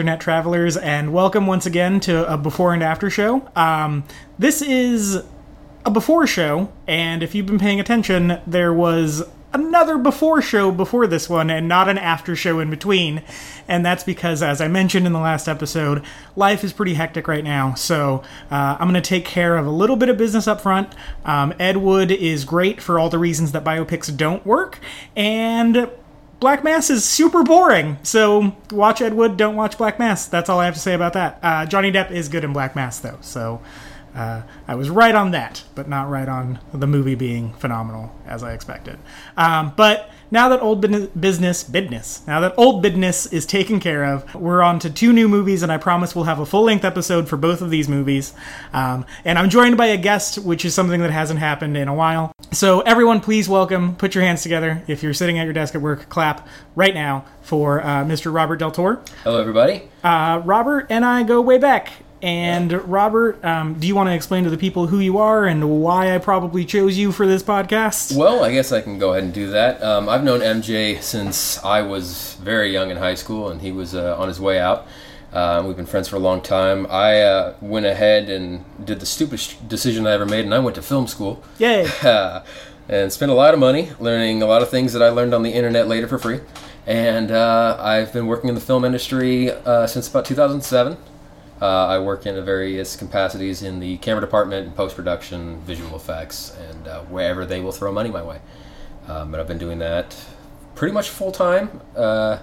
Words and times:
Internet 0.00 0.18
travelers, 0.18 0.78
and 0.78 1.12
welcome 1.12 1.46
once 1.46 1.66
again 1.66 2.00
to 2.00 2.26
a 2.32 2.38
before 2.38 2.72
and 2.72 2.82
after 2.82 3.10
show. 3.10 3.46
Um, 3.54 4.02
this 4.38 4.62
is 4.62 5.22
a 5.84 5.90
before 5.90 6.26
show, 6.26 6.72
and 6.86 7.22
if 7.22 7.34
you've 7.34 7.44
been 7.44 7.58
paying 7.58 7.78
attention, 7.78 8.40
there 8.46 8.72
was 8.72 9.22
another 9.52 9.98
before 9.98 10.40
show 10.40 10.72
before 10.72 11.06
this 11.06 11.28
one, 11.28 11.50
and 11.50 11.68
not 11.68 11.90
an 11.90 11.98
after 11.98 12.34
show 12.34 12.60
in 12.60 12.70
between. 12.70 13.22
And 13.68 13.84
that's 13.84 14.02
because, 14.02 14.42
as 14.42 14.62
I 14.62 14.68
mentioned 14.68 15.06
in 15.06 15.12
the 15.12 15.18
last 15.20 15.48
episode, 15.48 16.02
life 16.34 16.64
is 16.64 16.72
pretty 16.72 16.94
hectic 16.94 17.28
right 17.28 17.44
now. 17.44 17.74
So 17.74 18.22
uh, 18.50 18.78
I'm 18.80 18.88
going 18.88 18.94
to 18.94 19.06
take 19.06 19.26
care 19.26 19.58
of 19.58 19.66
a 19.66 19.70
little 19.70 19.96
bit 19.96 20.08
of 20.08 20.16
business 20.16 20.48
up 20.48 20.62
front. 20.62 20.94
Um, 21.26 21.52
Ed 21.58 21.76
Wood 21.76 22.10
is 22.10 22.46
great 22.46 22.80
for 22.80 22.98
all 22.98 23.10
the 23.10 23.18
reasons 23.18 23.52
that 23.52 23.64
biopics 23.64 24.16
don't 24.16 24.46
work, 24.46 24.78
and 25.14 25.90
Black 26.40 26.64
Mass 26.64 26.88
is 26.88 27.04
super 27.04 27.42
boring. 27.42 27.98
So 28.02 28.56
watch 28.72 29.02
Ed 29.02 29.14
Wood, 29.14 29.36
don't 29.36 29.56
watch 29.56 29.76
Black 29.76 29.98
Mass. 29.98 30.26
That's 30.26 30.48
all 30.48 30.58
I 30.58 30.64
have 30.64 30.74
to 30.74 30.80
say 30.80 30.94
about 30.94 31.12
that. 31.12 31.38
Uh, 31.42 31.66
Johnny 31.66 31.92
Depp 31.92 32.10
is 32.10 32.28
good 32.28 32.44
in 32.44 32.52
Black 32.54 32.74
Mass, 32.74 32.98
though. 32.98 33.18
So 33.20 33.60
uh, 34.14 34.42
I 34.66 34.74
was 34.74 34.88
right 34.88 35.14
on 35.14 35.32
that, 35.32 35.62
but 35.74 35.86
not 35.88 36.08
right 36.08 36.28
on 36.28 36.58
the 36.72 36.86
movie 36.86 37.14
being 37.14 37.52
phenomenal 37.54 38.12
as 38.26 38.42
I 38.42 38.54
expected. 38.54 38.98
Um, 39.36 39.74
but 39.76 40.10
now 40.30 40.48
that 40.48 40.60
old 40.62 40.80
business, 40.80 41.64
business, 41.64 42.26
now 42.26 42.40
that 42.40 42.54
old 42.56 42.82
business 42.82 43.26
is 43.26 43.46
taken 43.46 43.80
care 43.80 44.04
of, 44.04 44.34
we're 44.34 44.62
on 44.62 44.78
to 44.80 44.90
two 44.90 45.12
new 45.12 45.28
movies, 45.28 45.62
and 45.62 45.72
I 45.72 45.76
promise 45.76 46.14
we'll 46.14 46.24
have 46.24 46.38
a 46.38 46.46
full 46.46 46.62
length 46.62 46.84
episode 46.84 47.28
for 47.28 47.36
both 47.36 47.60
of 47.60 47.70
these 47.70 47.88
movies. 47.88 48.32
Um, 48.72 49.04
and 49.24 49.38
I'm 49.38 49.50
joined 49.50 49.76
by 49.76 49.86
a 49.86 49.96
guest, 49.96 50.38
which 50.38 50.64
is 50.64 50.74
something 50.74 51.00
that 51.00 51.10
hasn't 51.10 51.40
happened 51.40 51.76
in 51.76 51.88
a 51.88 51.94
while. 51.94 52.32
So 52.52 52.80
everyone, 52.80 53.20
please 53.20 53.48
welcome. 53.48 53.96
Put 53.96 54.14
your 54.14 54.24
hands 54.24 54.42
together. 54.42 54.82
If 54.86 55.02
you're 55.02 55.14
sitting 55.14 55.38
at 55.38 55.44
your 55.44 55.52
desk 55.52 55.74
at 55.74 55.80
work, 55.80 56.08
clap 56.08 56.46
right 56.74 56.94
now 56.94 57.24
for 57.42 57.80
uh, 57.80 58.04
Mr. 58.04 58.32
Robert 58.32 58.56
Del 58.56 58.70
Toro. 58.70 59.02
Hello, 59.24 59.40
everybody. 59.40 59.88
Uh, 60.04 60.42
Robert 60.44 60.86
and 60.90 61.04
I 61.04 61.22
go 61.22 61.40
way 61.40 61.58
back. 61.58 61.90
And 62.22 62.72
Robert, 62.90 63.42
um, 63.44 63.74
do 63.74 63.86
you 63.86 63.94
want 63.94 64.08
to 64.08 64.14
explain 64.14 64.44
to 64.44 64.50
the 64.50 64.58
people 64.58 64.86
who 64.86 64.98
you 64.98 65.18
are 65.18 65.46
and 65.46 65.80
why 65.80 66.14
I 66.14 66.18
probably 66.18 66.64
chose 66.66 66.98
you 66.98 67.12
for 67.12 67.26
this 67.26 67.42
podcast? 67.42 68.14
Well, 68.14 68.44
I 68.44 68.52
guess 68.52 68.72
I 68.72 68.82
can 68.82 68.98
go 68.98 69.12
ahead 69.12 69.24
and 69.24 69.32
do 69.32 69.50
that. 69.50 69.82
Um, 69.82 70.08
I've 70.08 70.22
known 70.22 70.40
MJ 70.40 71.00
since 71.02 71.62
I 71.64 71.80
was 71.80 72.34
very 72.42 72.70
young 72.72 72.90
in 72.90 72.98
high 72.98 73.14
school, 73.14 73.48
and 73.48 73.62
he 73.62 73.72
was 73.72 73.94
uh, 73.94 74.18
on 74.18 74.28
his 74.28 74.38
way 74.38 74.60
out. 74.60 74.86
Uh, 75.32 75.62
we've 75.64 75.76
been 75.76 75.86
friends 75.86 76.08
for 76.08 76.16
a 76.16 76.20
long 76.20 76.42
time. 76.42 76.86
I 76.90 77.22
uh, 77.22 77.54
went 77.60 77.86
ahead 77.86 78.28
and 78.28 78.64
did 78.84 79.00
the 79.00 79.06
stupidest 79.06 79.68
decision 79.68 80.06
I 80.06 80.12
ever 80.12 80.26
made, 80.26 80.44
and 80.44 80.54
I 80.54 80.58
went 80.58 80.74
to 80.74 80.82
film 80.82 81.06
school. 81.06 81.42
Yay! 81.58 81.88
and 82.88 83.12
spent 83.12 83.30
a 83.30 83.34
lot 83.34 83.54
of 83.54 83.60
money 83.60 83.92
learning 84.00 84.42
a 84.42 84.46
lot 84.46 84.62
of 84.62 84.68
things 84.68 84.92
that 84.92 85.02
I 85.02 85.08
learned 85.10 85.32
on 85.32 85.42
the 85.42 85.52
internet 85.52 85.86
later 85.86 86.08
for 86.08 86.18
free. 86.18 86.40
And 86.86 87.30
uh, 87.30 87.76
I've 87.78 88.12
been 88.12 88.26
working 88.26 88.48
in 88.48 88.56
the 88.56 88.60
film 88.60 88.84
industry 88.84 89.50
uh, 89.50 89.86
since 89.86 90.08
about 90.08 90.24
2007. 90.24 90.96
Uh, 91.60 91.86
I 91.86 91.98
work 91.98 92.24
in 92.26 92.42
various 92.44 92.96
capacities 92.96 93.62
in 93.62 93.80
the 93.80 93.98
camera 93.98 94.20
department, 94.22 94.66
and 94.68 94.74
post 94.76 94.96
production, 94.96 95.60
visual 95.62 95.94
effects, 95.96 96.56
and 96.68 96.88
uh, 96.88 97.00
wherever 97.02 97.44
they 97.44 97.60
will 97.60 97.72
throw 97.72 97.92
money 97.92 98.10
my 98.10 98.22
way. 98.22 98.40
Um, 99.08 99.30
but 99.30 99.40
I've 99.40 99.48
been 99.48 99.58
doing 99.58 99.78
that 99.80 100.16
pretty 100.74 100.94
much 100.94 101.10
full 101.10 101.32
time, 101.32 101.80
uh, 101.96 102.38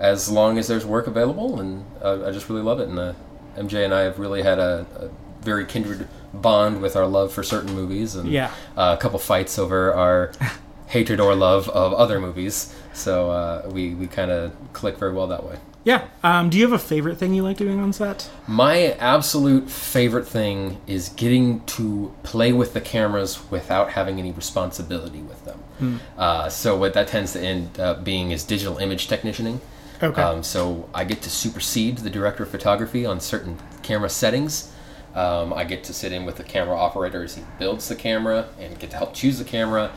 as 0.00 0.28
long 0.28 0.58
as 0.58 0.66
there's 0.66 0.84
work 0.84 1.06
available, 1.06 1.60
and 1.60 1.84
uh, 2.02 2.26
I 2.26 2.32
just 2.32 2.48
really 2.48 2.62
love 2.62 2.80
it. 2.80 2.88
And 2.88 2.98
uh, 2.98 3.12
MJ 3.56 3.84
and 3.84 3.94
I 3.94 4.00
have 4.00 4.18
really 4.18 4.42
had 4.42 4.58
a, 4.58 4.86
a 4.96 5.44
very 5.44 5.64
kindred 5.64 6.08
bond 6.34 6.80
with 6.82 6.96
our 6.96 7.06
love 7.06 7.32
for 7.32 7.42
certain 7.44 7.72
movies, 7.74 8.16
and 8.16 8.28
Yeah. 8.28 8.50
uh, 8.76 8.96
a 8.98 9.00
couple 9.00 9.18
fights 9.20 9.58
over 9.58 9.94
our 9.94 10.32
hatred 10.88 11.20
or 11.20 11.34
love 11.36 11.68
of 11.68 11.92
other 11.94 12.18
movies. 12.18 12.74
So 12.92 13.30
uh, 13.30 13.68
we 13.72 13.94
we 13.94 14.06
kind 14.08 14.30
of 14.32 14.52
click 14.72 14.98
very 14.98 15.12
well 15.12 15.28
that 15.28 15.44
way. 15.44 15.58
Yeah. 15.84 16.06
Um, 16.22 16.48
do 16.48 16.58
you 16.58 16.64
have 16.64 16.72
a 16.72 16.78
favorite 16.78 17.16
thing 17.18 17.34
you 17.34 17.42
like 17.42 17.56
doing 17.56 17.80
on 17.80 17.92
set? 17.92 18.30
My 18.46 18.92
absolute 18.92 19.68
favorite 19.68 20.26
thing 20.28 20.80
is 20.86 21.08
getting 21.08 21.64
to 21.66 22.14
play 22.22 22.52
with 22.52 22.72
the 22.72 22.80
cameras 22.80 23.50
without 23.50 23.90
having 23.90 24.18
any 24.18 24.30
responsibility 24.32 25.22
with 25.22 25.44
them. 25.44 26.00
Uh, 26.16 26.48
so 26.48 26.76
what 26.76 26.94
that 26.94 27.08
tends 27.08 27.32
to 27.32 27.40
end 27.40 27.80
up 27.80 28.04
being 28.04 28.30
is 28.30 28.44
digital 28.44 28.78
image 28.78 29.08
technicianing. 29.08 29.60
Okay. 30.00 30.22
Um, 30.22 30.44
so 30.44 30.88
I 30.94 31.02
get 31.04 31.22
to 31.22 31.30
supersede 31.30 31.98
the 31.98 32.10
director 32.10 32.44
of 32.44 32.50
photography 32.50 33.04
on 33.04 33.18
certain 33.18 33.58
camera 33.82 34.08
settings. 34.08 34.72
Um, 35.14 35.52
I 35.52 35.64
get 35.64 35.82
to 35.84 35.92
sit 35.92 36.12
in 36.12 36.24
with 36.24 36.36
the 36.36 36.44
camera 36.44 36.76
operator 36.76 37.24
as 37.24 37.34
he 37.34 37.42
builds 37.58 37.88
the 37.88 37.96
camera 37.96 38.48
and 38.60 38.78
get 38.78 38.90
to 38.90 38.96
help 38.96 39.12
choose 39.14 39.38
the 39.38 39.44
camera, 39.44 39.90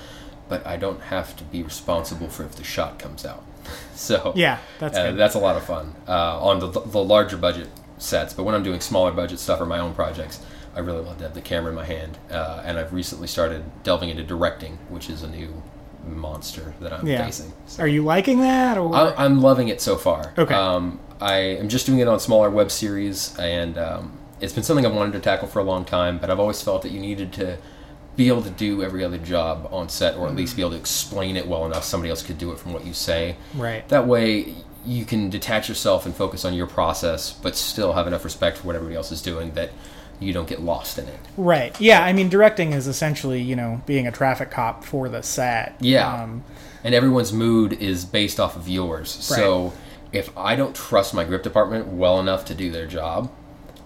but 0.49 0.65
I 0.65 0.77
don't 0.77 1.01
have 1.01 1.35
to 1.37 1.43
be 1.43 1.61
responsible 1.61 2.29
for 2.29 2.43
if 2.43 2.55
the 2.55 2.63
shot 2.63 2.97
comes 2.97 3.25
out. 3.25 3.43
so 3.95 4.33
Yeah, 4.35 4.59
that's 4.79 4.97
uh, 4.97 5.11
good. 5.11 5.17
that's 5.17 5.35
a 5.35 5.39
lot 5.39 5.55
of 5.57 5.63
fun 5.65 5.95
uh, 6.07 6.39
on 6.41 6.59
the, 6.59 6.67
the 6.69 7.03
larger 7.03 7.37
budget 7.37 7.69
sets. 7.97 8.33
But 8.33 8.43
when 8.43 8.55
I'm 8.55 8.63
doing 8.63 8.79
smaller 8.81 9.11
budget 9.11 9.39
stuff 9.39 9.59
or 9.61 9.65
my 9.65 9.79
own 9.79 9.93
projects, 9.93 10.39
I 10.75 10.79
really 10.79 11.01
love 11.01 11.17
to 11.19 11.23
have 11.23 11.33
the 11.33 11.41
camera 11.41 11.69
in 11.69 11.75
my 11.75 11.85
hand. 11.85 12.17
Uh, 12.29 12.61
and 12.65 12.77
I've 12.77 12.93
recently 12.93 13.27
started 13.27 13.63
delving 13.83 14.09
into 14.09 14.23
directing, 14.23 14.77
which 14.89 15.09
is 15.09 15.23
a 15.23 15.29
new 15.29 15.61
monster 16.05 16.73
that 16.81 16.93
I'm 16.93 17.07
Yeah. 17.07 17.25
facing. 17.25 17.51
Are 17.79 17.87
you 17.87 18.03
liking 18.03 18.41
that? 18.41 18.77
Or 18.77 18.93
I, 18.95 19.13
I'm 19.17 19.41
loving 19.41 19.69
it 19.69 19.81
so 19.81 19.95
far. 19.95 20.33
Okay. 20.37 20.53
Um, 20.53 20.99
I 21.21 21.35
am 21.37 21.69
just 21.69 21.85
doing 21.85 21.99
it 21.99 22.07
on 22.07 22.19
smaller 22.19 22.49
web 22.49 22.69
series, 22.69 23.35
and 23.39 23.77
um, 23.77 24.11
it's 24.41 24.51
been 24.53 24.63
something 24.63 24.85
I've 24.85 24.93
wanted 24.93 25.13
to 25.13 25.19
tackle 25.21 25.47
for 25.47 25.59
a 25.59 25.63
long 25.63 25.85
time. 25.85 26.17
But 26.19 26.29
I've 26.29 26.39
always 26.39 26.61
felt 26.61 26.81
that 26.81 26.91
you 26.91 26.99
needed 26.99 27.31
to 27.33 27.57
be 28.15 28.27
able 28.27 28.43
to 28.43 28.49
do 28.49 28.81
every 28.81 29.03
other 29.03 29.17
job 29.17 29.67
on 29.71 29.89
set, 29.89 30.15
or 30.15 30.27
at 30.27 30.35
least 30.35 30.55
be 30.55 30.61
able 30.61 30.71
to 30.71 30.77
explain 30.77 31.35
it 31.35 31.47
well 31.47 31.65
enough 31.65 31.83
somebody 31.83 32.09
else 32.09 32.23
could 32.23 32.37
do 32.37 32.51
it 32.51 32.59
from 32.59 32.73
what 32.73 32.85
you 32.85 32.93
say. 32.93 33.35
right. 33.55 33.87
That 33.89 34.07
way, 34.07 34.55
you 34.85 35.03
can 35.05 35.29
detach 35.29 35.67
yourself 35.67 36.05
and 36.05 36.15
focus 36.15 36.45
on 36.45 36.53
your 36.53 36.67
process, 36.67 37.31
but 37.31 37.55
still 37.55 37.93
have 37.93 38.07
enough 38.07 38.23
respect 38.23 38.57
for 38.57 38.67
what 38.67 38.75
everybody 38.75 38.95
else 38.95 39.11
is 39.11 39.21
doing 39.21 39.51
that 39.53 39.71
you 40.19 40.31
don't 40.31 40.47
get 40.47 40.61
lost 40.61 40.97
in 40.97 41.07
it. 41.07 41.19
Right. 41.35 41.79
Yeah. 41.81 42.03
I 42.03 42.13
mean, 42.13 42.29
directing 42.29 42.71
is 42.73 42.87
essentially 42.87 43.41
you 43.41 43.55
know 43.55 43.81
being 43.85 44.07
a 44.07 44.11
traffic 44.11 44.51
cop 44.51 44.83
for 44.83 45.09
the 45.09 45.21
set. 45.21 45.75
Yeah. 45.79 46.23
Um, 46.23 46.43
and 46.83 46.93
everyone's 46.93 47.33
mood 47.33 47.73
is 47.73 48.05
based 48.05 48.39
off 48.39 48.55
of 48.55 48.67
yours. 48.69 49.09
So 49.09 49.73
if 50.11 50.35
I 50.37 50.55
don't 50.55 50.75
trust 50.75 51.13
my 51.13 51.23
grip 51.23 51.41
department 51.41 51.87
well 51.87 52.19
enough 52.19 52.45
to 52.45 52.55
do 52.55 52.71
their 52.71 52.85
job, 52.85 53.31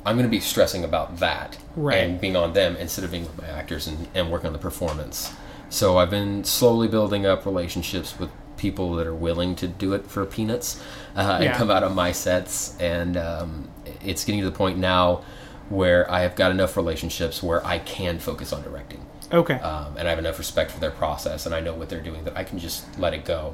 I'm 0.06 0.16
going 0.16 0.28
to 0.28 0.32
be 0.32 0.40
stressing 0.40 0.84
about 0.84 1.18
that 1.18 1.58
Right. 1.76 1.98
and 1.98 2.20
being 2.22 2.36
on 2.36 2.54
them 2.54 2.76
instead 2.78 3.04
of 3.06 3.12
being 3.12 3.24
with 3.24 3.38
my 3.40 3.48
actors 3.48 3.88
and, 3.88 4.08
and 4.16 4.32
working 4.32 4.48
on 4.48 4.54
the 4.54 4.60
performance. 4.60 5.34
So 5.70 5.98
I've 5.98 6.10
been 6.10 6.44
slowly 6.44 6.88
building 6.88 7.26
up 7.26 7.46
relationships 7.46 8.18
with 8.18 8.30
people 8.58 8.96
that 8.96 9.08
are 9.08 9.14
willing 9.16 9.56
to 9.56 9.68
do 9.68 9.94
it 9.94 10.06
for 10.08 10.26
peanuts 10.26 10.82
uh, 11.16 11.34
and 11.36 11.44
Yeah. 11.46 11.58
come 11.58 11.70
out 11.70 11.84
on 11.84 11.94
my 11.96 12.12
sets. 12.12 12.76
And 12.80 13.18
um, 13.18 13.70
it's 14.04 14.26
getting 14.26 14.42
to 14.42 14.50
the 14.50 14.56
point 14.56 14.78
now 14.78 15.22
where 15.70 16.10
I 16.10 16.22
have 16.22 16.36
got 16.36 16.52
enough 16.52 16.76
relationships 16.76 17.44
where 17.44 17.66
I 17.66 17.78
can 17.80 18.18
focus 18.20 18.52
on 18.52 18.64
directing 18.64 19.06
okay. 19.32 19.56
um, 19.56 19.96
and 19.98 20.08
I 20.08 20.10
have 20.10 20.18
enough 20.20 20.40
respect 20.40 20.72
for 20.72 20.80
their 20.80 20.90
process, 20.92 21.46
and 21.46 21.54
I 21.54 21.60
know 21.60 21.76
what 21.76 21.90
they're 21.90 22.02
doing 22.02 22.24
that 22.24 22.36
I 22.36 22.44
can 22.44 22.58
just 22.58 22.98
let 22.98 23.14
it 23.14 23.24
go. 23.24 23.54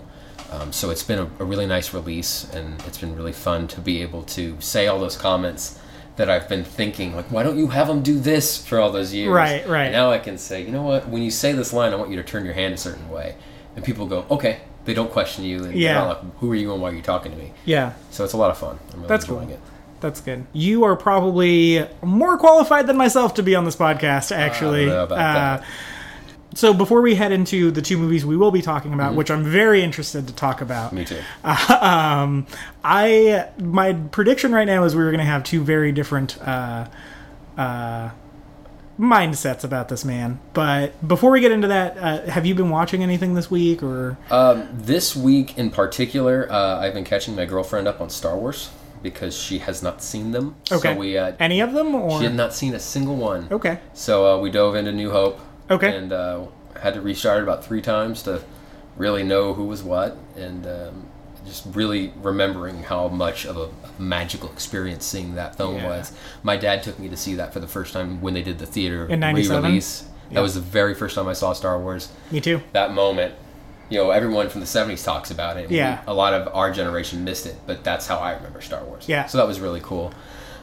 Um, 0.51 0.71
so 0.71 0.91
it's 0.91 1.03
been 1.03 1.19
a, 1.19 1.29
a 1.39 1.43
really 1.43 1.65
nice 1.65 1.93
release, 1.93 2.49
and 2.53 2.81
it's 2.87 2.99
been 2.99 3.15
really 3.17 3.33
fun 3.33 3.67
to 3.67 3.81
be 3.81 4.01
able 4.01 4.23
to 4.23 4.55
say 4.61 4.87
all 4.87 4.97
those 4.99 5.17
comments 5.17 5.77
that 6.17 6.29
I've 6.29 6.47
been 6.47 6.63
thinking, 6.63 7.15
like, 7.15 7.29
why 7.31 7.43
don't 7.43 7.57
you 7.57 7.67
have 7.67 7.87
them 7.87 8.01
do 8.01 8.19
this 8.19 8.65
for 8.65 8.79
all 8.79 8.91
those 8.91 9.13
years? 9.13 9.29
Right, 9.33 9.67
right. 9.67 9.85
And 9.85 9.93
now 9.93 10.11
I 10.11 10.19
can 10.19 10.37
say, 10.37 10.61
you 10.63 10.71
know 10.71 10.83
what? 10.83 11.07
When 11.09 11.21
you 11.21 11.31
say 11.31 11.51
this 11.51 11.73
line, 11.73 11.91
I 11.91 11.95
want 11.97 12.09
you 12.09 12.15
to 12.17 12.23
turn 12.23 12.45
your 12.45 12.53
hand 12.53 12.73
a 12.73 12.77
certain 12.77 13.09
way, 13.09 13.35
and 13.75 13.83
people 13.83 14.05
go, 14.07 14.25
okay. 14.31 14.59
They 14.85 14.93
don't 14.93 15.11
question 15.11 15.43
you, 15.43 15.63
and 15.63 15.73
Yeah. 15.73 16.03
like, 16.03 16.19
who 16.37 16.51
are 16.51 16.55
you 16.55 16.71
and 16.71 16.79
why 16.79 16.91
are 16.91 16.93
you 16.93 17.01
talking 17.01 17.31
to 17.31 17.37
me? 17.39 17.53
yeah. 17.65 17.93
So 18.11 18.23
it's 18.23 18.33
a 18.33 18.37
lot 18.37 18.51
of 18.51 18.57
fun. 18.59 18.77
I'm 18.93 18.97
really 18.97 19.07
That's 19.07 19.25
enjoying 19.25 19.47
cool. 19.47 19.55
it. 19.57 19.61
That's 19.99 20.21
good. 20.21 20.45
You 20.53 20.83
are 20.83 20.95
probably 20.95 21.87
more 22.03 22.37
qualified 22.37 22.85
than 22.85 22.95
myself 22.95 23.33
to 23.35 23.41
be 23.43 23.55
on 23.55 23.65
this 23.65 23.75
podcast, 23.75 24.31
actually. 24.31 24.85
know 24.85 25.05
about 25.05 25.17
Uh, 25.17 25.33
that. 25.33 25.63
So 26.55 26.73
before 26.73 27.01
we 27.01 27.15
head 27.15 27.33
into 27.33 27.69
the 27.69 27.81
two 27.81 27.97
movies 27.97 28.25
we 28.25 28.37
will 28.37 28.51
be 28.51 28.61
talking 28.61 28.93
about, 28.93 29.13
which 29.13 29.29
I'm 29.29 29.43
very 29.43 29.83
interested 29.83 30.27
to 30.27 30.33
talk 30.33 30.61
about, 30.61 30.93
Me 30.93 31.03
too. 31.05 31.19
um, 31.43 32.47
I 32.83 33.49
my 33.59 33.93
prediction 33.93 34.53
right 34.53 34.65
now 34.65 34.85
is 34.85 34.95
we 34.95 35.03
were 35.03 35.11
going 35.11 35.19
to 35.19 35.25
have 35.25 35.43
two 35.43 35.63
very 35.63 35.91
different 35.91 36.41
uh, 36.41 36.87
uh, 37.57 38.09
mindsets 38.97 39.65
about 39.65 39.89
this 39.89 40.05
man. 40.05 40.39
But 40.53 41.05
before 41.05 41.31
we 41.31 41.41
get 41.41 41.51
into 41.51 41.67
that, 41.67 41.97
uh, 41.97 42.21
have 42.31 42.45
you 42.45 42.55
been 42.55 42.69
watching 42.69 43.03
anything 43.03 43.33
this 43.33 43.51
week 43.51 43.83
or? 43.83 44.17
Um, 44.31 44.67
this 44.71 45.13
week 45.15 45.57
in 45.57 45.69
particular, 45.71 46.49
uh, 46.49 46.79
I've 46.79 46.93
been 46.93 47.03
catching 47.03 47.35
my 47.35 47.45
girlfriend 47.45 47.87
up 47.87 47.99
on 47.99 48.09
Star 48.09 48.37
Wars 48.37 48.69
because 49.03 49.37
she 49.37 49.59
has 49.59 49.83
not 49.83 50.01
seen 50.01 50.31
them. 50.31 50.55
Okay. 50.71 50.93
So 50.93 50.99
we 50.99 51.17
uh, 51.17 51.33
Any 51.39 51.59
of 51.59 51.73
them 51.73 51.93
or? 51.93 52.17
she 52.19 52.23
had 52.23 52.35
not 52.35 52.53
seen 52.53 52.73
a 52.73 52.79
single 52.79 53.17
one. 53.17 53.47
Okay. 53.51 53.79
So 53.93 54.25
uh, 54.37 54.39
we 54.39 54.49
dove 54.49 54.75
into 54.75 54.91
New 54.91 55.11
Hope. 55.11 55.39
Okay. 55.69 55.95
And 55.95 56.11
uh, 56.13 56.45
had 56.79 56.93
to 56.95 57.01
restart 57.01 57.39
it 57.39 57.43
about 57.43 57.63
three 57.65 57.81
times 57.81 58.23
to 58.23 58.41
really 58.97 59.23
know 59.23 59.53
who 59.53 59.65
was 59.65 59.83
what, 59.83 60.17
and 60.35 60.65
um, 60.67 61.07
just 61.45 61.65
really 61.73 62.13
remembering 62.21 62.83
how 62.83 63.07
much 63.07 63.45
of 63.45 63.57
a 63.57 63.69
magical 64.01 64.49
experience 64.51 65.05
seeing 65.05 65.35
that 65.35 65.55
film 65.55 65.75
Yeah. 65.75 65.87
was. 65.87 66.11
My 66.43 66.55
dad 66.57 66.83
took 66.83 66.97
me 66.99 67.09
to 67.09 67.17
see 67.17 67.35
that 67.35 67.53
for 67.53 67.59
the 67.59 67.67
first 67.67 67.93
time 67.93 68.21
when 68.21 68.33
they 68.33 68.41
did 68.43 68.59
the 68.59 68.65
theater 68.65 69.05
In 69.07 69.21
re-release. 69.21 70.05
That 70.31 70.41
was 70.41 70.55
the 70.55 70.61
very 70.61 70.95
first 70.95 71.15
time 71.15 71.27
I 71.27 71.33
saw 71.33 71.53
Star 71.53 71.79
Wars. 71.79 72.11
Me 72.31 72.41
too. 72.41 72.61
That 72.73 72.93
moment, 72.93 73.35
you 73.89 73.99
know, 73.99 74.09
everyone 74.11 74.49
from 74.49 74.61
the 74.61 74.67
'70s 74.67 75.03
talks 75.03 75.29
about 75.29 75.57
it. 75.57 75.69
Yeah. 75.69 76.01
a 76.07 76.13
lot 76.13 76.33
of 76.33 76.47
our 76.53 76.71
generation 76.71 77.23
missed 77.23 77.45
it, 77.45 77.55
but 77.67 77.83
that's 77.83 78.07
how 78.07 78.17
I 78.17 78.33
remember 78.33 78.59
Star 78.61 78.83
Wars. 78.83 79.07
Yeah. 79.07 79.27
So 79.27 79.37
that 79.37 79.47
was 79.47 79.59
really 79.59 79.81
cool. 79.81 80.13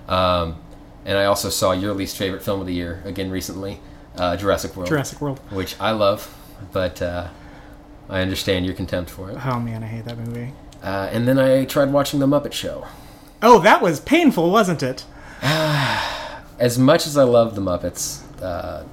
Um, 0.08 0.56
and 1.04 1.16
I 1.19 1.25
also 1.26 1.49
saw 1.49 1.72
your 1.72 1.94
least 1.94 2.16
favorite 2.16 2.43
film 2.43 2.60
of 2.60 2.66
the 2.66 2.75
year 2.75 3.02
again 3.04 3.31
recently, 3.31 3.81
uh, 4.17 4.37
Jurassic 4.37 4.76
World 4.76 4.88
Jurassic 4.88 5.20
World. 5.20 5.38
which 5.50 5.76
I 5.81 5.91
love, 5.93 6.35
but 6.73 7.00
uh, 7.03 7.29
I 8.09 8.20
understand 8.20 8.67
your 8.67 8.75
contempt 8.75 9.11
for 9.11 9.31
it. 9.31 9.38
Oh 9.47 9.59
man, 9.61 9.82
I 9.82 9.87
hate 9.87 10.05
that 10.05 10.19
movie. 10.19 10.53
Uh, 10.82 11.09
and 11.12 11.26
then 11.29 11.38
I 11.38 11.64
tried 11.64 11.93
watching 11.93 12.19
The 12.20 12.26
Muppet 12.26 12.53
Show. 12.53 12.87
Oh, 13.43 13.59
that 13.61 13.81
was 13.82 14.00
painful, 14.00 14.50
wasn't 14.50 14.82
it? 14.82 15.05
As 15.43 16.79
much 16.79 17.06
as 17.06 17.17
I 17.17 17.25
love 17.25 17.55
The 17.55 17.61
Muppets, 17.61 18.23
uh, 18.43 18.85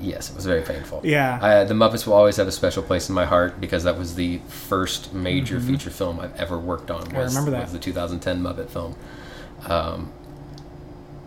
yes, 0.00 0.28
it 0.30 0.36
was 0.36 0.44
very 0.44 0.62
painful. 0.62 1.00
Yeah. 1.04 1.38
I, 1.40 1.64
the 1.64 1.72
Muppets 1.74 2.06
will 2.06 2.12
always 2.14 2.36
have 2.36 2.46
a 2.48 2.52
special 2.52 2.82
place 2.82 3.08
in 3.08 3.14
my 3.14 3.24
heart 3.24 3.58
because 3.60 3.84
that 3.84 3.96
was 3.98 4.14
the 4.16 4.38
first 4.48 5.14
major 5.14 5.58
feature 5.60 5.88
film 5.90 6.20
I've 6.20 6.34
ever 6.36 6.58
worked 6.58 6.90
on. 6.90 7.00
Was, 7.00 7.08
Mm-hmm. 7.10 7.20
remember 7.26 7.50
that. 7.52 7.62
was 7.62 7.72
the 7.72 7.78
2010 7.78 8.42
Muppet 8.42 8.68
film. 8.68 8.96
Um, 9.66 10.12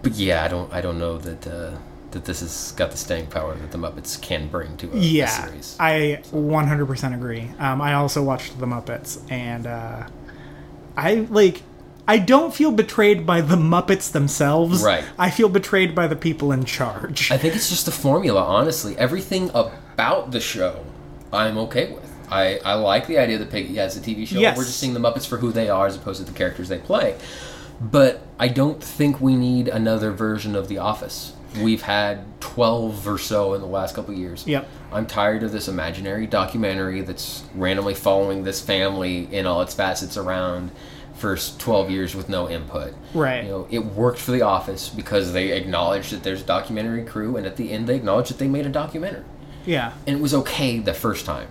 but 0.04 0.14
yeah, 0.14 0.44
I 0.44 0.48
don't, 0.48 0.72
I 0.74 0.82
don't 0.82 1.00
know 1.00 1.18
that 1.18 1.48
uh, 1.48 1.78
that 2.12 2.26
this 2.26 2.40
has 2.42 2.74
got 2.76 2.92
the 2.92 2.98
staying 2.98 3.28
power 3.28 3.56
that 3.56 3.72
the 3.72 3.78
Muppets 3.78 4.20
can 4.22 4.48
bring 4.48 4.76
to 4.78 4.90
a, 4.92 4.96
a 4.96 5.00
Yeah, 5.00 5.28
series. 5.28 5.76
I 5.80 6.22
100% 6.32 7.14
agree. 7.14 7.50
Um, 7.60 7.82
I 7.82 7.94
also 7.94 8.24
watched 8.24 8.60
The 8.60 8.66
Muppets, 8.66 9.20
and 9.32 9.68
uh, 9.68 10.08
I 10.98 11.16
like. 11.30 11.64
I 12.08 12.18
don't 12.18 12.52
feel 12.56 12.72
betrayed 12.72 13.28
by 13.28 13.42
the 13.42 13.56
Muppets 13.56 14.12
themselves. 14.12 14.82
Right. 14.82 15.06
I 15.20 15.30
feel 15.30 15.48
betrayed 15.48 15.94
by 15.94 16.08
the 16.08 16.16
people 16.16 16.52
in 16.52 16.66
charge. 16.66 17.32
I 17.32 17.38
think 17.38 17.56
it's 17.56 17.70
just 17.70 17.86
the 17.86 17.92
formula, 17.92 18.44
honestly. 18.44 18.98
Everything 18.98 19.52
about 19.52 20.32
the 20.32 20.40
show, 20.40 20.84
I'm 21.32 21.60
okay 21.60 21.92
with. 21.94 22.12
I, 22.32 22.58
I 22.66 22.74
like 22.74 23.06
the 23.06 23.20
idea 23.20 23.38
that 23.38 23.52
Piggy 23.52 23.76
has 23.76 23.96
a 23.96 24.00
TV 24.00 24.26
show. 24.28 24.40
Yes. 24.40 24.58
We're 24.58 24.66
just 24.66 24.80
seeing 24.80 24.96
the 24.96 25.00
Muppets 25.00 25.28
for 25.28 25.38
who 25.38 25.52
they 25.52 25.70
are 25.70 25.86
as 25.86 25.96
opposed 25.96 26.20
to 26.20 26.32
the 26.32 26.36
characters 26.36 26.68
they 26.68 26.80
play. 26.80 27.16
But 27.80 28.22
I 28.40 28.48
don't 28.48 28.84
think 28.84 29.22
we 29.22 29.36
need 29.36 29.68
another 29.68 30.12
version 30.12 30.56
of 30.56 30.68
The 30.68 30.80
Office. 30.80 31.34
We've 31.62 31.82
had 31.82 32.26
12 32.42 33.08
or 33.08 33.18
so 33.18 33.54
in 33.54 33.62
the 33.62 33.68
last 33.68 33.96
couple 33.96 34.14
of 34.14 34.20
years. 34.20 34.46
Yep. 34.46 34.68
I'm 34.92 35.06
tired 35.08 35.44
of 35.44 35.52
this 35.52 35.68
imaginary 35.68 36.28
documentary 36.28 37.02
that's 37.02 37.44
randomly 37.56 37.96
following 37.96 38.44
this 38.44 38.62
family 38.62 39.28
in 39.34 39.46
all 39.46 39.62
its 39.62 39.74
facets 39.74 40.16
around 40.18 40.72
for 41.16 41.34
s- 41.36 41.56
12 41.58 41.90
years 41.90 42.16
with 42.16 42.30
no 42.30 42.50
input. 42.50 42.94
Right. 43.14 43.44
You 43.44 43.50
know, 43.50 43.68
it 43.70 43.80
worked 43.80 44.20
for 44.20 44.32
The 44.32 44.42
Office 44.42 44.90
because 44.90 45.34
they 45.34 45.52
acknowledged 45.52 46.12
that 46.14 46.24
there's 46.24 46.42
a 46.42 46.46
documentary 46.46 47.04
crew, 47.04 47.36
and 47.36 47.46
at 47.46 47.58
the 47.58 47.72
end 47.72 47.88
they 47.88 47.96
acknowledged 47.96 48.30
that 48.30 48.38
they 48.38 48.48
made 48.48 48.66
a 48.66 48.70
documentary, 48.70 49.24
yeah. 49.66 49.94
and 50.08 50.18
it 50.18 50.22
was 50.22 50.34
okay 50.34 50.80
the 50.80 50.94
first 50.94 51.26
time. 51.26 51.48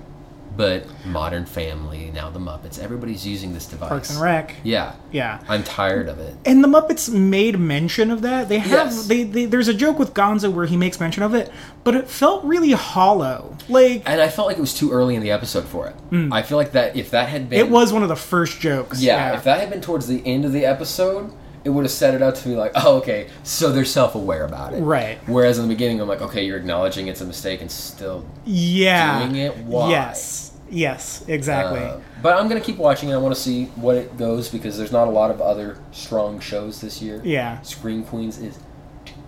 But 0.59 0.87
Modern 1.07 1.47
Family, 1.47 2.11
now 2.13 2.31
the 2.31 2.41
Muppets, 2.41 2.81
everybody's 2.81 3.25
using 3.25 3.55
this 3.55 3.65
device. 3.65 3.91
Parks 3.91 4.11
and 4.11 4.21
Rec. 4.21 4.57
Yeah, 4.65 4.95
Yeah. 5.13 5.39
I'm 5.49 5.63
tired 5.63 6.09
of 6.09 6.19
it. 6.19 6.35
And 6.45 6.65
the 6.65 6.69
Muppets 6.69 7.09
made 7.09 7.61
mention 7.61 8.11
of 8.11 8.23
that. 8.23 8.49
They 8.49 8.59
have 8.59 8.89
Yes. 8.89 9.07
they, 9.07 9.23
they 9.23 9.45
there's 9.45 9.69
a 9.69 9.73
joke 9.73 10.01
with 10.01 10.15
Gonzo 10.15 10.51
where 10.53 10.67
he 10.67 10.77
makes 10.77 10.99
mention 10.99 11.23
of 11.23 11.33
it, 11.33 11.53
but 11.85 11.95
it 11.95 12.09
felt 12.09 12.43
really 12.43 12.73
hollow. 12.73 13.57
Like 13.69 14.03
And 14.05 14.21
I 14.21 14.29
felt 14.29 14.49
like 14.49 14.59
it 14.59 14.61
was 14.61 14.75
too 14.75 14.91
early 14.91 15.15
in 15.15 15.23
the 15.23 15.31
episode 15.31 15.65
for 15.65 15.87
it. 15.87 15.95
Hmm. 16.11 16.33
I 16.33 16.43
feel 16.43 16.59
like 16.59 16.73
that 16.73 16.97
if 16.97 17.13
that 17.13 17.29
had 17.29 17.49
been, 17.49 17.61
it 17.61 17.71
was 17.71 17.93
one 17.93 18.03
of 18.03 18.09
the 18.09 18.17
first 18.17 18.59
jokes. 18.59 19.01
yeah, 19.01 19.37
if 19.37 19.45
that 19.45 19.61
had 19.61 19.71
been 19.71 19.81
towards 19.81 20.09
the 20.09 20.27
end 20.27 20.45
of 20.45 20.51
the 20.51 20.67
episode, 20.67 21.33
it 21.65 21.71
would 21.71 21.85
have 21.85 21.93
set 21.93 22.15
it 22.15 22.23
up 22.23 22.35
to 22.35 22.49
be 22.49 22.57
like, 22.57 22.73
oh, 22.75 22.97
okay, 22.99 23.29
so 23.43 23.71
they're 23.73 23.85
self-aware 23.85 24.45
about 24.45 24.75
it, 24.75 24.81
Right. 24.81 25.19
Whereas 25.27 25.59
in 25.59 25.69
the 25.69 25.75
beginning, 25.75 26.01
I'm 26.01 26.09
like, 26.09 26.23
okay, 26.23 26.45
you're 26.45 26.57
acknowledging 26.57 27.09
it's 27.09 27.21
a 27.21 27.25
mistake 27.25 27.61
and 27.61 27.71
still 27.71 28.25
yeah. 28.45 29.21
doing 29.21 29.37
it. 29.37 29.57
Why? 29.59 29.91
Yes. 29.91 30.48
Yes, 30.71 31.25
exactly. 31.29 31.81
Uh, 31.81 31.99
but 32.23 32.39
I'm 32.39 32.49
gonna 32.49 32.61
keep 32.61 32.77
watching. 32.77 33.09
it. 33.11 33.15
I 33.15 33.19
want 33.19 33.35
to 33.35 33.41
see 33.41 33.67
what 33.77 33.97
it 33.97 34.17
goes 34.17 34.49
because 34.49 34.77
there's 34.79 34.93
not 34.93 35.09
a 35.09 35.11
lot 35.11 35.31
of 35.31 35.41
other 35.41 35.79
strong 35.93 36.41
shows 36.41 36.81
this 36.81 37.01
year. 37.03 37.21
yeah. 37.25 37.61
Scream 37.63 38.05
Queens 38.05 38.39
is 38.39 38.59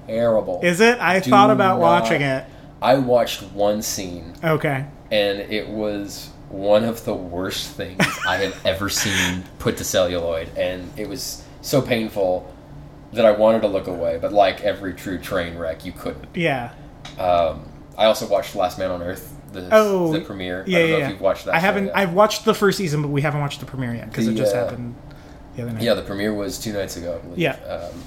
terrible. 0.06 0.60
Is 0.62 0.80
it? 0.80 0.98
I 0.98 1.20
Do 1.20 1.30
thought 1.30 1.50
about 1.50 1.78
not- 1.78 1.80
watching 1.80 2.22
it. 2.22 2.44
I 2.82 2.96
watched 2.96 3.42
one 3.52 3.82
scene 3.82 4.32
Okay. 4.42 4.86
and 5.10 5.38
it 5.40 5.68
was 5.68 6.30
one 6.48 6.82
of 6.84 7.04
the 7.04 7.14
worst 7.14 7.70
things 7.72 8.00
I 8.26 8.38
have 8.38 8.58
ever 8.66 8.88
seen 8.88 9.44
put 9.58 9.76
to 9.76 9.84
celluloid, 9.84 10.48
and 10.56 10.90
it 10.96 11.08
was 11.08 11.44
so 11.60 11.82
painful 11.82 12.52
that 13.12 13.26
I 13.26 13.32
wanted 13.32 13.60
to 13.62 13.68
look 13.68 13.86
away. 13.86 14.18
But 14.20 14.32
like 14.32 14.62
every 14.62 14.94
true 14.94 15.18
train 15.18 15.56
wreck, 15.58 15.84
you 15.84 15.92
couldn't. 15.92 16.26
Yeah. 16.34 16.72
Um, 17.18 17.68
I 17.98 18.06
also 18.06 18.26
watched 18.26 18.54
Last 18.56 18.78
Man 18.78 18.90
on 18.90 19.02
Earth, 19.02 19.36
the, 19.52 19.68
Oh, 19.72 20.12
the 20.12 20.20
premiere. 20.20 20.64
Yeah, 20.66 20.78
I 20.78 20.80
don't 20.80 20.88
yeah, 20.90 20.92
know 20.94 20.98
yeah. 20.98 21.04
if 21.06 21.10
you've 21.12 21.20
watched 21.20 21.44
that. 21.46 21.54
I 21.54 21.58
haven't. 21.58 21.86
yet. 21.86 21.96
I've 21.96 22.12
watched 22.12 22.44
the 22.44 22.54
first 22.54 22.78
season, 22.78 23.02
but 23.02 23.08
we 23.08 23.22
haven't 23.22 23.40
watched 23.40 23.60
the 23.60 23.66
premiere 23.66 23.94
yet 23.94 24.08
because 24.08 24.26
it 24.28 24.34
just 24.34 24.54
uh, 24.54 24.64
happened 24.64 24.94
the 25.56 25.62
other 25.62 25.72
night. 25.72 25.82
Yeah, 25.82 25.94
the 25.94 26.02
premiere 26.02 26.34
was 26.34 26.58
two 26.58 26.72
nights 26.72 26.96
ago. 26.96 27.16
I 27.16 27.18
believe. 27.24 27.38
Yeah. 27.38 27.52
Um, 27.56 28.02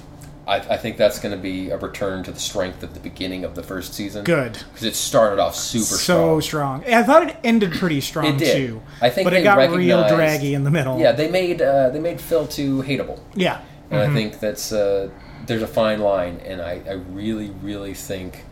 I, 0.46 0.56
I 0.56 0.76
think 0.76 0.98
that's 0.98 1.20
going 1.20 1.34
to 1.34 1.40
be 1.40 1.70
a 1.70 1.78
return 1.78 2.22
to 2.24 2.30
the 2.30 2.38
strength 2.38 2.82
of 2.82 2.92
the 2.92 3.00
beginning 3.00 3.44
of 3.44 3.54
the 3.54 3.62
first 3.62 3.94
season. 3.94 4.24
Good. 4.24 4.52
Because 4.52 4.84
it 4.84 4.94
started 4.94 5.40
off 5.40 5.54
super 5.56 5.84
so 5.84 6.38
strong. 6.40 6.82
strong. 6.82 6.94
I 6.94 7.02
thought 7.02 7.30
it 7.30 7.36
ended 7.42 7.72
pretty 7.72 8.02
strong 8.02 8.26
It 8.26 8.38
did. 8.38 8.54
too. 8.68 8.82
I 9.00 9.08
think 9.08 9.24
but 9.24 9.32
it 9.32 9.42
got 9.42 9.70
real 9.70 10.06
draggy 10.06 10.52
in 10.52 10.64
the 10.64 10.70
middle. 10.70 10.98
Yeah, 11.00 11.12
they 11.12 11.30
made 11.30 11.62
uh, 11.62 11.88
they 11.88 11.98
made 11.98 12.20
Phil 12.20 12.46
too 12.46 12.82
hateable, 12.82 13.20
Yeah. 13.34 13.62
and 13.90 14.00
Mm-hmm. 14.00 14.10
I 14.10 14.14
think 14.14 14.38
that's 14.40 14.70
uh, 14.70 15.08
there's 15.46 15.62
a 15.62 15.66
fine 15.66 16.00
line, 16.00 16.40
and 16.44 16.60
I, 16.60 16.82
I 16.86 16.92
really 16.92 17.48
really 17.62 17.94
think 17.94 18.44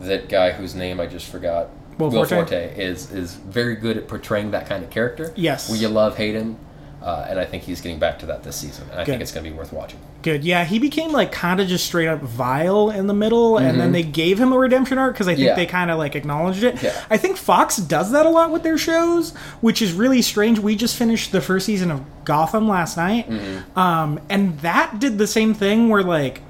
that 0.00 0.30
guy 0.30 0.52
whose 0.52 0.74
name 0.74 0.98
I 0.98 1.06
just 1.06 1.28
forgot, 1.30 1.68
Will 1.98 2.10
Forte? 2.24 2.74
is 2.76 3.10
is 3.12 3.34
very 3.34 3.76
good 3.76 3.96
at 3.96 4.08
portraying 4.08 4.50
that 4.52 4.66
kind 4.68 4.82
of 4.84 4.90
character. 4.90 5.32
Yes. 5.36 5.70
you 5.80 5.88
love 5.88 6.16
Hayden. 6.16 6.56
uh, 7.02 7.26
and 7.28 7.38
I 7.38 7.44
think 7.44 7.64
he's 7.64 7.82
getting 7.82 7.98
back 7.98 8.18
to 8.20 8.26
that 8.26 8.42
this 8.44 8.56
season, 8.56 8.84
and 8.90 8.98
I 8.98 9.04
Good. 9.04 9.12
think 9.12 9.20
it's 9.22 9.30
going 9.32 9.44
to 9.44 9.50
be 9.50 9.54
worth 9.56 9.74
watching. 9.74 9.98
Good. 10.22 10.42
Yeah, 10.42 10.64
he 10.64 10.78
became 10.78 11.12
like 11.12 11.32
kind 11.32 11.60
of 11.60 11.68
just 11.68 11.84
straight 11.84 12.08
up 12.08 12.22
vile 12.22 12.88
in 12.88 13.08
the 13.08 13.12
middle, 13.12 13.58
and 13.58 13.78
then 13.78 13.92
they 13.92 14.02
gave 14.02 14.40
him 14.40 14.54
a 14.54 14.58
redemption 14.58 14.96
arc 14.96 15.12
because 15.12 15.28
I 15.28 15.32
think 15.34 15.40
Mm-hmm. 15.40 15.48
Yeah. 15.48 15.54
they 15.56 15.66
kind 15.66 15.90
of 15.90 15.98
like 15.98 16.16
acknowledged 16.16 16.62
it. 16.64 16.82
Yeah. 16.82 16.98
I 17.10 17.18
think 17.18 17.36
Fox 17.36 17.76
does 17.76 18.12
that 18.12 18.24
a 18.24 18.30
lot 18.30 18.50
with 18.50 18.62
their 18.62 18.78
shows, 18.78 19.34
which 19.60 19.82
is 19.82 19.92
really 19.92 20.22
strange. 20.22 20.58
We 20.58 20.76
just 20.76 20.96
finished 20.96 21.30
the 21.30 21.42
first 21.42 21.66
season 21.66 21.90
of 21.90 22.00
Gotham 22.24 22.66
last 22.68 22.96
night, 22.96 23.28
Mm-hmm. 23.28 23.78
um, 23.78 24.18
and 24.30 24.58
that 24.60 24.98
did 24.98 25.18
the 25.18 25.26
same 25.26 25.52
thing 25.52 25.90
where 25.90 26.02
like. 26.02 26.40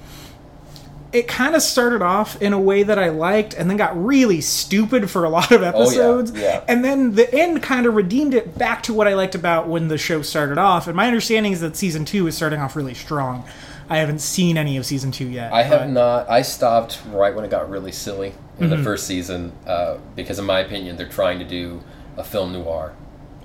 It 1.15 1.29
kind 1.29 1.55
of 1.55 1.63
started 1.63 2.03
off 2.03 2.43
in 2.43 2.53
a 2.53 2.59
way 2.61 2.83
that 2.83 2.99
I 2.99 3.09
liked 3.11 3.55
and 3.55 3.71
then 3.71 3.77
got 3.77 3.97
really 4.05 4.41
stupid 4.41 5.09
for 5.11 5.25
a 5.25 5.29
lot 5.31 5.53
of 5.53 5.63
episodes. 5.63 6.33
Oh, 6.35 6.39
yeah. 6.39 6.65
And 6.67 6.85
then 6.85 7.15
the 7.15 7.33
end 7.33 7.63
kind 7.63 7.87
of 7.87 7.95
redeemed 7.95 8.35
it 8.35 8.59
back 8.59 8.83
to 8.85 8.93
what 8.93 9.07
I 9.07 9.15
liked 9.15 9.35
about 9.37 9.69
when 9.69 9.89
the 9.89 9.97
show 9.97 10.23
started 10.23 10.59
off. 10.59 10.89
And 10.89 10.97
my 10.97 11.07
understanding 11.07 11.53
is 11.53 11.61
that 11.61 11.77
season 11.77 12.05
two 12.05 12.27
is 12.27 12.35
starting 12.37 12.59
off 12.61 12.75
really 12.75 12.95
strong. 12.95 13.45
I 13.89 13.99
haven't 13.99 14.21
seen 14.21 14.57
any 14.59 14.77
of 14.77 14.85
season 14.87 15.13
two 15.13 15.29
yet. 15.29 15.53
I 15.53 15.63
have 15.63 15.89
not. 15.89 16.29
I 16.29 16.43
stopped 16.43 17.01
right 17.11 17.35
when 17.35 17.45
it 17.45 17.51
got 17.51 17.71
really 17.71 17.93
silly 17.93 18.29
in 18.59 18.67
Mm-hmm. 18.67 18.71
the 18.71 18.83
first 18.83 19.07
season 19.07 19.53
uh, 19.67 19.99
because, 20.17 20.39
in 20.39 20.45
my 20.47 20.61
opinion, 20.61 20.97
they're 20.97 21.09
trying 21.09 21.39
to 21.41 21.45
do 21.45 21.83
a 22.17 22.25
film 22.25 22.53
noir 22.53 22.95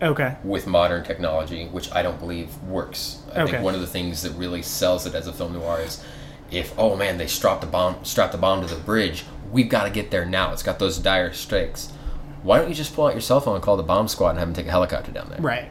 Okay. 0.01 0.37
with 0.43 0.65
modern 0.65 1.03
technology, 1.03 1.65
which 1.67 1.91
I 1.91 2.01
don't 2.03 2.19
believe 2.19 2.55
works. 2.63 3.19
I 3.35 3.41
Okay. 3.41 3.51
think 3.53 3.63
one 3.63 3.75
of 3.75 3.81
the 3.81 3.87
things 3.87 4.21
that 4.21 4.31
really 4.33 4.61
sells 4.61 5.05
it 5.05 5.13
as 5.13 5.27
a 5.27 5.33
film 5.33 5.53
noir 5.53 5.81
is 5.81 6.01
if 6.51 6.73
oh 6.77 6.95
man 6.95 7.17
they 7.17 7.27
strapped 7.27 7.61
the 7.61 7.67
bomb 7.67 8.03
strapped 8.03 8.31
the 8.31 8.37
bomb 8.37 8.65
to 8.65 8.73
the 8.73 8.79
bridge, 8.81 9.25
we've 9.51 9.69
got 9.69 9.83
to 9.83 9.89
get 9.89 10.11
there 10.11 10.25
now. 10.25 10.51
It's 10.53 10.63
got 10.63 10.79
those 10.79 10.97
dire 10.97 11.33
stakes. 11.33 11.91
Why 12.43 12.57
don't 12.57 12.69
you 12.69 12.75
just 12.75 12.93
pull 12.95 13.07
out 13.07 13.13
your 13.13 13.21
cell 13.21 13.41
phone 13.41 13.55
and 13.55 13.63
call 13.63 13.75
the 13.77 13.83
bomb 13.83 14.07
squad 14.07 14.31
and 14.31 14.39
have 14.39 14.47
them 14.47 14.55
take 14.55 14.67
a 14.67 14.71
helicopter 14.71 15.11
down 15.11 15.29
there? 15.29 15.39
Right. 15.41 15.69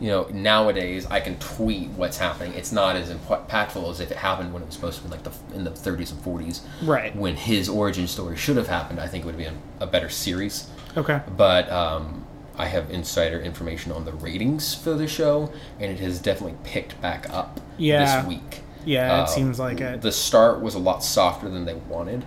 You 0.00 0.08
know, 0.08 0.26
nowadays 0.32 1.06
I 1.06 1.20
can 1.20 1.38
tweet 1.38 1.90
what's 1.90 2.18
happening. 2.18 2.54
It's 2.54 2.72
not 2.72 2.96
as 2.96 3.08
impactful 3.10 3.88
as 3.88 4.00
if 4.00 4.10
it 4.10 4.16
happened 4.16 4.52
when 4.52 4.62
it 4.62 4.66
was 4.66 4.74
supposed 4.74 4.98
to 4.98 5.04
be 5.04 5.10
like 5.10 5.22
the 5.22 5.30
in 5.54 5.62
the 5.62 5.70
30s 5.70 6.10
and 6.10 6.20
40s 6.24 6.62
Right. 6.82 7.14
when 7.14 7.36
his 7.36 7.68
origin 7.68 8.08
story 8.08 8.36
should 8.36 8.56
have 8.56 8.66
happened, 8.66 8.98
I 8.98 9.06
think 9.06 9.22
it 9.22 9.26
would 9.26 9.36
be 9.36 9.44
a, 9.44 9.54
a 9.78 9.86
better 9.86 10.08
series. 10.08 10.68
Okay. 10.96 11.20
But 11.36 11.70
um, 11.70 12.26
I 12.58 12.66
have 12.66 12.90
insider 12.90 13.40
information 13.40 13.92
on 13.92 14.04
the 14.04 14.12
ratings 14.12 14.74
for 14.74 14.94
the 14.94 15.06
show, 15.06 15.52
and 15.78 15.92
it 15.92 16.00
has 16.00 16.18
definitely 16.18 16.58
picked 16.64 17.00
back 17.00 17.30
up 17.30 17.60
Yeah. 17.78 18.22
this 18.22 18.26
week. 18.26 18.61
Yeah, 18.84 19.20
it 19.20 19.22
Uh, 19.22 19.26
seems 19.26 19.58
like 19.58 19.80
it. 19.80 20.02
The 20.02 20.12
start 20.12 20.60
was 20.60 20.74
a 20.74 20.78
lot 20.78 21.04
softer 21.04 21.48
than 21.48 21.64
they 21.64 21.74
wanted, 21.74 22.24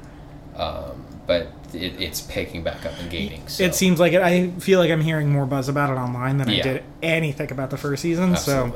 um, 0.55 1.03
but 1.27 1.47
it, 1.73 1.99
it's 2.01 2.21
picking 2.21 2.63
back 2.63 2.85
up 2.85 2.93
and 2.99 3.09
gaining. 3.09 3.47
So. 3.47 3.63
It 3.63 3.75
seems 3.75 3.99
like 3.99 4.13
it. 4.13 4.21
I 4.21 4.49
feel 4.59 4.79
like 4.79 4.91
I'm 4.91 5.01
hearing 5.01 5.29
more 5.31 5.45
buzz 5.45 5.67
about 5.69 5.89
it 5.89 5.97
online 5.99 6.37
than 6.37 6.49
I 6.49 6.61
did 6.61 6.83
anything 7.03 7.51
about 7.51 7.69
the 7.69 7.77
first 7.77 8.01
season. 8.01 8.35
So. 8.37 8.73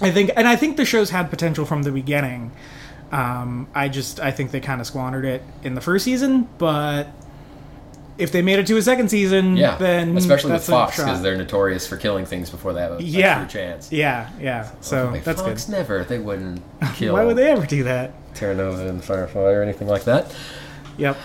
I 0.00 0.10
think, 0.10 0.30
and 0.36 0.48
I 0.48 0.56
think 0.56 0.76
the 0.76 0.84
show's 0.84 1.10
had 1.10 1.30
potential 1.30 1.64
from 1.64 1.84
the 1.84 1.92
beginning. 1.92 2.50
Um, 3.12 3.68
I 3.74 3.88
just, 3.88 4.18
I 4.18 4.32
think 4.32 4.50
they 4.50 4.58
kind 4.58 4.80
of 4.80 4.86
squandered 4.86 5.24
it 5.24 5.42
in 5.62 5.74
the 5.76 5.80
first 5.80 6.04
season, 6.04 6.48
but 6.58 7.06
if 8.18 8.30
they 8.32 8.42
made 8.42 8.58
it 8.58 8.66
to 8.66 8.76
a 8.76 8.82
second 8.82 9.08
season, 9.08 9.56
Yeah, 9.56 9.76
then 9.78 10.16
especially 10.16 10.52
with 10.52 10.66
Fox 10.66 10.96
because 10.98 11.22
they're 11.22 11.36
notorious 11.36 11.86
for 11.86 11.96
killing 11.96 12.24
things 12.26 12.50
before 12.50 12.72
they 12.72 12.80
have 12.82 12.92
a, 12.92 12.96
a 12.96 13.00
yeah, 13.00 13.38
true 13.38 13.48
chance. 13.48 13.90
yeah, 13.92 14.30
yeah. 14.40 14.70
So 14.80 15.10
Like, 15.10 15.24
that's 15.24 15.40
Fox 15.40 15.64
good. 15.66 15.72
never. 15.72 16.04
They 16.04 16.18
wouldn't 16.18 16.62
kill 16.94 17.14
Why 17.14 17.24
would 17.24 17.36
they 17.36 17.50
ever 17.50 17.66
do 17.66 17.84
that? 17.84 18.12
Terra 18.34 18.54
Nova 18.54 18.86
and 18.88 19.02
Firefly 19.02 19.40
or 19.52 19.62
anything 19.62 19.88
like 19.88 20.04
that. 20.04 20.34
Yep. 20.98 21.16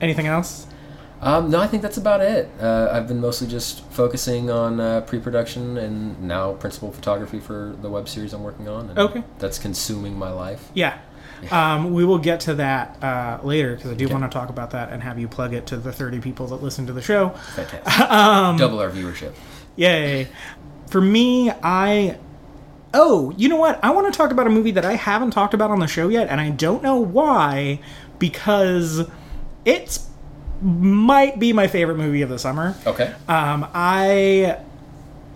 Anything 0.00 0.26
else? 0.26 0.66
Um, 1.20 1.50
no, 1.50 1.58
I 1.58 1.66
think 1.66 1.82
that's 1.82 1.96
about 1.96 2.20
it. 2.20 2.48
Uh, 2.60 2.90
I've 2.92 3.08
been 3.08 3.20
mostly 3.20 3.48
just 3.48 3.82
focusing 3.90 4.50
on 4.50 4.78
uh, 4.78 5.00
pre-production 5.00 5.76
and 5.76 6.22
now 6.22 6.52
principal 6.52 6.92
photography 6.92 7.40
for 7.40 7.74
the 7.82 7.90
web 7.90 8.08
series 8.08 8.32
I'm 8.32 8.44
working 8.44 8.68
on. 8.68 8.90
And 8.90 8.98
Okay. 8.98 9.24
That's 9.40 9.58
consuming 9.58 10.16
my 10.16 10.30
life. 10.30 10.70
Yeah. 10.74 10.98
Um, 11.52 11.92
we 11.94 12.04
will 12.04 12.18
get 12.18 12.40
to 12.40 12.54
that 12.56 13.02
uh, 13.02 13.38
later 13.42 13.74
because 13.76 13.90
I 13.90 13.94
do 13.94 14.04
Okay. 14.06 14.14
want 14.14 14.30
to 14.30 14.36
talk 14.38 14.48
about 14.48 14.70
that 14.72 14.90
and 14.92 15.02
have 15.02 15.18
you 15.18 15.28
plug 15.28 15.52
it 15.54 15.66
to 15.68 15.76
the 15.76 15.92
30 15.92 16.20
people 16.20 16.46
that 16.48 16.62
listen 16.62 16.86
to 16.86 16.92
the 16.92 17.02
show. 17.02 17.30
Fantastic. 17.54 17.82
Um, 18.10 18.56
Double 18.56 18.80
our 18.80 18.90
viewership. 18.90 19.34
Yay. 19.76 20.28
For 20.88 21.00
me, 21.00 21.50
I. 21.62 22.18
Oh, 22.94 23.32
you 23.36 23.48
know 23.48 23.56
what? 23.56 23.78
I 23.84 23.90
want 23.90 24.10
to 24.12 24.16
talk 24.16 24.30
about 24.30 24.46
a 24.46 24.50
movie 24.50 24.70
that 24.72 24.84
I 24.84 24.94
haven't 24.94 25.30
talked 25.32 25.52
about 25.54 25.70
on 25.70 25.78
the 25.78 25.86
show 25.86 26.08
yet, 26.08 26.28
and 26.28 26.40
I 26.40 26.50
don't 26.50 26.82
know 26.82 26.96
why, 26.96 27.80
because 28.18 29.06
it's 29.66 30.06
might 30.62 31.38
be 31.38 31.52
my 31.52 31.68
favorite 31.68 31.98
movie 31.98 32.22
of 32.22 32.30
the 32.30 32.38
summer. 32.38 32.74
Okay. 32.86 33.14
Um, 33.28 33.66
I 33.74 34.58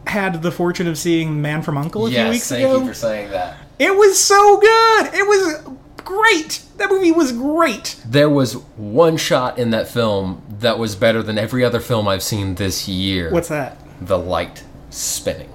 had 0.06 0.42
the 0.42 0.50
fortune 0.50 0.88
of 0.88 0.98
seeing 0.98 1.40
Man 1.42 1.62
from 1.62 1.76
Uncle 1.78 2.06
a 2.06 2.08
few 2.08 2.18
yes, 2.18 2.30
weeks 2.32 2.48
thank 2.48 2.64
ago. 2.64 2.80
you 2.80 2.86
for 2.86 2.94
saying 2.94 3.30
that. 3.30 3.56
It 3.78 3.94
was 3.94 4.18
so 4.18 4.58
good. 4.58 5.14
It 5.14 5.26
was 5.26 5.76
great. 6.04 6.62
That 6.76 6.90
movie 6.90 7.12
was 7.12 7.32
great. 7.32 7.96
There 8.04 8.30
was 8.30 8.54
one 8.76 9.16
shot 9.16 9.58
in 9.58 9.70
that 9.70 9.88
film 9.88 10.42
that 10.60 10.78
was 10.78 10.96
better 10.96 11.22
than 11.22 11.38
every 11.38 11.64
other 11.64 11.80
film 11.80 12.08
I've 12.08 12.22
seen 12.22 12.56
this 12.56 12.88
year. 12.88 13.30
What's 13.30 13.48
that? 13.48 13.78
the 14.06 14.18
light 14.18 14.64
spinning 14.90 15.50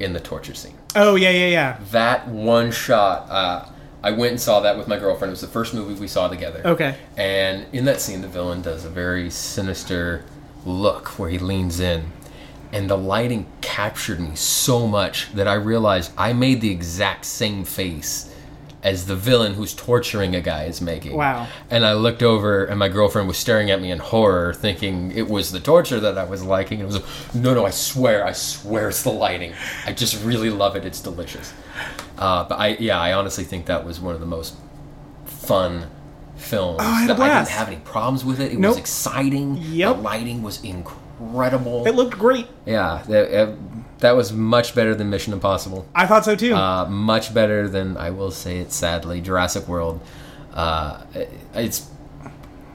in 0.00 0.12
the 0.12 0.20
torture 0.20 0.54
scene? 0.54 0.76
Oh 0.94 1.14
yeah, 1.16 1.30
yeah, 1.30 1.48
yeah. 1.48 1.78
That 1.90 2.28
one 2.28 2.70
shot, 2.70 3.28
uh, 3.28 3.68
I 4.02 4.12
went 4.12 4.32
and 4.32 4.40
saw 4.40 4.60
that 4.60 4.78
with 4.78 4.88
my 4.88 4.98
girlfriend. 4.98 5.30
It 5.30 5.32
was 5.32 5.40
the 5.40 5.46
first 5.48 5.74
movie 5.74 5.98
we 6.00 6.08
saw 6.08 6.28
together. 6.28 6.62
Okay. 6.64 6.96
And 7.16 7.66
in 7.72 7.84
that 7.86 8.00
scene, 8.00 8.22
the 8.22 8.28
villain 8.28 8.62
does 8.62 8.84
a 8.84 8.90
very 8.90 9.30
sinister 9.30 10.24
look 10.64 11.18
where 11.18 11.28
he 11.28 11.38
leans 11.38 11.80
in. 11.80 12.12
And 12.72 12.90
the 12.90 12.96
lighting 12.98 13.46
captured 13.60 14.20
me 14.20 14.34
so 14.34 14.86
much 14.86 15.32
that 15.32 15.46
I 15.46 15.54
realized 15.54 16.12
I 16.18 16.32
made 16.32 16.60
the 16.60 16.70
exact 16.70 17.24
same 17.24 17.64
face 17.64 18.32
as 18.86 19.06
the 19.06 19.16
villain 19.16 19.54
who's 19.54 19.74
torturing 19.74 20.36
a 20.36 20.40
guy 20.40 20.64
is 20.64 20.80
making. 20.80 21.16
Wow. 21.16 21.48
And 21.70 21.84
I 21.84 21.94
looked 21.94 22.22
over, 22.22 22.64
and 22.64 22.78
my 22.78 22.88
girlfriend 22.88 23.26
was 23.26 23.36
staring 23.36 23.68
at 23.70 23.80
me 23.82 23.90
in 23.90 23.98
horror, 23.98 24.54
thinking 24.54 25.10
it 25.10 25.28
was 25.28 25.50
the 25.50 25.58
torture 25.58 25.98
that 26.00 26.16
I 26.16 26.22
was 26.24 26.44
liking. 26.44 26.78
It 26.78 26.84
was, 26.86 26.94
like, 26.94 27.34
no, 27.34 27.52
no, 27.52 27.66
I 27.66 27.70
swear, 27.70 28.24
I 28.24 28.30
swear 28.32 28.88
it's 28.88 29.02
the 29.02 29.10
lighting. 29.10 29.52
I 29.86 29.92
just 29.92 30.24
really 30.24 30.50
love 30.50 30.76
it. 30.76 30.84
It's 30.84 31.00
delicious. 31.00 31.52
Uh, 32.16 32.44
but 32.48 32.60
I, 32.60 32.68
yeah, 32.78 33.00
I 33.00 33.12
honestly 33.12 33.42
think 33.44 33.66
that 33.66 33.84
was 33.84 33.98
one 34.00 34.14
of 34.14 34.20
the 34.20 34.26
most 34.26 34.54
fun 35.24 35.86
films. 36.36 36.78
Oh, 36.80 36.84
I 36.86 37.00
had 37.00 37.10
a 37.10 37.14
that 37.14 37.22
I 37.30 37.38
didn't 37.38 37.48
have 37.50 37.66
any 37.68 37.78
problems 37.78 38.24
with 38.24 38.40
it. 38.40 38.52
It 38.52 38.58
Nope. 38.58 38.70
was 38.70 38.78
exciting. 38.78 39.56
Yep. 39.56 39.96
The 39.96 40.02
lighting 40.02 40.42
was 40.42 40.62
incredible. 40.62 41.86
It 41.86 41.94
looked 41.96 42.16
great. 42.18 42.46
yeah, 42.66 43.02
that, 43.08 43.34
uh, 43.34 43.52
that 43.98 44.12
was 44.12 44.32
much 44.32 44.74
better 44.74 44.94
than 44.94 45.10
Mission 45.10 45.32
Impossible. 45.32 45.86
I 45.94 46.06
thought 46.06 46.24
so 46.24 46.36
too. 46.36 46.54
Uh, 46.54 46.86
much 46.86 47.32
better 47.32 47.68
than 47.68 47.96
I 47.96 48.10
will 48.10 48.30
say 48.30 48.58
it 48.58 48.72
sadly, 48.72 49.20
Jurassic 49.20 49.66
World. 49.68 50.00
Uh, 50.52 51.02
it's 51.54 51.88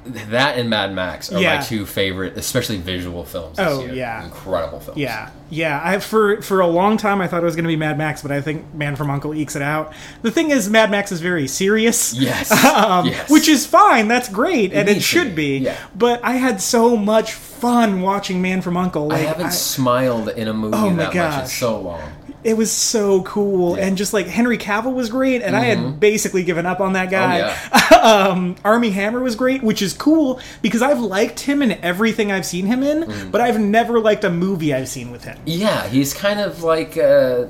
that 0.05 0.57
and 0.57 0.69
Mad 0.69 0.93
Max 0.93 1.31
are 1.31 1.39
Yeah. 1.39 1.57
my 1.57 1.61
two 1.61 1.85
favorite, 1.85 2.35
especially 2.37 2.77
visual 2.77 3.23
films. 3.23 3.57
This 3.57 3.67
Oh, 3.67 3.81
year. 3.85 3.93
yeah. 3.93 4.23
incredible 4.23 4.79
films. 4.79 4.97
Yeah, 4.99 5.29
yeah. 5.49 5.79
I 5.83 5.99
for 5.99 6.41
for 6.41 6.59
a 6.61 6.67
long 6.67 6.97
time 6.97 7.21
I 7.21 7.27
thought 7.27 7.41
it 7.41 7.45
was 7.45 7.55
going 7.55 7.65
to 7.65 7.69
be 7.69 7.75
Mad 7.75 7.97
Max, 7.97 8.21
but 8.21 8.31
I 8.31 8.41
think 8.41 8.73
Man 8.73 8.95
from 8.95 9.09
Uncle 9.11 9.33
ekes 9.33 9.55
it 9.55 9.61
out. 9.61 9.93
The 10.23 10.31
thing 10.31 10.49
is, 10.49 10.69
Mad 10.69 10.89
Max 10.89 11.11
is 11.11 11.21
very 11.21 11.47
serious. 11.47 12.13
Yes. 12.13 12.51
Um, 12.81 13.05
yes. 13.07 13.29
Which 13.29 13.47
is 13.47 13.65
fine. 13.65 14.07
That's 14.07 14.27
great, 14.29 14.73
and 14.73 14.87
it 14.89 15.01
should 15.03 15.35
be, 15.35 15.59
be. 15.59 15.65
yeah. 15.65 15.75
But 15.95 16.21
I 16.23 16.33
had 16.33 16.61
so 16.61 16.95
much 16.97 17.33
fun 17.33 18.01
watching 18.01 18.41
Man 18.41 18.61
from 18.61 18.75
Uncle. 18.77 19.07
Like, 19.07 19.19
I 19.21 19.23
haven't 19.25 19.53
smiled 19.53 20.29
in 20.29 20.47
a 20.47 20.53
movie 20.53 20.77
Oh 20.77 20.93
that 20.95 21.13
much 21.13 21.41
in 21.43 21.47
so 21.47 21.79
long. 21.79 22.01
It 22.43 22.57
was 22.57 22.71
so 22.71 23.21
cool, 23.21 23.75
and 23.75 23.95
just 23.97 24.13
like 24.13 24.25
Henry 24.25 24.57
Cavill 24.57 24.93
was 24.95 25.09
great, 25.11 25.41
and 25.43 25.55
I 25.55 25.61
had 25.65 25.99
basically 25.99 26.43
given 26.43 26.65
up 26.65 26.79
on 26.79 26.93
that 26.93 27.11
guy. 27.11 27.41
Mm-hmm. 27.41 27.93
Oh, 27.93 28.31
um, 28.31 28.55
Armie 28.65 28.89
Hammer 28.89 29.19
was 29.19 29.35
great, 29.35 29.61
which 29.61 29.81
is 29.83 29.93
cool 29.93 30.39
because 30.63 30.81
I've 30.81 30.99
liked 30.99 31.41
him 31.41 31.61
in 31.61 31.73
everything 31.83 32.31
I've 32.31 32.45
seen 32.45 32.65
him 32.65 32.81
in, 32.81 33.03
Mm. 33.03 33.31
but 33.31 33.41
I've 33.41 33.59
never 33.59 33.99
liked 33.99 34.23
a 34.23 34.31
movie 34.31 34.73
I've 34.73 34.87
seen 34.89 35.11
with 35.11 35.23
him. 35.23 35.37
Yeah, 35.45 35.87
he's 35.87 36.13
kind 36.15 36.39
of 36.39 36.63
like 36.63 36.97
uh, 36.97 37.45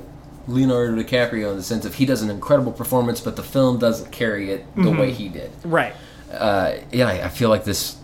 Leonardo 0.47 1.01
DiCaprio 1.01 1.51
in 1.51 1.57
the 1.57 1.63
sense 1.63 1.85
of 1.85 1.95
he 1.95 2.05
does 2.05 2.21
an 2.21 2.29
incredible 2.29 2.71
performance, 2.73 3.21
but 3.21 3.35
the 3.37 3.43
film 3.43 3.77
doesn't 3.79 4.11
carry 4.11 4.51
it 4.51 4.65
the 4.75 4.81
Mm-hmm. 4.83 4.99
way 4.99 5.11
he 5.13 5.29
did. 5.29 5.51
Right. 5.63 5.93
Uh, 6.31 6.75
yeah, 6.91 7.07
I 7.07 7.25
I 7.25 7.29
feel 7.29 7.49
like 7.49 7.63
this 7.63 7.95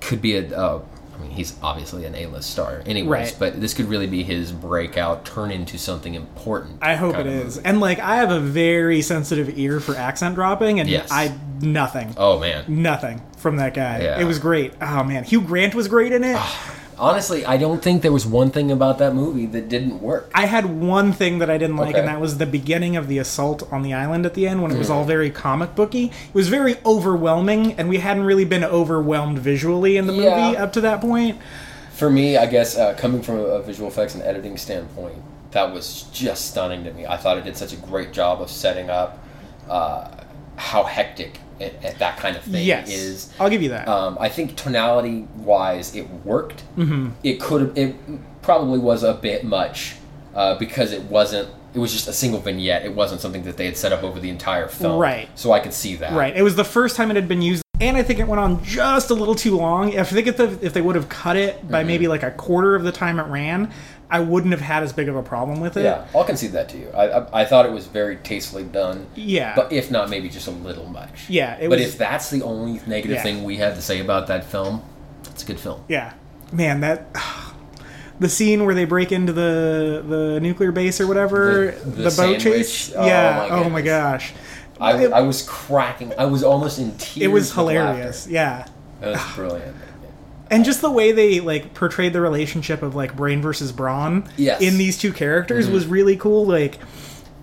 could 0.00 0.22
be 0.22 0.36
a. 0.36 0.56
Uh, 0.58 0.80
I 1.20 1.22
mean, 1.22 1.32
he's 1.32 1.54
obviously 1.62 2.06
an 2.06 2.14
A-list 2.14 2.50
star, 2.50 2.82
anyways. 2.86 3.08
Right. 3.10 3.36
But 3.38 3.60
this 3.60 3.74
could 3.74 3.86
really 3.86 4.06
be 4.06 4.22
his 4.22 4.52
breakout, 4.52 5.24
turn 5.26 5.50
into 5.50 5.78
something 5.78 6.14
important. 6.14 6.78
I 6.80 6.94
hope 6.96 7.16
it 7.16 7.26
is. 7.26 7.56
movie. 7.56 7.68
And 7.68 7.80
like 7.80 7.98
I 7.98 8.16
have 8.16 8.30
a 8.30 8.40
very 8.40 9.02
sensitive 9.02 9.58
ear 9.58 9.80
for 9.80 9.94
accent 9.96 10.34
dropping 10.34 10.80
and 10.80 10.88
Yes. 10.88 11.08
I 11.10 11.36
nothing. 11.60 12.14
Oh 12.16 12.38
man, 12.38 12.64
Nothing 12.68 13.20
from 13.36 13.56
that 13.56 13.74
guy. 13.74 14.00
Yeah. 14.00 14.20
It 14.20 14.24
was 14.24 14.38
great. 14.38 14.72
Oh 14.80 15.04
man, 15.04 15.24
Hugh 15.24 15.42
Grant 15.42 15.74
was 15.74 15.88
great 15.88 16.12
in 16.12 16.24
it. 16.24 16.36
Ah. 16.38 16.74
Honestly, 17.00 17.44
I 17.44 17.56
don't 17.56 17.82
think 17.82 18.02
there 18.02 18.12
was 18.12 18.26
one 18.26 18.50
thing 18.50 18.70
about 18.70 18.98
that 18.98 19.14
movie 19.14 19.46
that 19.46 19.68
didn't 19.68 20.00
work. 20.00 20.30
I 20.34 20.46
had 20.46 20.66
one 20.66 21.12
thing 21.12 21.38
that 21.38 21.50
I 21.50 21.58
didn't 21.58 21.76
like, 21.76 21.90
Okay. 21.90 22.00
and 22.00 22.08
that 22.08 22.20
was 22.20 22.38
the 22.38 22.46
beginning 22.46 22.96
of 22.96 23.08
the 23.08 23.18
assault 23.18 23.66
on 23.72 23.82
the 23.82 23.94
island 23.94 24.26
at 24.26 24.34
the 24.34 24.46
end 24.46 24.62
when 24.62 24.70
it 24.70 24.78
was 24.78 24.90
all 24.90 25.04
very 25.04 25.30
comic 25.30 25.74
booky. 25.74 26.04
It 26.06 26.34
was 26.34 26.48
very 26.48 26.76
overwhelming, 26.84 27.72
and 27.72 27.88
we 27.88 27.98
hadn't 27.98 28.24
really 28.24 28.44
been 28.44 28.62
overwhelmed 28.64 29.38
visually 29.38 29.96
in 29.96 30.06
the 30.06 30.12
movie 30.12 30.56
up 30.56 30.72
to 30.74 30.80
that 30.82 31.00
point. 31.00 31.38
For 31.92 32.10
me, 32.10 32.36
I 32.36 32.46
guess 32.46 32.76
uh, 32.76 32.94
coming 32.94 33.22
from 33.22 33.36
a 33.38 33.60
visual 33.62 33.88
effects 33.88 34.14
and 34.14 34.22
editing 34.22 34.56
standpoint, 34.56 35.16
that 35.50 35.72
was 35.72 36.04
just 36.12 36.46
stunning 36.50 36.84
to 36.84 36.92
me. 36.92 37.06
I 37.06 37.16
thought 37.16 37.36
it 37.38 37.44
did 37.44 37.56
such 37.56 37.72
a 37.72 37.76
great 37.76 38.12
job 38.12 38.40
of 38.40 38.50
setting 38.50 38.88
up 38.88 39.18
uh, 39.68 40.08
how 40.56 40.84
hectic 40.84 41.40
it, 41.60 41.78
it- 41.82 41.98
that 41.98 42.16
kind 42.16 42.36
of 42.36 42.42
thing 42.42 42.66
yes, 42.66 42.90
is. 42.90 43.32
I'll 43.38 43.50
give 43.50 43.62
you 43.62 43.68
that. 43.70 43.86
Um, 43.88 44.16
I 44.20 44.28
think 44.28 44.56
tonality 44.56 45.28
wise, 45.36 45.94
it 45.94 46.08
worked. 46.24 46.62
Mm-hmm. 46.76 47.10
It 47.22 47.40
could 47.40 47.60
have. 47.60 47.78
It 47.78 47.94
probably 48.42 48.78
was 48.78 49.02
a 49.02 49.14
bit 49.14 49.44
much 49.44 49.96
uh, 50.34 50.58
because 50.58 50.92
it 50.92 51.02
wasn't. 51.04 51.48
It 51.72 51.78
was 51.78 51.92
just 51.92 52.08
a 52.08 52.12
single 52.12 52.40
vignette. 52.40 52.84
It 52.84 52.94
wasn't 52.96 53.20
something 53.20 53.44
that 53.44 53.56
they 53.56 53.66
had 53.66 53.76
set 53.76 53.92
up 53.92 54.02
over 54.02 54.18
the 54.18 54.28
entire 54.30 54.66
film. 54.66 54.98
Right. 54.98 55.28
So 55.38 55.52
I 55.52 55.60
could 55.60 55.72
see 55.72 55.94
that. 55.96 56.12
Right. 56.14 56.36
It 56.36 56.42
was 56.42 56.56
the 56.56 56.64
first 56.64 56.96
time 56.96 57.10
it 57.12 57.14
had 57.16 57.28
been 57.28 57.42
used, 57.42 57.62
and 57.80 57.96
I 57.96 58.02
think 58.02 58.18
it 58.18 58.26
went 58.26 58.40
on 58.40 58.64
just 58.64 59.10
a 59.10 59.14
little 59.14 59.36
too 59.36 59.56
long. 59.56 59.96
I 59.96 60.02
think 60.02 60.26
if, 60.26 60.36
the, 60.36 60.58
if 60.62 60.72
they 60.72 60.80
would 60.80 60.96
have 60.96 61.08
cut 61.08 61.36
it 61.36 61.70
by 61.70 61.84
maybe 61.84 62.06
Mm-hmm. 62.06 62.10
like 62.10 62.22
a 62.24 62.32
quarter 62.32 62.74
of 62.74 62.82
the 62.82 62.90
time 62.90 63.20
it 63.20 63.26
ran, 63.28 63.70
I 64.10 64.20
wouldn't 64.20 64.52
have 64.52 64.60
had 64.60 64.82
as 64.82 64.92
big 64.92 65.08
of 65.08 65.16
a 65.16 65.22
problem 65.22 65.60
with 65.60 65.76
it. 65.76 65.84
Yeah, 65.84 66.06
I'll 66.14 66.24
concede 66.24 66.52
that 66.52 66.68
to 66.70 66.78
you. 66.78 66.90
I, 66.90 67.04
I, 67.20 67.42
I 67.42 67.44
thought 67.44 67.64
it 67.66 67.72
was 67.72 67.86
very 67.86 68.16
tastefully 68.16 68.64
done. 68.64 69.06
Yeah. 69.14 69.54
But 69.54 69.72
if 69.72 69.90
not, 69.90 70.10
maybe 70.10 70.28
just 70.28 70.48
a 70.48 70.50
little 70.50 70.86
much. 70.86 71.28
Yeah, 71.28 71.54
it 71.56 71.68
but 71.68 71.78
was- 71.78 71.88
if 71.88 71.98
that's 71.98 72.28
the 72.30 72.42
only 72.42 72.80
negative 72.86 73.16
Yeah. 73.18 73.22
thing 73.22 73.44
we 73.44 73.56
have 73.58 73.76
to 73.76 73.82
say 73.82 74.00
about 74.00 74.26
that 74.26 74.44
film, 74.44 74.82
it's 75.30 75.42
a 75.44 75.46
good 75.46 75.60
film. 75.60 75.84
Yeah. 75.88 76.12
Man, 76.52 76.80
that 76.80 77.06
the 78.20 78.28
scene 78.28 78.64
where 78.64 78.74
they 78.74 78.84
break 78.84 79.12
into 79.12 79.32
the 79.32 80.04
the 80.06 80.40
nuclear 80.40 80.72
base 80.72 81.00
or 81.00 81.06
whatever, 81.06 81.70
The- 81.72 81.90
the 81.90 82.10
the, 82.10 82.16
boat 82.16 82.40
chase. 82.40 82.92
Oh, 82.96 83.06
yeah. 83.06 83.46
my 83.48 83.56
oh 83.64 83.70
my 83.70 83.82
gosh. 83.82 84.32
I, 84.80 85.04
It- 85.04 85.12
I 85.12 85.20
was 85.20 85.42
cracking. 85.48 86.12
I 86.18 86.24
was 86.24 86.42
almost 86.42 86.78
in 86.78 86.92
tears. 86.96 87.16
It 87.24 87.28
was 87.28 87.52
hilarious. 87.52 88.26
Yeah. 88.26 88.66
It 89.02 89.06
was 89.06 89.20
brilliant. 89.34 89.76
And 90.50 90.64
just 90.64 90.80
the 90.80 90.90
way 90.90 91.12
they 91.12 91.40
like 91.40 91.74
portrayed 91.74 92.12
the 92.12 92.20
relationship 92.20 92.82
of 92.82 92.94
like 92.94 93.16
Brain 93.16 93.40
versus 93.40 93.70
Brawn 93.72 94.28
Yes. 94.36 94.60
in 94.60 94.78
these 94.78 94.98
two 94.98 95.12
characters 95.12 95.68
was 95.68 95.84
mm-hmm. 95.84 95.92
really 95.92 96.16
cool. 96.16 96.44
Like 96.44 96.78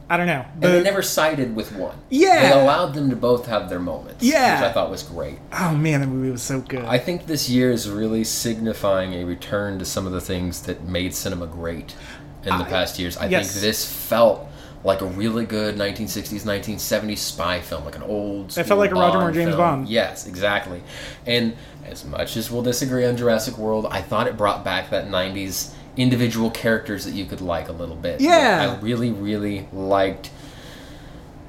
I 0.09 0.15
don't 0.15 0.27
know. 0.27 0.45
And 0.53 0.63
they 0.63 0.83
never 0.83 1.01
sided 1.01 1.55
with 1.55 1.73
one. 1.73 1.97
Yeah. 2.09 2.53
They 2.53 2.61
allowed 2.61 2.93
them 2.93 3.09
to 3.09 3.15
both 3.15 3.45
have 3.47 3.69
their 3.69 3.79
moments. 3.79 4.23
Yeah. 4.23 4.61
Which 4.61 4.69
I 4.69 4.73
thought 4.73 4.89
was 4.89 5.03
great. 5.03 5.39
oh 5.53 5.75
man, 5.75 6.01
the 6.01 6.07
movie 6.07 6.31
was 6.31 6.43
so 6.43 6.61
good. 6.61 6.85
I 6.85 6.97
think 6.97 7.25
this 7.25 7.49
year 7.49 7.71
is 7.71 7.89
really 7.89 8.23
signifying 8.23 9.13
a 9.13 9.25
return 9.25 9.79
to 9.79 9.85
some 9.85 10.05
of 10.05 10.13
the 10.13 10.21
things 10.21 10.61
that 10.63 10.83
made 10.83 11.13
cinema 11.13 11.47
great 11.47 11.95
in 12.43 12.57
the 12.57 12.65
I- 12.65 12.69
past 12.69 12.99
years. 12.99 13.17
I 13.17 13.27
yes. 13.27 13.51
think 13.51 13.61
this 13.61 13.89
felt 13.89 14.47
like 14.83 15.01
a 15.01 15.05
really 15.05 15.45
good 15.45 15.75
1960s, 15.75 16.43
1970s 16.43 17.17
spy 17.17 17.59
film, 17.59 17.85
like 17.85 17.95
an 17.95 18.03
old. 18.03 18.57
It 18.57 18.63
felt 18.63 18.79
like 18.79 18.91
a 18.91 18.95
Roger 18.95 19.19
Moore 19.19 19.31
James 19.31 19.49
film. 19.49 19.57
Bond. 19.57 19.89
Yes, 19.89 20.27
exactly. 20.27 20.81
And 21.25 21.55
as 21.85 22.05
much 22.05 22.37
as 22.37 22.51
we'll 22.51 22.61
disagree 22.61 23.05
on 23.05 23.17
Jurassic 23.17 23.57
World, 23.57 23.87
I 23.89 24.01
thought 24.01 24.27
it 24.27 24.37
brought 24.37 24.63
back 24.63 24.89
that 24.91 25.07
90s 25.07 25.73
individual 25.97 26.51
characters 26.51 27.05
that 27.05 27.13
you 27.13 27.25
could 27.25 27.41
like 27.41 27.69
a 27.69 27.73
little 27.73 27.95
bit. 27.95 28.21
Yeah. 28.21 28.77
I 28.77 28.81
really, 28.81 29.11
really 29.11 29.67
liked 29.73 30.31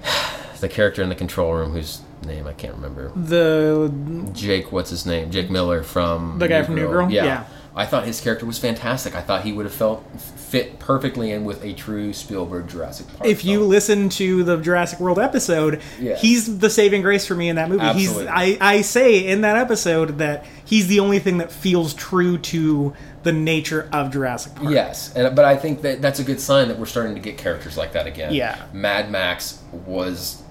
the 0.61 0.68
character 0.68 1.02
in 1.02 1.08
the 1.08 1.14
control 1.14 1.54
room 1.54 1.73
whose 1.73 2.00
name 2.25 2.47
I 2.47 2.52
can't 2.54 2.75
remember. 2.75 3.12
The 3.14 3.92
Jake, 4.32 4.73
what's 4.73 4.90
his 4.90 5.06
name? 5.06 5.30
Jake 5.30 5.50
Miller 5.50 5.82
from 5.82 6.38
The 6.38 6.49
guy 6.49 6.62
from 6.62 6.75
New 6.75 6.88
Girl? 6.88 7.11
Yeah. 7.11 7.25
Yeah. 7.25 7.44
I 7.78 7.87
thought 7.87 8.04
his 8.06 8.20
character 8.20 8.44
was 8.44 8.58
fantastic. 8.58 9.14
I 9.14 9.20
thought 9.23 9.44
he 9.44 9.52
would 9.52 9.64
have 9.64 9.75
felt 9.75 10.04
fit 10.20 10.78
perfectly 10.80 11.30
in 11.30 11.44
with 11.44 11.62
a 11.62 11.75
true 11.75 12.12
Spielberg 12.12 12.68
Jurassic 12.68 13.06
Park. 13.06 13.25
if 13.28 13.44
you 13.44 13.61
listen 13.62 14.08
to 14.11 14.42
the 14.42 14.56
Jurassic 14.56 14.99
World 14.99 15.18
episode, 15.20 15.80
Yes. 16.00 16.20
he's 16.20 16.58
the 16.58 16.70
saving 16.70 17.02
grace 17.02 17.25
for 17.25 17.37
me 17.37 17.49
in 17.49 17.54
that 17.56 17.68
movie. 17.68 17.82
Absolutely. 17.82 18.23
He's 18.25 18.58
I, 18.61 18.78
I 18.78 18.80
say 18.82 19.25
in 19.26 19.42
that 19.42 19.56
episode 19.56 20.18
that 20.18 20.44
he's 20.64 20.88
the 20.88 20.99
only 20.99 21.20
thing 21.20 21.38
that 21.38 21.52
feels 21.52 21.94
true 21.94 22.37
to 22.38 22.94
the 23.23 23.32
nature 23.32 23.88
of 23.92 24.11
Jurassic 24.11 24.56
Park. 24.56 24.70
Yes, 24.70 25.14
and, 25.14 25.37
but 25.37 25.44
I 25.44 25.56
think 25.56 25.82
that 25.82 26.02
that's 26.02 26.18
a 26.18 26.25
good 26.25 26.40
sign 26.40 26.66
that 26.68 26.78
we're 26.80 26.87
starting 26.87 27.14
to 27.14 27.20
get 27.20 27.38
characters 27.38 27.76
like 27.76 27.92
that 27.92 28.06
again. 28.08 28.35
Yeah. 28.35 28.61
Mad 28.73 29.11
Max 29.11 29.62
was, 29.87 30.42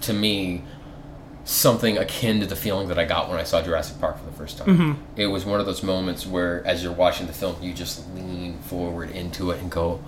to 0.00 0.12
me, 0.12 0.64
something 1.46 1.96
akin 1.96 2.40
to 2.40 2.46
the 2.46 2.56
feeling 2.56 2.88
that 2.88 2.98
I 2.98 3.04
got 3.04 3.30
when 3.30 3.38
I 3.38 3.44
saw 3.44 3.62
Jurassic 3.62 4.00
Park 4.00 4.18
for 4.18 4.26
the 4.26 4.32
first 4.36 4.58
time. 4.58 4.66
Mm-hmm. 4.66 4.92
It 5.20 5.28
was 5.28 5.44
one 5.46 5.60
of 5.60 5.66
those 5.66 5.82
moments 5.82 6.26
where, 6.26 6.66
as 6.66 6.82
you're 6.82 6.92
watching 6.92 7.26
the 7.28 7.32
film, 7.32 7.56
you 7.62 7.72
just 7.72 8.04
lean 8.14 8.58
forward 8.58 9.10
into 9.12 9.52
it 9.52 9.60
and 9.60 9.70
go, 9.70 10.00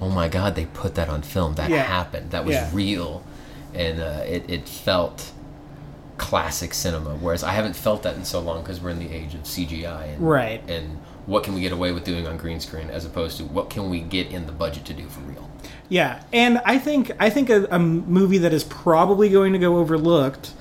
"Oh 0.00 0.08
my 0.08 0.28
God, 0.28 0.54
they 0.54 0.64
put 0.66 0.94
that 0.96 1.08
on 1.10 1.20
film. 1.22 1.54
That 1.56 1.68
Yeah. 1.70 1.82
happened. 1.82 2.30
That 2.30 2.44
was 2.46 2.54
Yeah. 2.54 2.70
real," 2.72 3.22
and 3.74 4.00
uh, 4.00 4.22
it 4.26 4.44
it 4.48 4.66
felt 4.68 5.32
classic 6.16 6.72
cinema. 6.72 7.10
Whereas 7.10 7.42
I 7.44 7.52
haven't 7.52 7.76
felt 7.76 8.02
that 8.04 8.16
in 8.16 8.24
so 8.24 8.40
long 8.40 8.62
because 8.62 8.80
we're 8.80 8.90
in 8.90 9.00
the 9.00 9.12
age 9.12 9.34
of 9.34 9.46
CGI 9.46 10.06
and 10.14 10.20
Right. 10.26 10.62
and 10.68 10.98
what 11.26 11.42
can 11.42 11.54
we 11.54 11.60
get 11.60 11.72
away 11.72 11.90
with 11.92 12.04
doing 12.04 12.26
on 12.26 12.36
green 12.36 12.60
screen 12.60 12.88
as 12.88 13.04
opposed 13.04 13.36
to 13.38 13.44
what 13.44 13.68
can 13.68 13.90
we 13.90 14.00
get 14.00 14.28
in 14.28 14.46
the 14.46 14.52
budget 14.52 14.84
to 14.86 14.94
do 14.94 15.08
for 15.08 15.20
real. 15.20 15.50
Yeah, 15.88 16.22
and 16.32 16.60
I 16.64 16.78
think 16.78 17.10
I 17.20 17.28
think 17.30 17.50
a, 17.50 17.66
a 17.70 17.78
movie 17.78 18.38
that 18.38 18.52
is 18.52 18.64
probably 18.64 19.28
going 19.28 19.52
to 19.52 19.58
go 19.58 19.76
overlooked 19.78 20.52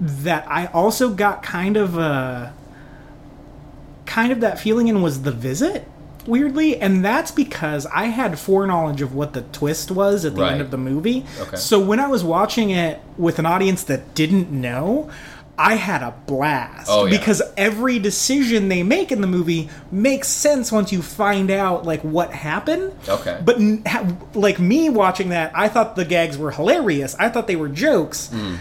that 0.00 0.46
I 0.48 0.66
also 0.66 1.10
got 1.10 1.42
kind 1.42 1.76
of 1.76 1.98
a 1.98 2.54
kind 4.06 4.32
of 4.32 4.40
that 4.40 4.58
feeling 4.58 4.88
in 4.88 5.02
was 5.02 5.22
The 5.22 5.32
Visit. 5.32 5.86
Weirdly, 6.26 6.76
and 6.76 7.02
that's 7.04 7.30
because 7.30 7.86
I 7.86 8.04
had 8.06 8.38
foreknowledge 8.38 9.00
of 9.00 9.14
what 9.14 9.32
the 9.32 9.40
twist 9.42 9.90
was 9.90 10.24
at 10.26 10.34
the 10.34 10.42
Right. 10.42 10.52
end 10.52 10.60
of 10.60 10.70
the 10.70 10.76
movie. 10.76 11.24
Okay. 11.40 11.56
So 11.56 11.80
when 11.80 11.98
I 11.98 12.08
was 12.08 12.22
watching 12.22 12.68
it 12.70 13.00
with 13.16 13.38
an 13.38 13.46
audience 13.46 13.82
that 13.84 14.14
didn't 14.14 14.50
know, 14.50 15.08
I 15.62 15.74
had 15.74 16.02
a 16.02 16.14
blast 16.26 16.88
Oh, 16.90 17.04
yeah. 17.04 17.18
because 17.18 17.42
every 17.58 17.98
decision 17.98 18.68
they 18.70 18.82
make 18.82 19.12
in 19.12 19.20
the 19.20 19.26
movie 19.26 19.68
makes 19.92 20.28
sense 20.28 20.72
once 20.72 20.90
you 20.90 21.02
find 21.02 21.50
out 21.50 21.84
like 21.84 22.00
what 22.00 22.32
happened. 22.32 22.94
Okay. 23.06 23.38
But 23.44 23.58
like 24.34 24.58
me 24.58 24.88
watching 24.88 25.28
that, 25.28 25.52
I 25.54 25.68
thought 25.68 25.96
the 25.96 26.06
gags 26.06 26.38
were 26.38 26.50
hilarious. 26.50 27.14
I 27.18 27.28
thought 27.28 27.46
they 27.46 27.56
were 27.56 27.68
jokes. 27.68 28.28
Hmm. 28.28 28.54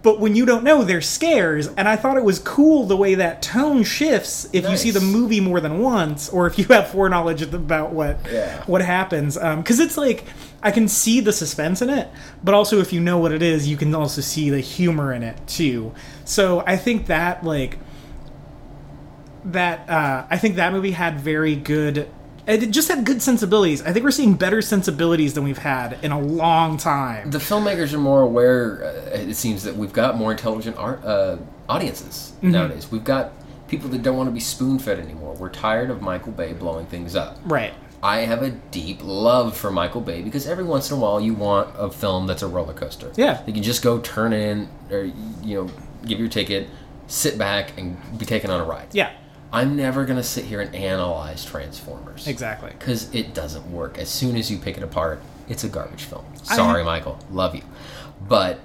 But 0.00 0.20
when 0.20 0.36
you 0.36 0.46
don't 0.46 0.62
know, 0.62 0.84
they're 0.84 1.00
scares, 1.00 1.66
and 1.66 1.88
I 1.88 1.96
thought 1.96 2.16
it 2.16 2.22
was 2.22 2.38
cool 2.38 2.84
the 2.86 2.96
way 2.96 3.16
that 3.16 3.42
tone 3.42 3.82
shifts 3.82 4.48
if 4.52 4.68
you 4.70 4.76
see 4.76 4.92
the 4.92 5.00
movie 5.00 5.40
more 5.40 5.60
than 5.60 5.80
once, 5.80 6.28
or 6.28 6.46
if 6.46 6.56
you 6.56 6.66
have 6.66 6.88
foreknowledge 6.90 7.42
about 7.42 7.92
what 7.92 8.18
Yeah. 8.32 8.62
what 8.66 8.80
happens. 8.80 9.36
Because 9.36 9.80
it's 9.80 9.96
like 9.98 10.24
I 10.62 10.70
can 10.70 10.86
see 10.86 11.18
the 11.20 11.32
suspense 11.32 11.82
in 11.82 11.90
it, 11.90 12.08
but 12.44 12.54
also 12.54 12.78
if 12.80 12.92
you 12.92 13.00
know 13.00 13.18
what 13.18 13.32
it 13.32 13.42
is, 13.42 13.66
you 13.66 13.76
can 13.76 13.92
also 13.94 14.20
see 14.20 14.50
the 14.50 14.60
humor 14.60 15.12
in 15.12 15.24
it 15.24 15.36
too. 15.48 15.92
So 16.24 16.62
I 16.64 16.76
think 16.76 17.06
that 17.06 17.42
like 17.44 17.78
that 19.46 19.88
uh, 19.88 20.26
I 20.30 20.38
think 20.38 20.56
that 20.56 20.72
movie 20.72 20.92
had 20.92 21.18
very 21.20 21.56
good. 21.56 22.08
It 22.48 22.70
just 22.70 22.88
had 22.88 23.04
good 23.04 23.20
sensibilities. 23.20 23.82
I 23.82 23.92
think 23.92 24.04
we're 24.04 24.10
seeing 24.10 24.34
better 24.34 24.62
sensibilities 24.62 25.34
than 25.34 25.44
we've 25.44 25.58
had 25.58 25.98
in 26.02 26.12
a 26.12 26.18
long 26.20 26.78
time. 26.78 27.30
The 27.30 27.38
filmmakers 27.38 27.92
are 27.92 27.98
more 27.98 28.22
aware. 28.22 28.84
Uh, 28.84 29.16
it 29.16 29.34
seems 29.34 29.62
that 29.64 29.76
we've 29.76 29.92
got 29.92 30.16
more 30.16 30.30
intelligent 30.30 30.76
art, 30.78 31.04
uh, 31.04 31.36
audiences 31.68 32.32
Mm-hmm. 32.38 32.50
nowadays. 32.52 32.90
We've 32.90 33.04
got 33.04 33.32
people 33.68 33.90
that 33.90 34.02
don't 34.02 34.16
want 34.16 34.28
to 34.28 34.32
be 34.32 34.40
spoon 34.40 34.78
fed 34.78 34.98
anymore. 34.98 35.34
We're 35.34 35.50
tired 35.50 35.90
of 35.90 36.00
Michael 36.00 36.32
Bay 36.32 36.54
blowing 36.54 36.86
things 36.86 37.14
up. 37.14 37.38
Right. 37.44 37.74
I 38.02 38.18
have 38.20 38.42
a 38.42 38.50
deep 38.50 39.00
love 39.02 39.56
for 39.56 39.70
Michael 39.70 40.00
Bay 40.00 40.22
because 40.22 40.46
every 40.46 40.64
once 40.64 40.90
in 40.90 40.96
a 40.96 41.00
while 41.00 41.20
you 41.20 41.34
want 41.34 41.74
a 41.76 41.90
film 41.90 42.26
that's 42.28 42.42
a 42.42 42.46
roller 42.48 42.72
coaster. 42.72 43.10
Yeah. 43.16 43.42
You 43.46 43.52
can 43.52 43.62
just 43.64 43.82
go 43.82 43.98
turn 43.98 44.32
in 44.32 44.68
or 44.90 45.02
you 45.42 45.54
know 45.64 45.70
give 46.06 46.18
your 46.20 46.28
ticket, 46.28 46.68
sit 47.08 47.36
back 47.36 47.76
and 47.76 47.98
be 48.16 48.24
taken 48.24 48.50
on 48.50 48.60
a 48.60 48.64
ride. 48.64 48.86
Yeah. 48.92 49.12
I'm 49.52 49.76
never 49.76 50.04
going 50.04 50.18
to 50.18 50.22
sit 50.24 50.44
here 50.44 50.60
and 50.60 50.74
analyze 50.74 51.44
Transformers. 51.44 52.26
Exactly. 52.26 52.70
Because 52.78 53.12
it 53.14 53.32
doesn't 53.34 53.70
work. 53.72 53.98
As 53.98 54.08
soon 54.10 54.36
as 54.36 54.50
you 54.50 54.58
pick 54.58 54.76
it 54.76 54.82
apart, 54.82 55.22
it's 55.48 55.64
a 55.64 55.68
garbage 55.68 56.04
film. 56.04 56.24
Sorry, 56.42 56.84
Michael. 56.84 57.18
Love 57.30 57.54
you. 57.54 57.62
But 58.28 58.60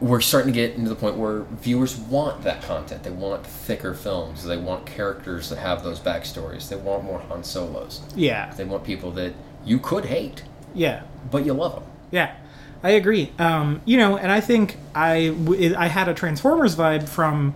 we're 0.00 0.20
starting 0.20 0.52
to 0.52 0.58
get 0.58 0.74
into 0.76 0.88
the 0.88 0.96
point 0.96 1.16
where 1.16 1.42
viewers 1.42 1.96
want 1.96 2.42
that 2.44 2.62
content. 2.62 3.02
They 3.02 3.10
want 3.10 3.46
thicker 3.46 3.94
films. 3.94 4.44
They 4.44 4.56
want 4.56 4.86
characters 4.86 5.50
that 5.50 5.58
have 5.58 5.84
those 5.84 6.00
backstories. 6.00 6.68
They 6.68 6.76
want 6.76 7.04
more 7.04 7.20
Han 7.20 7.44
Solos. 7.44 8.00
Yeah. 8.16 8.52
They 8.54 8.64
want 8.64 8.84
people 8.84 9.10
that 9.12 9.34
you 9.64 9.78
could 9.78 10.06
hate, 10.06 10.42
Yeah. 10.74 11.02
but 11.30 11.44
you 11.46 11.52
love 11.54 11.74
them. 11.74 11.84
Yeah, 12.10 12.34
I 12.82 12.90
agree. 12.90 13.32
Um, 13.38 13.80
you 13.86 13.96
know, 13.96 14.16
and 14.18 14.30
I 14.30 14.40
think 14.40 14.76
I 14.94 15.28
w- 15.28 15.74
I 15.76 15.88
had 15.88 16.06
a 16.08 16.14
Transformers 16.14 16.76
vibe 16.76 17.08
from 17.08 17.54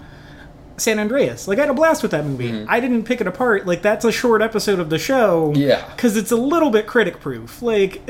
San 0.79 0.99
Andreas. 0.99 1.47
Like 1.49 1.59
I 1.59 1.63
had 1.63 1.71
a 1.71 1.75
blast 1.75 2.03
with 2.03 2.13
that 2.13 2.25
movie. 2.25 2.65
I 2.69 2.81
didn't 2.81 3.05
pick 3.05 3.21
it 3.21 3.27
apart. 3.27 3.67
Like 3.67 3.83
that's 3.83 4.05
a 4.05 4.13
short 4.13 4.43
episode 4.43 4.79
of 4.79 4.91
the 4.91 4.99
show. 4.99 5.53
Mm-hmm. 5.53 5.61
Yeah. 5.61 5.89
because 5.95 6.17
it's 6.17 6.31
a 6.31 6.37
little 6.37 6.71
bit 6.71 6.87
critic 6.87 7.21
proof. 7.21 7.61
Like 7.63 8.03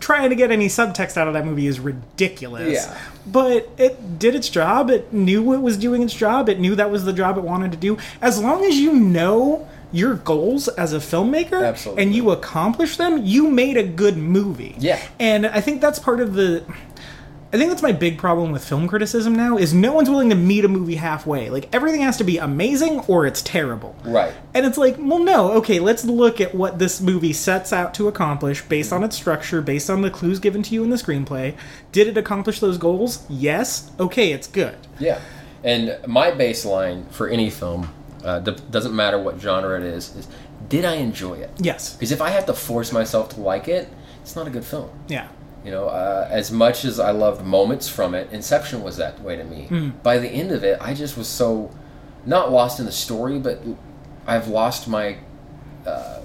trying 0.00 0.30
to 0.30 0.36
get 0.36 0.50
any 0.50 0.68
subtext 0.68 1.16
out 1.16 1.28
of 1.28 1.34
that 1.34 1.44
movie 1.44 1.66
is 1.66 1.80
ridiculous. 1.80 2.86
Yeah. 2.86 2.98
But 3.26 3.68
it 3.78 4.18
did 4.18 4.34
its 4.34 4.48
job. 4.48 4.90
It 4.90 5.12
knew 5.12 5.52
it 5.52 5.60
was 5.60 5.76
doing 5.76 6.02
its 6.02 6.14
job. 6.14 6.48
It 6.48 6.58
knew 6.58 6.74
that 6.76 6.90
was 6.90 7.04
the 7.04 7.12
job 7.12 7.38
it 7.38 7.44
wanted 7.44 7.70
to 7.72 7.78
do. 7.78 7.98
As 8.20 8.40
long 8.40 8.64
as 8.64 8.76
you 8.76 8.92
know 8.92 9.68
your 9.92 10.14
goals 10.14 10.68
as 10.68 10.94
a 10.94 10.98
filmmaker 10.98 11.66
Absolutely. 11.66 12.02
and 12.02 12.14
you 12.14 12.30
accomplish 12.30 12.96
them, 12.96 13.24
you 13.24 13.48
made 13.50 13.76
a 13.76 13.82
good 13.82 14.16
movie. 14.16 14.74
Yeah. 14.78 15.00
And 15.20 15.46
I 15.46 15.60
think 15.60 15.80
that's 15.80 15.98
part 15.98 16.20
of 16.20 16.34
the 16.34 16.64
I 17.52 17.58
think 17.58 17.68
that's 17.68 17.82
my 17.82 17.92
big 17.92 18.16
problem 18.16 18.50
with 18.50 18.66
film 18.66 18.88
criticism 18.88 19.34
now 19.34 19.58
is 19.58 19.74
no 19.74 19.92
one's 19.92 20.08
willing 20.08 20.30
to 20.30 20.34
meet 20.34 20.64
a 20.64 20.68
movie 20.68 20.94
halfway. 20.94 21.50
Like 21.50 21.68
everything 21.74 22.00
has 22.00 22.16
to 22.16 22.24
be 22.24 22.38
amazing 22.38 23.00
or 23.00 23.26
it's 23.26 23.42
terrible. 23.42 23.94
Right. 24.04 24.32
And 24.54 24.64
it's 24.64 24.78
like, 24.78 24.96
well 24.98 25.18
no, 25.18 25.52
okay, 25.52 25.78
let's 25.78 26.02
look 26.06 26.40
at 26.40 26.54
what 26.54 26.78
this 26.78 27.02
movie 27.02 27.34
sets 27.34 27.70
out 27.70 27.92
to 27.94 28.08
accomplish 28.08 28.62
based 28.62 28.90
on 28.90 29.04
its 29.04 29.16
structure, 29.16 29.60
based 29.60 29.90
on 29.90 30.00
the 30.00 30.10
clues 30.10 30.38
given 30.38 30.62
to 30.62 30.74
you 30.74 30.82
in 30.82 30.88
the 30.88 30.96
screenplay. 30.96 31.54
Did 31.92 32.08
it 32.08 32.16
accomplish 32.16 32.58
those 32.60 32.78
goals? 32.78 33.26
Yes. 33.28 33.90
Okay, 34.00 34.32
it's 34.32 34.46
good. 34.46 34.78
Yeah. 34.98 35.20
And 35.62 35.98
my 36.06 36.30
baseline 36.30 37.06
for 37.10 37.28
any 37.28 37.50
film, 37.50 37.92
uh, 38.24 38.38
d- 38.38 38.56
doesn't 38.70 38.96
matter 38.96 39.18
what 39.18 39.38
genre 39.38 39.78
it 39.78 39.84
is, 39.84 40.16
is 40.16 40.28
did 40.70 40.86
I 40.86 40.94
enjoy 40.94 41.34
it? 41.34 41.50
Yes. 41.58 41.94
Because 41.94 42.12
if 42.12 42.22
I 42.22 42.30
have 42.30 42.46
to 42.46 42.54
force 42.54 42.92
myself 42.92 43.28
to 43.30 43.40
like 43.40 43.68
it, 43.68 43.90
it's 44.22 44.34
not 44.34 44.46
a 44.46 44.50
good 44.50 44.64
film. 44.64 44.88
Yeah. 45.06 45.28
You 45.64 45.70
know, 45.70 45.88
uh, 45.88 46.28
as 46.30 46.50
much 46.50 46.84
as 46.84 46.98
I 46.98 47.12
loved 47.12 47.44
moments 47.44 47.88
from 47.88 48.14
it, 48.14 48.32
Inception 48.32 48.82
was 48.82 48.96
that 48.96 49.20
way 49.20 49.36
to 49.36 49.44
me. 49.44 49.66
Hmm. 49.66 49.90
By 50.02 50.18
the 50.18 50.28
end 50.28 50.50
of 50.50 50.64
it, 50.64 50.78
I 50.80 50.92
just 50.94 51.16
was 51.16 51.28
so 51.28 51.70
not 52.26 52.50
lost 52.50 52.80
in 52.80 52.86
the 52.86 52.92
story, 52.92 53.38
but 53.38 53.60
I've 54.26 54.48
lost 54.48 54.88
my 54.88 55.18
uh, 55.86 56.20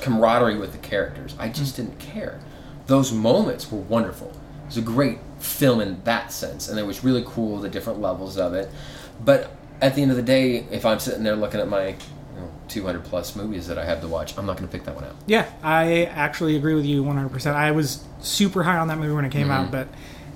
camaraderie 0.00 0.56
with 0.56 0.72
the 0.72 0.78
characters. 0.78 1.34
I 1.38 1.48
just 1.48 1.76
didn't 1.76 1.98
care. 1.98 2.40
Those 2.86 3.12
moments 3.12 3.70
were 3.70 3.78
wonderful. 3.78 4.30
It 4.30 4.66
was 4.66 4.76
a 4.76 4.82
great 4.82 5.18
film 5.38 5.80
in 5.80 6.02
that 6.04 6.32
sense, 6.32 6.68
and 6.68 6.78
it 6.78 6.86
was 6.86 7.04
really 7.04 7.24
cool 7.26 7.58
the 7.58 7.68
different 7.68 8.00
levels 8.00 8.36
of 8.36 8.54
it. 8.54 8.70
But 9.24 9.50
at 9.80 9.94
the 9.94 10.02
end 10.02 10.10
of 10.10 10.16
the 10.16 10.22
day, 10.22 10.66
if 10.70 10.84
I'm 10.84 10.98
sitting 10.98 11.22
there 11.22 11.36
looking 11.36 11.60
at 11.60 11.68
my 11.68 11.96
200 12.68 13.04
plus 13.04 13.36
movies 13.36 13.66
that 13.68 13.78
I 13.78 13.84
have 13.84 14.00
to 14.00 14.08
watch, 14.08 14.36
I'm 14.38 14.46
not 14.46 14.56
going 14.56 14.68
to 14.68 14.72
pick 14.72 14.84
that 14.86 14.94
one 14.94 15.04
out. 15.04 15.16
Yeah, 15.26 15.50
I 15.62 16.04
actually 16.04 16.56
agree 16.56 16.74
with 16.74 16.84
you 16.86 17.02
100%. 17.04 17.54
I 17.54 17.70
was 17.72 18.02
super 18.20 18.62
high 18.62 18.78
on 18.78 18.88
that 18.88 18.98
movie 18.98 19.12
when 19.14 19.24
it 19.24 19.32
came 19.32 19.50
out, 19.50 19.70
but 19.70 19.88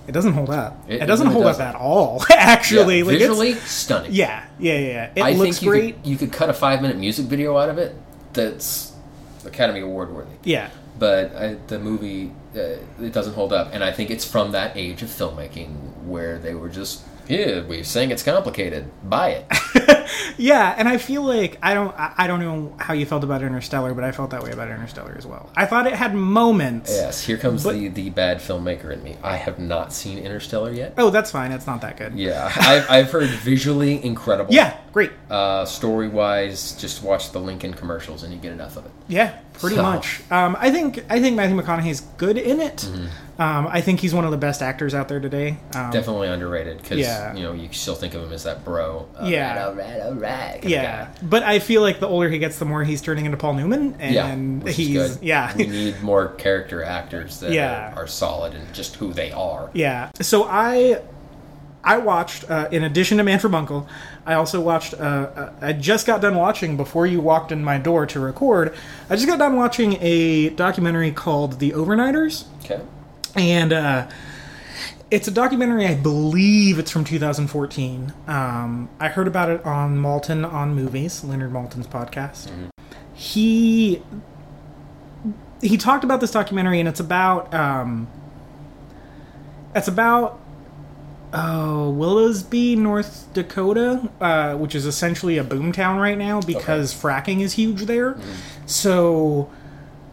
it 0.07 0.13
doesn't 0.13 0.33
hold 0.35 0.51
up. 0.51 0.85
It, 0.89 0.93
Mm-hmm. 0.95 1.03
It 1.03 1.07
doesn't 1.07 1.27
really 1.29 1.35
hold 1.43 1.47
doesn't. 1.47 1.67
up 1.67 1.75
at 1.75 1.81
all, 1.81 2.23
actually. 2.31 2.99
Yeah, 2.99 3.05
like, 3.05 3.15
it's- 3.17 3.29
visually 3.29 3.55
stunning. 3.55 4.13
Yeah, 4.13 4.45
yeah, 4.59 4.73
yeah. 4.79 4.87
yeah. 4.89 5.11
It 5.17 5.23
I 5.23 5.33
looks 5.33 5.59
think 5.59 5.63
you 5.63 5.71
great. 5.71 5.97
Could, 6.03 6.07
you 6.07 6.17
could 6.17 6.33
cut 6.33 6.49
a 6.51 6.55
five 6.55 6.83
minute 6.83 6.97
music 6.99 7.27
video 7.27 7.57
out 7.57 7.69
of 7.69 7.79
it 7.79 7.95
that's 8.33 8.93
Academy 9.45 9.81
Award 9.81 10.13
worthy. 10.13 10.35
Yeah, 10.45 10.71
But 10.99 11.35
I, 11.35 11.55
the 11.69 11.79
movie, 11.79 12.33
uh, 12.55 12.61
it 13.03 13.13
doesn't 13.13 13.35
hold 13.35 13.53
up. 13.53 13.71
And 13.73 13.83
I 13.85 13.93
think 13.93 14.11
it's 14.11 14.25
from 14.25 14.53
that 14.53 14.77
age 14.77 15.03
of 15.03 15.09
filmmaking 15.09 16.05
where 16.05 16.39
they 16.39 16.55
were 16.55 16.69
just, 16.69 17.03
yeah, 17.29 17.63
we're 17.63 17.85
saying 17.85 18.11
it's 18.11 18.23
complicated. 18.23 18.91
Buy 19.09 19.45
it. 19.45 19.47
Yeah, 20.39 20.75
and 20.79 20.89
I 20.89 20.99
feel 20.99 21.23
like 21.23 21.59
I 21.63 21.75
don't 21.75 21.95
I 21.99 22.15
I 22.17 22.27
don't 22.29 22.41
know 22.41 22.75
how 22.79 22.95
you 22.95 23.05
felt 23.05 23.25
about 23.25 23.43
Interstellar, 23.43 23.93
but 23.93 24.05
I 24.05 24.13
felt 24.13 24.31
that 24.31 24.43
way 24.43 24.53
about 24.53 24.69
Interstellar 24.69 25.15
as 25.19 25.27
well. 25.27 25.51
I 25.57 25.67
thought 25.67 25.87
it 25.87 25.93
had 25.95 26.15
moments. 26.15 26.91
yes, 26.91 27.25
here 27.25 27.37
comes 27.37 27.65
But- 27.65 27.75
the, 27.75 27.89
the 27.89 28.11
bad 28.11 28.39
filmmaker 28.39 28.91
in 28.93 29.03
me. 29.03 29.17
I 29.23 29.37
have 29.37 29.59
not 29.59 29.93
seen 29.93 30.17
Interstellar 30.19 30.73
yet. 30.73 30.95
Oh, 30.97 31.11
that's 31.11 31.31
fine. 31.31 31.51
It's 31.53 31.67
not 31.67 31.81
that 31.83 31.97
good. 31.99 32.15
Yeah, 32.15 32.51
I've, 32.57 32.89
I've 32.91 33.11
heard 33.11 33.29
visually 33.31 34.03
incredible. 34.05 34.55
Yeah, 34.55 34.79
great. 35.07 35.13
Uh, 35.31 35.65
story 35.65 36.09
wise, 36.09 36.73
just 36.73 37.03
watch 37.05 37.31
the 37.31 37.39
Lincoln 37.39 37.73
commercials 37.73 38.25
and 38.25 38.33
you 38.33 38.39
get 38.41 38.51
enough 38.53 38.77
of 38.77 38.85
it. 38.87 38.91
Yeah, 39.07 39.39
pretty 39.53 39.77
So- 39.77 39.83
much. 39.83 40.21
Um, 40.31 40.57
I 40.59 40.71
think 40.73 41.05
I 41.09 41.21
think 41.21 41.37
Matthew 41.37 41.57
McConaughey's 41.61 42.01
good 42.17 42.37
in 42.37 42.61
it. 42.61 42.79
Mm-hmm. 42.79 43.41
Um, 43.41 43.69
I 43.71 43.81
think 43.83 44.01
he's 44.01 44.13
one 44.13 44.25
of 44.25 44.33
the 44.33 44.37
best 44.37 44.63
actors 44.63 44.95
out 44.95 45.07
there 45.09 45.21
today. 45.21 45.59
Um, 45.77 45.93
Definitely 45.93 46.27
underrated 46.27 46.79
because 46.83 46.99
Yeah. 46.99 47.33
you 47.37 47.45
know 47.45 47.53
you 47.53 47.69
still 47.73 47.95
think 47.95 48.15
of 48.15 48.25
him 48.25 48.33
as 48.33 48.43
that 48.43 48.65
bro. 48.65 49.07
Yeah. 49.23 49.67
all 49.67 49.75
right, 49.75 50.01
all 50.01 50.15
right. 50.15 50.59
Yeah, 50.65 51.07
but 51.23 51.45
I 51.45 51.61
feel 51.61 51.81
like 51.83 52.01
the 52.01 52.09
older 52.09 52.29
he 52.29 52.39
gets, 52.39 52.59
the 52.59 52.65
more 52.65 52.83
he's 52.83 53.01
turning 53.01 53.25
into 53.27 53.37
Paul 53.39 53.55
Newman, 53.55 53.97
yeah, 54.01 54.27
and 54.27 54.63
which 54.65 54.75
he's 54.75 55.23
yeah, 55.23 55.55
we 55.57 55.69
need 55.69 56.03
more 56.03 56.29
character 56.31 56.83
actors 56.83 57.39
that 57.39 57.53
Yeah. 57.53 57.93
are, 57.95 58.03
are 58.03 58.07
solid 58.09 58.55
and 58.55 58.75
just 58.75 58.97
who 58.97 59.13
they 59.13 59.31
are. 59.31 59.71
Yeah. 59.73 60.11
So 60.21 60.43
I 60.45 61.01
I 61.85 61.99
watched 61.99 62.51
uh, 62.51 62.69
in 62.73 62.83
addition 62.83 63.19
to 63.19 63.23
Man 63.25 63.39
from 63.39 63.55
Uncle, 63.55 63.87
I 64.29 64.35
also 64.35 64.61
watched. 64.61 64.93
Uh, 64.93 64.97
uh, 65.35 65.53
I 65.63 65.73
just 65.73 66.07
got 66.07 66.21
done 66.21 66.37
watching 66.37 66.77
before 66.77 67.07
you 67.07 67.19
walked 67.21 67.51
in 67.51 67.65
my 67.65 67.79
door 67.79 68.05
to 68.07 68.21
record. 68.21 68.75
I 69.09 69.15
just 69.17 69.27
got 69.27 69.39
done 69.39 69.57
watching 69.57 69.97
a 70.03 70.51
documentary 70.51 71.11
called 71.13 71.59
The 71.61 71.71
Overnighters, 71.73 72.45
Okay. 72.65 72.81
and 73.35 73.73
uh, 73.73 74.07
it's 75.11 75.27
a 75.29 75.31
documentary. 75.31 75.87
I 75.87 75.95
believe 75.95 76.79
it's 76.79 76.91
from 76.91 77.05
2014. 77.05 78.13
Um, 78.27 78.91
I 79.01 79.09
heard 79.09 79.27
about 79.27 79.49
it 79.49 79.65
on 79.65 79.97
Maltin 79.99 80.45
on 80.53 80.75
Movies, 80.75 81.25
Leonard 81.25 81.53
Maltin's 81.53 81.87
podcast. 81.87 82.51
He 83.15 84.03
he 85.63 85.79
talked 85.79 86.05
about 86.05 86.21
this 86.21 86.31
documentary, 86.33 86.81
and 86.81 86.89
it's 86.89 87.01
about 87.01 87.53
um, 87.55 88.07
it's 89.75 89.89
about 89.89 90.39
oh 91.33 91.91
Williston, 91.91 92.83
North 92.83 93.29
Dakota, 93.33 94.09
uh, 94.21 94.55
which 94.55 94.75
is 94.75 94.87
essentially 94.87 95.39
a 95.39 95.45
boomtown 95.45 96.01
right 96.01 96.19
now 96.19 96.41
because 96.41 96.95
fracking 96.95 97.41
is 97.41 97.55
huge 97.55 97.83
there. 97.83 98.19
So 98.67 99.51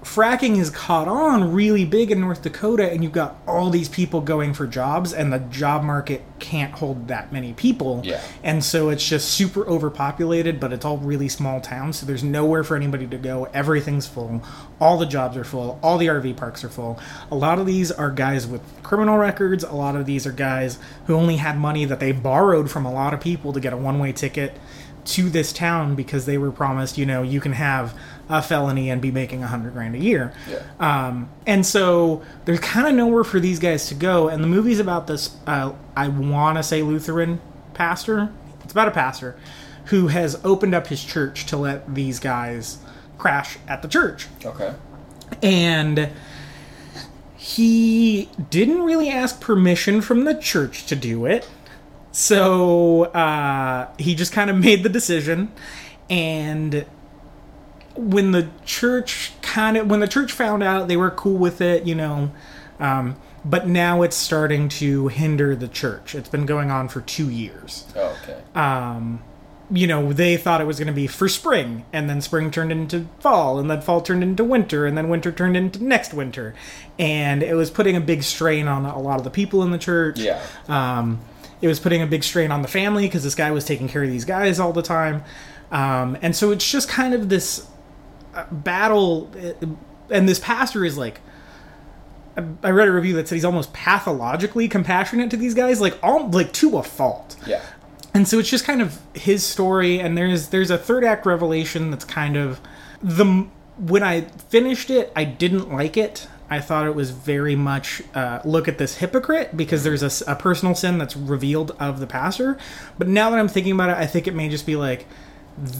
fracking 0.03 0.57
has 0.57 0.69
caught 0.69 1.07
on 1.07 1.51
really 1.51 1.83
big 1.83 2.11
in 2.11 2.21
North 2.21 2.43
Dakota, 2.43 2.89
and 2.89 3.03
you've 3.03 3.11
got 3.11 3.37
all 3.47 3.69
these 3.69 3.89
people 3.89 4.21
going 4.21 4.53
for 4.53 4.67
jobs, 4.67 5.11
and 5.11 5.33
the 5.33 5.39
job 5.39 5.83
market 5.83 6.23
can't 6.39 6.73
hold 6.73 7.07
that 7.07 7.31
many 7.31 7.53
people. 7.53 8.01
Yeah. 8.03 8.21
And 8.43 8.63
so 8.63 8.89
it's 8.89 9.07
just 9.07 9.29
super 9.29 9.67
overpopulated, 9.67 10.59
but 10.59 10.73
it's 10.73 10.85
all 10.85 10.97
really 10.97 11.29
small 11.29 11.61
towns, 11.61 11.99
so 11.99 12.05
there's 12.05 12.23
nowhere 12.23 12.63
for 12.63 12.75
anybody 12.75 13.07
to 13.07 13.17
go. 13.17 13.45
Everything's 13.53 14.07
full. 14.07 14.43
All 14.79 14.97
the 14.97 15.05
jobs 15.05 15.37
are 15.37 15.43
full. 15.43 15.79
All 15.81 15.97
the 15.97 16.07
RV 16.07 16.37
parks 16.37 16.63
are 16.63 16.69
full. 16.69 16.99
A 17.31 17.35
lot 17.35 17.59
of 17.59 17.65
these 17.65 17.91
are 17.91 18.11
guys 18.11 18.45
with 18.45 18.61
criminal 18.83 19.17
records. 19.17 19.63
A 19.63 19.73
lot 19.73 19.95
of 19.95 20.05
these 20.05 20.27
are 20.27 20.31
guys 20.31 20.77
who 21.07 21.15
only 21.15 21.37
had 21.37 21.57
money 21.57 21.85
that 21.85 21.99
they 21.99 22.11
borrowed 22.11 22.69
from 22.69 22.85
a 22.85 22.91
lot 22.91 23.13
of 23.13 23.21
people 23.21 23.53
to 23.53 23.59
get 23.59 23.73
a 23.73 23.77
one 23.77 23.99
way 23.99 24.11
ticket 24.11 24.57
to 25.05 25.29
this 25.29 25.53
town 25.53 25.95
because 25.95 26.25
they 26.25 26.37
were 26.37 26.51
promised, 26.51 26.97
you 26.97 27.05
know, 27.05 27.21
you 27.21 27.39
can 27.39 27.53
have 27.53 27.97
a 28.27 28.41
felony 28.41 28.89
and 28.89 29.01
be 29.01 29.11
making 29.11 29.43
a 29.43 29.47
hundred 29.47 29.73
grand 29.73 29.95
a 29.95 29.99
year. 29.99 30.33
Yeah. 30.49 30.63
Um, 30.79 31.29
and 31.45 31.65
so 31.65 32.23
there's 32.45 32.59
kind 32.59 32.87
of 32.87 32.95
nowhere 32.95 33.23
for 33.23 33.39
these 33.39 33.59
guys 33.59 33.87
to 33.89 33.95
go. 33.95 34.27
And 34.27 34.43
the 34.43 34.47
movie's 34.47 34.79
about 34.79 35.07
this, 35.07 35.35
uh, 35.45 35.73
I 35.95 36.07
want 36.07 36.57
to 36.57 36.63
say 36.63 36.81
Lutheran 36.81 37.41
pastor. 37.73 38.31
It's 38.63 38.71
about 38.71 38.87
a 38.87 38.91
pastor 38.91 39.37
who 39.85 40.07
has 40.07 40.39
opened 40.43 40.73
up 40.73 40.87
his 40.87 41.03
church 41.03 41.45
to 41.47 41.57
let 41.57 41.93
these 41.93 42.19
guys 42.19 42.79
crash 43.17 43.57
at 43.67 43.81
the 43.81 43.87
church. 43.87 44.27
Okay. 44.43 44.73
And 45.41 46.09
he 47.35 48.29
didn't 48.49 48.81
really 48.81 49.09
ask 49.09 49.39
permission 49.39 50.01
from 50.01 50.25
the 50.25 50.33
church 50.33 50.85
to 50.87 50.95
do 50.95 51.25
it. 51.25 51.47
So 52.11 53.03
uh, 53.05 53.89
he 53.99 54.15
just 54.15 54.31
kind 54.31 54.49
of 54.49 54.57
made 54.57 54.83
the 54.83 54.89
decision. 54.89 55.51
And 56.09 56.85
when 57.95 58.31
the 58.31 58.49
church 58.65 59.31
kind 59.41 59.77
of 59.77 59.89
when 59.89 59.99
the 60.01 60.07
church 60.07 60.31
found 60.31 60.61
out 60.61 60.87
they 60.87 60.97
were 60.97 61.09
cool 61.09 61.37
with 61.37 61.61
it 61.61 61.85
you 61.85 61.95
know 61.95 62.29
um, 62.79 63.15
but 63.45 63.67
now 63.67 64.01
it's 64.01 64.15
starting 64.15 64.67
to 64.67 65.07
hinder 65.07 65.55
the 65.55 65.67
church 65.67 66.15
it's 66.15 66.27
been 66.29 66.45
going 66.45 66.69
on 66.71 66.87
for 66.89 67.01
two 67.01 67.29
years 67.29 67.85
Oh, 67.95 68.17
okay. 68.23 68.41
um, 68.55 69.23
you 69.71 69.87
know 69.87 70.11
they 70.13 70.35
thought 70.37 70.61
it 70.61 70.65
was 70.67 70.77
going 70.79 70.87
to 70.87 70.93
be 70.93 71.07
for 71.07 71.29
spring 71.29 71.85
and 71.93 72.09
then 72.09 72.21
spring 72.21 72.51
turned 72.51 72.71
into 72.71 73.07
fall 73.19 73.57
and 73.59 73.69
then 73.69 73.81
fall 73.81 74.01
turned 74.01 74.23
into 74.23 74.43
winter 74.43 74.85
and 74.85 74.97
then 74.97 75.09
winter 75.09 75.31
turned 75.31 75.55
into 75.55 75.83
next 75.83 76.13
winter 76.13 76.53
and 76.99 77.41
it 77.43 77.55
was 77.55 77.69
putting 77.71 77.95
a 77.95 78.01
big 78.01 78.23
strain 78.23 78.67
on 78.67 78.85
a 78.85 78.99
lot 78.99 79.17
of 79.17 79.23
the 79.23 79.29
people 79.31 79.63
in 79.63 79.71
the 79.71 79.77
church 79.77 80.19
yeah. 80.19 80.41
um, 80.67 81.19
it 81.61 81.67
was 81.67 81.79
putting 81.79 82.01
a 82.01 82.07
big 82.07 82.23
strain 82.23 82.51
on 82.51 82.61
the 82.61 82.67
family 82.67 83.07
because 83.07 83.23
this 83.23 83.33
guy 83.35 83.49
was 83.51 83.63
taking 83.65 83.87
care 83.87 84.03
of 84.03 84.09
these 84.09 84.25
guys 84.25 84.59
all 84.59 84.73
the 84.73 84.81
time. 84.83 85.23
Um, 85.71 86.17
and 86.21 86.35
so 86.35 86.51
it's 86.51 86.69
just 86.69 86.89
kind 86.89 87.13
of 87.13 87.29
this 87.29 87.65
uh, 88.35 88.45
battle. 88.51 89.31
uh, 89.35 89.65
And 90.09 90.27
this 90.29 90.37
pastor 90.37 90.83
is 90.85 90.97
like, 90.97 91.21
I- 92.37 92.69
read 92.69 92.87
a 92.87 92.91
review 92.91 93.15
that 93.15 93.27
said 93.27 93.35
he's 93.35 93.45
almost 93.45 93.73
pathologically 93.73 94.67
compassionate 94.67 95.29
to 95.31 95.37
these 95.37 95.53
guys, 95.53 95.81
like 95.81 95.97
all 96.03 96.29
like 96.29 96.51
to 96.53 96.77
a 96.77 96.83
fault. 96.83 97.35
Yeah. 97.45 97.61
And 98.13 98.27
so 98.27 98.39
it's 98.39 98.49
just 98.49 98.65
kind 98.65 98.81
of 98.81 98.99
his 99.13 99.45
story, 99.45 99.99
and 99.99 100.17
there's 100.17 100.49
there's 100.49 100.71
a 100.71 100.77
third 100.77 101.03
act 101.03 101.25
revelation 101.25 101.91
that's 101.91 102.05
kind 102.05 102.37
of 102.37 102.59
the 103.01 103.47
when 103.77 104.03
I 104.03 104.21
finished 104.21 104.89
it, 104.89 105.11
I 105.15 105.25
didn't 105.25 105.71
like 105.71 105.97
it. 105.97 106.27
I 106.49 106.59
thought 106.61 106.85
it 106.85 106.93
was 106.95 107.09
very 107.09 107.55
much 107.55 108.03
uh, 108.13 108.39
look 108.45 108.67
at 108.67 108.77
this 108.77 108.97
hypocrite 108.97 109.57
because 109.57 109.83
there's 109.83 110.21
a 110.21 110.35
personal 110.35 110.75
sin 110.75 110.97
that's 110.99 111.17
revealed 111.17 111.75
of 111.79 111.99
the 111.99 112.07
pastor. 112.07 112.57
But 112.97 113.07
now 113.07 113.31
that 113.31 113.39
I'm 113.39 113.47
thinking 113.47 113.73
about 113.73 113.89
it, 113.89 113.97
I 113.97 114.05
think 114.05 114.27
it 114.27 114.35
may 114.35 114.47
just 114.47 114.65
be 114.65 114.75
like 114.75 115.07
th- 115.57 115.75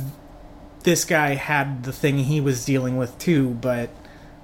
this 0.83 1.05
guy 1.05 1.35
had 1.35 1.83
the 1.83 1.93
thing 1.93 2.17
he 2.17 2.41
was 2.41 2.65
dealing 2.65 2.97
with 2.97 3.17
too, 3.19 3.51
but 3.61 3.89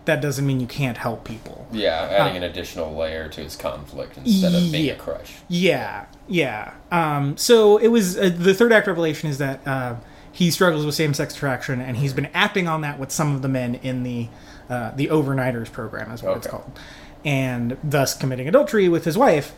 that 0.06 0.22
doesn't 0.22 0.46
mean 0.48 0.60
you 0.60 0.68
can't 0.68 0.98
help 0.98 1.24
people. 1.24 1.68
Yeah. 1.72 2.08
Adding 2.12 2.38
an 2.38 2.44
additional 2.44 2.96
layer 2.96 3.28
to 3.30 3.42
his 3.42 3.56
conflict 3.56 4.18
instead 4.18 4.54
of 4.56 4.72
being 4.72 4.86
Yeah. 4.86 4.94
a 4.94 4.96
crush. 4.98 5.34
Yeah, 5.48 6.06
yeah. 6.28 6.74
Um, 6.92 7.38
so 7.38 7.78
it 7.78 7.90
was 7.90 8.18
uh, 8.18 8.32
the 8.36 8.54
third 8.54 8.72
act 8.74 8.88
revelation 8.88 9.30
is 9.30 9.38
that 9.38 9.66
uh, 9.68 9.96
he 10.32 10.50
struggles 10.50 10.86
with 10.86 10.96
same-sex 10.96 11.36
attraction, 11.36 11.82
and 11.82 11.98
he's 11.98 12.14
been 12.14 12.30
acting 12.34 12.68
on 12.68 12.82
that 12.82 12.98
with 12.98 13.12
some 13.12 13.36
of 13.36 13.42
the 13.42 13.48
men 13.50 13.76
in 13.76 14.04
the 14.04 14.28
uh, 14.70 14.92
the 14.96 15.08
overnighters 15.08 15.72
program, 15.72 16.10
is 16.12 16.24
what 16.24 16.38
it's 16.38 16.48
called, 16.48 16.72
and 17.26 17.78
thus 17.84 18.16
committing 18.16 18.48
adultery 18.48 18.88
with 18.90 19.04
his 19.06 19.18
wife. 19.18 19.54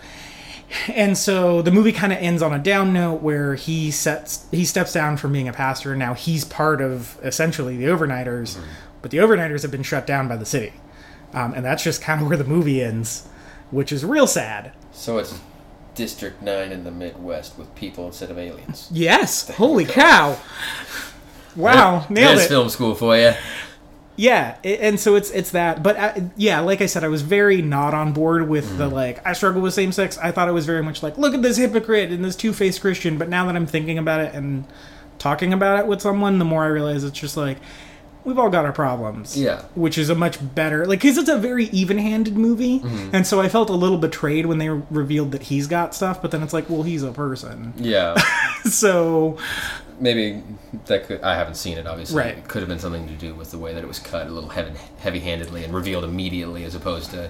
And 0.88 1.16
so 1.16 1.62
the 1.62 1.70
movie 1.70 1.92
kind 1.92 2.12
of 2.12 2.18
ends 2.18 2.42
on 2.42 2.52
a 2.52 2.58
down 2.58 2.94
note 2.94 3.22
where 3.22 3.54
he 3.54 3.92
sets 3.92 4.48
he 4.50 4.66
steps 4.66 4.92
down 4.92 5.18
from 5.18 5.32
being 5.32 5.48
a 5.48 5.54
pastor, 5.54 5.92
and 5.92 6.00
now 6.00 6.16
he's 6.16 6.44
part 6.44 6.82
of 6.82 7.20
essentially 7.22 7.78
the 7.78 7.86
overnighters, 7.86 8.58
but 9.04 9.12
the 9.12 9.18
overnighters 9.18 9.62
have 9.62 9.70
been 9.70 9.84
shut 9.84 10.08
down 10.08 10.28
by 10.28 10.36
the 10.38 10.46
city, 10.46 10.74
um, 11.34 11.54
and 11.54 11.64
that's 11.64 11.84
just 11.84 12.02
kind 12.02 12.20
of 12.22 12.28
where 12.28 12.38
the 12.38 12.44
movie 12.44 12.82
ends, 12.82 13.28
which 13.70 13.92
is 13.92 14.04
real 14.04 14.26
sad. 14.26 14.72
So 14.92 15.20
it's 15.20 15.40
District 15.94 16.42
9 16.42 16.72
in 16.72 16.84
the 16.84 16.90
Midwest 16.92 17.56
with 17.60 17.74
people 17.76 18.08
instead 18.08 18.32
of 18.32 18.40
aliens. 18.40 18.90
Yes. 18.92 19.48
Holy 19.50 19.86
cow. 19.86 20.38
Wow, 21.56 22.06
nailed 22.10 22.38
There's 22.38 22.46
it. 22.46 22.50
film 22.50 22.70
school 22.70 22.96
for 22.96 23.16
you. 23.16 23.34
Yeah, 24.16 24.58
i- 24.64 24.68
and 24.68 25.00
so 25.00 25.16
it's 25.16 25.30
it's 25.32 25.52
that. 25.52 25.82
But 25.84 25.98
uh 25.98 26.14
yeah, 26.36 26.60
like 26.62 26.82
I 26.82 26.86
said, 26.88 27.04
I 27.04 27.08
was 27.08 27.22
very 27.24 27.62
not 27.62 27.94
on 27.94 28.12
board 28.14 28.48
with 28.48 28.78
the 28.78 28.88
like 28.88 29.26
I 29.26 29.34
struggle 29.34 29.62
with 29.62 29.74
same 29.74 29.92
sex. 29.92 30.18
I 30.20 30.32
thought 30.32 30.48
it 30.48 30.52
was 30.54 30.66
very 30.66 30.82
much 30.84 31.02
like 31.04 31.18
look 31.18 31.34
at 31.34 31.42
this 31.42 31.58
hypocrite 31.58 32.12
and 32.12 32.24
this 32.24 32.36
two 32.36 32.54
faced 32.54 32.82
Christian. 32.82 33.18
But 33.18 33.30
now 33.30 33.46
that 33.48 33.56
I'm 33.56 33.66
thinking 33.68 33.98
about 33.98 34.22
it 34.22 34.34
and 34.36 34.66
talking 35.20 35.52
about 35.54 35.80
it 35.80 35.88
with 35.88 36.02
someone, 36.02 36.38
the 36.40 36.46
more 36.46 36.64
I 36.64 36.68
realize 36.68 37.04
it's 37.04 37.20
just 37.20 37.38
like 37.38 37.58
we've 38.26 38.40
all 38.40 38.50
got 38.50 38.66
our 38.66 38.72
problems. 38.74 39.40
Yeah. 39.40 39.64
which 39.76 39.98
is 39.98 40.10
a 40.10 40.16
much 40.16 40.38
better 40.56 40.86
like 40.86 41.00
because 41.02 41.18
it's 41.18 41.30
a 41.30 41.38
very 41.38 41.66
even 41.66 41.98
handed 41.98 42.36
movie, 42.38 42.80
mm-hmm. 42.80 43.16
and 43.16 43.26
so 43.28 43.40
I 43.42 43.50
felt 43.50 43.70
a 43.70 43.74
little 43.74 43.98
betrayed 43.98 44.46
when 44.46 44.58
they 44.58 44.70
revealed 44.70 45.32
that 45.34 45.44
he's 45.44 45.68
got 45.68 45.94
stuff. 45.96 46.22
But 46.22 46.32
then 46.32 46.42
it's 46.44 46.54
like, 46.54 46.70
well, 46.70 46.84
he's 46.84 47.04
a 47.04 47.12
person, 47.12 47.74
Yeah. 47.78 48.16
so 48.66 49.38
Maybe 50.00 50.42
that 50.88 51.06
could. 51.08 51.22
I 51.22 51.36
haven't 51.36 51.56
seen 51.56 51.78
it, 51.78 51.86
obviously. 51.86 52.18
Right. 52.18 52.38
It 52.38 52.48
could 52.48 52.62
have 52.62 52.70
been 52.70 52.80
something 52.80 53.08
to 53.08 53.14
do 53.14 53.36
with 53.36 53.52
the 53.52 53.60
way 53.60 53.74
that 53.74 53.84
it 53.84 53.88
was 53.88 54.00
cut 54.00 54.26
a 54.28 54.30
little 54.32 54.50
heavy 54.50 55.20
handedly 55.20 55.64
and 55.64 55.74
revealed 55.74 56.04
immediately 56.04 56.64
as 56.64 56.74
opposed 56.74 57.12
to 57.12 57.30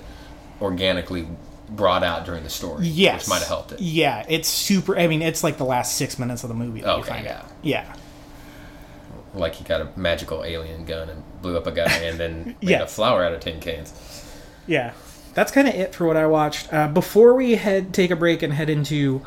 organically 0.61 1.27
brought 1.69 2.03
out 2.03 2.25
during 2.25 2.43
the 2.43 2.49
story. 2.49 2.87
Yes, 2.87 3.23
Which 3.23 3.29
might 3.29 3.39
have 3.39 3.47
helped 3.47 3.71
it. 3.73 3.81
Yeah, 3.81 4.25
it's 4.29 4.47
super. 4.47 4.97
I 4.97 5.07
mean, 5.07 5.21
it's 5.21 5.43
like 5.43 5.57
the 5.57 5.65
last 5.65 5.97
six 5.97 6.17
minutes 6.17 6.43
of 6.43 6.49
the 6.49 6.55
movie 6.55 6.81
that 6.81 6.87
you 6.95 7.01
Okay, 7.01 7.09
find 7.09 7.25
yeah. 7.25 7.37
out. 7.39 7.45
Yeah, 7.61 7.95
Like 9.33 9.55
he 9.55 9.63
got 9.63 9.81
a 9.81 9.87
magical 9.95 10.43
alien 10.43 10.85
gun 10.85 11.09
and 11.09 11.23
blew 11.41 11.57
up 11.57 11.65
a 11.67 11.71
guy 11.71 11.91
and 11.91 12.19
then 12.19 12.45
made 12.61 12.69
Yeah. 12.69 12.81
a 12.83 12.87
flower 12.87 13.23
out 13.23 13.33
of 13.33 13.39
tin 13.39 13.59
cans. 13.59 13.93
yeah. 14.67 14.93
that's 15.33 15.51
kind 15.51 15.67
of 15.67 15.73
it 15.73 15.95
for 15.95 16.05
what 16.05 16.15
I 16.17 16.27
watched. 16.27 16.71
Uh, 16.71 16.87
before 16.87 17.33
we 17.33 17.55
head 17.55 17.93
take 17.93 18.11
a 18.11 18.15
break 18.15 18.43
and 18.43 18.53
head 18.53 18.69
into 18.69 19.21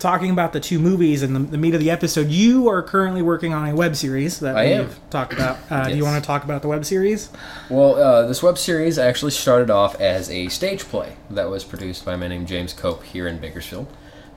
talking 0.00 0.28
about 0.30 0.52
the 0.52 0.58
two 0.58 0.80
movies 0.80 1.22
and 1.22 1.36
the, 1.36 1.38
the 1.38 1.56
meat 1.58 1.72
of 1.72 1.78
the 1.80 1.88
episode, 1.92 2.28
you 2.28 2.68
are 2.68 2.82
currently 2.82 3.22
working 3.22 3.54
on 3.54 3.68
a 3.68 3.76
web 3.76 3.94
series 3.94 4.40
that 4.40 4.56
I 4.56 4.64
we've 4.64 4.80
am. 4.80 4.90
talked 5.10 5.32
about. 5.32 5.58
Uh, 5.70 5.88
Do 5.88 5.96
you 5.96 6.02
want 6.04 6.20
to 6.20 6.26
talk 6.26 6.42
about 6.42 6.62
the 6.62 6.68
web 6.68 6.84
series? 6.84 7.30
Well, 7.70 7.94
uh, 7.94 8.26
this 8.26 8.42
web 8.42 8.58
series 8.58 8.98
actually 8.98 9.30
started 9.30 9.70
off 9.70 10.00
as 10.00 10.28
a 10.30 10.48
stage 10.48 10.82
play 10.82 11.14
that 11.30 11.48
was 11.48 11.62
produced 11.62 12.04
by 12.04 12.14
a 12.14 12.16
man 12.18 12.30
named 12.30 12.48
James 12.48 12.72
Cope 12.72 13.04
here 13.04 13.28
in 13.28 13.38
Bakersfield, 13.38 13.86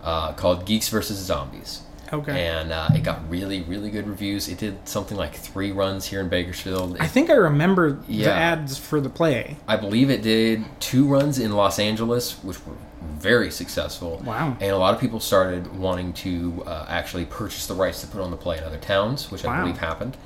uh, 0.03 0.33
called 0.33 0.65
Geeks 0.67 0.89
versus 0.89 1.17
Zombies. 1.17 1.81
Okay. 2.11 2.47
And 2.47 2.71
uh, 2.71 2.89
it 2.95 3.03
got 3.03 3.29
really, 3.29 3.61
really 3.63 3.89
good 3.89 4.07
reviews. 4.07 4.47
It 4.47 4.57
did 4.57 4.87
something 4.87 5.17
like 5.17 5.35
three 5.35 5.71
runs 5.71 6.05
here 6.05 6.21
in 6.21 6.29
Bakersfield. 6.29 6.97
I 6.99 7.07
think 7.07 7.29
I 7.29 7.33
remember 7.33 7.91
the 8.07 8.25
ads 8.27 8.77
for 8.77 9.01
the 9.01 9.09
play. 9.09 9.57
I 9.67 9.75
believe 9.75 10.09
it 10.09 10.21
did 10.21 10.63
two 10.79 11.07
runs 11.07 11.37
in 11.39 11.51
Los 11.53 11.79
Angeles, 11.79 12.41
which 12.43 12.65
were 12.65 12.73
very 13.01 13.51
successful. 13.51 14.21
Wow. 14.25 14.55
And 14.59 14.71
a 14.71 14.77
lot 14.77 14.93
of 14.93 14.99
people 15.01 15.19
started 15.19 15.75
wanting 15.77 16.13
to 16.13 16.63
uh, 16.65 16.85
actually 16.87 17.25
purchase 17.25 17.67
the 17.67 17.73
rights 17.73 18.01
to 18.01 18.07
put 18.07 18.21
on 18.21 18.31
the 18.31 18.37
play 18.37 18.57
in 18.57 18.63
other 18.63 18.77
towns, 18.77 19.31
which 19.31 19.43
I 19.43 19.47
Wow. 19.49 19.61
believe 19.61 19.77
happened. 19.79 20.17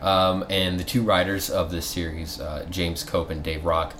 Um, 0.00 0.44
and 0.50 0.78
the 0.78 0.84
two 0.84 1.02
writers 1.02 1.48
of 1.50 1.70
this 1.70 1.86
series, 1.86 2.40
uh, 2.40 2.66
James 2.70 3.02
Cope 3.02 3.30
and 3.30 3.42
Dave 3.42 3.64
Rock, 3.64 3.94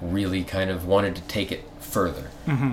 really 0.00 0.44
kind 0.44 0.70
of 0.70 0.86
wanted 0.86 1.14
to 1.16 1.22
take 1.22 1.52
it 1.52 1.64
further. 1.90 2.30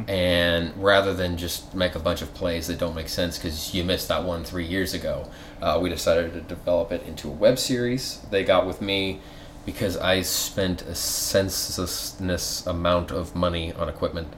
And 0.07 0.73
rather 0.81 1.13
than 1.13 1.37
just 1.37 1.75
make 1.75 1.95
a 1.95 1.99
bunch 1.99 2.21
of 2.21 2.33
plays 2.33 2.67
that 2.67 2.79
don't 2.79 2.95
make 2.95 3.09
sense 3.09 3.37
because 3.37 3.73
you 3.73 3.83
missed 3.83 4.07
that 4.07 4.23
one 4.23 4.43
three 4.43 4.65
years 4.65 4.93
ago, 4.93 5.29
uh, 5.61 5.79
we 5.81 5.89
decided 5.89 6.33
to 6.33 6.41
develop 6.41 6.91
it 6.91 7.03
into 7.05 7.27
a 7.27 7.31
web 7.31 7.59
series. 7.59 8.19
They 8.31 8.43
got 8.43 8.65
with 8.65 8.81
me 8.81 9.19
because 9.65 9.97
I 9.97 10.21
spent 10.21 10.81
a 10.83 10.95
senselessness 10.95 12.65
amount 12.65 13.11
of 13.11 13.35
money 13.35 13.73
on 13.73 13.89
equipment. 13.89 14.33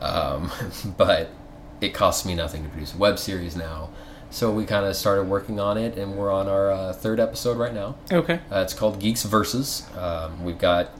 Um, 0.00 0.50
but 0.96 1.30
it 1.80 1.94
costs 1.94 2.26
me 2.26 2.34
nothing 2.34 2.64
to 2.64 2.68
produce 2.68 2.94
a 2.94 2.98
web 2.98 3.18
series 3.18 3.56
now. 3.56 3.90
So 4.30 4.50
we 4.50 4.66
kind 4.66 4.84
of 4.84 4.96
started 4.96 5.28
working 5.28 5.60
on 5.60 5.78
it, 5.78 5.96
and 5.96 6.16
we're 6.16 6.32
on 6.32 6.48
our 6.48 6.70
uh, 6.70 6.92
third 6.92 7.20
episode 7.20 7.56
right 7.56 7.72
now. 7.72 7.94
Okay. 8.10 8.40
Uh, 8.50 8.58
it's 8.58 8.74
called 8.74 8.98
Geeks 8.98 9.22
Versus. 9.22 9.86
Um, 9.96 10.44
we've 10.44 10.58
got 10.58 10.90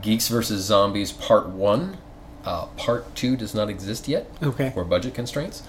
Geeks 0.00 0.28
versus 0.28 0.64
Zombies 0.64 1.12
Part 1.12 1.48
1. 1.48 1.96
Uh, 2.44 2.66
part 2.76 3.14
2 3.14 3.36
does 3.36 3.54
not 3.54 3.68
exist 3.68 4.08
yet 4.08 4.26
Okay. 4.42 4.70
for 4.70 4.84
budget 4.84 5.14
constraints. 5.14 5.62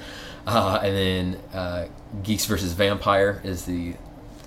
Uh, 0.48 0.80
and 0.84 0.96
then 0.96 1.40
uh, 1.54 1.86
Geeks 2.24 2.46
versus 2.46 2.74
Vampire 2.74 3.40
is 3.44 3.66
the 3.66 3.96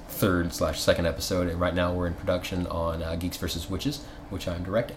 third 0.08 0.52
slash 0.52 0.80
second 0.80 1.06
episode. 1.06 1.48
And 1.48 1.60
right 1.60 1.74
now 1.74 1.92
we're 1.94 2.06
in 2.06 2.14
production 2.14 2.66
on 2.66 3.02
uh, 3.02 3.14
Geeks 3.16 3.36
versus 3.36 3.70
Witches, 3.70 4.04
which 4.30 4.48
I'm 4.48 4.62
directing. 4.64 4.96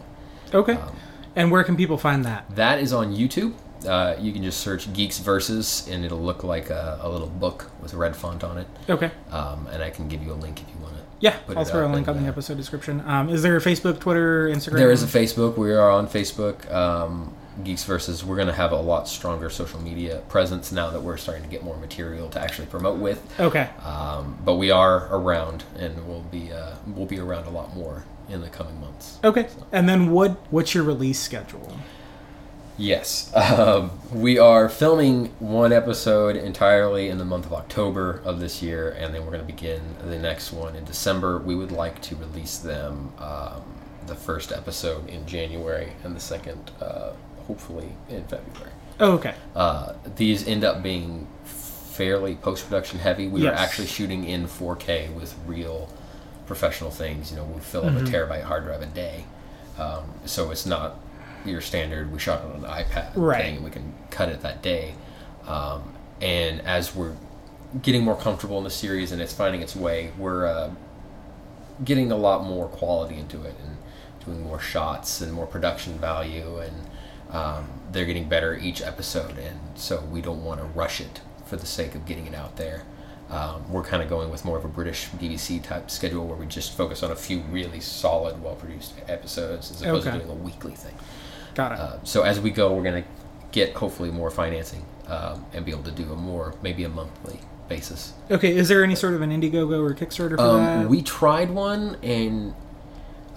Okay. 0.53 0.73
Um, 0.73 0.95
and 1.35 1.51
where 1.51 1.63
can 1.63 1.77
people 1.77 1.97
find 1.97 2.25
that? 2.25 2.55
That 2.55 2.79
is 2.79 2.91
on 2.91 3.15
YouTube. 3.15 3.53
Uh, 3.85 4.15
you 4.19 4.31
can 4.31 4.43
just 4.43 4.59
search 4.59 4.91
Geeks 4.93 5.19
Versus, 5.19 5.87
and 5.87 6.03
it'll 6.03 6.21
look 6.21 6.43
like 6.43 6.69
a, 6.69 6.99
a 7.01 7.09
little 7.09 7.29
book 7.29 7.71
with 7.81 7.93
red 7.93 8.15
font 8.15 8.43
on 8.43 8.57
it. 8.57 8.67
Okay. 8.89 9.11
Um, 9.31 9.67
and 9.67 9.81
I 9.83 9.89
can 9.89 10.07
give 10.07 10.21
you 10.23 10.33
a 10.33 10.35
link 10.35 10.61
if 10.61 10.67
you 10.69 10.81
want 10.81 10.95
to. 10.95 11.01
Yeah, 11.21 11.37
Put 11.47 11.57
I'll 11.57 11.63
it 11.63 11.67
throw 11.67 11.85
a 11.85 11.91
link 11.91 12.07
and, 12.07 12.17
on 12.17 12.23
the 12.23 12.29
uh, 12.29 12.31
episode 12.31 12.57
description. 12.57 13.01
Um, 13.05 13.29
is 13.29 13.41
there 13.41 13.55
a 13.55 13.61
Facebook, 13.61 13.99
Twitter, 13.99 14.47
Instagram? 14.49 14.77
There 14.77 14.91
is 14.91 15.03
a 15.03 15.07
Facebook. 15.07 15.57
We 15.57 15.73
are 15.73 15.89
on 15.89 16.07
Facebook. 16.07 16.69
Um, 16.71 17.33
Geeks 17.63 17.83
Versus. 17.83 18.23
We're 18.23 18.35
going 18.35 18.47
to 18.47 18.53
have 18.53 18.71
a 18.71 18.79
lot 18.79 19.07
stronger 19.07 19.49
social 19.49 19.81
media 19.81 20.21
presence 20.29 20.71
now 20.71 20.89
that 20.91 21.01
we're 21.01 21.17
starting 21.17 21.43
to 21.43 21.49
get 21.49 21.63
more 21.63 21.77
material 21.77 22.29
to 22.29 22.39
actually 22.39 22.67
promote 22.67 22.99
with. 22.99 23.21
Okay. 23.39 23.69
Um, 23.83 24.37
but 24.45 24.55
we 24.55 24.71
are 24.71 25.13
around, 25.13 25.63
and 25.77 26.07
we'll 26.07 26.21
be 26.21 26.51
uh, 26.53 26.75
we'll 26.87 27.05
be 27.05 27.19
around 27.19 27.47
a 27.47 27.49
lot 27.49 27.75
more 27.75 28.05
in 28.29 28.41
the 28.41 28.49
coming 28.49 28.79
months. 28.79 29.19
Okay. 29.23 29.49
And 29.71 29.89
then 29.89 30.11
what? 30.11 30.37
What's 30.51 30.73
your 30.73 30.83
release 30.83 31.19
schedule? 31.19 31.77
Yes. 32.79 33.29
Um, 33.35 33.91
we 34.13 34.39
are 34.39 34.69
filming 34.69 35.27
one 35.39 35.73
episode 35.73 36.35
entirely 36.37 37.09
in 37.09 37.17
the 37.17 37.25
month 37.25 37.45
of 37.45 37.53
October 37.53 38.21
of 38.23 38.39
this 38.39 38.61
year, 38.63 38.91
and 38.97 39.13
then 39.13 39.21
we're 39.25 39.31
going 39.31 39.45
to 39.45 39.53
begin 39.53 39.81
the 40.05 40.17
next 40.17 40.53
one 40.53 40.75
in 40.77 40.85
December. 40.85 41.39
We 41.39 41.55
would 41.55 41.73
like 41.73 42.01
to 42.03 42.15
release 42.15 42.57
them 42.57 43.11
um, 43.19 43.61
the 44.07 44.15
first 44.15 44.53
episode 44.53 45.09
in 45.09 45.25
January 45.25 45.91
and 46.05 46.15
the 46.15 46.21
second, 46.21 46.71
uh, 46.81 47.11
hopefully, 47.47 47.89
in 48.09 48.23
February. 48.23 48.71
Oh, 49.01 49.11
okay. 49.13 49.35
Uh, 49.55 49.93
these 50.15 50.47
end 50.47 50.63
up 50.63 50.81
being 50.81 51.27
fairly 51.43 52.35
post 52.35 52.65
production 52.65 52.99
heavy. 52.99 53.27
We 53.27 53.41
Yes. 53.41 53.53
are 53.59 53.61
actually 53.61 53.87
shooting 53.87 54.23
in 54.23 54.47
4K 54.47 55.13
with 55.13 55.35
real 55.45 55.89
professional 56.45 56.91
things. 56.91 57.29
You 57.29 57.37
know, 57.37 57.43
we 57.43 57.59
fill 57.59 57.85
up 57.85 57.93
Mm-hmm. 57.93 58.05
a 58.07 58.09
terabyte 58.09 58.43
hard 58.43 58.63
drive 58.63 58.81
a 58.81 58.85
day. 58.85 59.25
Um, 59.77 60.05
so 60.25 60.51
it's 60.51 60.65
not 60.65 60.95
your 61.45 61.61
standard, 61.61 62.11
we 62.11 62.19
shot 62.19 62.43
it 62.43 62.55
on 62.55 62.63
an 62.65 62.69
iPad 62.69 63.11
Right. 63.15 63.41
thing 63.41 63.55
and 63.57 63.63
we 63.65 63.71
can 63.71 63.93
cut 64.11 64.29
it 64.29 64.41
that 64.41 64.61
day. 64.61 64.93
Um, 65.47 65.93
and 66.21 66.61
as 66.61 66.95
we're 66.95 67.15
getting 67.81 68.03
more 68.03 68.15
comfortable 68.15 68.57
in 68.57 68.63
the 68.63 68.69
series 68.69 69.11
and 69.11 69.21
it's 69.21 69.33
finding 69.33 69.61
its 69.61 69.75
way, 69.75 70.11
we're 70.17 70.45
uh, 70.47 70.71
getting 71.83 72.11
a 72.11 72.17
lot 72.17 72.43
more 72.43 72.67
quality 72.67 73.15
into 73.15 73.41
it 73.43 73.55
and 73.65 73.77
doing 74.25 74.41
more 74.43 74.59
shots 74.59 75.21
and 75.21 75.31
more 75.31 75.45
production 75.47 75.97
value 75.97 76.57
and 76.59 76.75
um, 77.31 77.67
they're 77.91 78.05
getting 78.05 78.27
better 78.27 78.55
each 78.57 78.81
episode 78.81 79.37
and 79.37 79.57
so 79.75 80.01
we 80.11 80.21
don't 80.21 80.43
want 80.43 80.59
to 80.59 80.65
rush 80.65 80.99
it 80.99 81.21
for 81.45 81.55
the 81.55 81.65
sake 81.65 81.95
of 81.95 82.05
getting 82.05 82.27
it 82.27 82.33
out 82.35 82.57
there 82.57 82.83
um, 83.29 83.71
we're 83.71 83.83
kind 83.83 84.01
of 84.03 84.09
going 84.09 84.29
with 84.29 84.43
more 84.43 84.57
of 84.57 84.65
a 84.65 84.67
british 84.67 85.07
bbc 85.11 85.61
type 85.63 85.89
schedule 85.89 86.27
where 86.27 86.35
we 86.35 86.45
just 86.47 86.75
focus 86.75 87.01
on 87.03 87.11
a 87.11 87.15
few 87.15 87.39
really 87.51 87.79
solid 87.79 88.41
well 88.43 88.55
produced 88.55 88.93
episodes 89.07 89.71
as 89.71 89.81
opposed 89.81 90.05
Okay. 90.07 90.17
to 90.17 90.25
doing 90.25 90.37
a 90.37 90.43
weekly 90.43 90.73
thing 90.73 90.93
Got 91.55 91.71
it. 91.73 91.79
uh, 91.79 92.03
so 92.03 92.23
as 92.23 92.39
we 92.39 92.49
go 92.51 92.73
we're 92.73 92.83
going 92.83 93.03
to 93.03 93.09
get 93.51 93.73
hopefully 93.73 94.11
more 94.11 94.29
financing 94.31 94.85
um, 95.07 95.45
and 95.53 95.65
be 95.65 95.71
able 95.71 95.83
to 95.83 95.91
do 95.91 96.11
a 96.11 96.15
more 96.15 96.53
maybe 96.61 96.83
a 96.83 96.89
monthly 96.89 97.39
basis 97.67 98.13
okay. 98.31 98.55
Is 98.55 98.67
there 98.67 98.83
any 98.83 98.95
sort 98.95 99.13
of 99.13 99.21
an 99.21 99.29
Indiegogo 99.31 99.79
or 99.87 99.93
Kickstarter 99.93 100.37
for 100.37 100.41
um, 100.41 100.57
that? 100.63 100.89
we 100.89 101.01
tried 101.03 101.51
one, 101.51 101.97
and 102.01 102.53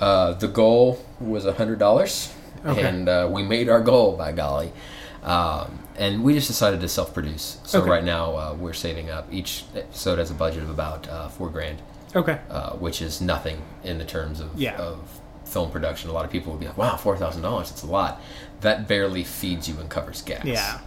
uh, 0.01 0.33
the 0.35 0.49
goal 0.49 1.05
was 1.21 1.45
a 1.45 1.53
hundred 1.53 1.79
dollars, 1.79 2.33
Okay. 2.65 2.83
and 2.83 3.09
uh, 3.09 3.29
we 3.31 3.43
made 3.43 3.69
our 3.69 3.81
goal. 3.83 4.17
By 4.17 4.33
golly, 4.33 4.73
um, 5.23 5.81
and 5.97 6.25
we 6.25 6.33
just 6.35 6.49
decided 6.49 6.81
to 6.81 6.89
self-produce. 6.89 7.59
So 7.65 7.81
Okay. 7.81 7.91
right 7.91 8.05
now 8.05 8.35
uh, 8.37 8.57
we're 8.59 8.73
saving 8.73 9.11
up. 9.11 9.29
Each 9.31 9.65
episode 9.77 10.19
has 10.19 10.31
a 10.31 10.35
budget 10.35 10.63
of 10.63 10.71
about 10.71 11.07
uh, 11.09 11.29
four 11.29 11.51
grand, 11.51 11.83
okay. 12.17 12.39
uh, 12.51 12.71
which 12.73 13.03
is 13.03 13.21
nothing 13.21 13.61
in 13.85 13.99
the 13.99 14.05
terms 14.07 14.41
of 14.41 14.59
Yeah. 14.59 14.77
of 14.79 15.21
film 15.53 15.71
production. 15.71 16.11
A 16.11 16.13
lot 16.13 16.25
of 16.25 16.31
people 16.31 16.53
would 16.53 16.61
be 16.61 16.67
like, 16.67 16.79
"Wow, 16.79 16.97
four 16.97 17.17
thousand 17.17 17.43
dollars! 17.43 17.71
It's 17.71 17.83
a 17.83 17.87
lot." 17.87 18.21
That 18.63 18.89
barely 18.89 19.25
feeds 19.25 19.69
you 19.69 19.79
and 19.79 19.89
covers 19.91 20.23
gas. 20.23 20.45
Yeah. 20.45 20.79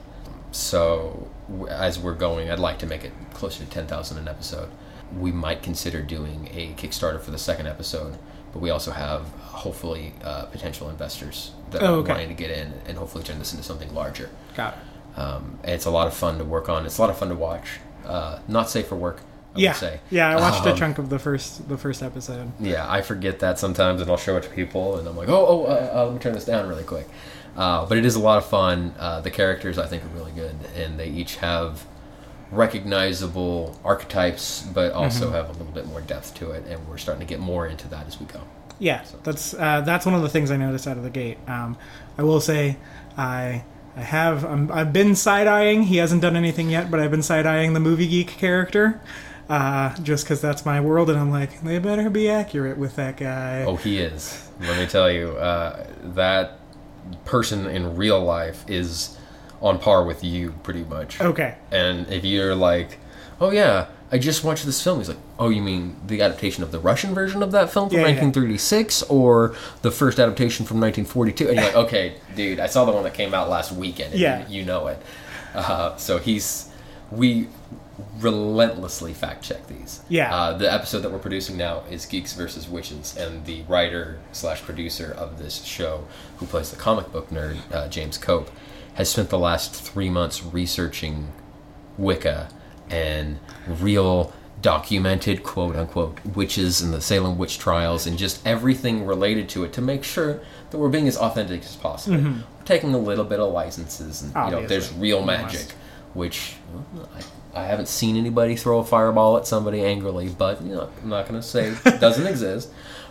So 0.52 1.28
as 1.70 2.00
we're 2.00 2.14
going, 2.16 2.50
I'd 2.50 2.60
like 2.60 2.80
to 2.80 2.86
make 2.88 3.04
it 3.04 3.12
closer 3.34 3.64
to 3.64 3.70
ten 3.70 3.88
thousand 3.88 4.18
an 4.18 4.28
episode. 4.28 4.70
We 5.18 5.32
might 5.32 5.62
consider 5.62 6.02
doing 6.02 6.50
a 6.54 6.74
Kickstarter 6.74 7.22
for 7.22 7.32
the 7.32 7.38
second 7.38 7.68
episode, 7.68 8.18
but 8.54 8.60
we 8.62 8.70
also 8.70 8.92
have 8.92 9.28
hopefully 9.40 10.14
uh, 10.24 10.46
potential 10.46 10.90
investors 10.90 11.52
that 11.72 11.82
Oh, 11.84 11.86
are 11.86 11.98
okay. 12.00 12.12
wanting 12.14 12.28
to 12.30 12.34
get 12.34 12.52
in 12.52 12.74
and 12.88 12.98
hopefully 12.98 13.24
turn 13.24 13.38
this 13.40 13.54
into 13.54 13.64
something 13.64 13.94
larger. 13.94 14.30
Got 14.56 14.74
it. 14.76 15.20
Um, 15.20 15.60
it's 15.64 15.86
a 15.86 15.92
lot 15.92 16.08
of 16.08 16.14
fun 16.14 16.38
to 16.40 16.44
work 16.44 16.68
on. 16.70 16.86
It's 16.86 16.98
a 16.98 17.02
lot 17.02 17.10
of 17.10 17.18
fun 17.18 17.30
to 17.30 17.36
watch. 17.36 17.80
Uh, 18.06 18.40
not 18.48 18.70
safe 18.70 18.88
for 18.88 18.96
work, 18.96 19.22
I 19.56 19.60
Yeah. 19.60 19.72
would 19.72 19.78
say. 19.78 20.00
Yeah. 20.10 20.30
I 20.30 20.36
watched 20.40 20.66
a 20.66 20.72
Um, 20.72 20.78
chunk 20.78 20.98
of 20.98 21.10
the 21.10 21.20
first 21.20 21.68
the 21.70 21.78
first 21.78 22.04
episode. 22.04 22.52
yeah, 22.60 22.86
I 22.90 23.02
forget 23.02 23.40
that 23.40 23.58
sometimes, 23.60 24.02
and 24.02 24.10
I'll 24.12 24.18
show 24.18 24.38
it 24.38 24.44
to 24.44 24.50
people, 24.50 24.98
and 24.98 25.08
I'm 25.08 25.16
like, 25.18 25.30
oh, 25.30 25.46
oh, 25.48 25.64
uh, 25.66 25.92
uh, 25.94 26.04
let 26.06 26.14
me 26.14 26.20
turn 26.20 26.34
this 26.34 26.46
down 26.46 26.68
really 26.68 26.84
quick. 26.84 27.08
Uh, 27.58 27.86
but 27.86 27.98
it 27.98 28.06
is 28.06 28.16
a 28.16 28.20
lot 28.20 28.38
of 28.38 28.46
fun. 28.46 28.94
Uh, 29.00 29.22
the 29.22 29.32
characters, 29.32 29.78
I 29.80 29.86
think, 29.88 30.04
are 30.04 30.08
really 30.18 30.32
good, 30.34 30.56
and 30.76 31.00
they 31.00 31.08
each 31.08 31.38
have 31.38 31.86
recognizable 32.52 33.78
archetypes, 33.84 34.64
but 34.74 34.92
also 34.92 35.32
have 35.32 35.50
a 35.50 35.52
little 35.54 35.74
bit 35.74 35.86
more 35.88 36.02
depth 36.02 36.34
to 36.36 36.52
it, 36.52 36.66
and 36.68 36.86
we're 36.88 36.98
starting 36.98 37.26
to 37.26 37.30
get 37.30 37.40
more 37.40 37.68
into 37.68 37.88
that 37.90 38.08
as 38.08 38.20
we 38.20 38.26
go. 38.26 38.42
Yeah, 38.80 39.04
that's 39.24 39.54
uh, 39.54 39.82
that's 39.86 40.06
one 40.06 40.16
of 40.16 40.22
the 40.22 40.28
things 40.30 40.52
I 40.52 40.58
noticed 40.58 40.88
out 40.88 40.98
of 40.98 41.04
the 41.04 41.10
gate. 41.10 41.38
Um, 41.48 41.78
I 42.18 42.24
will 42.24 42.42
say, 42.42 42.76
I 43.18 43.64
I 43.96 44.02
have 44.02 44.44
um, 44.44 44.70
I've 44.74 44.92
been 44.92 45.16
side 45.16 45.48
eyeing. 45.48 45.84
He 45.84 45.98
hasn't 45.98 46.22
done 46.22 46.36
anything 46.36 46.70
yet, 46.70 46.92
but 46.92 47.00
I've 47.00 47.12
been 47.12 47.24
side 47.24 47.46
eyeing 47.46 47.72
the 47.74 47.80
movie 47.80 48.08
geek 48.08 48.28
character, 48.38 49.00
uh, 49.50 49.96
just 50.02 50.26
because 50.26 50.42
that's 50.42 50.66
my 50.66 50.82
world, 50.82 51.10
and 51.10 51.20
I'm 51.20 51.32
like, 51.32 51.62
they 51.62 51.80
better 51.80 52.10
be 52.10 52.30
accurate 52.30 52.78
with 52.78 52.96
that 52.96 53.18
guy. 53.18 53.64
Oh, 53.64 53.76
he 53.76 54.00
is. 54.00 54.50
Let 54.60 54.78
me 54.78 54.86
tell 54.86 55.12
you, 55.12 55.30
uh, 55.38 55.86
that 56.16 56.60
person 57.26 57.68
in 57.68 57.96
real 57.96 58.24
life 58.24 58.64
is 58.68 59.18
on 59.62 59.80
par 59.80 60.04
with 60.04 60.24
you, 60.24 60.52
pretty 60.64 60.84
much. 60.84 61.22
Okay, 61.22 61.56
And 61.72 62.08
if 62.10 62.24
you're 62.26 62.56
like, 62.56 63.00
oh 63.40 63.52
yeah, 63.52 63.88
I 64.12 64.18
just 64.18 64.44
watched 64.44 64.66
this 64.66 64.84
film, 64.84 65.00
he's 65.00 65.10
like, 65.10 65.18
oh, 65.40 65.50
you 65.50 65.62
mean 65.62 65.96
the 66.08 66.22
adaptation 66.22 66.64
of 66.64 66.72
the 66.72 66.80
Russian 66.80 67.14
version 67.14 67.44
of 67.44 67.52
that 67.52 67.72
film 67.72 67.90
from 67.90 67.98
Yeah, 68.00 68.08
yeah. 68.08 68.22
1936 68.22 69.04
or 69.04 69.56
the 69.82 69.92
first 69.92 70.20
adaptation 70.20 70.66
from 70.66 70.80
1942? 70.80 71.48
And 71.50 71.56
you're 71.58 71.66
like, 71.66 71.76
okay, 71.76 72.16
dude, 72.36 72.60
I 72.60 72.68
saw 72.68 72.86
the 72.86 72.92
one 72.92 73.04
that 73.04 73.14
came 73.14 73.34
out 73.34 73.50
last 73.50 73.72
weekend. 73.72 74.14
And 74.14 74.22
Yeah. 74.22 74.48
You, 74.48 74.60
you 74.60 74.66
know 74.66 74.88
it. 74.88 75.02
Uh, 75.54 75.96
so 75.98 76.18
he's 76.18 76.70
we 77.12 77.48
relentlessly 78.20 79.14
fact 79.14 79.44
check 79.44 79.68
these. 79.68 80.02
Yeah. 80.10 80.34
Uh, 80.34 80.58
the 80.58 80.72
episode 80.72 81.00
that 81.00 81.12
we're 81.12 81.20
producing 81.20 81.58
now 81.58 81.84
is 81.90 82.06
Geeks 82.06 82.34
versus 82.34 82.68
Witches, 82.70 83.16
and 83.18 83.46
the 83.46 83.64
writer 83.64 84.20
slash 84.32 84.62
producer 84.62 85.14
of 85.18 85.38
this 85.38 85.64
show, 85.64 86.06
who 86.38 86.46
plays 86.46 86.72
the 86.72 86.78
comic 86.78 87.12
book 87.12 87.30
nerd, 87.30 87.58
uh, 87.74 87.88
James 87.88 88.18
Cope, 88.18 88.50
has 88.96 89.10
spent 89.10 89.30
the 89.30 89.40
last 89.40 89.74
three 89.74 90.10
months 90.10 90.44
researching 90.44 91.32
Wicca 91.98 92.50
and 92.90 93.40
real 93.68 94.34
documented 94.62 95.44
quote 95.44 95.76
unquote 95.76 96.24
witches 96.26 96.82
and 96.82 96.94
the 96.94 97.02
Salem 97.02 97.38
witch 97.38 97.60
trials 97.60 98.08
and 98.08 98.18
just 98.18 98.46
everything 98.48 99.06
related 99.06 99.48
to 99.50 99.64
it 99.64 99.74
to 99.74 99.82
make 99.82 100.04
sure 100.04 100.40
that 100.70 100.78
we're 100.78 100.90
being 100.90 101.08
as 101.08 101.18
authentic 101.18 101.62
as 101.62 101.76
possible. 101.76 102.18
We're 102.18 102.44
taking 102.64 102.94
a 102.94 102.98
little 102.98 103.26
bit 103.26 103.40
of 103.40 103.52
licenses 103.54 104.22
and 104.22 104.34
you 104.34 104.52
know 104.52 104.68
there's 104.68 104.92
real 104.94 105.24
magic, 105.24 105.68
which 106.14 106.56
well, 106.74 107.10
I, 107.16 107.22
I 107.56 107.64
haven't 107.64 107.88
seen 107.88 108.18
anybody 108.18 108.56
throw 108.56 108.80
a 108.80 108.84
fireball 108.84 109.38
at 109.38 109.48
somebody 109.48 109.84
angrily, 109.84 110.30
but 110.30 110.62
you 110.62 110.76
know 110.76 110.90
I'm 111.02 111.10
not 111.10 111.28
going 111.28 111.40
to 111.40 111.48
say 111.48 111.70
it 111.70 111.84
doesn't 112.02 112.28
exist, 112.28 112.70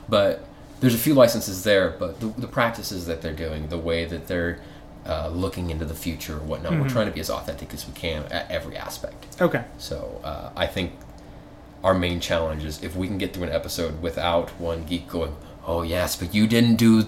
but 0.09 0.47
there's 0.81 0.95
a 0.95 0.99
few 0.99 1.15
licenses 1.15 1.65
there, 1.65 1.91
but 1.99 2.21
the, 2.21 2.27
the 2.27 2.47
practices 2.47 3.07
that 3.07 3.23
they're 3.23 3.33
doing, 3.33 3.69
the 3.69 3.79
way 3.79 4.05
that 4.05 4.27
they're 4.27 4.61
uh, 5.07 5.29
looking 5.29 5.71
into 5.71 5.85
the 5.85 5.95
future 5.95 6.35
and 6.39 6.49
whatnot, 6.49 6.73
we're 6.81 6.89
trying 6.89 7.07
to 7.07 7.13
be 7.13 7.21
as 7.21 7.31
authentic 7.31 7.73
as 7.73 7.87
we 7.87 7.93
can 7.95 8.25
at 8.25 8.51
every 8.51 8.77
aspect. 8.77 9.41
Okay. 9.41 9.65
So 9.79 10.21
uh, 10.25 10.51
I 10.57 10.67
think 10.67 10.93
our 11.83 11.95
main 11.95 12.21
challenge 12.21 12.65
is 12.65 12.83
if 12.83 12.97
we 12.97 13.07
can 13.07 13.19
get 13.19 13.35
through 13.35 13.45
an 13.45 13.53
episode 13.53 14.01
without 14.03 14.51
one 14.61 14.85
geek 14.85 15.09
going, 15.09 15.37
"Oh 15.67 15.83
yes, 15.83 16.17
but 16.17 16.35
you 16.35 16.47
didn't 16.47 16.77
do," 16.77 17.07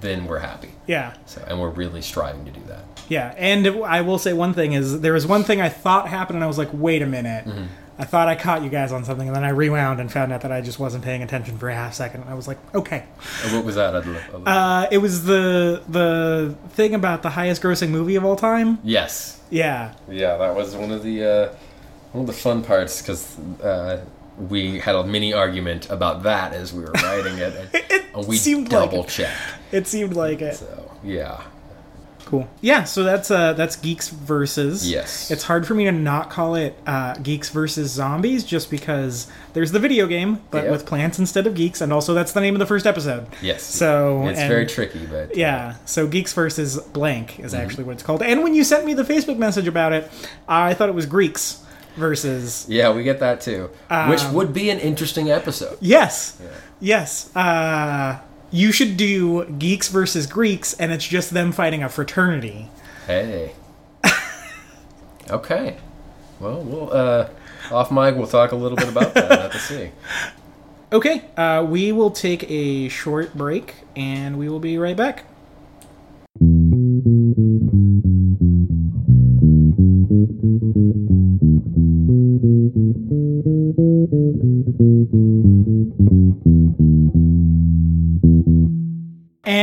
then 0.00 0.26
we're 0.26 0.38
happy. 0.40 0.72
Yeah. 0.86 1.14
So 1.26 1.44
and 1.46 1.60
we're 1.60 1.70
really 1.70 2.02
striving 2.02 2.44
to 2.46 2.50
do 2.50 2.60
that. 2.66 2.84
Yeah, 3.08 3.34
and 3.36 3.66
I 3.84 4.00
will 4.00 4.18
say 4.18 4.32
one 4.32 4.54
thing 4.54 4.72
is 4.72 5.00
there 5.00 5.12
was 5.12 5.26
one 5.26 5.44
thing 5.44 5.60
I 5.60 5.68
thought 5.68 6.08
happened, 6.08 6.36
and 6.36 6.44
I 6.44 6.46
was 6.46 6.58
like, 6.58 6.70
wait 6.72 7.02
a 7.02 7.06
minute. 7.06 7.46
Mm-hmm. 7.46 7.64
I 7.96 8.04
thought 8.04 8.26
I 8.26 8.34
caught 8.34 8.62
you 8.64 8.70
guys 8.70 8.90
on 8.90 9.04
something, 9.04 9.28
and 9.28 9.36
then 9.36 9.44
I 9.44 9.50
rewound 9.50 10.00
and 10.00 10.10
found 10.10 10.32
out 10.32 10.40
that 10.40 10.50
I 10.50 10.60
just 10.60 10.80
wasn't 10.80 11.04
paying 11.04 11.22
attention 11.22 11.58
for 11.58 11.68
a 11.68 11.74
half 11.76 11.94
second. 11.94 12.22
And 12.22 12.30
I 12.30 12.34
was 12.34 12.48
like, 12.48 12.58
okay. 12.74 13.04
What 13.52 13.64
was 13.64 13.76
that? 13.76 13.94
I'd 13.94 14.04
love, 14.06 14.22
I'd 14.28 14.32
love- 14.32 14.48
Uh, 14.48 14.88
it 14.90 14.98
was 14.98 15.24
the 15.26 15.80
the 15.88 16.56
thing 16.70 16.94
about 16.96 17.22
the 17.22 17.30
highest 17.30 17.62
grossing 17.62 17.90
movie 17.90 18.16
of 18.16 18.24
all 18.24 18.34
time. 18.36 18.78
yes. 18.82 19.40
Yeah, 19.50 19.94
Yeah, 20.08 20.36
that 20.38 20.56
was 20.56 20.74
one 20.74 20.90
of 20.90 21.04
the 21.04 21.24
uh, 21.24 21.54
one 22.10 22.22
of 22.22 22.26
the 22.26 22.32
fun 22.32 22.64
parts 22.64 23.00
because 23.00 23.38
uh, 23.62 24.04
we 24.36 24.80
had 24.80 24.96
a 24.96 25.04
mini 25.04 25.32
argument 25.32 25.88
about 25.90 26.24
that 26.24 26.52
as 26.52 26.72
we 26.72 26.82
were 26.82 26.90
writing 26.90 27.38
it, 27.38 27.54
and, 27.54 27.68
It 28.16 28.26
we 28.26 28.36
seemed 28.36 28.72
like 28.72 28.90
double 28.90 29.04
it. 29.04 29.08
checked. 29.10 29.38
it 29.70 29.86
seemed 29.86 30.14
like 30.16 30.40
it. 30.42 30.56
So 30.56 30.90
yeah, 31.04 31.42
Cool. 32.34 32.48
Yeah, 32.60 32.82
so 32.84 33.04
that's 33.04 33.30
uh 33.30 33.52
that's 33.52 33.76
Geeks 33.76 34.08
versus. 34.08 34.90
Yes. 34.90 35.30
It's 35.30 35.44
hard 35.44 35.66
for 35.66 35.74
me 35.74 35.84
to 35.84 35.92
not 35.92 36.30
call 36.30 36.56
it 36.56 36.76
uh, 36.86 37.14
Geeks 37.14 37.50
versus 37.50 37.92
Zombies 37.92 38.42
just 38.42 38.70
because 38.70 39.28
there's 39.52 39.70
the 39.70 39.78
video 39.78 40.06
game, 40.08 40.40
but 40.50 40.64
Yeah. 40.64 40.70
with 40.72 40.84
plants 40.84 41.18
instead 41.20 41.46
of 41.46 41.54
geeks, 41.54 41.80
and 41.80 41.92
also 41.92 42.12
that's 42.12 42.32
the 42.32 42.40
name 42.40 42.54
of 42.56 42.58
the 42.58 42.66
first 42.66 42.86
episode. 42.86 43.26
yes. 43.40 43.62
So 43.62 44.26
it's 44.26 44.40
and- 44.40 44.48
very 44.48 44.66
tricky, 44.66 45.06
but 45.06 45.30
uh, 45.30 45.34
Yeah, 45.34 45.74
so 45.84 46.06
Geeks 46.08 46.32
versus 46.32 46.76
Blank 46.78 47.38
is 47.38 47.52
Mm-hmm. 47.52 47.62
actually 47.62 47.84
what 47.84 47.92
it's 47.92 48.02
called. 48.02 48.22
And 48.22 48.42
when 48.42 48.54
you 48.54 48.64
sent 48.64 48.84
me 48.84 48.94
the 48.94 49.04
Facebook 49.04 49.36
message 49.38 49.68
about 49.68 49.92
it, 49.92 50.10
I 50.48 50.74
thought 50.74 50.88
it 50.88 50.94
was 50.94 51.06
Greeks 51.06 51.62
versus. 51.96 52.66
Yeah, 52.68 52.92
we 52.92 53.04
get 53.04 53.20
that 53.20 53.40
too, 53.42 53.70
which 54.08 54.22
Um, 54.24 54.34
would 54.34 54.52
be 54.52 54.70
an 54.70 54.80
interesting 54.80 55.30
episode. 55.30 55.76
Yes, 55.80 56.36
yes. 56.80 57.30
Uh, 57.36 58.18
you 58.54 58.70
should 58.70 58.96
do 58.96 59.44
Geeks 59.46 59.88
versus 59.88 60.28
Greeks, 60.28 60.74
and 60.74 60.92
it's 60.92 61.06
just 61.06 61.30
them 61.30 61.50
fighting 61.50 61.82
a 61.82 61.88
fraternity. 61.88 62.68
Hey. 63.04 63.52
okay. 65.30 65.76
Well, 66.38 66.62
we'll 66.62 66.92
uh, 66.92 67.30
off 67.72 67.90
mic. 67.90 68.14
We'll 68.14 68.28
talk 68.28 68.52
a 68.52 68.56
little 68.56 68.76
bit 68.76 68.88
about 68.88 69.12
that. 69.14 69.40
Have 69.40 69.52
to 69.52 69.58
see. 69.58 69.90
Okay, 70.92 71.24
uh, 71.36 71.66
we 71.68 71.90
will 71.90 72.12
take 72.12 72.48
a 72.48 72.88
short 72.88 73.34
break, 73.34 73.74
and 73.96 74.38
we 74.38 74.48
will 74.48 74.60
be 74.60 74.78
right 74.78 74.96
back. 74.96 75.24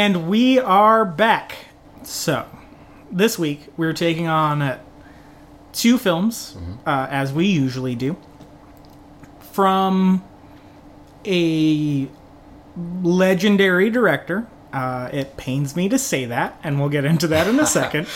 And 0.02 0.28
we 0.28 0.58
are 0.58 1.06
back. 1.06 1.68
So, 2.02 2.48
this 3.12 3.38
week 3.38 3.68
we're 3.78 3.94
taking 3.94 4.26
on 4.26 4.60
uh, 4.60 4.80
two 5.74 6.00
films, 6.00 6.58
uh, 6.88 7.06
as 7.12 7.32
we 7.32 7.46
usually 7.46 7.94
do, 7.94 8.18
from 9.54 10.24
a 11.24 12.10
legendary 13.04 13.92
director. 13.92 14.48
Uh, 14.74 15.12
it 15.14 15.38
pains 15.38 15.76
me 15.76 15.88
to 15.90 16.00
say 16.00 16.26
that, 16.26 16.60
and 16.64 16.80
we'll 16.80 16.90
get 16.90 17.06
into 17.06 17.28
that 17.28 17.48
in 17.48 17.60
a 17.60 17.66
second. 17.68 18.08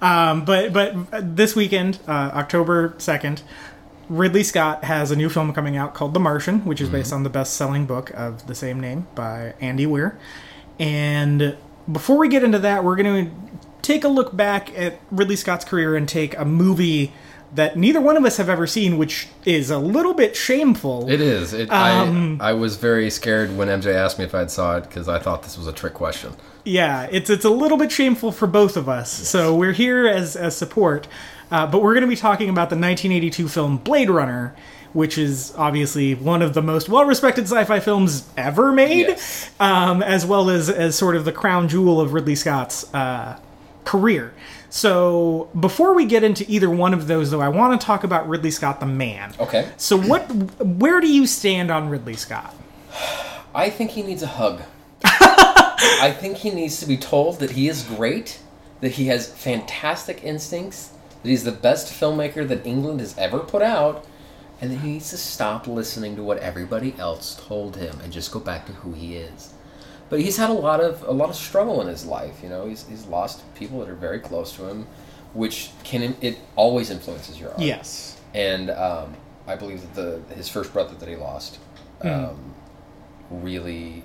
Um, 0.00 0.44
but 0.44 0.72
but 0.72 0.94
this 1.34 1.56
weekend, 1.56 1.98
uh, 2.06 2.30
October 2.32 2.94
second, 2.98 3.42
Ridley 4.08 4.44
Scott 4.44 4.84
has 4.84 5.10
a 5.10 5.16
new 5.16 5.28
film 5.28 5.52
coming 5.52 5.76
out 5.76 5.94
called 5.94 6.14
The 6.14 6.20
Martian, 6.20 6.64
which 6.64 6.80
is 6.80 6.88
based 6.88 7.12
on 7.12 7.24
the 7.24 7.28
best-selling 7.28 7.86
book 7.86 8.10
of 8.10 8.46
the 8.46 8.54
same 8.54 8.78
name 8.78 9.08
by 9.16 9.54
Andy 9.60 9.84
Weir. 9.84 10.16
And 10.78 11.56
before 11.90 12.18
we 12.18 12.28
get 12.28 12.42
into 12.42 12.58
that, 12.60 12.84
we're 12.84 12.96
going 12.96 13.26
to 13.26 13.32
take 13.82 14.04
a 14.04 14.08
look 14.08 14.34
back 14.36 14.76
at 14.78 15.00
Ridley 15.10 15.36
Scott's 15.36 15.64
career 15.64 15.96
and 15.96 16.08
take 16.08 16.36
a 16.38 16.44
movie 16.44 17.12
that 17.54 17.76
neither 17.76 18.00
one 18.00 18.16
of 18.16 18.24
us 18.24 18.36
have 18.38 18.48
ever 18.48 18.66
seen, 18.66 18.98
which 18.98 19.28
is 19.44 19.70
a 19.70 19.78
little 19.78 20.14
bit 20.14 20.34
shameful. 20.34 21.08
It 21.08 21.20
is. 21.20 21.52
It, 21.52 21.70
Um, 21.70 22.38
I 22.40 22.50
I 22.50 22.52
was 22.52 22.76
very 22.76 23.10
scared 23.10 23.56
when 23.56 23.68
MJ 23.68 23.94
asked 23.94 24.18
me 24.18 24.24
if 24.24 24.34
I'd 24.34 24.50
saw 24.50 24.76
it 24.78 24.84
because 24.84 25.08
I 25.08 25.18
thought 25.20 25.44
this 25.44 25.56
was 25.56 25.68
a 25.68 25.72
trick 25.72 25.94
question. 25.94 26.34
Yeah, 26.64 27.06
it's 27.12 27.30
it's 27.30 27.44
a 27.44 27.50
little 27.50 27.78
bit 27.78 27.92
shameful 27.92 28.32
for 28.32 28.46
both 28.48 28.76
of 28.76 28.88
us. 28.88 29.12
So 29.12 29.54
we're 29.54 29.72
here 29.72 30.08
as 30.08 30.34
as 30.34 30.56
support, 30.56 31.06
uh, 31.50 31.66
but 31.68 31.80
we're 31.80 31.94
going 31.94 32.02
to 32.02 32.08
be 32.08 32.16
talking 32.16 32.48
about 32.48 32.70
the 32.70 32.76
1982 32.76 33.48
film 33.48 33.76
Blade 33.76 34.10
Runner, 34.10 34.54
which 34.94 35.18
is 35.18 35.52
obviously 35.58 36.14
one 36.14 36.40
of 36.40 36.54
the 36.54 36.62
most 36.62 36.88
well-respected 36.88 37.44
sci-fi 37.44 37.80
films 37.80 38.26
ever 38.36 38.72
made, 38.72 39.08
Yes. 39.08 39.50
um, 39.60 40.02
as 40.02 40.24
well 40.24 40.48
as 40.48 40.70
as 40.70 40.96
sort 40.96 41.14
of 41.16 41.24
the 41.26 41.32
crown 41.32 41.68
jewel 41.68 42.00
of 42.00 42.12
Ridley 42.14 42.34
Scott's 42.36 42.92
uh, 42.94 43.38
career. 43.84 44.32
So 44.70 45.50
before 45.60 45.94
we 45.94 46.04
get 46.04 46.24
into 46.24 46.44
either 46.48 46.68
one 46.70 46.94
of 46.94 47.06
those, 47.06 47.30
though, 47.30 47.40
I 47.40 47.48
want 47.48 47.78
to 47.80 47.84
talk 47.86 48.02
about 48.02 48.28
Ridley 48.28 48.50
Scott, 48.50 48.80
the 48.80 48.86
man. 48.86 49.32
Okay. 49.38 49.68
So 49.76 49.96
what? 50.00 50.22
Where 50.64 51.00
do 51.00 51.06
you 51.06 51.26
stand 51.26 51.70
on 51.70 51.90
Ridley 51.90 52.14
Scott? 52.16 52.54
I 53.54 53.70
think 53.70 53.90
he 53.92 54.02
needs 54.02 54.22
a 54.22 54.26
hug. 54.26 54.62
I 55.04 56.14
think 56.18 56.38
he 56.38 56.50
needs 56.50 56.80
to 56.80 56.86
be 56.86 56.96
told 56.96 57.38
that 57.40 57.52
he 57.52 57.68
is 57.68 57.82
great, 57.84 58.40
that 58.80 58.92
he 58.92 59.06
has 59.08 59.28
fantastic 59.32 60.24
instincts, 60.24 60.90
that 61.22 61.28
he's 61.28 61.44
the 61.44 61.52
best 61.52 61.92
filmmaker 61.92 62.46
that 62.48 62.66
England 62.66 63.00
has 63.00 63.16
ever 63.18 63.38
put 63.38 63.62
out, 63.62 64.04
and 64.64 64.72
that 64.72 64.78
he 64.78 64.92
needs 64.92 65.10
to 65.10 65.18
stop 65.18 65.66
listening 65.66 66.16
to 66.16 66.22
what 66.22 66.38
everybody 66.38 66.94
else 66.98 67.38
told 67.46 67.76
him 67.76 68.00
and 68.02 68.10
just 68.10 68.32
go 68.32 68.40
back 68.40 68.64
to 68.64 68.72
who 68.72 68.92
he 68.94 69.16
is. 69.16 69.52
But 70.08 70.20
he's 70.20 70.38
had 70.38 70.48
a 70.48 70.54
lot 70.54 70.80
of 70.80 71.02
a 71.02 71.10
lot 71.12 71.28
of 71.28 71.36
struggle 71.36 71.80
in 71.82 71.86
his 71.88 72.06
life. 72.06 72.42
You 72.42 72.48
know, 72.48 72.66
he's 72.66 72.86
he's 72.88 73.04
lost 73.06 73.42
people 73.54 73.80
that 73.80 73.88
are 73.90 73.94
very 73.94 74.20
close 74.20 74.54
to 74.56 74.66
him, 74.66 74.86
which 75.34 75.70
can 75.82 76.16
it 76.22 76.38
always 76.56 76.90
influences 76.90 77.38
your 77.38 77.50
art 77.50 77.60
Yes. 77.60 78.18
and 78.34 78.70
um, 78.70 79.14
I 79.46 79.56
believe 79.56 79.82
that 79.82 79.94
the 80.28 80.34
his 80.34 80.48
first 80.48 80.72
brother 80.72 80.94
that 80.94 81.08
he 81.08 81.16
lost 81.16 81.58
um, 82.02 82.54
really 83.30 84.02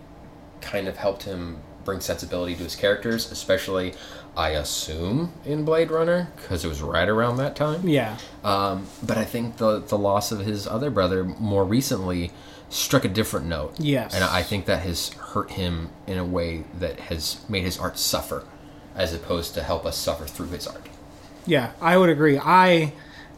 kind 0.62 0.88
of 0.88 0.98
helped 0.98 1.24
him 1.24 1.58
bring 1.86 2.00
sensibility 2.00 2.56
to 2.56 2.63
his 2.63 2.76
characters, 2.76 3.32
especially 3.32 3.94
I 4.38 4.50
assume 4.52 5.34
in 5.46 5.65
Blade 5.65 5.92
Runner 5.92 6.32
because 6.38 6.63
it 6.63 6.68
was 6.68 6.82
right 6.82 7.08
around 7.10 7.38
that 7.38 7.56
time. 7.56 7.88
Yeah. 7.88 8.18
Um, 8.44 8.88
but 9.04 9.18
I 9.18 9.26
think 9.26 9.58
the 9.58 9.80
the 9.80 9.98
loss 9.98 10.32
of 10.32 10.39
his 10.39 10.68
other 10.68 10.89
brother 10.89 11.24
more 11.24 11.65
recently 11.65 12.32
struck 12.70 13.04
a 13.04 13.10
different 13.10 13.48
note. 13.48 13.80
Yes. 13.80 14.13
and 14.13 14.24
I 14.24 14.44
think 14.44 14.65
that 14.65 14.82
has 14.84 15.10
hurt 15.10 15.52
him 15.52 15.89
in 16.06 16.18
a 16.18 16.26
way 16.26 16.63
that 16.80 17.00
has 17.02 17.39
made 17.50 17.63
his 17.63 17.80
art 17.80 17.98
suffer, 17.98 18.46
as 18.96 19.13
opposed 19.13 19.54
to 19.56 19.63
help 19.63 19.86
us 19.86 19.98
suffer 19.98 20.26
through 20.26 20.50
his 20.50 20.68
art. 20.68 20.86
Yeah, 21.46 21.72
I 21.82 21.98
would 21.98 22.10
agree. 22.10 22.38
I 22.38 22.94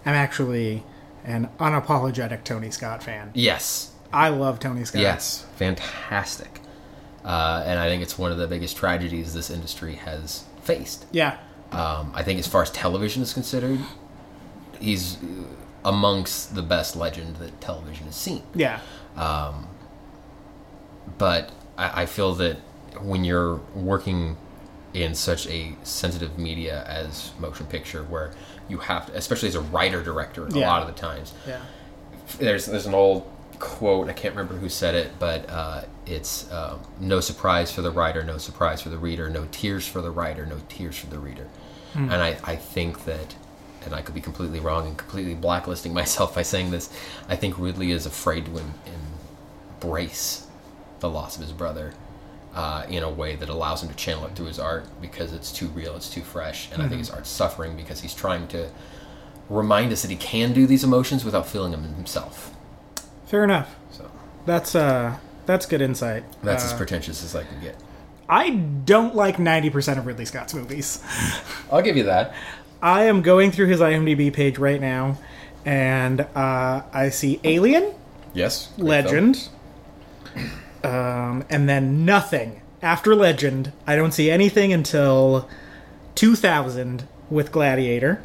am 0.06 0.15
actually 0.15 0.84
an 1.23 1.49
unapologetic 1.60 2.43
Tony 2.43 2.71
Scott 2.71 3.04
fan. 3.04 3.32
Yes, 3.34 3.91
I 4.12 4.30
love 4.30 4.60
Tony 4.60 4.84
Scott. 4.84 5.01
Yes, 5.01 5.45
fantastic. 5.56 6.61
Uh, 7.23 7.63
and 7.65 7.79
I 7.79 7.88
think 7.88 8.01
it's 8.03 8.17
one 8.17 8.32
of 8.32 8.38
the 8.38 8.47
biggest 8.47 8.78
tragedies 8.78 9.34
this 9.34 9.49
industry 9.49 9.95
has 9.95 10.45
faced. 10.63 11.05
Yeah. 11.11 11.38
Um, 11.72 12.11
I 12.15 12.24
think, 12.24 12.39
as 12.39 12.47
far 12.47 12.61
as 12.63 12.72
television 12.72 13.22
is 13.22 13.34
considered, 13.34 13.80
he's 14.80 15.17
amongst 15.86 16.55
the 16.55 16.61
best 16.61 16.95
legend 16.95 17.38
that 17.38 17.61
television 17.61 18.05
has 18.05 18.15
seen. 18.15 18.43
Yeah. 18.55 18.80
But 21.17 21.51
I, 21.78 22.03
I 22.03 22.05
feel 22.05 22.34
that 22.36 22.57
when 23.01 23.24
you're 23.24 23.55
working 23.76 24.38
in 24.93 25.15
such 25.15 25.47
a 25.47 25.74
sensitive 25.84 26.38
media 26.38 26.84
as 26.86 27.32
motion 27.39 27.65
picture, 27.67 28.03
where 28.03 28.34
you 28.67 28.78
have 28.80 29.05
to, 29.07 29.15
especially 29.15 29.47
as 29.47 29.55
a 29.55 29.61
writer 29.61 30.03
director, 30.03 30.45
a 30.45 30.49
lot 30.49 30.82
of 30.82 30.88
the 30.93 30.99
times. 30.99 31.34
Yeah. 31.47 31.61
There's 32.38 32.65
there's 32.65 32.86
an 32.86 32.93
old 32.93 33.30
quote 33.62 34.09
I 34.09 34.14
can't 34.14 34.36
remember 34.36 34.55
who 34.55 34.68
said 34.68 34.95
it, 34.95 35.12
but 35.20 35.49
uh, 35.49 35.84
it's 36.05 36.51
um, 36.51 36.82
no 36.99 37.22
surprise 37.22 37.72
for 37.72 37.82
the 37.82 37.91
writer, 37.91 38.24
no 38.24 38.38
surprise 38.38 38.82
for 38.82 38.89
the 38.89 38.97
reader, 38.97 39.30
no 39.30 39.47
tears 39.51 39.88
for 39.88 40.01
the 40.01 40.12
writer, 40.12 40.45
no 40.45 40.59
tears 40.68 40.97
for 40.97 41.07
the 41.07 41.20
reader. 41.20 41.47
And 42.12 42.24
I, 42.24 42.38
I 42.43 42.55
think 42.55 43.05
that, 43.05 43.36
and 43.84 43.93
I 43.93 44.01
could 44.01 44.16
be 44.16 44.22
completely 44.22 44.59
wrong 44.59 44.88
and 44.88 44.97
completely 44.97 45.36
blacklisting 45.36 45.93
myself 46.01 46.36
by 46.36 46.41
saying 46.41 46.72
this, 46.72 46.89
I 47.30 47.36
think 47.36 47.57
Ridley 47.57 47.91
is 47.91 48.05
afraid 48.05 48.45
to 48.45 48.57
em- 48.57 48.74
embrace 49.76 50.47
the 50.99 51.09
loss 51.09 51.36
of 51.36 51.41
his 51.43 51.51
brother 51.51 51.93
uh, 52.55 52.86
in 52.89 53.03
a 53.03 53.09
way 53.09 53.36
that 53.36 53.49
allows 53.49 53.84
him 53.84 53.89
to 53.89 53.95
channel 53.95 54.26
it 54.26 54.36
through 54.36 54.47
his 54.47 54.59
art 54.59 54.86
because 55.01 55.34
it's 55.34 55.51
too 55.51 55.68
real, 55.68 55.95
it's 55.95 56.09
too 56.09 56.22
fresh, 56.22 56.72
and 56.72 56.82
I 56.82 56.88
think 56.88 56.99
his 56.99 57.09
art's 57.09 57.30
suffering 57.30 57.76
because 57.78 58.01
he's 58.01 58.14
trying 58.14 58.47
to 58.49 58.70
remind 59.49 59.91
us 59.91 60.01
that 60.01 60.12
he 60.12 60.18
can 60.18 60.53
do 60.53 60.66
these 60.66 60.84
emotions 60.84 61.26
without 61.26 61.47
feeling 61.47 61.72
them 61.72 61.84
himself. 61.95 62.51
Fair 63.32 63.43
enough. 63.45 63.75
So 63.91 64.11
That's 64.45 64.75
uh 64.75 65.17
that's 65.45 65.65
good 65.65 65.82
insight. 65.82 66.23
that's 66.43 66.63
Uh, 66.63 66.67
as 66.67 66.73
pretentious 66.73 67.23
as 67.23 67.36
I 67.36 67.43
can 67.43 67.59
get. 67.61 67.75
I 68.29 68.49
don't 68.51 69.15
like 69.15 69.38
90% 69.38 69.97
of 69.97 70.05
Ridley 70.05 70.25
Scott's 70.25 70.53
movies. 70.53 71.01
I'll 71.71 71.82
give 71.82 71.97
you 71.97 72.03
that. 72.03 72.34
I 72.82 73.05
am 73.05 73.21
going 73.21 73.51
through 73.51 73.67
his 73.67 73.79
IMDb 73.79 74.32
page 74.32 74.57
right 74.57 74.79
now 74.79 75.17
and 75.65 76.21
uh, 76.36 76.84
I 76.93 77.09
see 77.09 77.39
Alien, 77.43 77.93
Yes. 78.34 78.69
Legend, 78.77 79.47
um, 80.84 81.43
and 81.49 81.67
then 81.69 82.05
nothing 82.05 82.61
after 82.82 83.15
Legend. 83.15 83.71
I 83.88 83.95
don't 83.95 84.11
see 84.13 84.29
anything 84.32 84.73
until 84.73 85.47
2000 86.15 87.07
with 87.29 87.51
Gladiator. 87.51 88.21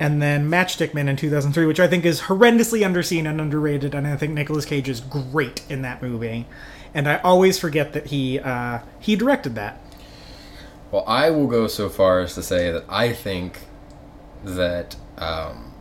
And 0.00 0.20
then 0.20 0.50
Matchstick 0.50 0.92
Men 0.92 1.08
in 1.08 1.16
2003, 1.16 1.66
which 1.66 1.78
I 1.78 1.86
think 1.86 2.04
is 2.04 2.22
horrendously 2.22 2.80
underseen 2.80 3.28
and 3.28 3.40
underrated, 3.40 3.94
and 3.94 4.06
I 4.06 4.16
think 4.16 4.32
Nicolas 4.32 4.64
Cage 4.64 4.88
is 4.88 5.00
great 5.00 5.62
in 5.68 5.82
that 5.82 6.02
movie. 6.02 6.46
And 6.92 7.08
I 7.08 7.18
always 7.18 7.58
forget 7.58 7.92
that 7.92 8.06
he 8.06 8.40
uh, 8.40 8.80
he 8.98 9.16
directed 9.16 9.54
that. 9.54 9.80
Well, 10.90 11.04
I 11.06 11.30
will 11.30 11.46
go 11.46 11.66
so 11.66 11.88
far 11.88 12.20
as 12.20 12.34
to 12.34 12.42
say 12.42 12.70
that 12.70 12.84
I 12.88 13.12
think 13.12 13.58
that 14.44 14.96
um, 15.18 15.74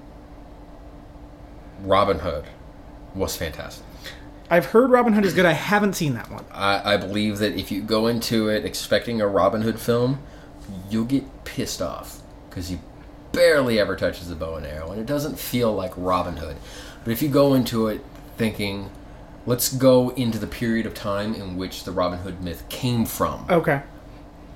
Robin 1.82 2.20
Hood 2.20 2.46
was 3.14 3.36
fantastic. 3.36 3.86
I've 4.50 4.66
heard 4.66 4.90
Robin 4.92 5.14
Hood 5.14 5.26
is 5.26 5.34
good. 5.34 5.46
I 5.46 5.54
haven't 5.54 5.94
seen 5.94 6.14
that 6.14 6.30
one. 6.30 6.46
I, 6.52 6.94
I 6.94 6.98
believe 6.98 7.40
that 7.40 7.56
if 7.56 7.72
you 7.72 7.82
go 7.82 8.08
into 8.08 8.50
it 8.50 8.66
expecting 8.66 9.22
a 9.22 9.28
Robin 9.28 9.62
Hood 9.62 9.80
film, 9.80 10.20
you'll 10.90 11.06
get 11.06 11.44
pissed 11.44 11.82
off 11.82 12.22
because 12.50 12.70
he 12.70 12.80
barely 13.34 13.80
ever 13.80 13.96
touches 13.98 14.30
the 14.30 14.36
bow 14.36 14.56
and 14.56 14.66
arrow, 14.66 14.92
and 14.92 15.02
it 15.02 15.06
doesn't 15.06 15.38
feel 15.38 15.74
like 15.74 15.92
Robin 15.98 16.38
Hood. 16.38 16.56
But 17.04 17.12
if 17.12 17.22
you 17.22 17.28
go 17.28 17.54
into 17.54 17.88
it 17.88 18.00
thinking, 18.38 18.90
let's 19.46 19.74
go 19.74 20.10
into 20.12 20.38
the 20.40 20.48
period 20.48 20.86
of 20.86 20.94
time 20.94 21.34
in 21.34 21.58
which 21.58 21.84
the 21.84 21.92
Robin 21.92 22.20
Hood 22.20 22.42
myth 22.42 22.64
came 22.70 23.06
from, 23.06 23.46
Okay. 23.50 23.82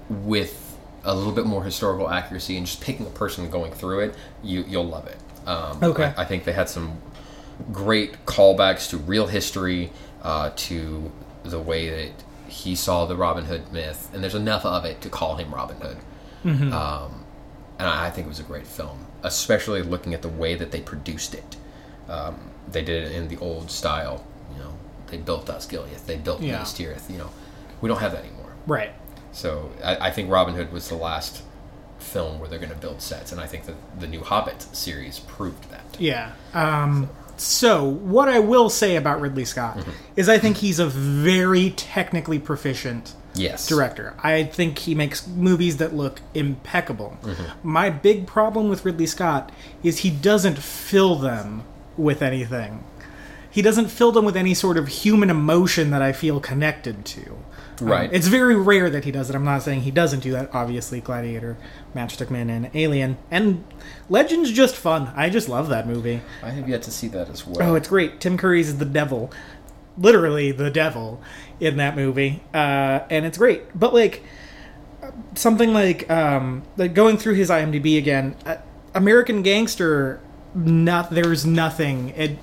with 0.10 0.78
a 1.04 1.14
little 1.14 1.34
bit 1.34 1.46
more 1.46 1.64
historical 1.64 2.10
accuracy 2.10 2.56
and 2.58 2.66
just 2.66 2.82
picking 2.82 3.06
a 3.06 3.10
person 3.10 3.44
and 3.44 3.52
going 3.52 3.72
through 3.72 4.00
it, 4.02 4.16
you 4.44 4.64
you'll 4.68 4.88
love 4.88 5.08
it. 5.08 5.18
Um, 5.48 5.80
Okay. 5.84 6.14
I, 6.18 6.22
I 6.22 6.26
think 6.26 6.44
they 6.46 6.54
had 6.54 6.70
some 6.70 7.02
great 7.72 8.26
callbacks 8.26 8.90
to 8.92 8.98
real 8.98 9.28
history, 9.28 9.92
uh, 10.22 10.52
to 10.56 11.12
the 11.44 11.60
way 11.60 11.90
that 11.90 12.12
he 12.48 12.76
saw 12.76 13.06
the 13.06 13.16
Robin 13.16 13.46
Hood 13.46 13.72
myth, 13.74 14.10
and 14.14 14.22
there's 14.24 14.36
enough 14.36 14.66
of 14.66 14.86
it 14.86 15.02
to 15.02 15.10
call 15.10 15.36
him 15.36 15.54
Robin 15.54 15.78
Hood. 15.78 15.98
Um, 16.74 17.17
and 17.80 17.88
I 17.88 18.10
think 18.10 18.26
it 18.28 18.30
was 18.30 18.40
a 18.40 18.44
great 18.44 18.68
film, 18.68 19.06
especially 19.24 19.82
looking 19.82 20.14
at 20.14 20.22
the 20.22 20.30
way 20.30 20.56
that 20.56 20.72
they 20.72 20.82
produced 20.82 21.34
it. 21.34 21.56
Um, 22.10 22.52
they 22.72 22.82
did 22.84 23.04
it 23.04 23.12
in 23.14 23.28
the 23.28 23.38
old 23.38 23.70
style. 23.72 24.26
You 24.56 24.64
know, 24.64 24.74
they 25.08 25.18
built 25.18 25.46
Osgiliath, 25.48 26.06
they 26.06 26.18
built 26.18 26.42
Yeah. 26.42 26.54
Minas 26.54 26.74
Tirith. 26.74 27.10
You 27.10 27.18
know, 27.18 27.30
we 27.82 27.88
don't 27.90 28.00
have 28.00 28.12
that 28.14 28.24
anymore. 28.26 28.54
Right. 28.66 28.92
So 29.32 29.72
I, 29.84 30.08
I 30.08 30.12
think 30.12 30.30
Robin 30.32 30.56
Hood 30.56 30.72
was 30.72 30.90
the 30.90 30.96
last 30.96 31.44
film 32.00 32.40
where 32.40 32.48
they're 32.50 32.60
going 32.60 32.72
to 32.72 32.78
build 32.78 33.02
sets, 33.02 33.32
and 33.32 33.40
I 33.42 33.46
think 33.48 33.66
that 33.66 33.76
the 34.00 34.08
new 34.08 34.22
Hobbit 34.22 34.62
series 34.76 35.20
proved 35.20 35.70
that. 35.72 35.84
Yeah. 36.00 36.32
Um, 36.54 37.10
so, 37.40 37.84
what 37.84 38.30
I 38.30 38.40
will 38.40 38.70
say 38.70 38.96
about 38.96 39.22
Ridley 39.22 39.46
Scott 39.46 39.78
Mm-hmm. 39.78 39.92
is 40.16 40.28
I 40.30 40.40
think 40.40 40.58
he's 40.58 40.80
a 40.80 40.88
very 40.88 41.70
technically 41.72 42.40
proficient 42.40 43.14
Yes. 43.40 43.68
director. 43.68 44.14
I 44.22 44.44
think 44.44 44.80
he 44.80 44.96
makes 44.96 45.28
movies 45.28 45.78
that 45.78 45.94
look 45.96 46.22
impeccable. 46.34 47.18
Mm-hmm. 47.24 47.70
My 47.70 47.90
big 47.90 48.28
problem 48.28 48.70
with 48.70 48.86
Ridley 48.86 49.06
Scott 49.08 49.52
is 49.84 50.00
he 50.00 50.10
doesn't 50.10 50.58
fill 50.58 51.16
them 51.16 51.64
with 51.98 52.22
anything. 52.22 52.84
He 53.50 53.62
doesn't 53.62 53.88
fill 53.88 54.12
them 54.12 54.24
with 54.26 54.38
any 54.38 54.54
sort 54.54 54.78
of 54.78 54.88
human 54.88 55.30
emotion 55.30 55.90
that 55.92 56.02
I 56.02 56.12
feel 56.12 56.40
connected 56.40 57.06
to. 57.06 57.38
Um, 57.80 57.88
Right. 57.88 58.10
it's 58.12 58.26
very 58.28 58.56
rare 58.56 58.90
that 58.90 59.04
he 59.04 59.12
does 59.12 59.30
it. 59.30 59.36
I'm 59.36 59.44
not 59.46 59.62
saying 59.62 59.82
he 59.82 59.92
doesn't 59.92 60.22
do 60.22 60.32
that. 60.32 60.50
Obviously, 60.54 61.00
Gladiator, 61.00 61.58
Matchstick 61.96 62.32
Man, 62.32 62.50
and 62.50 62.70
Alien. 62.74 63.18
And 63.30 63.64
Legend's 64.10 64.52
just 64.52 64.76
fun. 64.76 65.12
I 65.16 65.30
just 65.30 65.48
love 65.48 65.70
that 65.70 65.88
movie. 65.88 66.22
I 66.42 66.50
have 66.50 66.68
yet 66.68 66.82
to 66.84 66.92
see 66.92 67.08
that 67.10 67.30
as 67.30 67.46
well. 67.46 67.72
Oh, 67.72 67.76
it's 67.76 67.88
great. 67.88 68.20
Tim 68.20 68.36
Curry's 68.38 68.70
is 68.70 68.78
the 68.80 68.86
devil, 68.86 69.32
literally 69.98 70.52
the 70.52 70.70
devil 70.72 71.22
in 71.60 71.78
that 71.78 71.96
movie, 71.96 72.44
uh, 72.54 73.00
and 73.10 73.26
it's 73.26 73.38
great. 73.38 73.64
But 73.78 73.94
like 73.94 74.24
something 75.36 75.74
like 75.74 76.10
um, 76.10 76.64
like 76.78 76.94
going 76.94 77.18
through 77.18 77.36
his 77.36 77.50
IMDb 77.50 77.98
again, 77.98 78.36
uh, 78.46 78.58
American 78.94 79.42
Gangster. 79.42 80.20
Not 80.56 81.12
there's 81.12 81.46
nothing. 81.46 82.10
It. 82.10 82.38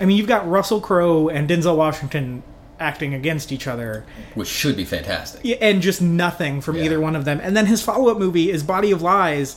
I 0.00 0.04
mean, 0.04 0.16
you've 0.16 0.26
got 0.26 0.48
Russell 0.48 0.80
Crowe 0.80 1.28
and 1.28 1.48
Denzel 1.48 1.76
Washington 1.76 2.42
acting 2.80 3.14
against 3.14 3.52
each 3.52 3.68
other, 3.68 4.04
Which 4.34 4.48
should 4.48 4.76
be 4.76 4.84
fantastic. 4.84 5.42
Yeah, 5.44 5.56
and 5.60 5.80
just 5.80 6.02
nothing 6.02 6.60
from 6.60 6.76
Yeah. 6.76 6.84
either 6.84 7.00
one 7.00 7.14
of 7.14 7.24
them. 7.24 7.38
And 7.40 7.56
then 7.56 7.66
his 7.66 7.80
follow-up 7.80 8.18
movie 8.18 8.50
is 8.50 8.64
Body 8.64 8.90
of 8.90 9.00
Lies, 9.02 9.56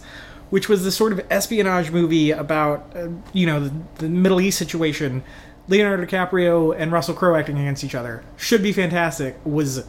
which 0.51 0.69
was 0.69 0.83
this 0.83 0.95
sort 0.95 1.13
of 1.13 1.21
espionage 1.31 1.89
movie 1.89 2.29
about 2.29 2.91
uh, 2.95 3.07
you 3.33 3.47
know 3.47 3.61
the, 3.61 3.73
the 3.97 4.09
Middle 4.09 4.39
East 4.39 4.59
situation. 4.59 5.23
Leonardo 5.67 6.05
DiCaprio 6.05 6.75
and 6.77 6.91
Russell 6.91 7.15
Crowe 7.15 7.35
acting 7.35 7.57
against 7.57 7.83
each 7.83 7.95
other 7.95 8.23
should 8.37 8.61
be 8.61 8.71
fantastic. 8.71 9.35
Was 9.45 9.85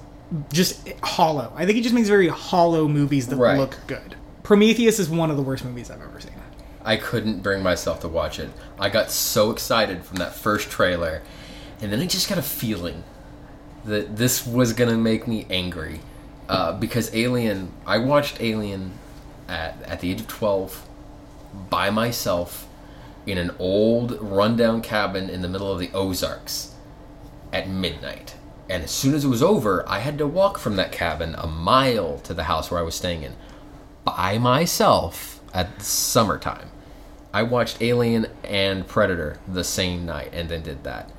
just 0.53 0.89
hollow. 1.03 1.53
I 1.55 1.65
think 1.67 1.77
he 1.77 1.83
just 1.83 1.95
makes 1.95 2.09
very 2.09 2.29
hollow 2.29 2.89
movies 2.89 3.29
that 3.29 3.37
Right. 3.37 3.59
look 3.59 3.77
good. 3.87 4.17
Prometheus 4.43 4.99
is 4.99 5.09
one 5.09 5.31
of 5.31 5.37
the 5.37 5.43
worst 5.43 5.65
movies 5.65 5.91
I've 5.91 6.01
ever 6.03 6.21
seen. 6.21 6.33
I 6.85 6.97
couldn't 6.97 7.43
bring 7.43 7.63
myself 7.63 8.01
to 8.01 8.09
watch 8.09 8.39
it. 8.39 8.49
I 8.79 8.89
got 8.89 9.11
so 9.11 9.51
excited 9.51 10.05
from 10.05 10.17
that 10.19 10.35
first 10.35 10.71
trailer, 10.71 11.23
and 11.81 11.93
then 11.93 12.01
I 12.01 12.07
just 12.07 12.29
got 12.29 12.39
a 12.39 12.43
feeling 12.43 13.03
that 13.85 14.17
this 14.17 14.47
was 14.47 14.73
gonna 14.73 14.97
make 14.97 15.27
me 15.27 15.47
angry. 15.51 16.01
Uh, 16.49 16.73
because 16.73 17.13
Alien, 17.15 17.73
I 17.87 17.99
watched 17.99 18.41
Alien 18.41 18.93
at 19.49 19.77
at 19.85 20.01
the 20.01 20.13
age 20.13 20.21
of 20.21 20.29
twelve 20.29 20.87
by 21.71 21.91
myself 21.91 22.66
in 23.27 23.39
an 23.39 23.51
old 23.59 24.21
rundown 24.21 24.81
cabin 24.81 25.29
in 25.29 25.43
the 25.43 25.49
middle 25.49 25.71
of 25.71 25.79
the 25.79 25.91
Ozarks 25.93 26.75
at 27.53 27.69
midnight. 27.69 28.37
And 28.69 28.83
as 28.83 28.91
soon 28.91 29.15
as 29.15 29.25
it 29.25 29.29
was 29.29 29.43
over, 29.43 29.89
I 29.89 30.01
had 30.01 30.19
to 30.19 30.27
walk 30.27 30.59
from 30.59 30.77
that 30.77 30.93
cabin 30.93 31.35
a 31.37 31.47
mile 31.47 32.19
to 32.21 32.35
the 32.35 32.45
house 32.45 32.71
where 32.71 32.81
I 32.81 32.85
was 32.85 32.95
staying 32.95 33.23
in 33.23 33.35
by 34.05 34.39
myself 34.39 35.41
at 35.53 35.83
summertime. 35.83 36.71
I 37.33 37.43
watched 37.43 37.83
Alien 37.83 38.27
and 38.45 38.87
Predator 38.87 39.39
the 39.47 39.65
same 39.65 40.07
night 40.07 40.31
and 40.33 40.49
then 40.49 40.63
did 40.63 40.85
that. 40.85 41.11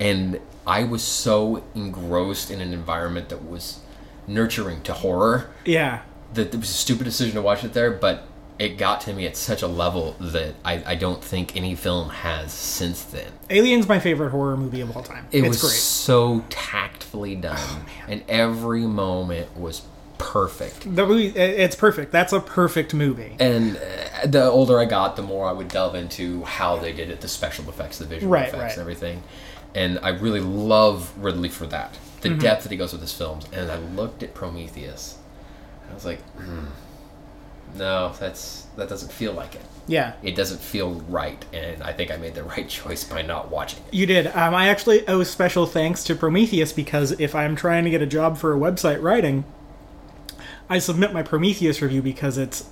And 0.00 0.40
I 0.66 0.84
was 0.84 1.02
so 1.02 1.64
engrossed 1.74 2.50
in 2.50 2.60
an 2.60 2.72
environment 2.72 3.28
that 3.30 3.44
was 3.44 3.80
nurturing 4.26 4.82
to 4.82 4.92
horror 4.92 5.50
Yeah, 5.64 6.02
that 6.34 6.54
it 6.54 6.58
was 6.58 6.70
a 6.70 6.74
stupid 6.74 7.04
decision 7.04 7.34
to 7.34 7.42
watch 7.42 7.64
it 7.64 7.72
there, 7.72 7.90
but 7.90 8.27
it 8.58 8.76
got 8.78 9.00
to 9.02 9.12
me 9.12 9.26
at 9.26 9.36
such 9.36 9.62
a 9.62 9.66
level 9.68 10.16
that 10.20 10.54
I, 10.64 10.82
I 10.84 10.94
don't 10.96 11.22
think 11.22 11.56
any 11.56 11.74
film 11.76 12.08
has 12.10 12.52
since 12.52 13.02
then. 13.04 13.30
Alien's 13.50 13.86
my 13.88 13.98
favorite 14.00 14.30
horror 14.30 14.56
movie 14.56 14.80
of 14.80 14.96
all 14.96 15.02
time. 15.02 15.26
It 15.30 15.40
it's 15.40 15.48
was 15.48 15.60
great. 15.60 15.72
so 15.72 16.44
tactfully 16.50 17.34
done, 17.36 17.84
and 18.08 18.24
every 18.28 18.82
moment 18.86 19.56
was 19.56 19.82
perfect. 20.18 20.80
The 20.96 21.06
movie, 21.06 21.28
it's 21.28 21.76
perfect. 21.76 22.10
That's 22.10 22.32
a 22.32 22.40
perfect 22.40 22.92
movie. 22.94 23.36
And 23.38 23.76
uh, 23.76 24.26
the 24.26 24.42
older 24.44 24.80
I 24.80 24.84
got, 24.84 25.14
the 25.14 25.22
more 25.22 25.46
I 25.46 25.52
would 25.52 25.68
delve 25.68 25.94
into 25.94 26.42
how 26.42 26.76
they 26.76 26.92
did 26.92 27.10
it, 27.10 27.20
the 27.20 27.28
special 27.28 27.68
effects, 27.68 27.98
the 27.98 28.04
visual 28.06 28.32
Right, 28.32 28.48
effects, 28.48 28.60
right. 28.60 28.72
and 28.72 28.80
everything. 28.80 29.22
And 29.76 30.00
I 30.02 30.08
really 30.08 30.40
love 30.40 31.12
Ridley 31.18 31.48
for 31.48 31.66
that, 31.68 31.96
the 32.22 32.30
Mm-hmm. 32.30 32.38
depth 32.40 32.64
that 32.64 32.72
he 32.72 32.78
goes 32.78 32.90
with 32.92 33.02
his 33.02 33.12
films. 33.12 33.46
And 33.52 33.70
I 33.70 33.76
looked 33.78 34.24
at 34.24 34.34
Prometheus, 34.34 35.18
and 35.82 35.92
I 35.92 35.94
was 35.94 36.04
like, 36.04 36.20
hmm, 36.32 36.64
no, 37.76 38.12
that's 38.18 38.66
that 38.76 38.88
doesn't 38.88 39.12
feel 39.12 39.32
like 39.32 39.54
it. 39.54 39.62
Yeah, 39.86 40.12
It 40.22 40.36
doesn't 40.36 40.60
feel 40.60 40.94
right, 41.08 41.42
and 41.52 41.82
I 41.82 41.94
think 41.94 42.10
I 42.10 42.18
made 42.18 42.34
the 42.34 42.42
right 42.54 42.68
choice 42.68 43.04
by 43.04 43.22
not 43.22 43.50
watching 43.50 43.78
it. 43.86 43.94
You 43.94 44.04
did. 44.06 44.26
Um, 44.28 44.54
I 44.54 44.68
actually 44.68 45.06
owe 45.08 45.22
special 45.22 45.64
thanks 45.64 46.04
to 46.04 46.14
Prometheus 46.14 46.72
because 46.74 47.12
if 47.12 47.34
I'm 47.34 47.56
trying 47.56 47.84
to 47.84 47.90
get 47.90 48.02
a 48.02 48.06
job 48.06 48.36
for 48.36 48.54
a 48.54 48.58
website 48.58 49.02
writing, 49.02 49.44
I 50.68 50.78
submit 50.78 51.12
my 51.14 51.22
Prometheus 51.22 51.80
review 51.80 52.02
because 52.02 52.36
it's 52.36 52.68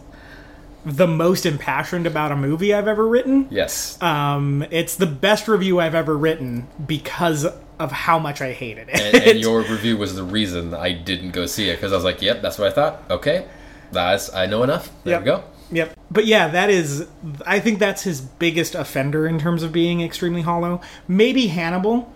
the 0.85 1.07
most 1.07 1.47
impassioned 1.47 2.07
about 2.07 2.31
a 2.33 2.37
movie 2.37 2.73
I've 2.73 2.87
ever 2.87 3.07
written. 3.09 3.49
Yes. 3.51 4.01
Um, 4.03 4.65
it's 4.71 4.97
the 4.97 5.07
best 5.07 5.49
review 5.49 5.81
I've 5.81 5.95
ever 5.97 6.17
written 6.17 6.69
because 6.87 7.47
of 7.79 7.93
how 7.93 8.19
much 8.19 8.41
I 8.41 8.53
hated 8.53 8.89
it. 8.91 9.01
and, 9.01 9.25
and 9.25 9.41
your 9.41 9.61
review 9.63 9.97
was 9.97 10.15
the 10.15 10.23
reason 10.23 10.75
I 10.75 10.93
didn't 10.93 11.31
go 11.33 11.47
see 11.47 11.71
it 11.71 11.77
because 11.77 11.93
I 11.93 11.97
was 11.97 12.05
like, 12.05 12.23
"Yep, 12.23 12.43
that's 12.43 12.59
what 12.59 12.69
I 12.69 12.71
thought." 12.71 13.03
Okay, 13.11 13.47
that's 13.93 14.33
I 14.35 14.47
know 14.47 14.63
enough. 14.63 14.91
There 15.05 15.13
Yep. 15.15 15.21
we 15.21 15.25
go. 15.27 15.45
Yep. 15.73 15.99
But 16.11 16.27
yeah, 16.27 16.49
that 16.49 16.71
is. 16.71 17.07
I 17.45 17.59
think 17.61 17.79
that's 17.79 18.03
his 18.03 18.21
biggest 18.21 18.75
offender 18.75 19.27
in 19.27 19.39
terms 19.39 19.63
of 19.63 19.73
being 19.73 20.01
extremely 20.01 20.43
hollow. 20.43 20.81
Maybe 21.09 21.49
Hannibal, 21.49 22.13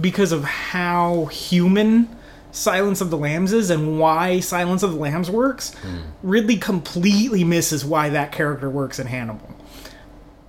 because 0.00 0.32
of 0.32 0.44
how 0.44 1.26
human 1.26 2.08
Silence 2.52 3.00
of 3.00 3.10
the 3.10 3.16
Lambs 3.16 3.52
is 3.52 3.70
and 3.70 4.00
why 4.00 4.40
Silence 4.40 4.82
of 4.82 4.90
the 4.92 4.98
Lambs 4.98 5.30
works. 5.30 5.72
Ridley 6.24 6.56
completely 6.56 7.44
misses 7.44 7.84
why 7.84 8.08
that 8.08 8.32
character 8.32 8.68
works 8.68 8.98
in 8.98 9.06
Hannibal. 9.06 9.54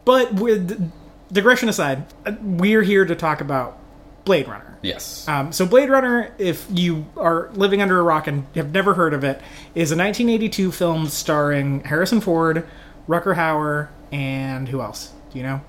But 0.04 0.34
with 0.34 0.92
digression 1.32 1.70
aside, 1.70 2.06
uh, 2.26 2.34
we're 2.42 2.82
here 2.82 3.06
to 3.06 3.16
talk 3.16 3.40
about 3.40 3.78
Blade 4.26 4.48
Runner. 4.48 4.78
Yes. 4.82 5.28
Um, 5.28 5.52
so 5.52 5.66
Blade 5.66 5.90
Runner, 5.90 6.32
if 6.38 6.66
you 6.72 7.06
are 7.18 7.50
living 7.54 7.82
under 7.82 8.00
a 8.00 8.04
rock 8.04 8.28
and 8.28 8.46
have 8.56 8.72
never 8.72 8.94
heard 8.94 9.14
of 9.14 9.24
it, 9.24 9.38
is 9.76 9.92
a 9.92 9.96
1982 9.98 10.72
film 10.72 11.08
starring 11.08 11.82
Harrison 11.84 12.22
Ford, 12.22 12.68
Rutger 13.08 13.36
Hauer, 13.36 13.90
and 14.12 14.68
who 14.70 14.82
else? 14.82 15.12
Do 15.32 15.38
you 15.38 15.44
know? 15.44 15.62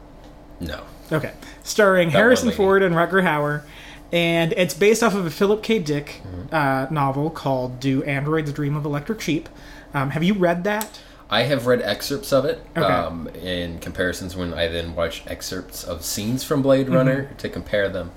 no. 0.61 0.83
Okay, 1.11 1.33
starring 1.63 2.09
one 2.09 2.15
Harrison. 2.15 2.51
Ford 2.53 2.83
and 2.83 2.95
Rutger 2.95 3.23
Hauer, 3.23 3.65
and 4.13 4.55
it's 4.57 4.73
based 4.73 5.03
off 5.03 5.15
of 5.15 5.27
a 5.27 5.31
Philip 5.31 5.63
K. 5.63 5.79
Dick 5.79 6.23
Mm-hmm. 6.27 6.55
uh, 6.55 6.87
novel 6.91 7.29
called 7.29 7.81
"Do 7.81 8.03
Androids 8.05 8.51
Dream 8.53 8.77
of 8.77 8.87
Electric 8.87 9.21
Sheep?" 9.21 9.49
Um, 9.93 10.11
have 10.11 10.23
you 10.23 10.33
read 10.33 10.65
that? 10.65 11.01
I 11.29 11.43
have 11.43 11.67
read 11.67 11.83
excerpts 11.83 12.33
of 12.33 12.45
it 12.47 12.65
Okay. 12.77 12.87
um, 12.87 13.29
in 13.29 13.79
comparisons 13.81 14.35
when 14.37 14.55
I 14.55 14.69
then 14.69 14.95
watched 14.95 15.31
excerpts 15.31 15.85
of 15.85 16.03
scenes 16.03 16.45
from 16.45 16.63
Blade 16.63 16.87
Mm-hmm. 16.87 16.95
Runner 16.95 17.31
to 17.39 17.49
compare 17.51 17.91
them. 17.91 18.11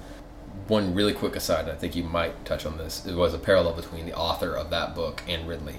One 0.67 0.93
really 0.95 1.13
quick 1.13 1.35
aside, 1.35 1.69
I 1.69 1.75
think 1.75 1.95
you 1.95 2.03
might 2.03 2.43
touch 2.45 2.65
on 2.65 2.77
this. 2.77 3.05
It 3.05 3.15
was 3.15 3.33
a 3.33 3.37
parallel 3.39 3.73
between 3.73 4.05
the 4.05 4.13
author 4.15 4.55
of 4.55 4.69
that 4.71 4.95
book 4.95 5.21
and 5.27 5.47
Ridley, 5.47 5.75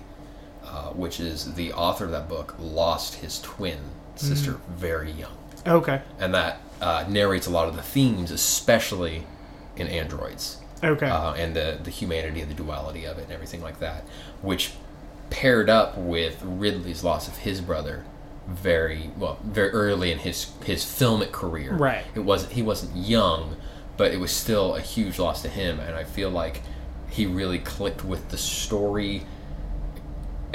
uh, 0.65 0.91
which 0.91 1.19
is 1.19 1.55
the 1.55 1.73
author 1.73 2.05
of 2.05 2.13
that 2.13 2.29
book 2.29 2.55
lost 2.59 3.17
his 3.17 3.41
twin 3.41 3.79
sister 4.15 4.53
Mm. 4.53 4.61
very 4.77 5.11
young. 5.11 5.37
Okay, 5.67 6.01
And 6.21 6.33
that 6.35 6.61
uh, 6.81 7.05
narrates 7.09 7.47
a 7.47 7.51
lot 7.51 7.67
of 7.69 7.75
the 7.75 7.83
themes, 7.83 8.31
especially 8.31 9.27
in 9.77 9.89
androids. 9.89 10.59
okay, 10.85 11.09
uh, 11.09 11.33
and 11.35 11.57
the 11.57 11.79
the 11.83 11.91
humanity 11.91 12.41
and 12.41 12.51
the 12.51 12.55
duality 12.55 13.05
of 13.07 13.19
it 13.19 13.25
and 13.25 13.33
everything 13.33 13.63
like 13.63 13.81
that, 13.81 14.05
which 14.43 14.73
paired 15.31 15.69
up 15.69 15.99
with 15.99 16.41
Ridley's 16.45 17.03
loss 17.03 17.27
of 17.29 17.39
his 17.39 17.61
brother 17.61 18.05
very 18.47 19.11
well 19.19 19.39
very 19.43 19.71
early 19.71 20.13
in 20.13 20.19
his 20.19 20.53
his 20.65 20.85
filmic 20.85 21.33
career. 21.33 21.73
Right. 21.75 22.05
It 22.15 22.21
wasn't 22.21 22.53
he 22.53 22.63
wasn't 22.63 22.97
young, 22.97 23.57
but 23.97 24.13
it 24.13 24.19
was 24.21 24.31
still 24.33 24.75
a 24.75 24.81
huge 24.81 25.19
loss 25.19 25.43
to 25.43 25.49
him, 25.49 25.81
and 25.81 25.95
I 25.95 26.05
feel 26.05 26.31
like 26.31 26.63
he 27.09 27.27
really 27.27 27.59
clicked 27.59 28.05
with 28.05 28.29
the 28.31 28.37
story 28.39 29.23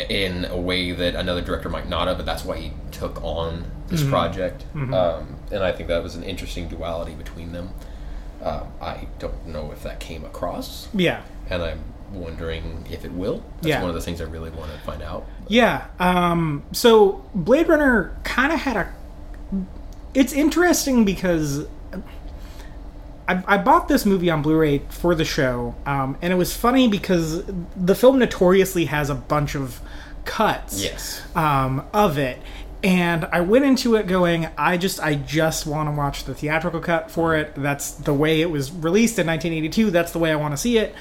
in 0.10 0.46
a 0.46 0.58
way 0.58 0.92
that 0.92 1.16
another 1.16 1.42
director 1.42 1.70
might 1.70 1.88
not 1.88 2.08
have, 2.08 2.18
but 2.18 2.26
that's 2.26 2.46
why 2.46 2.58
he 2.58 2.72
took 2.92 3.22
on 3.24 3.66
this 3.88 4.04
project. 4.04 4.64
Um, 4.74 5.36
and 5.52 5.64
I 5.64 5.72
think 5.72 5.90
that 5.90 6.02
was 6.02 6.16
an 6.16 6.24
interesting 6.24 6.68
duality 6.70 7.14
between 7.14 7.52
them. 7.52 7.72
Um, 8.42 8.68
I 8.82 9.08
don't 9.20 9.48
know 9.48 9.72
if 9.72 9.84
that 9.84 10.00
came 10.00 10.24
across, 10.26 10.88
yeah. 10.94 11.22
and 11.50 11.62
I'm 11.62 11.84
wondering 12.14 12.86
if 12.90 13.06
it 13.06 13.12
will. 13.12 13.44
That's 13.58 13.68
Yeah. 13.68 13.82
one 13.82 13.90
of 13.90 13.96
the 13.96 14.02
things 14.02 14.20
I 14.22 14.24
really 14.26 14.50
want 14.50 14.72
to 14.72 14.78
find 14.80 15.02
out. 15.04 15.26
Yeah. 15.48 15.86
Um, 16.00 16.64
so 16.72 17.24
Blade 17.36 17.68
Runner 17.68 18.18
kind 18.24 18.52
of 18.52 18.60
had 18.62 18.78
a. 18.78 18.94
It's 20.14 20.34
interesting 20.34 21.06
because 21.06 21.68
I, 23.28 23.44
I 23.48 23.58
bought 23.58 23.88
this 23.88 24.06
movie 24.06 24.30
on 24.30 24.42
Blu-ray 24.42 24.80
for 24.90 25.16
the 25.16 25.26
show, 25.26 25.76
um, 25.86 26.18
and 26.22 26.34
it 26.34 26.36
was 26.36 26.56
funny 26.56 26.88
because 26.88 27.44
the 27.76 27.96
film 27.96 28.20
notoriously 28.20 28.86
has 28.86 29.10
a 29.10 29.16
bunch 29.16 29.56
of 29.56 29.80
cuts 30.26 30.84
Yes. 30.84 31.22
um, 31.36 31.86
of 31.94 32.18
it. 32.18 32.40
And 32.84 33.26
I 33.26 33.42
went 33.42 33.64
into 33.66 33.96
it 33.96 34.08
going, 34.08 34.48
I 34.58 34.78
just, 34.78 35.00
I 35.00 35.14
just 35.16 35.68
want 35.68 35.88
to 35.88 35.92
watch 35.96 36.24
the 36.24 36.34
theatrical 36.34 36.80
cut 36.80 37.12
for 37.12 37.36
it. 37.36 37.54
That's 37.56 37.92
the 37.92 38.14
way 38.14 38.42
it 38.42 38.50
was 38.50 38.72
released 38.72 39.20
in 39.20 39.28
1982. 39.28 39.92
That's 39.92 40.12
the 40.12 40.20
way 40.20 40.32
I 40.32 40.36
want 40.36 40.54
to 40.54 40.58
see 40.58 40.78
it. 40.80 40.96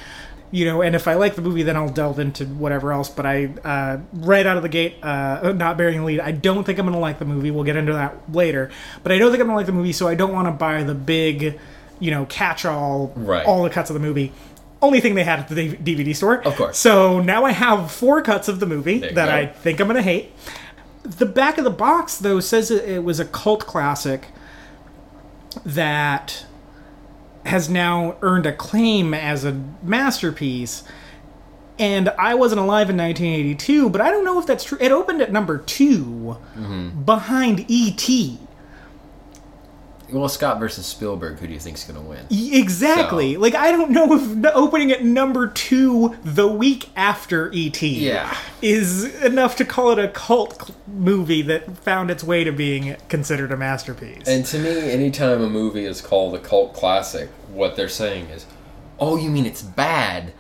You 0.53 0.65
know, 0.67 0.83
and 0.83 0.95
if 0.97 1.07
I 1.09 1.15
like 1.15 1.37
the 1.37 1.43
movie, 1.43 1.63
then 1.63 1.77
I'll 1.77 1.89
delve 1.89 2.19
into 2.19 2.45
whatever 2.45 2.93
else. 2.93 3.09
But 3.09 3.25
I, 3.25 3.47
uh, 3.65 3.99
right 4.13 4.45
out 4.45 4.59
of 4.59 4.63
the 4.63 4.69
gate, 4.69 4.97
uh, 5.03 5.53
not 5.57 5.79
bearing 5.79 6.01
the 6.01 6.05
lead, 6.05 6.21
I 6.21 6.33
don't 6.33 6.65
think 6.65 6.79
I'm 6.79 6.85
going 6.85 6.93
to 6.95 7.01
like 7.01 7.19
the 7.19 7.25
movie. 7.25 7.51
We'll 7.51 7.65
get 7.65 7.77
into 7.77 7.93
that 7.95 8.31
later. 8.35 8.71
But 9.03 9.13
I 9.13 9.19
don't 9.19 9.31
think 9.31 9.41
I'm 9.41 9.47
going 9.47 9.55
to 9.55 9.61
like 9.61 9.67
the 9.67 9.73
movie, 9.73 9.93
so 9.93 10.07
I 10.07 10.15
don't 10.17 10.33
want 10.35 10.49
to 10.49 10.53
buy 10.53 10.83
the 10.83 10.95
big, 10.95 11.59
you 12.01 12.11
know, 12.11 12.25
catch-all, 12.27 13.13
Right. 13.15 13.47
all 13.47 13.63
the 13.63 13.71
cuts 13.71 13.89
of 13.91 13.95
the 13.95 14.01
movie. 14.01 14.33
Only 14.83 15.01
thing 15.01 15.15
they 15.15 15.25
had 15.25 15.39
at 15.41 15.49
the 15.49 15.77
DVD 15.77 16.15
store. 16.17 16.43
Of 16.43 16.57
course. 16.57 16.79
So 16.79 17.21
now 17.21 17.45
I 17.45 17.53
have 17.53 17.93
four 17.93 18.23
cuts 18.23 18.49
of 18.49 18.59
the 18.61 18.67
movie 18.67 18.99
that 19.01 19.15
go. 19.15 19.23
I 19.29 19.47
think 19.47 19.79
I'm 19.79 19.87
going 19.87 19.97
to 19.97 20.03
hate. 20.03 20.33
The 21.03 21.27
back 21.27 21.59
of 21.59 21.65
the 21.65 21.71
box, 21.71 22.17
though, 22.17 22.41
says 22.41 22.71
it, 22.71 23.05
was 23.05 23.21
a 23.21 23.25
cult 23.27 23.67
classic 23.67 24.29
that 25.65 26.45
has 27.47 27.69
now 27.69 28.17
earned 28.23 28.47
acclaim 28.47 29.15
as 29.15 29.45
a 29.45 29.61
masterpiece. 29.83 30.83
And 31.79 32.11
I 32.11 32.35
wasn't 32.35 32.61
alive 32.61 32.91
in 32.91 32.97
1982, 32.99 33.89
but 33.89 34.01
I 34.03 34.11
don't 34.11 34.25
know 34.25 34.39
if 34.39 34.47
that's 34.47 34.65
true. 34.65 34.77
It 34.81 34.93
opened 34.93 35.23
at 35.23 35.33
number 35.33 35.57
2 35.59 36.37
Mm-hmm. 36.57 37.03
behind 37.05 37.65
E.T. 37.69 38.39
Well, 40.13 40.29
Scott 40.29 40.59
versus 40.59 40.87
Spielberg, 40.87 41.39
who 41.39 41.47
do 41.47 41.53
you 41.53 41.61
think's 41.61 41.85
going 41.85 42.01
to 42.03 42.07
win? 42.09 42.27
Exactly. 42.31 43.37
Like 43.37 43.55
I 43.55 43.73
don't 43.73 43.91
know 43.91 44.13
if 44.15 44.55
opening 44.55 44.91
at 44.93 45.05
number 45.05 45.47
two 45.49 46.17
the 46.25 46.47
week 46.49 46.89
after 46.97 47.51
ET 47.55 47.83
Yeah. 47.83 48.37
is 48.63 49.15
enough 49.23 49.57
to 49.57 49.65
call 49.65 49.91
it 49.91 49.99
a 49.99 50.09
cult 50.09 50.71
movie 50.87 51.43
that 51.43 51.77
found 51.79 52.11
its 52.11 52.23
way 52.25 52.45
to 52.45 52.53
being 52.53 52.97
considered 53.09 53.53
a 53.53 53.57
masterpiece. 53.57 54.27
And 54.27 54.45
to 54.47 54.59
me, 54.59 54.91
anytime 54.91 55.43
a 55.43 55.49
movie 55.51 55.85
is 55.85 56.01
called 56.01 56.35
a 56.35 56.39
cult 56.39 56.75
classic, 56.75 57.29
what 57.53 57.77
they're 57.77 57.89
saying 57.89 58.27
is, 58.27 58.47
"Oh, 58.99 59.17
you 59.17 59.31
mean 59.31 59.47
it's 59.47 59.63
bad, 59.63 60.33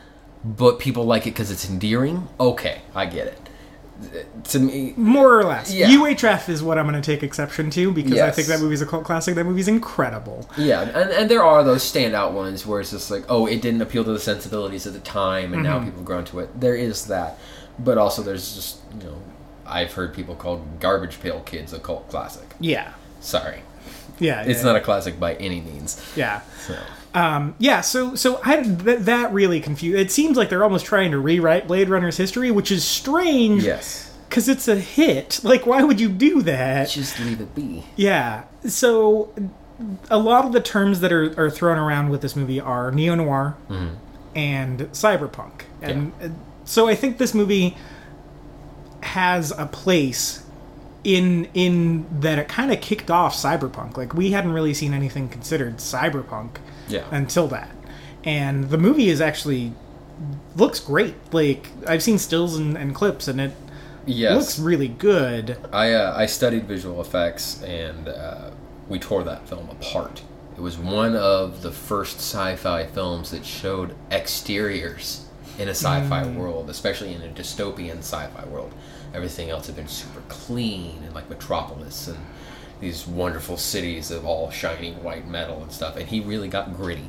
but 0.44 0.78
people 0.78 1.04
like 1.04 1.22
it 1.26 1.30
because 1.30 1.50
it's 1.50 1.68
endearing." 1.68 2.28
Okay, 2.38 2.82
I 2.94 3.06
get 3.06 3.26
it. 3.26 3.38
To 4.44 4.58
me, 4.58 4.94
More 4.96 5.38
or 5.38 5.44
less. 5.44 5.72
Yeah. 5.72 5.88
UHF 5.88 6.48
is 6.48 6.62
what 6.62 6.78
I'm 6.78 6.88
going 6.88 7.00
to 7.00 7.04
take 7.04 7.22
exception 7.22 7.70
to 7.70 7.92
because 7.92 8.18
I 8.18 8.30
think 8.30 8.48
that 8.48 8.60
movie's 8.60 8.80
a 8.82 8.86
cult 8.86 9.04
classic. 9.04 9.34
That 9.34 9.44
movie's 9.44 9.68
incredible. 9.68 10.48
yeah, 10.56 10.82
and, 10.82 11.10
and 11.10 11.30
there 11.30 11.44
are 11.44 11.62
those 11.62 11.82
standout 11.82 12.32
ones 12.32 12.66
where 12.66 12.80
it's 12.80 12.90
just 12.90 13.10
like, 13.10 13.24
"Oh, 13.28 13.46
it 13.46 13.60
didn't 13.62 13.82
appeal 13.82 14.04
to 14.04 14.12
the 14.12 14.20
sensibilities 14.20 14.86
at 14.86 14.92
the 14.92 15.00
time, 15.00 15.52
and 15.52 15.62
now 15.62 15.76
mm-hmm. 15.76 15.86
people 15.86 15.98
have 16.00 16.06
grown 16.06 16.24
to 16.26 16.40
it." 16.40 16.60
There 16.60 16.74
is 16.74 17.06
that, 17.06 17.38
but 17.78 17.98
also 17.98 18.22
there's 18.22 18.54
just 18.54 18.80
you 18.98 19.06
know, 19.06 19.22
I've 19.66 19.92
heard 19.92 20.14
people 20.14 20.34
call 20.34 20.64
Garbage 20.80 21.20
Pail 21.20 21.40
Kids 21.40 21.72
a 21.72 21.78
cult 21.78 22.08
classic. 22.08 22.48
Yeah. 22.58 22.92
Sorry, 23.20 23.60
Yeah. 24.18 24.42
it's 24.42 24.60
yeah, 24.60 24.66
not 24.66 24.76
a 24.76 24.80
classic 24.80 25.20
by 25.20 25.34
any 25.34 25.60
means. 25.60 26.02
Yeah. 26.16 26.40
So. 26.66 26.76
Um, 27.12 27.54
yeah, 27.58 27.80
so 27.80 28.14
so 28.14 28.40
I, 28.44 28.62
th- 28.62 29.00
that 29.00 29.32
really 29.32 29.60
confused. 29.60 29.98
It 29.98 30.12
seems 30.12 30.36
like 30.36 30.48
they're 30.48 30.62
almost 30.62 30.86
trying 30.86 31.10
to 31.10 31.18
rewrite 31.18 31.66
Blade 31.66 31.88
Runner's 31.88 32.16
history, 32.16 32.50
which 32.50 32.70
is 32.70 32.84
strange. 32.84 33.64
Yes, 33.64 34.14
because 34.28 34.48
it's 34.48 34.68
a 34.68 34.76
hit. 34.76 35.40
Like, 35.42 35.66
why 35.66 35.82
would 35.82 35.98
you 36.00 36.08
do 36.08 36.42
that? 36.42 36.88
just 36.88 37.18
leave 37.18 37.40
it 37.40 37.52
be. 37.54 37.84
Yeah. 37.96 38.44
So, 38.66 39.34
a 40.08 40.18
lot 40.18 40.44
of 40.44 40.52
the 40.52 40.60
terms 40.60 41.00
that 41.00 41.12
are, 41.12 41.34
are 41.40 41.50
thrown 41.50 41.78
around 41.78 42.10
with 42.10 42.20
this 42.22 42.36
movie 42.36 42.60
are 42.60 42.92
neo 42.92 43.16
noir 43.16 43.56
and 44.36 44.80
cyberpunk, 44.92 45.62
and 45.82 46.12
uh, 46.22 46.28
so 46.64 46.86
I 46.86 46.94
think 46.94 47.18
this 47.18 47.34
movie 47.34 47.76
has 49.02 49.50
a 49.58 49.66
place 49.66 50.44
in 51.02 51.46
in 51.54 52.06
that 52.20 52.38
it 52.38 52.46
kind 52.46 52.70
of 52.70 52.80
kicked 52.80 53.10
off 53.10 53.34
cyberpunk. 53.34 53.96
Like, 53.96 54.14
we 54.14 54.30
hadn't 54.30 54.52
really 54.52 54.74
seen 54.74 54.94
anything 54.94 55.28
considered 55.28 55.78
cyberpunk 55.78 56.58
Yeah. 56.90 57.04
until 57.10 57.46
that, 57.48 57.70
and 58.24 58.70
the 58.70 58.78
movie 58.78 59.08
is 59.08 59.20
actually 59.20 59.72
looks 60.56 60.80
great. 60.80 61.14
Like, 61.32 61.68
I've 61.86 62.02
seen 62.02 62.18
stills 62.18 62.56
and, 62.56 62.76
and 62.76 62.94
clips, 62.94 63.28
and 63.28 63.40
it 63.40 63.52
Yes. 64.06 64.34
looks 64.36 64.58
really 64.58 64.88
good. 64.88 65.56
I 65.72 65.92
uh, 65.92 66.14
I 66.16 66.26
studied 66.26 66.64
visual 66.64 67.00
effects 67.00 67.62
and 67.62 68.08
uh, 68.08 68.50
we 68.88 68.98
tore 68.98 69.22
that 69.24 69.46
film 69.48 69.68
apart. 69.70 70.22
It 70.56 70.60
was 70.62 70.76
one 70.78 71.14
of 71.16 71.62
the 71.62 71.70
first 71.70 72.16
sci-fi 72.18 72.86
films 72.86 73.30
that 73.30 73.44
showed 73.46 73.94
exteriors 74.10 75.26
in 75.58 75.68
a 75.68 75.72
sci-fi 75.74 76.26
world, 76.28 76.70
especially 76.70 77.12
in 77.14 77.22
a 77.22 77.28
dystopian 77.28 77.98
sci-fi 77.98 78.44
world. 78.46 78.72
Everything 79.14 79.50
else 79.50 79.66
had 79.66 79.76
been 79.76 79.88
super 79.88 80.22
clean 80.28 81.02
and 81.04 81.14
like 81.14 81.28
Metropolis 81.28 82.08
and 82.08 82.18
these 82.80 83.06
wonderful 83.06 83.56
cities 83.56 84.10
of 84.10 84.24
all 84.24 84.50
shining 84.50 85.02
white 85.02 85.28
metal 85.28 85.62
and 85.62 85.70
stuff. 85.70 85.96
And 85.96 86.08
he 86.08 86.20
really 86.20 86.48
got 86.48 86.74
gritty. 86.74 87.08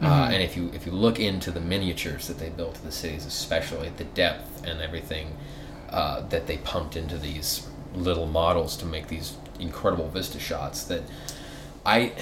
Uh, 0.00 0.28
and 0.32 0.42
if 0.42 0.56
you 0.56 0.70
if 0.72 0.86
you 0.86 0.92
look 0.92 1.18
into 1.18 1.50
the 1.50 1.60
miniatures 1.60 2.28
that 2.28 2.38
they 2.38 2.50
built 2.50 2.76
of 2.76 2.84
the 2.84 2.92
cities, 2.92 3.26
especially 3.26 3.90
the 3.96 4.04
depth 4.04 4.64
and 4.64 4.80
everything 4.80 5.36
uh, 5.90 6.20
that 6.28 6.46
they 6.46 6.58
pumped 6.58 6.94
into 6.94 7.18
these 7.18 7.66
little 7.94 8.26
models 8.26 8.76
to 8.76 8.86
make 8.86 9.08
these 9.08 9.36
incredible 9.58 10.08
vista 10.08 10.38
shots 10.38 10.84
that 10.84 11.02
I 11.84 12.12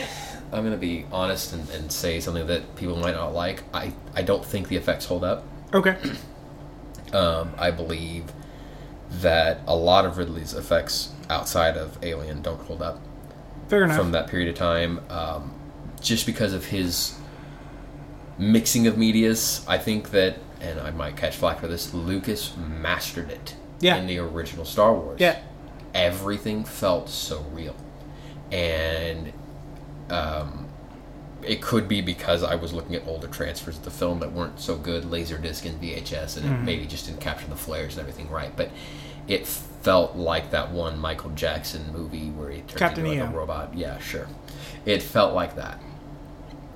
I'm 0.53 0.64
gonna 0.64 0.76
be 0.76 1.05
honest 1.12 1.53
and, 1.53 1.68
and 1.70 1.93
say 1.93 2.20
something 2.20 2.47
that 2.47 2.76
people 2.76 2.97
might 2.97 3.14
not 3.14 3.34
like. 3.34 3.62
I, 3.74 3.93
I 4.14 4.22
don't 4.22 4.45
think 4.45 4.68
the 4.68 4.76
effects 4.76 5.05
hold 5.07 5.24
up. 5.24 5.45
Okay. 5.72 5.97
Um, 7.12 7.53
I 7.57 7.70
believe 7.70 8.32
that 9.11 9.61
a 9.68 9.76
lot 9.76 10.05
of 10.05 10.18
Ridley's 10.18 10.55
effects 10.55 11.12
outside 11.31 11.77
of 11.77 11.99
Alien 12.03 12.43
don't 12.43 12.61
hold 12.62 12.83
up 12.83 13.01
Fair 13.68 13.85
enough. 13.85 13.97
from 13.97 14.12
that 14.12 14.29
period 14.29 14.49
of 14.49 14.55
time, 14.55 15.01
um, 15.11 15.53
just 16.01 16.27
because 16.27 16.53
of 16.53 16.66
his 16.66 17.16
mixing 18.39 18.87
of 18.87 18.97
medias. 18.99 19.64
I 19.68 19.79
think 19.79 20.11
that, 20.11 20.37
and 20.61 20.79
I 20.81 20.91
might 20.91 21.16
catch 21.16 21.37
flack 21.37 21.61
for 21.61 21.68
this, 21.68 21.93
Lucas 21.95 22.53
mastered 22.57 23.31
it 23.31 23.55
Yeah. 23.81 23.97
in 23.97 24.07
the 24.07 24.18
original 24.18 24.64
Star 24.64 24.93
Wars. 24.95 25.18
Yeah. 25.20 25.39
everything 25.95 26.62
felt 26.62 27.09
so 27.09 27.41
real, 27.53 27.74
and 28.53 29.33
um, 30.11 30.68
it 31.43 31.62
could 31.62 31.89
be 31.89 32.03
because 32.03 32.43
I 32.43 32.55
was 32.55 32.72
looking 32.74 32.95
at 32.95 33.07
older 33.07 33.27
transfers 33.29 33.79
of 33.79 33.85
the 33.85 33.91
film 33.91 34.20
that 34.20 34.31
weren't 34.33 34.61
so 34.61 34.77
good, 34.77 35.05
Laserdisc 35.05 35.64
and 35.64 35.81
VHS, 35.81 36.37
and 36.37 36.45
Mm-hmm. 36.47 36.55
it 36.55 36.62
maybe 36.64 36.87
just 36.87 37.07
didn't 37.07 37.20
capture 37.20 37.47
the 37.49 37.57
flares 37.57 37.95
and 37.97 38.01
everything 38.07 38.31
right. 38.31 38.55
But 38.55 38.70
it 39.27 39.47
felt 39.87 40.16
like 40.16 40.51
that 40.51 40.72
one 40.72 40.99
Michael 40.99 41.30
Jackson 41.30 41.93
movie 41.93 42.30
where 42.30 42.51
he 42.51 42.59
turned 42.62 42.76
Captain 42.76 43.07
into 43.07 43.22
like 43.24 43.32
a 43.32 43.37
robot. 43.37 43.72
Yeah, 43.76 44.01
sure. 44.01 44.26
It 44.84 45.01
felt 45.01 45.32
like 45.32 45.55
that. 45.55 45.80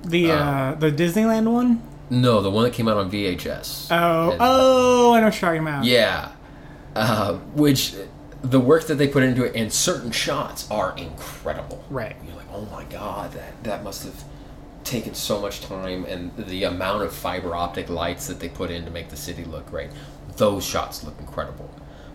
the 0.03 0.31
uh, 0.31 0.75
the 0.75 0.89
Disneyland 0.93 1.51
one. 1.51 1.81
No, 2.09 2.39
the 2.41 2.49
one 2.49 2.63
that 2.63 2.73
came 2.73 2.87
out 2.87 2.95
on 2.95 3.11
VHS. 3.11 3.87
Oh, 3.91 4.31
And- 4.31 4.37
oh, 4.41 5.13
I 5.13 5.19
know 5.19 5.25
what 5.27 5.33
you're 5.33 5.49
talking 5.49 5.61
about. 5.61 5.83
Yeah. 5.83 6.31
Uh, 6.95 7.33
which 7.53 7.95
the 8.43 8.59
work 8.61 8.87
that 8.87 8.95
they 8.95 9.09
put 9.09 9.23
into 9.23 9.43
it 9.43 9.55
and 9.57 9.71
certain 9.73 10.11
shots 10.11 10.69
are 10.71 10.93
incredible. 10.97 11.83
Right. 11.89 12.15
You're 12.25 12.37
like, 12.37 12.47
oh 12.53 12.65
my 12.71 12.85
god, 12.85 13.33
that 13.33 13.61
that 13.63 13.83
must 13.83 14.05
have 14.05 14.23
taken 14.85 15.13
so 15.15 15.41
much 15.41 15.59
time 15.59 16.05
and 16.05 16.31
the 16.37 16.63
amount 16.63 17.03
of 17.03 17.13
fiber 17.13 17.55
optic 17.57 17.89
lights 17.89 18.27
that 18.27 18.39
they 18.39 18.47
put 18.49 18.71
in 18.71 18.85
to 18.85 18.91
make 18.91 19.09
the 19.09 19.17
city 19.17 19.43
look 19.43 19.65
great. 19.69 19.89
Those 20.37 20.65
shots 20.65 21.03
look 21.03 21.19
incredible. 21.19 21.69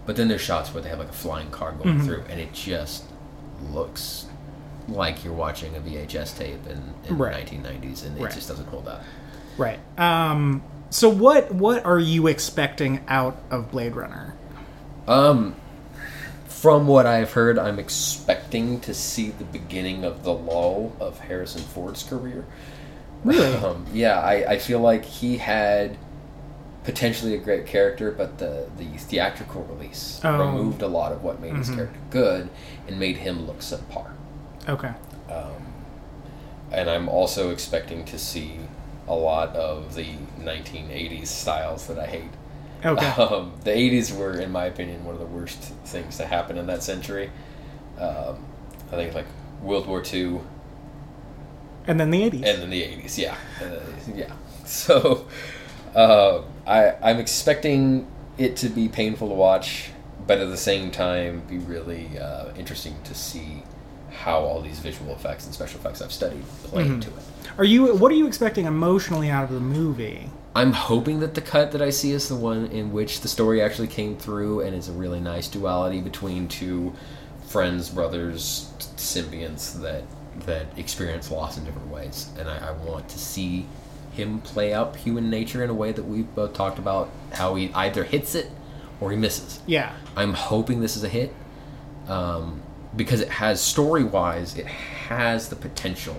But 0.06 0.16
then 0.16 0.28
there's 0.28 0.40
shots 0.40 0.72
where 0.72 0.82
they 0.82 0.88
have 0.88 0.98
like 1.00 1.08
a 1.08 1.12
flying 1.12 1.50
car 1.50 1.72
going 1.72 2.00
through 2.00 2.22
and 2.30 2.40
it 2.40 2.52
just 2.52 3.04
looks 3.72 4.26
like 4.88 5.24
you're 5.24 5.34
watching 5.34 5.74
a 5.74 5.80
VHS 5.80 6.36
tape 6.38 6.64
in, 6.68 6.94
in 7.08 7.18
Right. 7.18 7.44
the 7.46 7.56
1990s 7.56 8.06
and 8.06 8.16
it 8.16 8.22
Right. 8.22 8.32
just 8.32 8.48
doesn't 8.48 8.68
hold 8.68 8.86
up. 8.86 9.02
Right. 9.58 9.80
Um. 9.98 10.62
So 10.90 11.08
what 11.08 11.52
what 11.52 11.84
are 11.84 11.98
you 11.98 12.28
expecting 12.28 13.00
out 13.08 13.36
of 13.50 13.70
Blade 13.72 13.96
Runner? 13.96 14.34
Um, 15.08 15.56
from 16.46 16.86
what 16.86 17.06
I've 17.06 17.32
heard, 17.32 17.58
I'm 17.58 17.78
expecting 17.80 18.80
to 18.80 18.94
see 18.94 19.30
the 19.30 19.44
beginning 19.44 20.04
of 20.04 20.22
the 20.22 20.32
lull 20.32 20.92
of 21.00 21.18
Harrison 21.20 21.62
Ford's 21.62 22.02
career. 22.02 22.44
Really? 23.24 23.54
Um, 23.64 23.86
yeah, 23.92 24.20
I, 24.20 24.52
I 24.52 24.58
feel 24.58 24.78
like 24.78 25.04
he 25.04 25.38
had 25.38 25.96
potentially 26.86 27.34
a 27.34 27.38
great 27.38 27.66
character, 27.66 28.10
but 28.10 28.38
the, 28.38 28.66
the 28.78 28.86
theatrical 28.96 29.62
release 29.64 30.20
Oh. 30.24 30.38
removed 30.38 30.80
a 30.80 30.86
lot 30.88 31.12
of 31.12 31.22
what 31.22 31.40
made 31.40 31.54
his 31.56 31.68
character 31.68 31.98
good 32.10 32.48
and 32.88 32.98
made 32.98 33.18
him 33.18 33.46
look 33.46 33.58
subpar. 33.58 34.12
Okay. 34.68 34.92
And 36.72 36.90
I'm 36.90 37.08
also 37.08 37.50
expecting 37.50 38.04
to 38.06 38.18
see 38.18 38.58
a 39.06 39.14
lot 39.14 39.54
of 39.54 39.94
the 39.94 40.14
1980s 40.40 41.28
styles 41.28 41.86
that 41.86 41.98
I 41.98 42.06
hate. 42.06 42.30
Okay. 42.84 43.12
Um, 43.22 43.52
the 43.64 43.70
80s 43.70 44.16
were, 44.16 44.38
in 44.38 44.50
my 44.52 44.66
opinion, 44.66 45.04
one 45.04 45.14
of 45.14 45.20
the 45.20 45.26
worst 45.26 45.58
things 45.84 46.16
to 46.18 46.26
happen 46.26 46.58
in 46.58 46.66
that 46.66 46.82
century. 46.82 47.30
Um, 47.98 48.44
I 48.92 48.96
think 48.96 49.14
like 49.14 49.26
World 49.62 49.86
War 49.86 50.02
II 50.04 50.40
and 51.88 52.00
then 52.00 52.10
the 52.10 52.20
80s. 52.28 52.44
and 52.44 52.62
then 52.62 52.70
the 52.70 52.82
80s, 52.82 53.16
yeah. 53.16 53.36
Uh, 53.62 53.78
yeah. 54.14 54.32
So 54.66 55.26
uh, 55.94 56.42
I, 56.66 56.94
I'm 57.02 57.18
expecting 57.18 58.06
it 58.38 58.56
to 58.56 58.68
be 58.68 58.88
painful 58.88 59.28
to 59.28 59.34
watch, 59.34 59.90
but 60.26 60.38
at 60.38 60.48
the 60.48 60.56
same 60.56 60.90
time 60.90 61.42
be 61.48 61.58
really 61.58 62.18
uh, 62.18 62.52
interesting 62.54 62.96
to 63.04 63.14
see 63.14 63.62
how 64.10 64.40
all 64.40 64.60
these 64.60 64.78
visual 64.78 65.12
effects 65.12 65.44
and 65.44 65.54
special 65.54 65.78
effects 65.78 66.00
I've 66.00 66.12
studied 66.12 66.42
play 66.64 66.84
into 66.86 67.10
it. 67.10 67.22
are 67.58 67.64
you 67.64 67.94
what 67.94 68.10
are 68.10 68.14
you 68.14 68.26
expecting 68.26 68.64
emotionally 68.64 69.30
out 69.30 69.44
of 69.44 69.50
the 69.50 69.60
movie? 69.60 70.30
I'm 70.54 70.72
hoping 70.72 71.20
that 71.20 71.34
the 71.34 71.42
cut 71.42 71.72
that 71.72 71.82
I 71.82 71.90
see 71.90 72.12
is 72.12 72.28
the 72.28 72.34
one 72.34 72.66
in 72.68 72.90
which 72.90 73.20
the 73.20 73.28
story 73.28 73.60
actually 73.60 73.88
came 73.88 74.16
through 74.16 74.62
and 74.62 74.74
is 74.74 74.88
a 74.88 74.92
really 74.92 75.20
nice 75.20 75.48
duality 75.48 76.00
between 76.00 76.48
two 76.48 76.94
friends, 77.46 77.90
brothers, 77.90 78.72
symbionts 78.96 79.80
that 79.82 80.02
that 80.46 80.66
experience 80.78 81.30
loss 81.30 81.58
in 81.58 81.64
different 81.64 81.88
ways. 81.88 82.30
And 82.38 82.48
I, 82.48 82.68
I 82.68 82.72
want 82.72 83.08
to 83.10 83.18
see 83.18 83.66
him 84.16 84.40
play 84.40 84.72
out 84.74 84.96
human 84.96 85.30
nature 85.30 85.62
in 85.64 85.70
a 85.70 85.74
way 85.74 85.92
that 85.92 86.02
we've 86.04 86.32
both 86.34 86.52
talked 86.52 86.78
about 86.78 87.08
how 87.32 87.54
he 87.54 87.70
either 87.74 88.04
hits 88.04 88.34
it 88.34 88.50
or 89.00 89.10
he 89.10 89.16
misses. 89.16 89.60
Yeah. 89.66 89.94
I'm 90.16 90.34
hoping 90.34 90.80
this 90.80 90.96
is 90.96 91.04
a 91.04 91.08
hit 91.08 91.32
um, 92.08 92.62
because 92.94 93.20
it 93.20 93.28
has 93.28 93.60
story 93.60 94.04
wise, 94.04 94.56
it 94.56 94.66
has 94.66 95.48
the 95.48 95.56
potential 95.56 96.16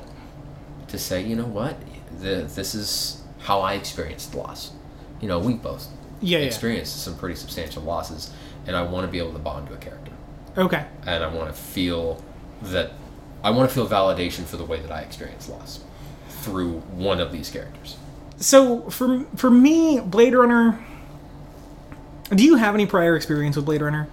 to 0.88 0.98
say, 0.98 1.22
you 1.24 1.36
know 1.36 1.46
what, 1.46 1.76
the, 2.20 2.50
this 2.56 2.74
is 2.76 3.22
how 3.40 3.62
I 3.62 3.74
experienced 3.74 4.34
loss. 4.36 4.72
You 5.22 5.28
know, 5.28 5.40
we 5.40 5.54
both 5.56 5.88
Yeah, 6.22 6.40
yeah. 6.40 6.46
experienced 6.46 7.04
some 7.04 7.18
pretty 7.18 7.36
substantial 7.36 7.84
losses, 7.84 8.32
and 8.66 8.76
I 8.76 8.84
want 8.84 9.06
to 9.06 9.12
be 9.12 9.18
able 9.20 9.34
to 9.34 9.40
bond 9.40 9.68
to 9.70 9.74
a 9.74 9.78
character, 9.78 10.12
Okay. 10.58 10.86
and 11.06 11.24
I 11.24 11.28
want 11.34 11.54
to 11.54 11.60
feel 11.62 12.24
that 12.62 12.92
I 13.44 13.52
want 13.52 13.70
to 13.70 13.74
feel 13.76 13.88
validation 13.88 14.46
for 14.46 14.58
the 14.58 14.66
way 14.66 14.80
that 14.80 14.92
I 14.92 15.02
experience 15.02 15.48
loss 15.48 15.80
through 16.48 16.80
one 16.96 17.20
of 17.20 17.32
these 17.32 17.50
characters. 17.50 17.98
So 18.38 18.90
for 18.90 19.26
for 19.36 19.50
me, 19.52 20.00
Blade 20.00 20.34
Runner. 20.34 20.80
Do 22.30 22.44
you 22.44 22.56
have 22.56 22.74
any 22.76 22.86
prior 22.86 23.16
experience 23.16 23.56
with 23.56 23.66
Blade 23.66 23.82
Runner? 23.82 24.08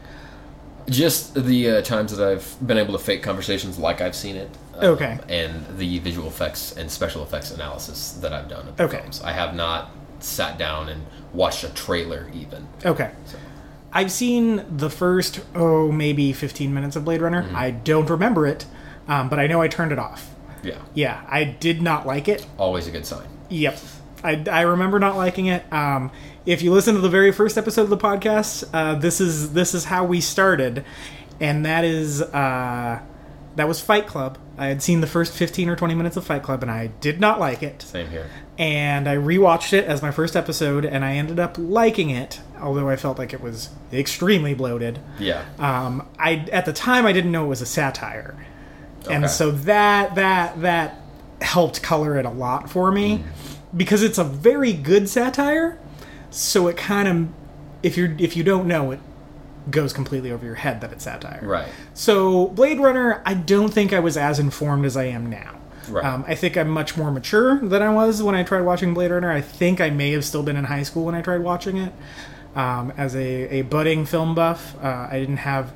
Just 0.89 1.35
the 1.35 1.71
uh, 1.71 1.83
times 1.83 2.17
that 2.17 2.27
I've 2.29 2.57
been 2.65 2.79
able 2.79 2.93
to 2.93 2.99
fake 2.99 3.23
conversations 3.23 3.79
like 3.79 4.01
I've 4.01 4.15
seen 4.15 4.37
it. 4.37 4.51
um, 4.79 4.85
Okay. 4.91 5.19
And 5.29 5.65
the 5.79 5.99
visual 6.01 6.29
effects 6.29 6.73
and 6.77 6.91
special 6.91 7.23
effects 7.23 7.51
analysis 7.51 8.13
that 8.21 8.33
I've 8.33 8.49
done 8.49 8.69
of 8.69 8.77
the 8.77 8.85
Okay. 8.85 8.99
films. 9.01 9.21
I 9.23 9.33
have 9.33 9.55
not 9.55 9.91
sat 10.21 10.59
down 10.59 10.89
and 10.89 11.03
watched 11.33 11.65
a 11.65 11.71
trailer 11.71 12.31
even. 12.35 12.69
Okay. 12.85 13.11
I've 13.93 14.13
seen 14.13 14.65
the 14.77 14.91
first, 14.91 15.41
oh, 15.55 15.91
maybe 15.91 16.33
15 16.33 16.73
minutes 16.75 16.97
of 16.97 17.05
Blade 17.05 17.21
Runner. 17.23 17.43
Mm-hmm. 17.45 17.57
I 17.57 17.71
don't 17.71 18.09
remember 18.11 18.47
it, 18.47 18.67
um, 19.09 19.29
but 19.29 19.39
I 19.39 19.47
know 19.47 19.61
I 19.63 19.69
turned 19.69 19.91
it 19.93 19.99
off. 19.99 20.34
Yeah. 20.65 20.79
Yeah, 20.95 21.25
I 21.29 21.45
did 21.45 21.83
not 21.83 22.07
like 22.07 22.29
it. 22.29 22.47
Always 22.59 22.87
a 22.87 22.91
good 22.91 23.07
sign. 23.07 23.29
Yep. 23.51 23.79
I, 24.23 24.43
I 24.51 24.63
remember 24.63 24.99
not 24.99 25.17
liking 25.17 25.47
it. 25.47 25.71
Um, 25.73 26.11
if 26.47 26.63
you 26.63 26.73
listen 26.73 26.95
to 26.95 27.01
the 27.01 27.11
very 27.11 27.31
first 27.31 27.59
episode 27.59 27.83
of 27.83 27.91
the 27.91 27.99
podcast, 27.99 28.69
uh, 28.73 28.95
this 28.95 29.21
is 29.21 29.53
this 29.53 29.75
is 29.75 29.85
how 29.85 30.05
we 30.05 30.21
started, 30.21 30.85
and 31.41 31.65
that 31.67 31.85
is 31.85 32.23
uh, 32.23 33.01
that 33.57 33.69
was 33.69 33.81
Fight 33.81 34.07
Club. 34.07 34.39
I 34.57 34.67
had 34.67 34.83
seen 34.83 35.01
the 35.01 35.07
first 35.07 35.33
fifteen 35.35 35.69
or 35.69 35.77
twenty 35.77 35.95
minutes 35.95 36.17
of 36.17 36.25
Fight 36.25 36.43
Club, 36.43 36.63
and 36.63 36.71
I 36.71 36.89
did 37.01 37.21
not 37.21 37.39
like 37.39 37.63
it. 37.63 37.83
Same 37.83 38.09
here. 38.09 38.31
And 38.57 39.09
I 39.09 39.17
rewatched 39.17 39.73
it 39.73 39.85
as 39.85 40.01
my 40.01 40.11
first 40.11 40.37
episode, 40.37 40.85
and 40.85 41.05
I 41.05 41.15
ended 41.15 41.41
up 41.41 41.57
liking 41.59 42.11
it, 42.11 42.41
although 42.61 42.89
I 42.89 42.97
felt 42.97 43.19
like 43.19 43.33
it 43.33 43.41
was 43.41 43.71
extremely 43.93 44.55
bloated. 44.55 45.01
Yeah. 45.19 45.45
Um, 45.59 46.09
I 46.19 46.47
at 46.53 46.65
the 46.65 46.73
time 46.73 47.05
I 47.05 47.13
didn't 47.13 47.33
know 47.33 47.45
it 47.45 47.49
was 47.49 47.61
a 47.63 47.67
satire, 47.67 48.37
and 49.11 49.29
so 49.31 49.51
that 49.51 50.15
that 50.15 50.61
that 50.63 51.01
helped 51.41 51.83
color 51.83 52.17
it 52.19 52.25
a 52.25 52.31
lot 52.31 52.71
for 52.71 52.91
me 52.93 53.19
Mm. 53.19 53.23
because 53.77 54.03
it's 54.03 54.19
a 54.19 54.25
very 54.25 54.73
good 54.73 55.09
satire. 55.09 55.79
So 56.31 56.69
it 56.69 56.77
kind 56.77 57.07
of, 57.09 57.29
if 57.83 57.97
you 57.97 58.17
if 58.19 58.37
you 58.37 58.43
don't 58.45 58.67
know, 58.67 58.91
it 58.93 59.01
goes 59.71 59.93
completely 59.93 60.31
over 60.33 60.45
your 60.45 60.55
head 60.57 60.81
that 60.81 60.93
it's 60.93 61.05
satire. 61.05 61.41
Right. 61.43 61.69
So 61.95 62.49
Blade 62.49 62.79
Runner, 62.81 63.23
I 63.25 63.35
don't 63.35 63.73
think 63.73 63.93
I 63.93 64.01
was 64.01 64.17
as 64.17 64.39
informed 64.39 64.85
as 64.85 64.97
I 64.97 65.05
am 65.05 65.29
now. 65.31 65.59
Right. 65.89 66.05
Um, 66.05 66.25
I 66.27 66.35
think 66.35 66.57
I'm 66.57 66.69
much 66.69 66.97
more 66.97 67.11
mature 67.11 67.59
than 67.59 67.83
I 67.83 67.91
was 67.91 68.23
when 68.23 68.35
I 68.35 68.43
tried 68.43 68.63
watching 68.63 68.95
Blade 68.95 69.11
Runner. 69.11 69.31
I 69.31 69.41
think 69.43 69.81
I 69.81 69.91
may 69.91 70.13
have 70.13 70.25
still 70.25 70.43
been 70.43 70.57
in 70.57 70.65
high 70.65 70.83
school 70.83 71.05
when 71.05 71.15
I 71.15 71.21
tried 71.23 71.43
watching 71.43 71.77
it. 71.77 71.93
Um, 72.57 72.93
as 72.97 73.15
a, 73.17 73.59
a 73.59 73.63
budding 73.63 74.07
film 74.07 74.35
buff, 74.35 74.77
uh, 74.83 75.09
I 75.11 75.19
didn't 75.19 75.39
have 75.39 75.73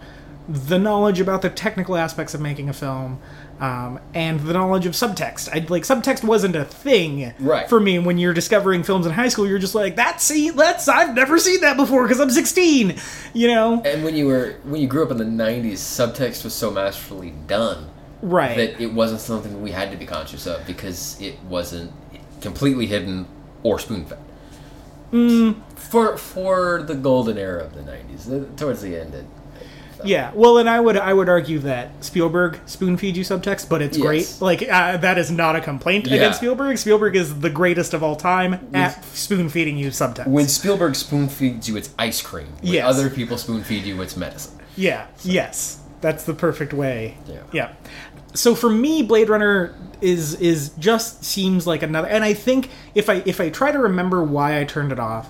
the 0.49 0.79
knowledge 0.79 1.21
about 1.21 1.43
the 1.43 1.51
technical 1.51 1.95
aspects 1.97 2.33
of 2.33 2.41
making 2.41 2.69
a 2.71 2.73
film 2.73 3.21
um, 3.61 4.01
and 4.15 4.41
the 4.41 4.53
knowledge 4.55 4.87
of 4.87 4.93
subtext. 4.95 5.49
I 5.53 5.67
like 5.69 5.83
subtext 5.83 6.25
wasn't 6.25 6.57
a 6.57 6.65
thing 6.65 7.35
Right. 7.39 7.69
for 7.69 7.79
me 7.81 7.99
when 7.99 8.17
you're 8.17 8.33
discovering 8.33 8.83
films 8.83 9.05
in 9.05 9.13
high 9.13 9.29
school. 9.29 9.47
You're 9.47 9.59
just 9.59 9.75
like 9.75 9.97
that. 9.97 10.23
See, 10.23 10.49
that's 10.51 10.89
I've 10.89 11.15
never 11.15 11.39
seen 11.39 11.61
that 11.61 11.77
before 11.77 12.05
because 12.05 12.19
I'm 12.21 12.31
16. 12.31 12.97
You 13.35 13.49
know, 13.49 13.83
And 13.85 14.03
when 14.05 14.17
you 14.17 14.27
were 14.27 14.55
when 14.65 14.81
you 14.81 14.87
grew 14.89 15.05
up 15.05 15.11
in 15.11 15.19
the 15.19 15.25
'90s, 15.25 15.75
subtext 15.75 16.45
was 16.45 16.55
so 16.55 16.71
masterfully 16.71 17.35
done 17.47 17.91
right? 18.23 18.57
that 18.57 18.81
it 18.81 18.93
wasn't 18.95 19.21
something 19.21 19.61
we 19.61 19.71
had 19.73 19.91
to 19.91 19.97
be 19.99 20.07
conscious 20.07 20.47
of 20.47 20.67
because 20.67 21.21
it 21.21 21.39
wasn't 21.43 21.93
completely 22.41 22.87
hidden 22.87 23.27
or 23.65 23.79
spoon 23.79 24.05
fed. 24.07 24.19
Mm. 25.13 25.57
For 25.77 26.17
for 26.17 26.83
the 26.87 26.95
golden 26.95 27.39
era 27.39 27.65
of 27.65 27.75
the 27.75 27.83
'90s, 27.83 28.25
the- 28.29 28.47
towards 28.57 28.83
the 28.83 28.97
end, 28.97 29.15
it, 29.15 29.25
Yeah, 30.05 30.31
well, 30.35 30.59
and 30.59 30.69
I 30.71 30.79
would 30.81 30.97
I 30.97 31.13
would 31.13 31.29
argue 31.29 31.59
that 31.61 31.91
Spielberg 32.05 32.59
spoon 32.67 32.97
feed 32.97 33.17
you 33.17 33.25
subtext, 33.25 33.69
but 33.69 33.83
it's 33.83 33.97
Yes. 33.99 34.07
great. 34.07 34.37
Like 34.41 34.63
uh, 34.69 34.97
that 34.99 35.19
is 35.19 35.31
not 35.31 35.57
a 35.57 35.61
complaint 35.61 36.07
Yeah. 36.07 36.17
against 36.17 36.39
Spielberg. 36.39 36.79
Spielberg 36.79 37.17
is 37.17 37.41
the 37.41 37.51
greatest 37.51 37.95
of 37.95 38.03
all 38.03 38.17
time 38.17 38.69
at 38.75 39.05
spoon 39.15 39.49
feeding 39.49 39.77
you 39.77 39.89
subtext. 39.89 40.27
When 40.29 40.47
Spielberg 40.49 40.95
spoon 40.95 41.29
feeds 41.29 41.69
you, 41.69 41.77
it's 41.77 41.91
ice 41.99 42.21
cream. 42.23 42.49
When 42.63 42.73
Yes. 42.75 42.85
other 42.87 43.11
people 43.11 43.37
spoon 43.39 43.63
feed 43.65 43.85
you, 43.85 44.01
it's 44.03 44.17
medicine. 44.17 44.55
yeah, 44.77 45.07
yes, 45.25 45.79
that's 46.01 46.25
the 46.25 46.35
perfect 46.35 46.73
way. 46.73 47.17
Yeah. 47.27 47.37
yeah. 47.53 47.69
So 48.35 48.55
for 48.55 48.71
me, 48.71 49.03
Blade 49.03 49.29
Runner 49.29 49.75
is 50.01 50.35
is 50.35 50.69
just 50.79 51.25
seems 51.25 51.67
like 51.67 51.83
another. 51.83 52.07
And 52.09 52.23
I 52.23 52.35
think 52.35 52.69
if 52.95 53.11
I 53.11 53.23
if 53.27 53.41
I 53.41 53.49
try 53.49 53.73
to 53.73 53.79
remember 53.79 54.23
why 54.23 54.61
I 54.61 54.65
turned 54.65 54.93
it 54.93 55.01
off. 55.01 55.27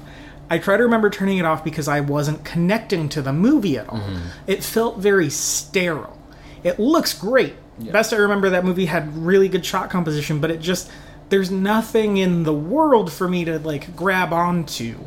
I 0.51 0.59
try 0.59 0.77
to 0.77 0.83
remember 0.83 1.11
turning 1.11 1.39
it 1.39 1.45
off 1.45 1.63
because 1.63 1.89
I 1.89 2.01
wasn't 2.01 2.45
connecting 2.45 3.09
to 3.11 3.23
the 3.23 3.33
movie 3.33 3.79
at 3.79 3.89
all. 3.89 4.01
It 4.47 4.65
felt 4.65 4.99
very 4.99 5.29
sterile. 5.31 6.17
It 6.65 6.79
looks 6.79 7.13
great. 7.15 7.55
Best 7.93 8.13
I 8.13 8.17
remember, 8.17 8.51
that 8.51 8.65
movie 8.65 8.87
had 8.87 9.17
really 9.17 9.49
good 9.49 9.65
shot 9.65 9.91
composition, 9.91 10.41
but 10.41 10.51
it 10.51 10.61
just 10.61 10.91
there's 11.29 11.51
nothing 11.51 12.17
in 12.17 12.43
the 12.43 12.53
world 12.53 13.13
for 13.13 13.29
me 13.29 13.45
to 13.45 13.59
like 13.59 13.95
grab 13.95 14.33
onto, 14.33 14.99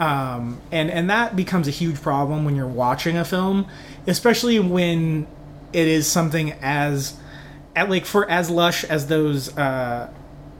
um, 0.00 0.60
and 0.72 0.90
and 0.90 1.10
that 1.10 1.36
becomes 1.36 1.68
a 1.68 1.70
huge 1.70 2.00
problem 2.00 2.44
when 2.44 2.56
you're 2.56 2.66
watching 2.66 3.16
a 3.16 3.24
film, 3.24 3.68
especially 4.06 4.58
when 4.58 5.26
it 5.72 5.86
is 5.86 6.06
something 6.06 6.52
as 6.54 7.16
at 7.76 7.88
like 7.88 8.04
for 8.04 8.28
as 8.28 8.50
lush 8.50 8.82
as 8.84 9.06
those 9.06 9.56
uh, 9.56 10.10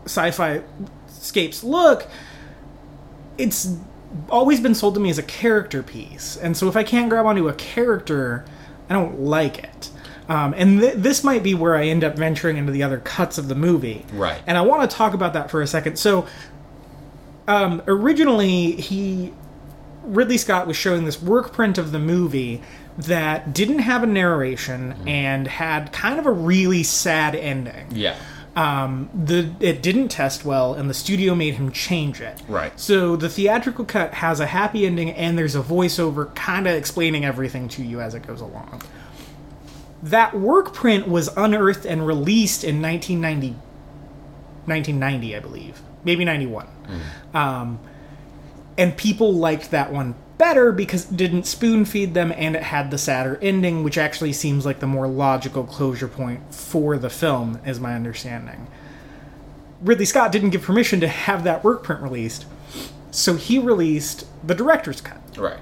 sci-fi 0.05 0.63
scapes 1.09 1.65
look 1.65 2.07
it's 3.39 3.77
always 4.31 4.61
been 4.61 4.75
sold 4.75 4.95
to 4.95 5.01
me 5.01 5.11
as 5.11 5.19
a 5.19 5.23
character 5.23 5.83
piece. 5.83 6.37
And 6.37 6.57
so 6.57 6.69
if 6.69 6.77
i 6.77 6.83
can't 6.83 7.09
grab 7.11 7.27
onto 7.27 7.49
a 7.49 7.55
character 7.55 8.45
i 8.89 8.95
don't 8.95 9.21
like 9.21 9.59
it. 9.59 9.91
Um, 10.29 10.55
and 10.57 10.81
th- 10.81 10.95
this 10.97 11.25
might 11.25 11.43
be 11.43 11.55
where 11.55 11.77
i 11.77 11.87
end 11.87 12.05
up 12.05 12.17
venturing 12.17 12.57
into 12.57 12.73
the 12.73 12.83
other 12.83 12.99
cuts 12.99 13.39
of 13.39 13.49
the 13.49 13.55
movie. 13.55 14.05
Right. 14.13 14.41
and 14.47 14.57
i 14.59 14.63
want 14.63 14.91
to 14.91 14.97
talk 14.97 15.15
about 15.15 15.33
that 15.35 15.51
for 15.51 15.61
a 15.63 15.67
second. 15.67 15.99
So 15.99 16.27
um, 17.47 17.83
originally 17.87 18.73
he 18.73 19.33
ridley 20.05 20.39
scott 20.39 20.67
was 20.67 20.77
showing 20.77 21.05
this 21.05 21.21
work 21.21 21.53
print 21.53 21.77
of 21.77 21.93
the 21.93 21.99
movie 21.99 22.63
that 22.97 23.53
didn't 23.53 23.81
have 23.81 24.03
a 24.03 24.07
narration 24.07 24.95
and 25.07 25.47
had 25.47 25.93
kind 25.93 26.19
of 26.19 26.27
a 26.27 26.33
really 26.33 26.83
sad 26.83 27.35
ending. 27.35 27.87
Yeah. 27.91 28.17
Um, 28.59 29.09
the 29.15 29.55
it 29.61 29.83
didn't 29.83 30.09
test 30.09 30.45
well, 30.45 30.75
and 30.75 30.91
the 30.91 30.95
studio 30.95 31.37
made 31.37 31.55
him 31.55 31.71
change 31.71 32.21
it. 32.21 32.43
Right. 32.49 32.79
So 32.79 33.15
the 33.15 33.29
theatrical 33.29 33.85
cut 33.85 34.15
has 34.15 34.41
a 34.41 34.47
happy 34.47 34.85
ending, 34.85 35.13
and 35.13 35.39
there's 35.39 35.55
a 35.55 35.63
voiceover 35.63 36.35
kind 36.35 36.67
of 36.67 36.75
explaining 36.75 37.25
everything 37.25 37.69
to 37.69 37.85
you 37.85 38.01
as 38.01 38.17
it 38.17 38.27
goes 38.27 38.41
along. 38.41 38.83
That 40.03 40.35
work 40.35 40.75
print 40.75 41.07
was 41.07 41.29
unearthed 41.37 41.87
and 41.87 42.05
released 42.05 42.65
in 42.65 42.83
1990, 42.83 43.51
1990, 44.67 45.37
I 45.37 45.39
believe, 45.39 45.81
maybe 46.03 46.25
91. 46.25 46.67
Um, 47.35 47.79
and 48.77 48.97
people 48.97 49.35
liked 49.35 49.71
that 49.71 49.93
one 49.93 50.17
better 50.39 50.71
because 50.73 51.11
it 51.11 51.17
didn't 51.17 51.45
spoon 51.45 51.85
feed 51.85 52.15
them 52.15 52.33
and 52.37 52.55
it 52.57 52.63
had 52.63 52.91
the 52.91 52.99
sadder 52.99 53.39
ending, 53.43 53.83
which 53.85 53.99
actually 53.99 54.33
seems 54.33 54.65
like 54.65 54.79
the 54.81 54.87
more 54.87 55.09
logical 55.09 55.65
closure 55.65 56.09
point 56.09 56.55
for 56.55 56.97
the 56.97 57.11
film, 57.11 57.61
is 57.67 57.81
my 57.81 57.95
understanding. 57.95 58.69
Ridley 59.83 60.05
Scott 60.07 60.33
didn't 60.33 60.51
give 60.51 60.63
permission 60.63 61.01
to 61.01 61.09
have 61.09 61.45
that 61.45 61.63
work 61.65 61.83
print 61.83 62.03
released, 62.03 62.47
so 63.11 63.35
he 63.35 63.59
released 63.59 64.27
the 64.47 64.55
director's 64.55 65.01
cut, 65.01 65.19
Right. 65.37 65.59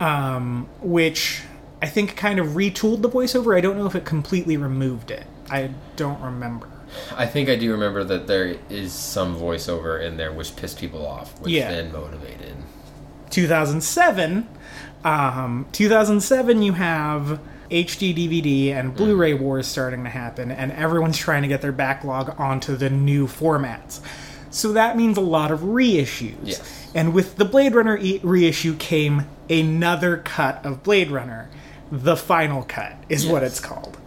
Um, 0.00 0.68
which 0.80 1.42
I 1.80 1.86
think 1.86 2.16
kind 2.16 2.38
of 2.38 2.48
retooled 2.48 3.02
the 3.02 3.08
voiceover. 3.08 3.56
I 3.56 3.60
don't 3.60 3.78
know 3.78 3.86
if 3.86 3.94
it 3.94 4.04
completely 4.04 4.56
removed 4.56 5.10
it. 5.10 5.24
I 5.50 5.70
don't 5.96 6.20
remember. 6.20 6.68
I 7.16 7.26
think 7.26 7.48
I 7.48 7.56
do 7.56 7.70
remember 7.72 8.04
that 8.04 8.26
there 8.26 8.56
is 8.68 8.92
some 8.92 9.36
voiceover 9.36 10.02
in 10.04 10.16
there 10.16 10.32
which 10.32 10.56
pissed 10.56 10.78
people 10.78 11.06
off, 11.06 11.38
which 11.40 11.52
Yeah. 11.52 11.70
then 11.70 11.92
motivated. 11.92 12.54
2007 13.34 14.46
um, 15.04 15.66
2007 15.72 16.62
you 16.62 16.72
have 16.72 17.40
hd 17.70 18.14
dvd 18.16 18.68
and 18.68 18.94
blu-ray 18.94 19.34
wars 19.34 19.66
starting 19.66 20.04
to 20.04 20.10
happen 20.10 20.50
and 20.50 20.70
everyone's 20.72 21.18
trying 21.18 21.42
to 21.42 21.48
get 21.48 21.60
their 21.60 21.72
backlog 21.72 22.38
onto 22.38 22.76
the 22.76 22.88
new 22.90 23.26
formats. 23.26 24.00
So 24.50 24.72
that 24.74 24.96
means 24.96 25.16
a 25.16 25.20
lot 25.22 25.50
of 25.50 25.60
reissues. 25.60 26.36
Yes. 26.44 26.90
and 26.94 27.12
with 27.12 27.36
the 27.36 27.44
blade 27.44 27.74
runner 27.74 27.96
e- 27.98 28.20
reissue 28.22 28.76
came 28.76 29.26
another 29.50 30.18
cut 30.18 30.64
of 30.64 30.82
blade 30.84 31.10
runner. 31.10 31.50
The 31.90 32.16
final 32.16 32.62
cut 32.62 32.96
is 33.08 33.26
what 33.26 33.42
it's 33.42 33.58
called. 33.60 33.98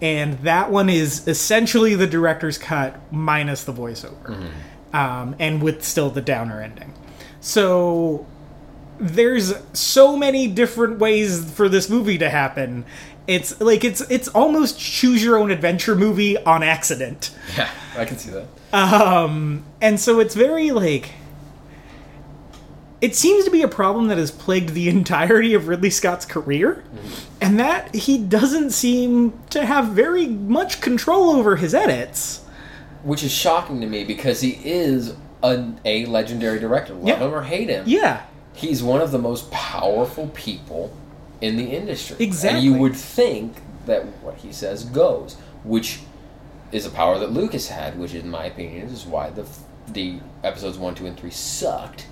And 0.00 0.38
that 0.40 0.70
one 0.70 0.88
is 0.88 1.26
essentially 1.26 1.94
the 1.96 2.06
director's 2.06 2.58
cut 2.58 3.00
minus 3.12 3.64
the 3.64 3.72
voiceover. 3.72 4.48
Um, 4.92 5.34
and 5.40 5.60
with 5.62 5.82
still 5.84 6.10
the 6.10 6.22
downer 6.22 6.60
ending. 6.60 6.92
So 7.40 8.26
there's 8.98 9.54
so 9.72 10.16
many 10.16 10.46
different 10.46 10.98
ways 10.98 11.50
for 11.52 11.68
this 11.68 11.88
movie 11.90 12.18
to 12.18 12.28
happen. 12.30 12.84
It's 13.26 13.60
like 13.60 13.82
it's 13.84 14.00
it's 14.02 14.28
almost 14.28 14.78
choose 14.78 15.22
your 15.22 15.36
own 15.36 15.50
adventure 15.50 15.94
movie 15.96 16.36
on 16.44 16.62
accident. 16.62 17.34
Yeah, 17.56 17.68
I 17.96 18.04
can 18.04 18.18
see 18.18 18.30
that. 18.30 18.46
Um, 18.72 19.64
And 19.80 19.98
so 19.98 20.20
it's 20.20 20.34
very 20.34 20.70
like 20.70 21.10
it 23.00 23.14
seems 23.14 23.44
to 23.44 23.50
be 23.50 23.62
a 23.62 23.68
problem 23.68 24.08
that 24.08 24.16
has 24.18 24.30
plagued 24.30 24.70
the 24.70 24.88
entirety 24.98 25.54
of 25.54 25.68
Ridley 25.68 25.90
Scott's 25.90 26.24
career, 26.24 26.82
and 27.40 27.58
that 27.60 27.94
he 27.94 28.16
doesn't 28.18 28.70
seem 28.70 29.38
to 29.50 29.66
have 29.66 29.88
very 29.88 30.26
much 30.26 30.80
control 30.80 31.30
over 31.30 31.56
his 31.56 31.74
edits. 31.74 32.42
Which 33.02 33.22
is 33.22 33.30
shocking 33.32 33.80
to 33.82 33.86
me 33.86 34.04
because 34.04 34.40
he 34.40 34.58
is 34.64 35.14
a, 35.42 35.72
a 35.84 36.06
legendary 36.06 36.58
director. 36.58 36.94
Love 36.94 37.06
Yeah. 37.06 37.18
him 37.18 37.34
or 37.34 37.42
hate 37.42 37.68
him. 37.68 37.84
Yeah. 37.86 38.22
He's 38.56 38.82
one 38.82 39.00
of 39.00 39.10
the 39.12 39.18
most 39.18 39.50
powerful 39.50 40.28
people 40.28 40.96
in 41.40 41.56
the 41.56 41.64
industry. 41.64 42.16
Exactly. 42.18 42.58
And 42.58 42.64
you 42.66 42.80
would 42.80 42.96
think 42.96 43.56
that 43.84 44.04
what 44.22 44.36
he 44.38 44.52
says 44.52 44.84
goes, 44.84 45.36
which 45.62 46.00
is 46.72 46.86
a 46.86 46.90
power 46.90 47.18
that 47.18 47.30
Lucas 47.32 47.68
had, 47.68 47.98
which 47.98 48.14
in 48.14 48.28
my 48.28 48.46
opinion 48.46 48.88
is 48.88 49.04
why 49.06 49.30
the 49.30 49.46
the 49.88 50.18
episodes 50.42 50.76
1, 50.78 50.96
2 50.96 51.06
and 51.06 51.16
3 51.16 51.30
sucked 51.30 52.06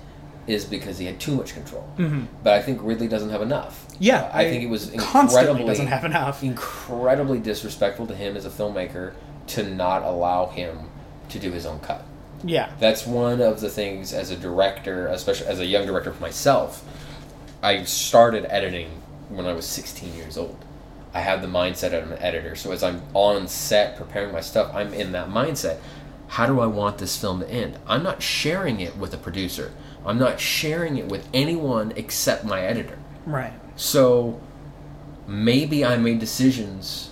is 0.47 0.63
because 0.63 0.97
he 0.97 1.05
had 1.07 1.19
too 1.19 1.35
much 1.35 1.53
control. 1.53 1.85
Mm-hmm. 1.97 2.25
But 2.43 2.53
I 2.53 2.61
think 2.61 2.79
Ridley 2.81 3.07
doesn't 3.09 3.31
have 3.31 3.41
enough. 3.41 3.85
Yeah, 3.99 4.21
Uh, 4.21 4.29
I, 4.31 4.41
I 4.41 4.49
think 4.49 4.63
it 4.63 4.69
was 4.69 4.89
incredibly 4.89 5.65
doesn't 5.65 5.87
have 5.87 6.05
enough. 6.05 6.43
incredibly 6.43 7.39
disrespectful 7.39 8.07
to 8.07 8.15
him 8.15 8.37
as 8.37 8.45
a 8.45 8.49
filmmaker 8.49 9.13
to 9.47 9.63
not 9.63 10.03
allow 10.03 10.45
him 10.45 10.89
to 11.29 11.39
do 11.39 11.51
his 11.51 11.65
own 11.65 11.79
cut. 11.79 12.05
Yeah. 12.43 12.71
That's 12.79 13.05
one 13.05 13.41
of 13.41 13.61
the 13.61 13.69
things 13.69 14.13
as 14.13 14.31
a 14.31 14.37
director, 14.37 15.07
especially 15.07 15.47
as 15.47 15.59
a 15.59 15.65
young 15.65 15.85
director 15.85 16.11
for 16.11 16.21
myself. 16.21 16.83
I 17.63 17.83
started 17.83 18.45
editing 18.49 18.89
when 19.29 19.45
I 19.45 19.53
was 19.53 19.65
16 19.65 20.13
years 20.15 20.37
old. 20.37 20.57
I 21.13 21.21
had 21.21 21.41
the 21.41 21.47
mindset 21.47 21.93
of 21.93 22.11
an 22.11 22.19
editor. 22.19 22.55
So 22.55 22.71
as 22.71 22.83
I'm 22.83 23.01
on 23.13 23.47
set 23.47 23.95
preparing 23.95 24.33
my 24.33 24.41
stuff, 24.41 24.73
I'm 24.73 24.93
in 24.93 25.13
that 25.13 25.29
mindset. 25.29 25.79
How 26.27 26.45
do 26.45 26.59
I 26.59 26.65
want 26.65 26.97
this 26.97 27.17
film 27.17 27.39
to 27.39 27.49
end? 27.49 27.79
I'm 27.87 28.03
not 28.03 28.21
sharing 28.21 28.81
it 28.81 28.97
with 28.97 29.13
a 29.13 29.17
producer. 29.17 29.71
I'm 30.05 30.19
not 30.19 30.39
sharing 30.39 30.97
it 30.97 31.07
with 31.07 31.27
anyone 31.33 31.93
except 31.95 32.43
my 32.43 32.61
editor. 32.61 32.99
Right. 33.25 33.53
So 33.75 34.39
maybe 35.27 35.85
I 35.85 35.97
made 35.97 36.19
decisions 36.19 37.11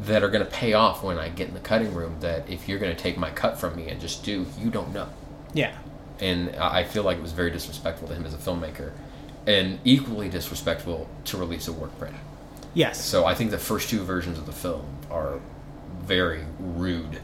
that 0.00 0.22
are 0.22 0.28
going 0.28 0.44
to 0.44 0.50
pay 0.50 0.72
off 0.72 1.02
when 1.02 1.18
I 1.18 1.28
get 1.28 1.48
in 1.48 1.54
the 1.54 1.60
cutting 1.60 1.94
room 1.94 2.16
that 2.20 2.48
if 2.48 2.68
you're 2.68 2.78
going 2.78 2.94
to 2.94 3.00
take 3.00 3.16
my 3.16 3.30
cut 3.30 3.58
from 3.58 3.76
me 3.76 3.88
and 3.88 4.00
just 4.00 4.24
do, 4.24 4.46
you 4.58 4.70
don't 4.70 4.92
know. 4.92 5.08
Yeah. 5.54 5.76
And 6.20 6.54
I 6.56 6.80
I 6.80 6.84
feel 6.84 7.02
like 7.02 7.18
it 7.18 7.22
was 7.22 7.32
very 7.32 7.50
disrespectful 7.50 8.08
to 8.08 8.14
him 8.14 8.24
as 8.24 8.34
a 8.34 8.38
filmmaker 8.38 8.92
and 9.46 9.78
equally 9.84 10.28
disrespectful 10.28 11.08
to 11.24 11.36
release 11.36 11.68
a 11.68 11.72
work 11.72 11.96
print. 11.98 12.14
Yes. 12.74 13.04
So 13.04 13.24
I 13.24 13.34
think 13.34 13.50
the 13.50 13.58
first 13.58 13.90
two 13.90 14.02
versions 14.02 14.38
of 14.38 14.46
the 14.46 14.52
film 14.52 14.86
are 15.10 15.40
very 16.02 16.44
rude 16.58 17.20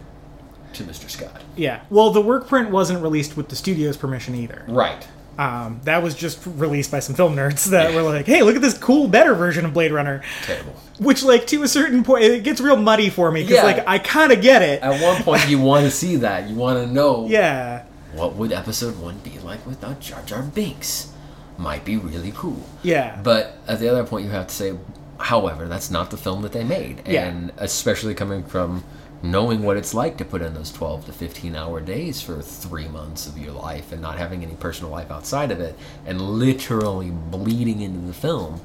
to 0.74 0.84
Mr. 0.84 1.08
Scott. 1.08 1.42
Yeah. 1.56 1.82
Well, 1.90 2.10
the 2.10 2.20
work 2.20 2.46
print 2.48 2.70
wasn't 2.70 3.02
released 3.02 3.36
with 3.36 3.48
the 3.48 3.56
studio's 3.56 3.96
permission 3.96 4.34
either. 4.34 4.64
Right. 4.68 5.06
Um, 5.38 5.80
that 5.84 6.02
was 6.02 6.14
just 6.16 6.40
released 6.44 6.90
by 6.90 6.98
some 6.98 7.14
film 7.14 7.36
nerds 7.36 7.66
that 7.66 7.94
were 7.94 8.02
like, 8.02 8.26
"Hey, 8.26 8.42
look 8.42 8.56
at 8.56 8.62
this 8.62 8.76
cool, 8.76 9.06
better 9.06 9.34
version 9.34 9.64
of 9.64 9.72
Blade 9.72 9.92
Runner." 9.92 10.20
Terrible. 10.42 10.74
Which, 10.98 11.22
like, 11.22 11.46
to 11.46 11.62
a 11.62 11.68
certain 11.68 12.02
point, 12.02 12.24
it 12.24 12.42
gets 12.42 12.60
real 12.60 12.76
muddy 12.76 13.08
for 13.08 13.30
me 13.30 13.42
because, 13.42 13.58
Yeah. 13.58 13.62
like, 13.62 13.84
I 13.86 13.98
kind 13.98 14.32
of 14.32 14.42
get 14.42 14.62
it. 14.62 14.82
At 14.82 15.00
one 15.00 15.22
point, 15.22 15.48
you 15.48 15.60
want 15.60 15.84
to 15.84 15.92
see 15.92 16.16
that. 16.16 16.48
You 16.50 16.56
want 16.56 16.84
to 16.84 16.92
know 16.92 17.26
Yeah. 17.30 17.84
what 18.14 18.34
would 18.34 18.50
episode 18.52 18.98
one 19.00 19.18
be 19.18 19.38
like 19.44 19.64
without 19.64 20.00
Jar 20.00 20.22
Jar 20.26 20.42
Binks. 20.42 21.12
Might 21.56 21.84
be 21.84 21.96
really 21.96 22.32
cool. 22.36 22.64
Yeah. 22.82 23.18
But 23.22 23.58
at 23.68 23.78
the 23.78 23.88
other 23.88 24.02
point, 24.04 24.24
you 24.24 24.32
have 24.32 24.48
to 24.48 24.54
say, 24.54 24.74
however, 25.18 25.66
that's 25.68 25.90
not 25.90 26.10
the 26.10 26.16
film 26.16 26.42
that 26.42 26.52
they 26.52 26.64
made. 26.64 27.02
Yeah. 27.06 27.26
And 27.26 27.52
especially 27.58 28.14
coming 28.14 28.42
from 28.42 28.82
knowing 29.22 29.62
what 29.62 29.76
it's 29.76 29.94
like 29.94 30.16
to 30.16 30.24
put 30.24 30.42
in 30.42 30.54
those 30.54 30.70
12 30.72 31.06
to 31.06 31.12
15 31.12 31.56
hour 31.56 31.80
days 31.80 32.20
for 32.20 32.40
three 32.40 32.86
months 32.88 33.26
of 33.26 33.36
your 33.36 33.52
life 33.52 33.90
and 33.92 34.00
not 34.00 34.16
having 34.18 34.44
any 34.44 34.54
personal 34.54 34.90
life 34.92 35.10
outside 35.10 35.50
of 35.50 35.60
it 35.60 35.76
and 36.06 36.20
literally 36.20 37.10
bleeding 37.10 37.80
into 37.80 38.06
the 38.06 38.12
film. 38.12 38.60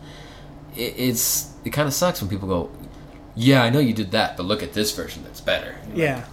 it, 0.75 0.93
it's 0.97 1.53
it 1.65 1.71
kind 1.71 1.87
of 1.87 1.93
sucks 1.93 2.21
when 2.21 2.29
people 2.29 2.47
go, 2.47 2.69
"Yeah, 3.35 3.63
I 3.63 3.69
know 3.69 3.79
you 3.79 3.93
did 3.93 4.11
that, 4.11 4.37
but 4.37 4.43
look 4.43 4.61
at 4.61 4.73
this 4.73 4.91
version 4.95 5.23
that's 5.23 5.41
better." 5.41 5.75
Yeah. 5.93 6.25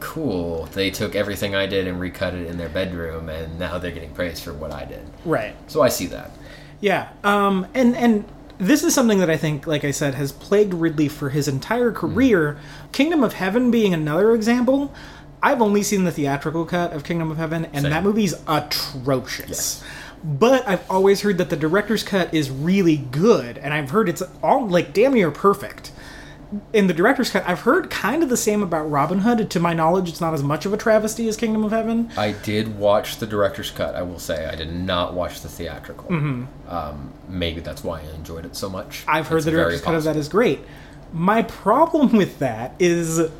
Cool. 0.00 0.66
They 0.66 0.90
took 0.90 1.14
everything 1.14 1.54
I 1.54 1.66
did 1.66 1.86
and 1.86 1.98
recut 1.98 2.34
it 2.34 2.46
in 2.46 2.58
their 2.58 2.68
bedroom, 2.68 3.28
and 3.28 3.58
now 3.58 3.78
they're 3.78 3.90
getting 3.90 4.12
praise 4.12 4.40
for 4.40 4.52
what 4.52 4.70
I 4.70 4.84
did. 4.84 5.02
Right. 5.24 5.54
So 5.68 5.80
I 5.82 5.88
see 5.88 6.06
that. 6.06 6.30
Yeah. 6.80 7.08
Um, 7.24 7.66
and 7.74 7.96
and 7.96 8.24
this 8.58 8.82
is 8.82 8.94
something 8.94 9.18
that 9.18 9.30
I 9.30 9.36
think, 9.36 9.66
like 9.66 9.84
I 9.84 9.90
said, 9.90 10.14
has 10.14 10.32
plagued 10.32 10.74
Ridley 10.74 11.08
for 11.08 11.30
his 11.30 11.48
entire 11.48 11.90
hmm. 11.90 11.96
career. 11.96 12.58
Kingdom 12.92 13.22
of 13.22 13.34
Heaven 13.34 13.70
being 13.70 13.94
another 13.94 14.34
example. 14.34 14.92
I've 15.42 15.60
only 15.60 15.82
seen 15.82 16.04
the 16.04 16.12
theatrical 16.12 16.64
cut 16.64 16.92
of 16.92 17.04
Kingdom 17.04 17.30
of 17.30 17.36
Heaven, 17.36 17.66
and 17.66 17.82
Same. 17.82 17.90
that 17.90 18.02
movie's 18.02 18.34
atrocious. 18.48 19.48
Yes. 19.48 19.84
But 20.24 20.66
I've 20.66 20.90
always 20.90 21.20
heard 21.20 21.36
that 21.36 21.50
the 21.50 21.56
director's 21.56 22.02
cut 22.02 22.32
is 22.32 22.50
really 22.50 22.96
good, 22.96 23.58
and 23.58 23.74
I've 23.74 23.90
heard 23.90 24.08
it's 24.08 24.22
all 24.42 24.66
like 24.66 24.94
damn 24.94 25.12
near 25.12 25.30
perfect. 25.30 25.92
In 26.72 26.86
the 26.86 26.94
director's 26.94 27.30
cut, 27.30 27.44
I've 27.48 27.60
heard 27.60 27.90
kind 27.90 28.22
of 28.22 28.28
the 28.28 28.36
same 28.36 28.62
about 28.62 28.90
Robin 28.90 29.20
Hood. 29.20 29.50
To 29.50 29.60
my 29.60 29.72
knowledge, 29.72 30.08
it's 30.08 30.20
not 30.20 30.34
as 30.34 30.42
much 30.42 30.66
of 30.66 30.72
a 30.72 30.76
travesty 30.76 31.28
as 31.28 31.36
Kingdom 31.36 31.64
of 31.64 31.72
Heaven. 31.72 32.10
I 32.16 32.32
did 32.32 32.78
watch 32.78 33.18
the 33.18 33.26
director's 33.26 33.70
cut. 33.70 33.94
I 33.94 34.02
will 34.02 34.18
say 34.18 34.46
I 34.46 34.54
did 34.54 34.72
not 34.72 35.14
watch 35.14 35.40
the 35.40 35.48
theatrical. 35.48 36.12
Um, 36.68 37.12
maybe 37.28 37.60
that's 37.60 37.82
why 37.82 38.00
I 38.00 38.14
enjoyed 38.14 38.44
it 38.44 38.56
so 38.56 38.68
much. 38.68 39.00
Mm-hmm. 39.00 39.10
I've 39.10 39.28
heard 39.28 39.36
It's 39.36 39.44
the 39.46 39.50
director's 39.50 39.80
cut 39.80 39.94
of 39.94 40.04
that 40.04 40.16
is 40.16 40.28
great. 40.28 40.60
My 41.12 41.42
problem 41.42 42.12
with 42.16 42.38
that 42.40 42.74
is 42.78 43.30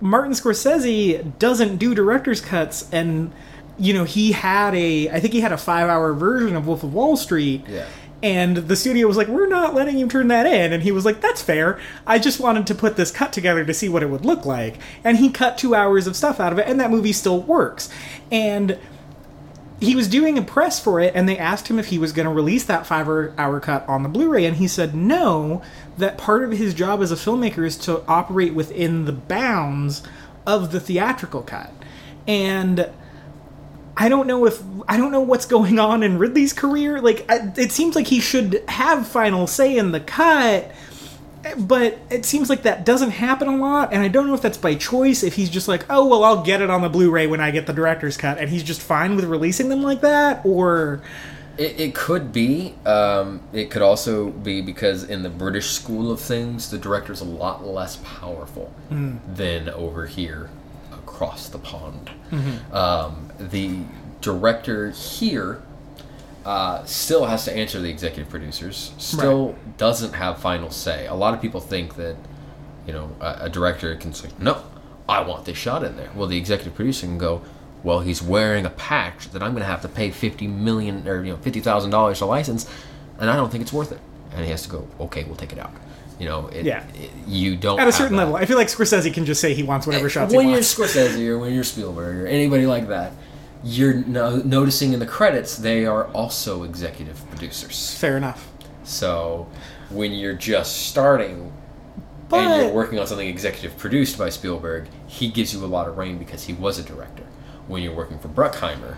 Martin 0.00 0.32
Scorsese 0.32 1.38
doesn't 1.38 1.76
do 1.76 1.94
director's 1.94 2.40
cuts, 2.40 2.88
and 2.92 3.32
you 3.78 3.94
know 3.94 4.04
he 4.04 4.32
had 4.32 4.74
a 4.74 5.08
I 5.10 5.20
think 5.20 5.32
he 5.32 5.40
had 5.40 5.52
a 5.52 5.58
five 5.58 5.88
hour 5.88 6.12
version 6.12 6.56
of 6.56 6.66
Wolf 6.66 6.82
of 6.82 6.92
Wall 6.92 7.16
Street. 7.16 7.64
Yeah. 7.68 7.86
And 8.22 8.56
the 8.56 8.76
studio 8.76 9.08
was 9.08 9.16
like, 9.16 9.28
"We're 9.28 9.48
not 9.48 9.74
letting 9.74 9.98
you 9.98 10.06
turn 10.06 10.28
that 10.28 10.46
in," 10.46 10.72
and 10.72 10.82
he 10.82 10.92
was 10.92 11.04
like, 11.04 11.20
"That's 11.20 11.42
fair. 11.42 11.78
I 12.06 12.18
just 12.18 12.38
wanted 12.38 12.66
to 12.68 12.74
put 12.74 12.96
this 12.96 13.10
cut 13.10 13.32
together 13.32 13.64
to 13.64 13.74
see 13.74 13.88
what 13.88 14.02
it 14.02 14.10
would 14.10 14.24
look 14.24 14.46
like." 14.46 14.78
And 15.02 15.16
he 15.16 15.28
cut 15.28 15.58
two 15.58 15.74
hours 15.74 16.06
of 16.06 16.16
stuff 16.16 16.38
out 16.38 16.52
of 16.52 16.58
it, 16.58 16.68
and 16.68 16.78
that 16.78 16.90
movie 16.90 17.12
still 17.12 17.40
works. 17.40 17.88
And 18.30 18.78
he 19.82 19.96
was 19.96 20.06
doing 20.06 20.38
a 20.38 20.42
press 20.42 20.78
for 20.78 21.00
it 21.00 21.12
and 21.16 21.28
they 21.28 21.36
asked 21.36 21.66
him 21.66 21.76
if 21.76 21.86
he 21.86 21.98
was 21.98 22.12
going 22.12 22.26
to 22.26 22.32
release 22.32 22.62
that 22.64 22.86
five 22.86 23.08
hour 23.08 23.34
hour 23.36 23.58
cut 23.58 23.86
on 23.88 24.04
the 24.04 24.08
blu-ray 24.08 24.44
and 24.44 24.58
he 24.58 24.68
said 24.68 24.94
no 24.94 25.60
that 25.98 26.16
part 26.16 26.44
of 26.44 26.52
his 26.52 26.72
job 26.72 27.02
as 27.02 27.10
a 27.10 27.16
filmmaker 27.16 27.66
is 27.66 27.76
to 27.76 28.00
operate 28.06 28.54
within 28.54 29.06
the 29.06 29.12
bounds 29.12 30.02
of 30.46 30.70
the 30.70 30.78
theatrical 30.78 31.42
cut 31.42 31.72
and 32.28 32.88
i 33.96 34.08
don't 34.08 34.26
know 34.26 34.46
if 34.46 34.62
i 34.88 34.96
don't 34.96 35.12
know 35.12 35.20
what's 35.20 35.46
going 35.46 35.78
on 35.78 36.02
in 36.02 36.18
ridley's 36.18 36.52
career 36.52 37.00
like 37.00 37.24
I, 37.30 37.52
it 37.56 37.72
seems 37.72 37.94
like 37.94 38.06
he 38.06 38.20
should 38.20 38.62
have 38.68 39.06
final 39.06 39.46
say 39.46 39.76
in 39.76 39.92
the 39.92 40.00
cut 40.00 40.70
but 41.58 41.98
it 42.08 42.24
seems 42.24 42.48
like 42.48 42.62
that 42.62 42.84
doesn't 42.86 43.10
happen 43.10 43.48
a 43.48 43.56
lot 43.56 43.92
and 43.92 44.02
i 44.02 44.08
don't 44.08 44.26
know 44.28 44.34
if 44.34 44.42
that's 44.42 44.58
by 44.58 44.74
choice 44.76 45.22
if 45.22 45.34
he's 45.34 45.50
just 45.50 45.66
like 45.68 45.84
oh 45.90 46.06
well 46.06 46.24
i'll 46.24 46.42
get 46.42 46.62
it 46.62 46.70
on 46.70 46.82
the 46.82 46.88
blu-ray 46.88 47.26
when 47.26 47.40
i 47.40 47.50
get 47.50 47.66
the 47.66 47.72
director's 47.72 48.16
cut 48.16 48.38
and 48.38 48.48
he's 48.48 48.62
just 48.62 48.80
fine 48.80 49.16
with 49.16 49.24
releasing 49.24 49.68
them 49.68 49.82
like 49.82 50.00
that 50.02 50.40
or 50.44 51.02
It, 51.58 51.78
it 51.78 51.94
could 51.94 52.32
be. 52.32 52.74
Um, 52.86 53.42
it 53.52 53.70
could 53.70 53.82
also 53.82 54.30
be 54.30 54.62
because 54.62 55.04
in 55.04 55.22
the 55.22 55.28
British 55.28 55.68
school 55.72 56.10
of 56.10 56.18
things, 56.18 56.70
the 56.70 56.78
director's 56.78 57.20
a 57.20 57.26
lot 57.26 57.62
less 57.62 57.96
powerful 57.96 58.72
than 58.88 59.68
over 59.68 60.06
here 60.06 60.48
across 61.22 61.48
the 61.48 61.58
pond. 61.58 62.10
Um, 62.72 63.30
the 63.38 63.78
director 64.20 64.90
here 64.90 65.62
uh, 66.44 66.84
still 66.84 67.26
has 67.26 67.44
to 67.44 67.52
answer 67.56 67.80
the 67.80 67.88
executive 67.90 68.28
producers, 68.28 68.92
still 68.98 69.54
doesn't 69.76 70.14
have 70.14 70.38
final 70.40 70.70
say. 70.70 71.06
A 71.06 71.14
lot 71.14 71.34
of 71.34 71.40
people 71.40 71.60
think 71.60 71.94
that, 71.94 72.16
you 72.86 72.92
know, 72.92 73.14
a, 73.20 73.42
a 73.42 73.48
director 73.50 73.94
can 73.96 74.12
say, 74.12 74.30
no, 74.38 74.64
I 75.08 75.20
want 75.22 75.44
this 75.44 75.56
shot 75.56 75.84
in 75.84 75.96
there. 75.96 76.10
Well, 76.16 76.26
the 76.26 76.38
executive 76.38 76.74
producer 76.74 77.06
can 77.06 77.18
go, 77.18 77.42
well, 77.84 78.00
he's 78.00 78.22
wearing 78.22 78.66
a 78.66 78.70
patch 78.70 79.30
that 79.30 79.42
I'm 79.42 79.52
going 79.52 79.62
to 79.62 79.68
have 79.68 79.82
to 79.82 79.88
pay 79.88 80.10
fifty 80.10 80.46
million 80.46 81.06
or 81.08 81.24
you 81.24 81.32
know 81.32 81.38
fifty 81.38 81.60
thousand 81.60 81.90
dollars 81.90 82.18
to 82.18 82.26
license, 82.26 82.68
and 83.18 83.28
I 83.28 83.34
don't 83.34 83.50
think 83.50 83.62
it's 83.62 83.72
worth 83.72 83.90
it. 83.90 83.98
And 84.32 84.44
he 84.44 84.50
has 84.52 84.62
to 84.62 84.68
go, 84.68 84.88
okay, 85.00 85.24
we'll 85.24 85.36
take 85.36 85.52
it 85.52 85.58
out. 85.58 85.72
You 86.22 86.28
know, 86.28 86.46
it, 86.48 86.64
Yeah. 86.64 86.84
it- 86.94 87.10
you 87.26 87.56
don't 87.56 87.80
at 87.80 87.88
a 87.88 87.92
certain 87.92 88.16
that. 88.16 88.22
level 88.24 88.36
i 88.36 88.44
feel 88.44 88.56
like 88.56 88.68
scorsese 88.68 89.12
can 89.12 89.24
just 89.24 89.40
say 89.40 89.54
he 89.54 89.62
wants 89.64 89.86
whatever 89.88 90.08
shots 90.08 90.30
he 90.32 90.36
wants. 90.36 90.46
when 90.46 90.54
you're 90.54 90.62
Scorsese 90.62 91.26
or 91.28 91.38
when 91.38 91.52
you're 91.52 91.64
Spielberg 91.64 92.16
or 92.18 92.26
anybody 92.28 92.64
like 92.66 92.86
that, 92.88 93.12
you're 93.64 93.94
no- 93.94 94.36
noticing 94.36 94.92
in 94.92 95.00
the 95.00 95.06
credits 95.06 95.56
they 95.56 95.84
are 95.84 96.04
also 96.08 96.62
executive 96.62 97.18
producers. 97.30 97.94
fair 97.98 98.16
enough 98.16 98.46
So 98.84 99.48
when 99.90 100.12
you're 100.12 100.34
just 100.52 100.86
starting 100.90 101.52
but 102.28 102.38
and 102.40 102.62
you're 102.66 102.72
working 102.72 102.98
on 103.00 103.06
something 103.08 103.28
executive 103.28 103.76
produced 103.76 104.16
by 104.16 104.28
Spielberg, 104.30 104.86
he 105.08 105.28
gives 105.28 105.52
you 105.52 105.64
a 105.64 105.66
lot 105.66 105.86
of 105.88 105.98
reign 105.98 106.18
because 106.18 106.44
he 106.44 106.52
was 106.54 106.78
a 106.78 106.82
director. 106.84 107.24
When 107.66 107.82
you're 107.82 107.94
working 107.94 108.18
for 108.20 108.28
Bruckheimer, 108.28 108.94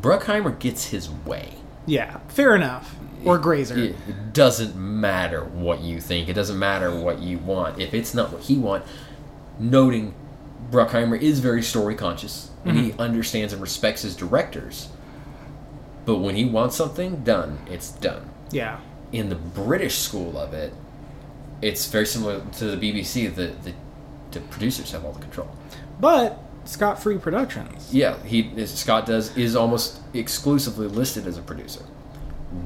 Bruckheimer 0.00 0.56
gets 0.58 0.86
his 0.86 1.10
way. 1.10 1.54
yeah 1.86 2.18
fair 2.28 2.54
enough 2.54 2.94
or 3.24 3.38
grazer 3.38 3.78
It, 3.78 3.96
it 4.08 4.32
doesn't 4.32 4.76
matter 4.76 5.44
what 5.44 5.80
you 5.80 6.00
think. 6.00 6.28
It 6.28 6.34
doesn't 6.34 6.58
matter 6.58 6.94
what 6.94 7.20
you 7.20 7.38
want. 7.38 7.80
If 7.80 7.94
it's 7.94 8.14
not 8.14 8.32
what 8.32 8.42
he 8.42 8.56
wants, 8.56 8.88
noting 9.58 10.14
Bruckheimer 10.70 11.20
is 11.20 11.40
very 11.40 11.62
story 11.62 11.94
conscious 11.94 12.50
and 12.64 12.78
he 12.78 12.90
mm-hmm. 12.90 13.00
understands 13.00 13.52
and 13.52 13.60
respects 13.60 14.02
his 14.02 14.16
directors. 14.16 14.88
But 16.04 16.18
when 16.18 16.36
he 16.36 16.44
wants 16.44 16.76
something 16.76 17.24
done, 17.24 17.58
it's 17.70 17.90
done. 17.90 18.30
yeah 18.50 18.80
In 19.10 19.28
the 19.28 19.34
British 19.34 19.98
school 19.98 20.38
of 20.38 20.54
it, 20.54 20.72
it's 21.60 21.86
very 21.86 22.06
similar 22.06 22.40
to 22.58 22.76
the 22.76 22.76
BBC. 22.76 23.34
The 23.34 23.54
the, 23.62 23.74
the 24.32 24.40
producers 24.40 24.92
have 24.92 25.04
all 25.04 25.12
the 25.12 25.20
control. 25.20 25.48
but 26.00 26.38
scott 26.64 27.02
free 27.02 27.18
productions 27.18 27.92
Yeah, 27.92 28.22
he 28.24 28.66
Scott 28.66 29.04
does 29.06 29.36
is 29.36 29.56
almost 29.56 30.00
exclusively 30.14 30.86
listed 30.86 31.26
as 31.26 31.36
a 31.36 31.42
producer, 31.42 31.84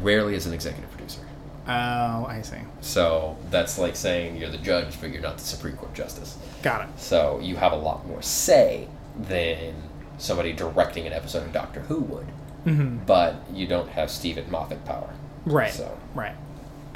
rarely 0.01 0.35
as 0.35 0.47
an 0.47 0.53
executive 0.53 0.91
producer. 0.91 1.21
oh 1.69 2.27
i 2.29 2.41
see 2.43 2.57
So 2.81 3.37
that's 3.51 3.79
like 3.79 3.97
saying 3.97 4.37
you're 4.37 4.51
the 4.51 4.59
judge, 4.59 5.01
but 5.01 5.11
you're 5.11 5.23
not 5.23 5.39
the 5.39 5.45
Supreme 5.45 5.77
Court 5.77 5.95
justice. 5.95 6.37
got 6.63 6.83
it 6.83 6.89
So 7.01 7.39
you 7.41 7.57
have 7.57 7.73
a 7.73 7.77
lot 7.77 8.07
more 8.07 8.23
say 8.23 8.89
than 9.19 9.75
somebody 10.19 10.53
directing 10.53 11.07
an 11.07 11.13
episode 11.13 11.43
of 11.45 11.53
Doctor 11.53 11.81
Who 11.81 12.01
would. 12.01 12.27
Mm-hmm. 12.67 13.05
But 13.07 13.37
you 13.53 13.67
don't 13.67 13.89
have 13.91 14.11
Steven 14.11 14.51
Moffat 14.51 14.85
power. 14.85 15.11
Right. 15.45 15.73
So 15.73 15.97
Right. 16.15 16.35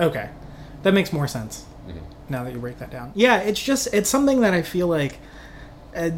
Okay. 0.01 0.29
That 0.83 0.95
makes 0.95 1.13
more 1.13 1.29
sense 1.29 1.65
Mm-hmm. 1.89 1.99
now 2.33 2.45
that 2.45 2.53
you 2.53 2.59
break 2.61 2.79
that 2.79 2.91
down. 2.91 3.11
Yeah, 3.15 3.39
it's 3.41 3.61
just 3.63 3.89
it's 3.95 4.09
something 4.11 4.41
that 4.43 4.53
I 4.55 4.63
feel 4.63 4.87
like 4.87 5.19
uh, 5.97 6.11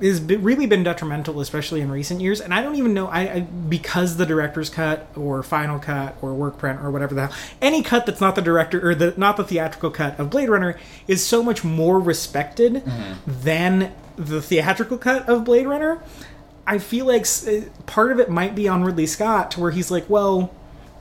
has 0.00 0.20
really 0.20 0.66
been 0.66 0.82
detrimental, 0.82 1.40
especially 1.40 1.80
in 1.80 1.90
recent 1.90 2.20
years. 2.20 2.40
And 2.40 2.52
I 2.52 2.62
don't 2.62 2.76
even 2.76 2.94
know 2.94 3.06
I, 3.06 3.20
I 3.20 3.40
because 3.40 4.16
the 4.16 4.26
director's 4.26 4.68
cut 4.68 5.08
or 5.16 5.42
final 5.42 5.78
cut 5.78 6.16
or 6.20 6.34
work 6.34 6.58
print 6.58 6.80
or 6.80 6.90
whatever 6.90 7.14
the 7.14 7.28
hell 7.28 7.36
any 7.62 7.82
cut 7.82 8.06
that's 8.06 8.20
not 8.20 8.34
the 8.34 8.42
director 8.42 8.86
or 8.90 8.94
the 8.94 9.14
not 9.16 9.36
the 9.36 9.44
theatrical 9.44 9.90
cut 9.90 10.18
of 10.18 10.30
Blade 10.30 10.48
Runner 10.48 10.78
is 11.06 11.24
so 11.24 11.42
much 11.42 11.64
more 11.64 12.00
respected 12.00 12.82
than 13.26 13.92
the 14.16 14.42
theatrical 14.42 14.98
cut 14.98 15.28
of 15.28 15.44
Blade 15.44 15.66
Runner. 15.66 16.02
I 16.66 16.78
feel 16.78 17.06
like 17.06 17.26
uh, 17.46 17.68
part 17.86 18.10
of 18.10 18.18
it 18.18 18.30
might 18.30 18.54
be 18.54 18.68
on 18.68 18.84
Ridley 18.84 19.06
Scott 19.06 19.50
to 19.52 19.60
where 19.60 19.70
he's 19.70 19.90
like, 19.90 20.08
well, 20.08 20.54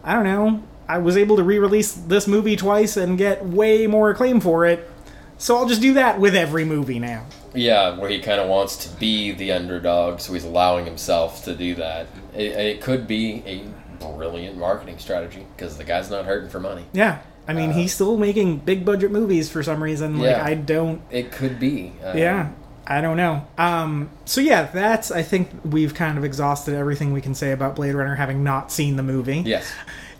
I 0.03 0.13
don't 0.13 0.25
know. 0.25 0.63
I 0.87 0.97
was 0.97 1.15
able 1.15 1.37
to 1.37 1.43
re-release 1.43 1.93
this 1.93 2.27
movie 2.27 2.57
twice 2.57 2.97
and 2.97 3.17
get 3.17 3.45
way 3.45 3.87
more 3.87 4.09
acclaim 4.09 4.41
for 4.41 4.65
it, 4.65 4.89
so 5.37 5.55
I'll 5.55 5.65
just 5.65 5.81
do 5.81 5.93
that 5.93 6.19
with 6.19 6.35
every 6.35 6.65
movie 6.65 6.99
now. 6.99 7.25
Yeah, 7.53 7.97
where 7.97 8.09
he 8.09 8.19
kind 8.19 8.39
of 8.39 8.49
wants 8.49 8.77
to 8.87 8.95
be 8.97 9.31
the 9.31 9.51
underdog, 9.51 10.19
so 10.19 10.33
he's 10.33 10.43
allowing 10.43 10.85
himself 10.85 11.43
to 11.45 11.55
do 11.55 11.75
that. 11.75 12.07
It, 12.35 12.51
it 12.53 12.81
could 12.81 13.07
be 13.07 13.43
a 13.45 13.63
brilliant 13.99 14.57
marketing 14.57 14.99
strategy 14.99 15.45
because 15.55 15.77
the 15.77 15.83
guy's 15.83 16.09
not 16.09 16.25
hurting 16.25 16.49
for 16.49 16.59
money. 16.59 16.85
Yeah, 16.93 17.21
I 17.47 17.53
mean, 17.53 17.71
he's 17.71 17.93
still 17.93 18.17
making 18.17 18.59
big 18.59 18.85
budget 18.85 19.11
movies 19.11 19.49
for 19.49 19.63
some 19.63 19.83
reason. 19.83 20.19
Like 20.19 20.29
Yeah. 20.37 20.43
I 20.43 20.53
don't. 20.55 21.01
It 21.11 21.31
could 21.31 21.59
be. 21.59 21.93
Uh, 22.03 22.13
Yeah, 22.15 22.51
I 22.87 23.01
don't 23.01 23.17
know. 23.17 23.45
Um, 23.57 24.09
so 24.25 24.41
yeah, 24.41 24.63
that's. 24.63 25.11
I 25.11 25.23
think 25.23 25.49
we've 25.63 25.93
kind 25.93 26.17
of 26.17 26.23
exhausted 26.23 26.75
everything 26.75 27.13
we 27.13 27.21
can 27.21 27.35
say 27.35 27.51
about 27.51 27.75
Blade 27.75 27.95
Runner, 27.95 28.15
having 28.15 28.43
not 28.43 28.71
seen 28.71 28.95
the 28.95 29.03
movie. 29.03 29.39
Yes. 29.45 29.71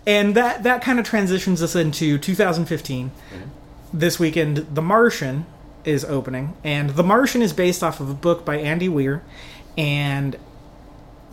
And 0.06 0.34
that 0.34 0.62
that 0.64 0.82
kind 0.82 0.98
of 0.98 1.06
transitions 1.06 1.62
us 1.62 1.74
into 1.74 2.18
2015. 2.18 3.10
This 3.92 4.18
weekend, 4.18 4.56
The 4.74 4.82
Martian 4.82 5.46
is 5.84 6.04
opening, 6.04 6.56
and 6.64 6.90
The 6.90 7.02
Martian 7.02 7.42
is 7.42 7.52
based 7.52 7.82
off 7.82 8.00
of 8.00 8.08
a 8.08 8.14
book 8.14 8.44
by 8.44 8.56
Andy 8.56 8.88
Weir, 8.88 9.22
and 9.76 10.36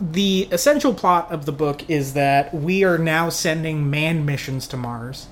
the 0.00 0.48
essential 0.50 0.94
plot 0.94 1.30
of 1.30 1.46
the 1.46 1.52
book 1.52 1.88
is 1.88 2.14
that 2.14 2.52
we 2.52 2.82
are 2.82 2.98
now 2.98 3.28
sending 3.28 3.88
manned 3.88 4.26
missions 4.26 4.66
to 4.68 4.76
Mars. 4.76 5.28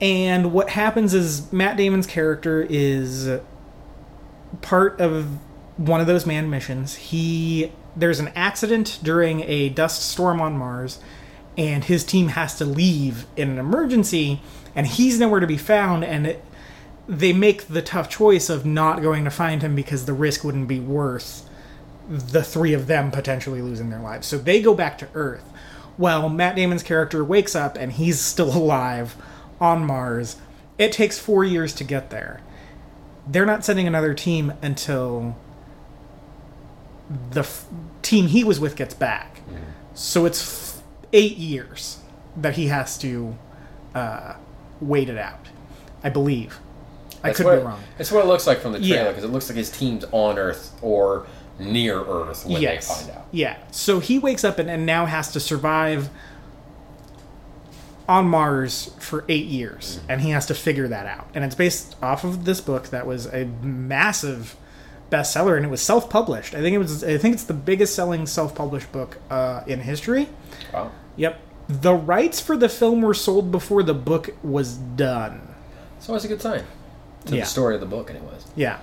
And 0.00 0.52
what 0.52 0.70
happens 0.70 1.14
is 1.14 1.50
Matt 1.52 1.76
Damon's 1.78 2.06
character 2.06 2.66
is 2.68 3.40
part 4.60 5.00
of 5.00 5.38
one 5.78 6.00
of 6.00 6.06
those 6.06 6.26
manned 6.26 6.50
missions. 6.50 6.96
He 6.96 7.72
there's 7.96 8.20
an 8.20 8.28
accident 8.34 8.98
during 9.02 9.40
a 9.44 9.70
dust 9.70 10.10
storm 10.10 10.40
on 10.40 10.58
Mars, 10.58 11.00
and 11.56 11.84
his 11.84 12.04
team 12.04 12.28
has 12.28 12.58
to 12.58 12.66
leave 12.66 13.26
in 13.36 13.48
an 13.48 13.58
emergency, 13.58 14.42
and 14.74 14.86
he's 14.86 15.18
nowhere 15.18 15.40
to 15.40 15.46
be 15.46 15.56
found, 15.56 16.04
and 16.04 16.26
it, 16.26 16.44
they 17.08 17.32
make 17.32 17.68
the 17.68 17.82
tough 17.82 18.08
choice 18.08 18.48
of 18.50 18.66
not 18.66 19.02
going 19.02 19.24
to 19.24 19.30
find 19.30 19.62
him 19.62 19.74
because 19.74 20.06
the 20.06 20.12
risk 20.12 20.42
wouldn't 20.44 20.68
be 20.68 20.80
worth 20.80 21.48
the 22.08 22.42
three 22.42 22.72
of 22.72 22.86
them 22.86 23.10
potentially 23.10 23.60
losing 23.60 23.90
their 23.90 24.00
lives. 24.00 24.26
So 24.26 24.38
they 24.38 24.60
go 24.62 24.74
back 24.74 24.98
to 24.98 25.08
Earth. 25.14 25.44
Well, 25.98 26.28
Matt 26.28 26.56
Damon's 26.56 26.82
character 26.82 27.24
wakes 27.24 27.54
up 27.54 27.76
and 27.76 27.92
he's 27.92 28.20
still 28.20 28.56
alive 28.56 29.16
on 29.60 29.84
Mars. 29.84 30.36
It 30.78 30.92
takes 30.92 31.18
four 31.18 31.44
years 31.44 31.72
to 31.74 31.84
get 31.84 32.10
there. 32.10 32.40
They're 33.26 33.46
not 33.46 33.64
sending 33.64 33.86
another 33.86 34.14
team 34.14 34.52
until 34.62 35.36
the 37.30 37.40
f- 37.40 37.66
team 38.02 38.28
he 38.28 38.44
was 38.44 38.60
with 38.60 38.76
gets 38.76 38.94
back. 38.94 39.40
So 39.94 40.26
it's 40.26 40.76
f- 40.76 40.82
eight 41.12 41.36
years 41.36 41.98
that 42.36 42.54
he 42.54 42.66
has 42.66 42.98
to 42.98 43.36
uh, 43.94 44.34
wait 44.80 45.08
it 45.08 45.18
out. 45.18 45.48
I 46.04 46.10
believe. 46.10 46.60
I 47.26 47.28
That's 47.28 47.38
could 47.38 47.46
what 47.46 47.58
be 47.58 47.64
wrong. 47.64 47.82
It's 47.98 48.12
what 48.12 48.24
it 48.24 48.28
looks 48.28 48.46
like 48.46 48.58
from 48.58 48.72
the 48.72 48.78
trailer 48.78 49.08
because 49.10 49.24
it 49.24 49.28
looks 49.30 49.48
like 49.48 49.56
his 49.56 49.70
team's 49.70 50.04
on 50.12 50.38
Earth 50.38 50.76
or 50.82 51.26
near 51.58 52.00
Earth 52.04 52.46
when 52.46 52.62
yes. 52.62 52.88
they 52.88 52.94
find 53.06 53.18
out. 53.18 53.26
Yeah. 53.32 53.56
So 53.70 54.00
he 54.00 54.18
wakes 54.18 54.44
up 54.44 54.58
and, 54.58 54.70
and 54.70 54.86
now 54.86 55.06
has 55.06 55.32
to 55.32 55.40
survive 55.40 56.08
on 58.08 58.28
Mars 58.28 58.94
for 59.00 59.24
eight 59.28 59.46
years, 59.46 59.96
Mm-hmm. 59.98 60.10
and 60.12 60.20
he 60.20 60.30
has 60.30 60.46
to 60.46 60.54
figure 60.54 60.86
that 60.88 61.06
out. 61.06 61.28
And 61.34 61.44
it's 61.44 61.56
based 61.56 61.96
off 62.02 62.22
of 62.24 62.44
this 62.44 62.60
book 62.60 62.88
that 62.90 63.06
was 63.06 63.26
a 63.26 63.46
massive 63.62 64.56
bestseller, 65.10 65.56
and 65.56 65.66
it 65.66 65.70
was 65.70 65.82
self-published. 65.82 66.54
I 66.54 66.60
think 66.60 66.74
it 66.74 66.78
was. 66.78 67.02
I 67.02 67.18
think 67.18 67.34
it's 67.34 67.44
the 67.44 67.54
biggest-selling 67.54 68.26
self-published 68.26 68.92
book 68.92 69.18
uh, 69.30 69.62
in 69.66 69.80
history. 69.80 70.28
Wow. 70.72 70.92
Yep. 71.16 71.40
The 71.68 71.94
rights 71.94 72.38
for 72.40 72.56
the 72.56 72.68
film 72.68 73.02
were 73.02 73.14
sold 73.14 73.50
before 73.50 73.82
the 73.82 73.94
book 73.94 74.30
was 74.44 74.74
done. 74.74 75.54
It's 75.96 76.08
always 76.08 76.24
a 76.24 76.28
good 76.28 76.40
sign 76.40 76.62
to 77.26 77.34
Yeah. 77.36 77.42
the 77.42 77.46
story 77.46 77.74
of 77.74 77.80
the 77.80 77.86
book, 77.86 78.10
anyways. 78.10 78.44
Yeah. 78.54 78.78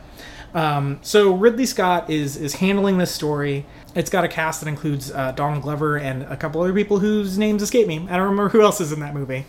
Um, 0.54 1.00
so 1.02 1.34
Ridley 1.34 1.66
Scott 1.66 2.10
is 2.10 2.38
is 2.38 2.56
handling 2.56 2.98
this 3.00 3.12
story. 3.12 3.66
It's 3.96 4.10
got 4.10 4.24
a 4.24 4.28
cast 4.28 4.62
that 4.62 4.68
includes 4.68 5.12
uh, 5.12 5.32
Donald 5.32 5.64
Glover 5.64 5.98
and 5.98 6.24
a 6.24 6.38
couple 6.38 6.62
other 6.62 6.74
people 6.74 7.00
whose 7.00 7.38
names 7.38 7.62
escape 7.64 7.88
me. 7.88 7.98
I 8.10 8.18
don't 8.18 8.30
remember 8.30 8.50
who 8.50 8.62
else 8.62 8.80
is 8.80 8.92
in 8.92 9.00
that 9.00 9.14
movie. 9.16 9.46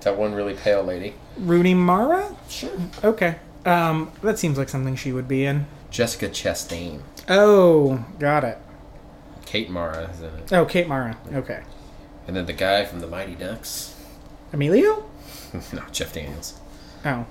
That 0.00 0.16
one 0.16 0.34
really 0.34 0.54
pale 0.54 0.82
lady. 0.82 1.14
Rooney 1.36 1.74
Mara. 1.74 2.34
Sure. 2.48 2.70
Okay. 3.04 3.36
Um, 3.66 4.10
that 4.22 4.38
seems 4.38 4.56
like 4.56 4.70
something 4.70 4.96
she 4.96 5.12
would 5.12 5.28
be 5.28 5.44
in. 5.44 5.66
Jessica 5.90 6.28
Chastain. 6.30 7.00
Oh, 7.28 8.02
got 8.18 8.42
it. 8.44 8.56
Kate 9.44 9.68
Mara 9.68 10.08
is 10.10 10.20
in 10.20 10.26
it. 10.34 10.52
Oh, 10.54 10.64
Kate 10.64 10.88
Mara. 10.88 11.18
Okay. 11.34 11.62
And 12.26 12.34
then 12.36 12.46
the 12.46 12.52
guy 12.54 12.84
from 12.86 13.00
the 13.00 13.06
Mighty 13.06 13.34
Ducks. 13.34 13.94
Emilio. 14.52 15.04
no, 15.72 15.82
Jeff 15.92 16.12
Daniels. 16.14 16.58
Oh, 17.04 17.26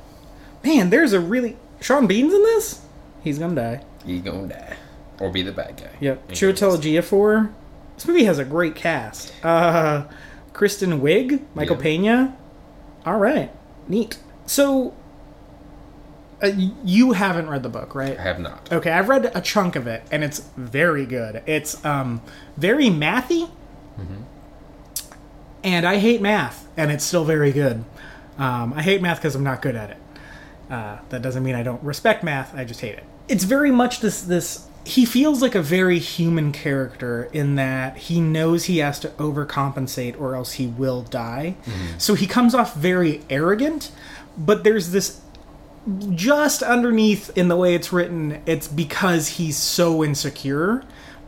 man, 0.63 0.89
there's 0.89 1.13
a 1.13 1.19
really 1.19 1.57
Sean 1.81 2.07
Bean's 2.07 2.33
in 2.33 2.43
this. 2.43 2.81
He's 3.23 3.39
gonna 3.39 3.55
die. 3.55 3.83
He 4.05 4.19
gonna 4.19 4.47
die. 4.47 4.77
Or 5.19 5.29
be 5.29 5.41
the 5.41 5.51
bad 5.51 5.77
guy. 5.77 5.89
Yep. 5.99 6.29
Chiwetel 6.29 6.77
Ejiofor. 6.77 7.51
This 7.95 8.07
movie 8.07 8.23
has 8.23 8.39
a 8.39 8.45
great 8.45 8.75
cast. 8.75 9.33
Uh, 9.43 10.05
Kristen 10.53 11.01
Wiig, 11.01 11.41
Michael 11.53 11.75
Yeah. 11.75 11.81
Pena. 11.81 12.37
All 13.05 13.17
right, 13.17 13.51
neat. 13.87 14.17
So, 14.45 14.93
uh, 16.41 16.51
you 16.85 17.11
haven't 17.13 17.49
read 17.49 17.63
the 17.63 17.69
book, 17.69 17.93
right? 17.95 18.17
I 18.17 18.21
have 18.21 18.39
not. 18.39 18.71
Okay, 18.71 18.91
I've 18.91 19.09
read 19.09 19.31
a 19.35 19.41
chunk 19.41 19.75
of 19.75 19.87
it, 19.87 20.03
and 20.11 20.23
it's 20.23 20.39
very 20.55 21.05
good. 21.05 21.43
It's 21.45 21.83
um, 21.85 22.21
very 22.57 22.85
mathy, 22.87 23.49
and 25.63 25.85
I 25.85 25.97
hate 25.97 26.21
math, 26.21 26.67
and 26.77 26.91
it's 26.91 27.03
still 27.03 27.25
very 27.25 27.51
good. 27.51 27.83
Um, 28.37 28.73
I 28.73 28.81
hate 28.81 29.01
math 29.01 29.17
because 29.17 29.35
I'm 29.35 29.43
not 29.43 29.61
good 29.61 29.75
at 29.75 29.89
it. 29.89 29.97
Uh, 30.69 30.99
that 31.09 31.21
doesn't 31.21 31.43
mean 31.43 31.55
I 31.55 31.63
don't 31.63 31.83
respect 31.83 32.23
math. 32.23 32.53
I 32.55 32.63
just 32.63 32.81
hate 32.81 32.95
it. 32.95 33.03
It's 33.27 33.43
very 33.43 33.71
much 33.71 34.01
this 34.01 34.21
this. 34.21 34.67
He 34.85 35.05
feels 35.05 35.41
like 35.41 35.55
a 35.55 35.61
very 35.61 35.99
human 35.99 36.51
character 36.51 37.29
in 37.33 37.55
that 37.55 37.97
he 37.97 38.21
knows 38.21 38.65
he 38.65 38.77
has 38.79 38.99
to 39.01 39.09
overcompensate 39.09 40.19
or 40.19 40.35
else 40.35 40.53
he 40.53 40.67
will 40.67 41.01
die. 41.03 41.55
So 41.97 42.15
he 42.15 42.25
comes 42.25 42.55
off 42.55 42.75
very 42.75 43.21
arrogant, 43.29 43.91
but 44.37 44.63
there's 44.63 44.91
this 44.91 45.21
just 46.11 46.63
underneath 46.63 47.35
in 47.37 47.49
the 47.49 47.55
way 47.55 47.75
it's 47.75 47.91
written, 47.93 48.41
it's 48.45 48.67
because 48.67 49.27
he's 49.27 49.57
so 49.57 50.03
insecure, 50.03 50.83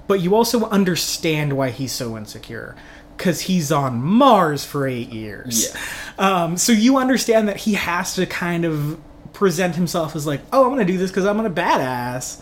but 0.08 0.22
you 0.22 0.36
also 0.36 0.66
understand 0.70 1.54
why 1.54 1.70
he's 1.70 1.92
so 1.92 2.18
insecure. 2.18 2.76
Because 3.18 3.42
he's 3.42 3.72
on 3.72 4.02
Mars 4.02 4.66
for 4.66 4.88
eight 4.88 5.10
years. 5.10 5.72
Yeah. 6.18 6.44
Um, 6.44 6.58
so 6.58 6.72
you 6.72 6.98
understand 6.98 7.48
that 7.48 7.58
he 7.58 7.74
has 7.74 8.16
to 8.16 8.26
kind 8.26 8.66
of 8.66 9.00
present 9.42 9.74
himself 9.74 10.16
as 10.16 10.28
like, 10.28 10.40
oh, 10.54 10.66
I'm 10.66 10.76
going 10.76 10.86
to 10.86 10.94
do 10.94 11.00
this 11.00 11.10
because 11.10 11.26
I'm 11.26 11.40
a 11.40 11.50
badass. 11.50 12.40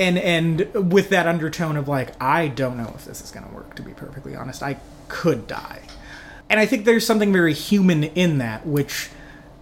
And, 0.00 0.18
and 0.18 0.92
with 0.92 1.10
that 1.10 1.28
undertone 1.28 1.76
of 1.76 1.86
like, 1.86 2.20
I 2.20 2.48
don't 2.48 2.76
know 2.76 2.90
if 2.96 3.04
this 3.04 3.20
is 3.22 3.30
going 3.30 3.46
to 3.46 3.54
work, 3.54 3.76
to 3.76 3.82
be 3.82 3.92
perfectly 3.92 4.34
honest. 4.34 4.60
I 4.60 4.80
could 5.06 5.46
die. 5.46 5.80
And 6.50 6.58
I 6.58 6.66
think 6.66 6.86
there's 6.86 7.06
something 7.06 7.32
very 7.32 7.54
human 7.54 8.02
in 8.02 8.38
that, 8.38 8.66
which 8.66 9.10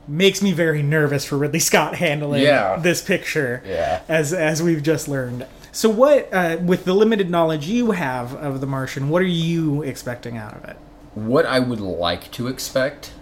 makes 0.09 0.41
me 0.41 0.53
very 0.53 0.83
nervous 0.83 1.27
for 1.27 1.37
Ridley 1.37 1.59
Scott 1.59 1.97
handling 1.97 2.41
Yeah. 2.43 2.77
this 2.79 3.03
picture. 3.03 3.63
Yeah. 3.67 4.01
As 4.09 4.33
as 4.33 4.63
we've 4.63 4.83
just 4.83 5.09
learned. 5.09 5.47
So 5.73 5.91
what 5.91 6.33
uh, 6.33 6.57
with 6.63 6.87
the 6.87 6.95
limited 6.95 7.29
knowledge 7.29 7.67
you 7.67 7.91
have 7.91 8.35
of 8.35 8.63
The 8.63 8.67
Martian, 8.67 9.11
what 9.11 9.21
are 9.21 9.27
you 9.27 9.83
expecting 9.83 10.39
out 10.39 10.55
of 10.57 10.65
it? 10.65 10.77
What 11.15 11.45
I 11.45 11.59
would 11.59 11.81
like 11.81 12.31
to 12.33 12.49
expect 12.49 13.13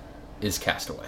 is 0.41 0.57
Castaway. 0.57 1.07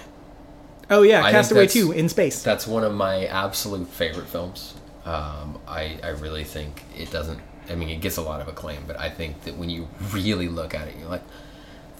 Oh 0.91 1.03
yeah, 1.03 1.31
Castaway 1.31 1.67
2 1.67 1.93
in 1.93 2.09
space. 2.09 2.43
That's 2.43 2.67
one 2.67 2.85
of 2.85 2.95
my 2.95 3.27
absolute 3.27 3.89
favorite 3.89 4.27
films. 4.27 4.75
Um, 5.05 5.59
I, 5.67 5.99
I 6.03 6.11
really 6.11 6.45
think 6.45 6.83
it 6.97 7.11
doesn't. 7.11 7.41
I 7.69 7.75
mean, 7.75 7.89
it 7.89 8.01
gets 8.01 8.17
a 8.17 8.23
lot 8.23 8.41
of 8.41 8.49
acclaim, 8.49 8.83
but 8.87 8.99
I 8.99 9.11
think 9.11 9.43
that 9.43 9.57
when 9.57 9.69
you 9.71 9.89
really 10.13 10.49
look 10.49 10.75
at 10.75 10.87
it, 10.89 10.95
you're 10.99 11.09
like, 11.09 11.23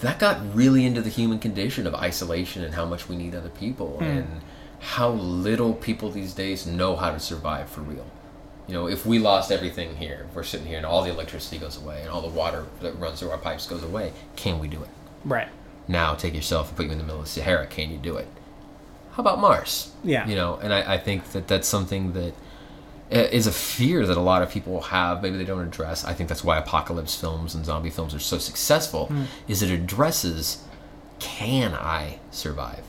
that 0.01 0.19
got 0.19 0.55
really 0.55 0.85
into 0.85 1.01
the 1.01 1.11
human 1.11 1.39
condition 1.39 1.87
of 1.87 1.95
isolation 1.95 2.63
and 2.63 2.75
how 2.75 2.85
much 2.85 3.09
we 3.09 3.17
need 3.17 3.35
other 3.35 3.49
people 3.49 3.99
and 4.01 4.41
how 4.79 5.11
little 5.11 5.73
people 5.73 6.11
these 6.11 6.35
days 6.35 6.67
know 6.67 6.95
how 6.97 7.11
to 7.11 7.19
survive 7.19 7.69
for 7.69 7.81
real. 7.81 8.07
You 8.69 8.75
know, 8.75 8.87
if 8.89 9.07
we 9.07 9.19
lost 9.19 9.51
everything 9.51 9.97
here, 9.97 10.27
we're 10.35 10.43
sitting 10.43 10.67
here 10.67 10.77
and 10.77 10.87
all 10.87 11.03
the 11.03 11.11
electricity 11.11 11.59
goes 11.59 11.77
away 11.77 12.03
and 12.03 12.11
all 12.11 12.21
the 12.21 12.29
water 12.29 12.67
that 12.83 12.93
runs 12.99 13.21
through 13.21 13.31
our 13.31 13.39
pipes 13.39 13.67
goes 13.67 13.83
away, 13.83 14.13
can 14.37 14.59
we 14.59 14.69
do 14.69 14.83
it? 14.83 14.89
right. 15.25 15.49
now 15.89 16.15
take 16.15 16.35
yourself 16.35 16.69
and 16.69 16.77
put 16.77 16.87
you 16.87 16.93
in 16.93 16.99
the 16.99 17.05
middle 17.05 17.21
of 17.21 17.27
the 17.27 17.31
Sahara. 17.31 17.67
Can 17.67 17.91
you 17.91 17.99
do 17.99 18.17
it? 18.17 18.29
How 19.17 19.23
about 19.23 19.41
Mars? 19.41 19.91
Yeah. 20.05 20.29
You 20.29 20.35
know, 20.35 20.57
and 20.57 20.75
I, 20.75 20.95
I 20.95 20.99
think 20.99 21.33
that 21.33 21.49
that's 21.49 21.67
something 21.67 22.13
that 22.13 22.35
is 23.09 23.47
a 23.47 23.53
fear 23.53 24.05
that 24.05 24.17
a 24.17 24.21
lot 24.21 24.43
of 24.43 24.51
people 24.51 24.79
have. 24.83 25.23
Maybe 25.23 25.39
they 25.39 25.45
don't 25.45 25.63
address. 25.63 26.05
I 26.05 26.13
think 26.13 26.29
that's 26.29 26.45
why 26.45 26.59
apocalypse 26.59 27.19
films 27.19 27.55
and 27.55 27.65
zombie 27.65 27.89
films 27.89 28.15
are 28.15 28.21
so 28.21 28.37
successful. 28.37 29.11
Is 29.49 29.63
it 29.63 29.71
addresses 29.71 30.63
can 31.19 31.73
I 31.73 32.19
survive? 32.31 32.85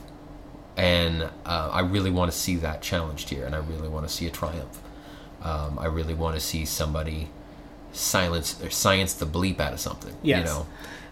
And 0.76 1.30
uh, 1.46 1.70
I 1.72 1.80
really 1.80 2.12
want 2.12 2.30
to 2.30 2.38
see 2.38 2.58
that 2.58 2.82
challenged 2.82 3.30
here, 3.30 3.46
and 3.46 3.56
I 3.56 3.60
really 3.60 3.88
want 3.88 4.06
to 4.06 4.14
see 4.14 4.28
a 4.28 4.30
triumph. 4.30 4.82
Um, 5.42 5.80
I 5.80 5.86
really 5.86 6.14
want 6.14 6.36
to 6.36 6.42
see 6.42 6.66
somebody 6.66 7.30
silence 7.94 8.62
or 8.62 8.70
science 8.70 9.14
the 9.14 9.26
bleep 9.26 9.62
out 9.62 9.72
of 9.72 9.80
something. 9.80 10.14
Yes. 10.22 10.40
You 10.40 10.46
know, 10.46 10.68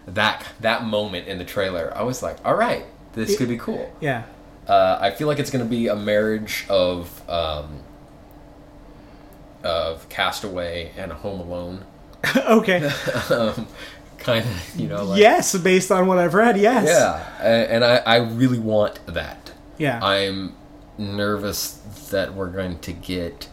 that 0.08 0.46
that 0.60 0.84
moment 0.84 1.26
in 1.26 1.38
the 1.38 1.44
trailer, 1.44 1.90
I 1.96 2.02
was 2.02 2.22
like, 2.22 2.36
all 2.44 2.54
right, 2.54 2.84
this 3.14 3.38
could 3.38 3.48
be 3.48 3.56
cool. 3.56 3.90
Yeah. 4.00 4.24
Uh, 4.66 4.98
I 5.00 5.10
feel 5.12 5.28
like 5.28 5.38
it's 5.38 5.50
going 5.50 5.64
to 5.64 5.70
be 5.70 5.86
a 5.88 5.96
marriage 5.96 6.66
of 6.68 7.28
um, 7.28 7.80
of 9.62 10.08
Castaway 10.08 10.92
and 10.96 11.12
Home 11.12 11.40
Alone, 11.40 11.84
okay. 12.36 12.84
um, 13.30 13.66
kind 14.18 14.44
of, 14.44 14.76
you 14.76 14.88
know, 14.88 15.04
like, 15.04 15.20
yes, 15.20 15.56
based 15.58 15.90
on 15.92 16.06
what 16.06 16.18
I've 16.18 16.34
read, 16.34 16.58
yes. 16.58 16.86
yeah, 16.88 17.68
and 17.70 17.84
I, 17.84 17.96
I 17.98 18.16
really 18.16 18.58
want 18.58 19.04
that. 19.06 19.52
Yeah. 19.78 20.02
I'm 20.02 20.54
nervous 20.98 21.72
that 22.10 22.34
we're 22.34 22.50
going 22.50 22.78
to 22.80 22.92
get 22.92 23.48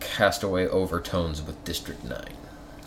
Castaway 0.00 0.66
overtones 0.66 1.40
with 1.40 1.62
District 1.64 2.04
Nine, 2.04 2.36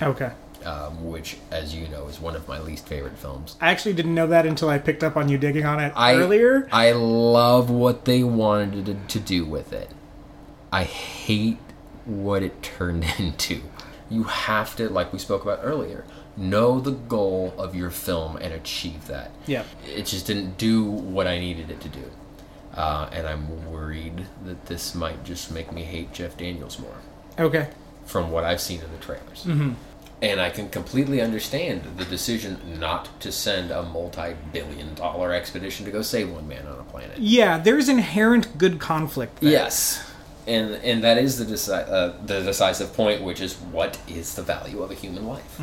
okay. 0.02 0.32
Um, 0.66 1.10
which, 1.10 1.38
as 1.52 1.74
you 1.76 1.88
know, 1.88 2.08
is 2.08 2.20
one 2.20 2.36
of 2.36 2.48
my 2.48 2.60
least 2.60 2.88
favorite 2.88 3.18
films. 3.18 3.56
I 3.62 3.70
actually 3.72 3.94
didn't 3.94 4.16
know 4.16 4.28
that 4.28 4.46
until 4.46 4.70
I 4.70 4.78
picked 4.78 5.04
up 5.04 5.16
on 5.18 5.30
you 5.30 5.38
digging 5.38 5.66
on 5.66 5.80
it 5.80 5.94
I, 5.96 6.16
earlier. 6.16 6.68
I 6.72 6.92
love 6.92 7.70
what 7.70 8.06
they 8.06 8.24
wanted 8.24 8.86
to, 8.86 8.96
to 8.96 9.20
do 9.20 9.46
with 9.46 9.74
it. 9.74 9.90
I 10.72 10.84
hate 10.84 11.60
what 12.06 12.44
it 12.44 12.62
turned 12.78 13.06
into. 13.18 13.62
You 14.10 14.24
have 14.24 14.76
to, 14.78 14.90
like 14.90 15.12
we 15.14 15.20
spoke 15.20 15.44
about 15.44 15.60
earlier, 15.64 16.06
know 16.36 16.80
the 16.80 16.92
goal 16.92 17.54
of 17.58 17.76
your 17.76 17.90
film 17.92 18.38
and 18.38 18.54
achieve 18.54 19.08
that. 19.08 19.32
Yep. 19.48 19.66
It 19.88 20.06
just 20.06 20.26
didn't 20.28 20.58
do 20.58 20.84
what 20.84 21.28
I 21.28 21.40
needed 21.40 21.70
it 21.70 21.80
to 21.82 21.90
do. 21.90 22.12
Uh, 22.74 23.08
and 23.12 23.28
I'm 23.28 23.72
worried 23.72 24.26
that 24.46 24.66
this 24.66 24.96
might 24.96 25.24
just 25.24 25.52
make 25.52 25.72
me 25.72 25.84
hate 25.84 26.12
Jeff 26.12 26.36
Daniels 26.36 26.80
more 26.80 26.96
Okay. 27.38 27.70
from 28.06 28.32
what 28.32 28.44
I've 28.44 28.60
seen 28.62 28.82
in 28.82 28.92
the 28.92 28.98
trailers. 28.98 29.46
And 30.24 30.40
I 30.40 30.50
can 30.50 30.70
completely 30.70 31.20
understand 31.20 31.84
the 31.98 32.06
decision 32.06 32.80
not 32.80 33.20
to 33.20 33.30
send 33.30 33.72
a 33.72 33.84
multi-billion 33.84 34.96
dollar 34.96 35.34
expedition 35.34 35.86
to 35.86 35.92
go 35.92 36.02
save 36.02 36.32
one 36.32 36.48
man 36.48 36.66
on 36.66 36.80
a 36.80 36.84
planet. 36.84 37.18
Yeah, 37.20 37.58
there's 37.58 37.90
inherent 37.90 38.58
good 38.58 38.80
conflict. 38.80 39.42
There. 39.42 39.52
Yes, 39.52 40.10
and 40.48 40.76
and 40.76 41.04
that 41.04 41.18
is 41.18 41.38
the 41.38 41.46
deci- 41.46 41.90
uh, 41.90 42.14
the 42.26 42.42
decisive 42.42 42.94
point, 42.94 43.22
which 43.22 43.42
is 43.42 43.56
what 43.56 44.00
is 44.08 44.36
the 44.36 44.44
value 44.44 44.82
of 44.82 44.92
a 44.92 44.94
human 44.94 45.28
life. 45.28 45.60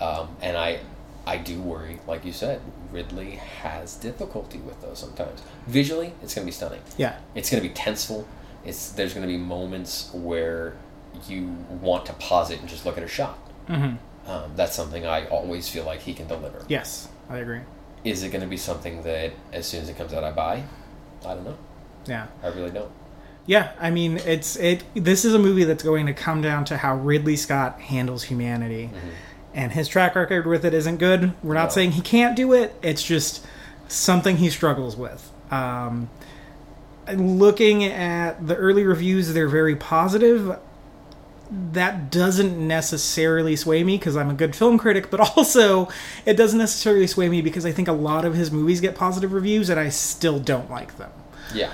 Um, 0.00 0.28
and 0.40 0.56
I 0.56 0.80
I 1.26 1.38
do 1.38 1.60
worry, 1.60 1.98
like 2.06 2.24
you 2.24 2.32
said, 2.32 2.60
Ridley 2.92 3.32
has 3.32 3.96
difficulty 3.96 4.58
with 4.58 4.80
those 4.80 5.00
sometimes. 5.00 5.42
Visually, 5.66 6.12
it's 6.22 6.34
going 6.34 6.44
to 6.44 6.46
be 6.46 6.52
stunning. 6.52 6.80
Yeah. 6.96 7.18
It's 7.34 7.50
going 7.50 7.62
to 7.62 7.68
be 7.68 7.74
tenseful. 7.74 8.26
It's 8.64 8.90
there's 8.90 9.12
going 9.12 9.26
to 9.26 9.32
be 9.32 9.38
moments 9.38 10.10
where 10.14 10.76
you 11.28 11.48
want 11.82 12.06
to 12.06 12.12
pause 12.14 12.50
it 12.50 12.60
and 12.60 12.68
just 12.68 12.86
look 12.86 12.96
at 12.96 13.02
a 13.02 13.08
shot. 13.08 13.38
Mm-hmm. 13.68 14.30
Um, 14.30 14.52
that's 14.56 14.74
something 14.74 15.06
I 15.06 15.26
always 15.28 15.68
feel 15.68 15.84
like 15.84 16.00
he 16.00 16.14
can 16.14 16.26
deliver. 16.26 16.64
Yes, 16.68 17.08
I 17.28 17.38
agree. 17.38 17.60
Is 18.04 18.22
it 18.22 18.30
going 18.30 18.42
to 18.42 18.46
be 18.48 18.56
something 18.56 19.02
that 19.02 19.32
as 19.52 19.66
soon 19.66 19.82
as 19.82 19.88
it 19.88 19.96
comes 19.96 20.12
out 20.12 20.24
I 20.24 20.32
buy? 20.32 20.62
I 21.24 21.34
don't 21.34 21.44
know. 21.44 21.58
Yeah. 22.06 22.26
I 22.42 22.48
really 22.48 22.70
don't. 22.70 22.90
Yeah, 23.46 23.72
I 23.80 23.90
mean, 23.90 24.16
it's 24.18 24.56
it. 24.56 24.82
This 24.94 25.24
is 25.24 25.32
a 25.34 25.38
movie 25.38 25.62
that's 25.64 25.82
going 25.84 26.06
to 26.06 26.12
come 26.12 26.42
down 26.42 26.64
to 26.66 26.76
how 26.76 26.96
Ridley 26.96 27.36
Scott 27.36 27.80
handles 27.80 28.24
humanity, 28.24 28.90
and 29.54 29.70
his 29.70 29.86
track 29.86 30.16
record 30.16 30.46
with 30.46 30.64
it 30.64 30.74
isn't 30.74 30.96
good. 30.96 31.32
We're 31.44 31.54
not 31.54 31.66
No. 31.66 31.70
saying 31.70 31.92
he 31.92 32.00
can't 32.00 32.34
do 32.34 32.52
it. 32.52 32.74
It's 32.82 33.02
just 33.04 33.46
something 33.86 34.38
he 34.38 34.50
struggles 34.50 34.96
with. 34.96 35.30
Um, 35.52 36.10
looking 37.14 37.84
at 37.84 38.44
the 38.46 38.56
early 38.56 38.82
reviews, 38.84 39.32
they're 39.32 39.48
very 39.48 39.76
positive. 39.76 40.58
That 41.50 42.10
doesn't 42.10 42.58
necessarily 42.66 43.54
sway 43.56 43.84
me 43.84 43.96
because 43.98 44.16
I'm 44.16 44.30
a 44.30 44.34
good 44.34 44.56
film 44.56 44.78
critic, 44.78 45.10
but 45.10 45.20
also 45.36 45.88
it 46.24 46.34
doesn't 46.36 46.58
necessarily 46.58 47.06
sway 47.06 47.28
me 47.28 47.40
because 47.42 47.64
I 47.64 47.72
think 47.72 47.88
a 47.88 47.92
lot 47.92 48.24
of 48.24 48.34
his 48.34 48.50
movies 48.50 48.80
get 48.80 48.94
positive 48.96 49.32
reviews 49.32 49.70
and 49.70 49.78
I 49.78 49.88
still 49.90 50.38
don't 50.40 50.70
like 50.70 50.96
them 50.96 51.10
Yeah. 51.54 51.72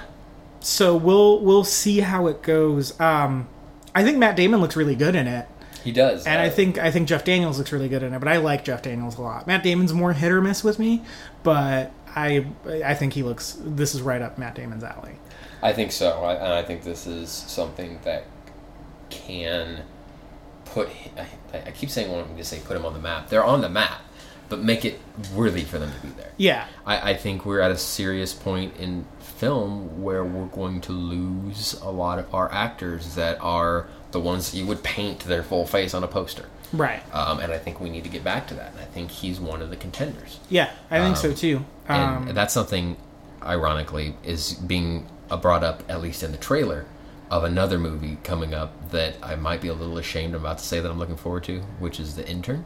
so 0.60 0.96
we'll 0.96 1.40
we'll 1.40 1.64
see 1.64 2.00
how 2.00 2.26
it 2.26 2.42
goes. 2.42 2.98
Um, 3.00 3.48
I 3.94 4.02
think 4.04 4.18
Matt 4.18 4.36
Damon 4.36 4.60
looks 4.60 4.76
really 4.76 4.94
good 4.94 5.14
in 5.14 5.26
it, 5.26 5.46
He 5.84 5.92
does. 5.92 6.26
and 6.26 6.40
I 6.40 6.48
Uh, 6.48 6.50
think 6.50 6.78
I 6.78 6.90
think 6.90 7.08
Jeff 7.08 7.24
Daniels 7.24 7.58
looks 7.58 7.72
really 7.72 7.88
good 7.88 8.02
in 8.02 8.12
it. 8.14 8.18
But 8.18 8.28
I 8.28 8.36
like 8.38 8.64
Jeff 8.64 8.82
Daniels 8.82 9.16
a 9.18 9.22
lot. 9.22 9.46
Matt 9.46 9.62
Damon's 9.62 9.92
more 9.92 10.12
hit 10.12 10.30
or 10.32 10.40
miss 10.42 10.62
with 10.62 10.78
me, 10.78 11.02
but 11.42 11.92
I 12.14 12.46
I 12.84 12.94
think 12.94 13.14
he 13.14 13.22
looks. 13.22 13.56
This 13.58 13.94
is 13.94 14.02
right 14.02 14.20
up 14.22 14.36
Matt 14.38 14.54
Damon's 14.54 14.84
alley. 14.84 15.16
I 15.62 15.72
think 15.72 15.92
so, 15.92 16.24
I, 16.24 16.34
and 16.34 16.52
I 16.52 16.62
think 16.62 16.82
this 16.82 17.06
is 17.06 17.30
something 17.30 18.00
that 18.04 18.24
can 19.12 19.82
put. 20.64 20.88
I, 21.52 21.58
I 21.68 21.70
keep 21.70 21.90
saying 21.90 22.10
wanting 22.10 22.36
to 22.36 22.44
say 22.44 22.60
put 22.64 22.76
him 22.76 22.84
on 22.86 22.92
the 22.94 22.98
map. 23.00 23.28
They're 23.28 23.44
on 23.44 23.60
the 23.60 23.68
map, 23.68 24.00
but 24.48 24.62
make 24.62 24.84
it 24.84 24.98
worthy 25.34 25.62
for 25.62 25.78
them 25.78 25.92
to 25.92 26.06
be 26.06 26.12
there. 26.14 26.32
Yeah, 26.36 26.66
I, 26.86 27.10
I 27.12 27.14
think 27.14 27.44
we're 27.44 27.60
at 27.60 27.70
a 27.70 27.78
serious 27.78 28.32
point 28.32 28.76
in 28.78 29.04
film 29.20 30.02
where 30.02 30.24
we're 30.24 30.46
going 30.46 30.80
to 30.82 30.92
lose 30.92 31.74
a 31.82 31.90
lot 31.90 32.18
of 32.18 32.32
our 32.34 32.50
actors 32.52 33.14
that 33.16 33.38
are 33.40 33.86
the 34.12 34.20
ones 34.20 34.50
that 34.50 34.56
you 34.58 34.66
would 34.66 34.82
paint 34.82 35.20
their 35.20 35.42
full 35.42 35.66
face 35.66 35.94
on 35.94 36.04
a 36.04 36.08
poster. 36.08 36.46
right. 36.72 37.02
Um, 37.14 37.40
and 37.40 37.52
I 37.52 37.58
think 37.58 37.80
we 37.80 37.88
need 37.90 38.04
to 38.04 38.10
get 38.10 38.22
back 38.22 38.46
to 38.48 38.54
that. 38.54 38.72
And 38.72 38.80
I 38.80 38.84
think 38.84 39.10
he's 39.10 39.40
one 39.40 39.62
of 39.62 39.70
the 39.70 39.76
contenders. 39.76 40.38
Yeah, 40.50 40.70
I 40.90 41.00
think 41.00 41.16
so 41.16 41.32
too. 41.32 41.64
And 41.88 42.28
Um, 42.28 42.34
that's 42.34 42.52
something, 42.54 42.96
ironically, 43.42 44.14
is 44.24 44.54
being 44.54 45.06
brought 45.40 45.64
up, 45.64 45.82
at 45.88 46.00
least 46.02 46.22
in 46.22 46.30
the 46.32 46.38
trailer, 46.38 46.84
of 47.30 47.42
another 47.44 47.78
movie 47.78 48.18
coming 48.22 48.52
up 48.54 48.81
that 48.92 49.16
I 49.22 49.34
might 49.36 49.60
be 49.60 49.68
a 49.68 49.74
little 49.74 49.98
ashamed 49.98 50.34
about 50.34 50.58
to 50.58 50.64
say 50.64 50.80
that 50.80 50.90
I'm 50.90 50.98
looking 50.98 51.16
forward 51.16 51.44
to, 51.44 51.60
which 51.80 51.98
is 52.00 52.14
The 52.16 52.26
Intern. 52.28 52.64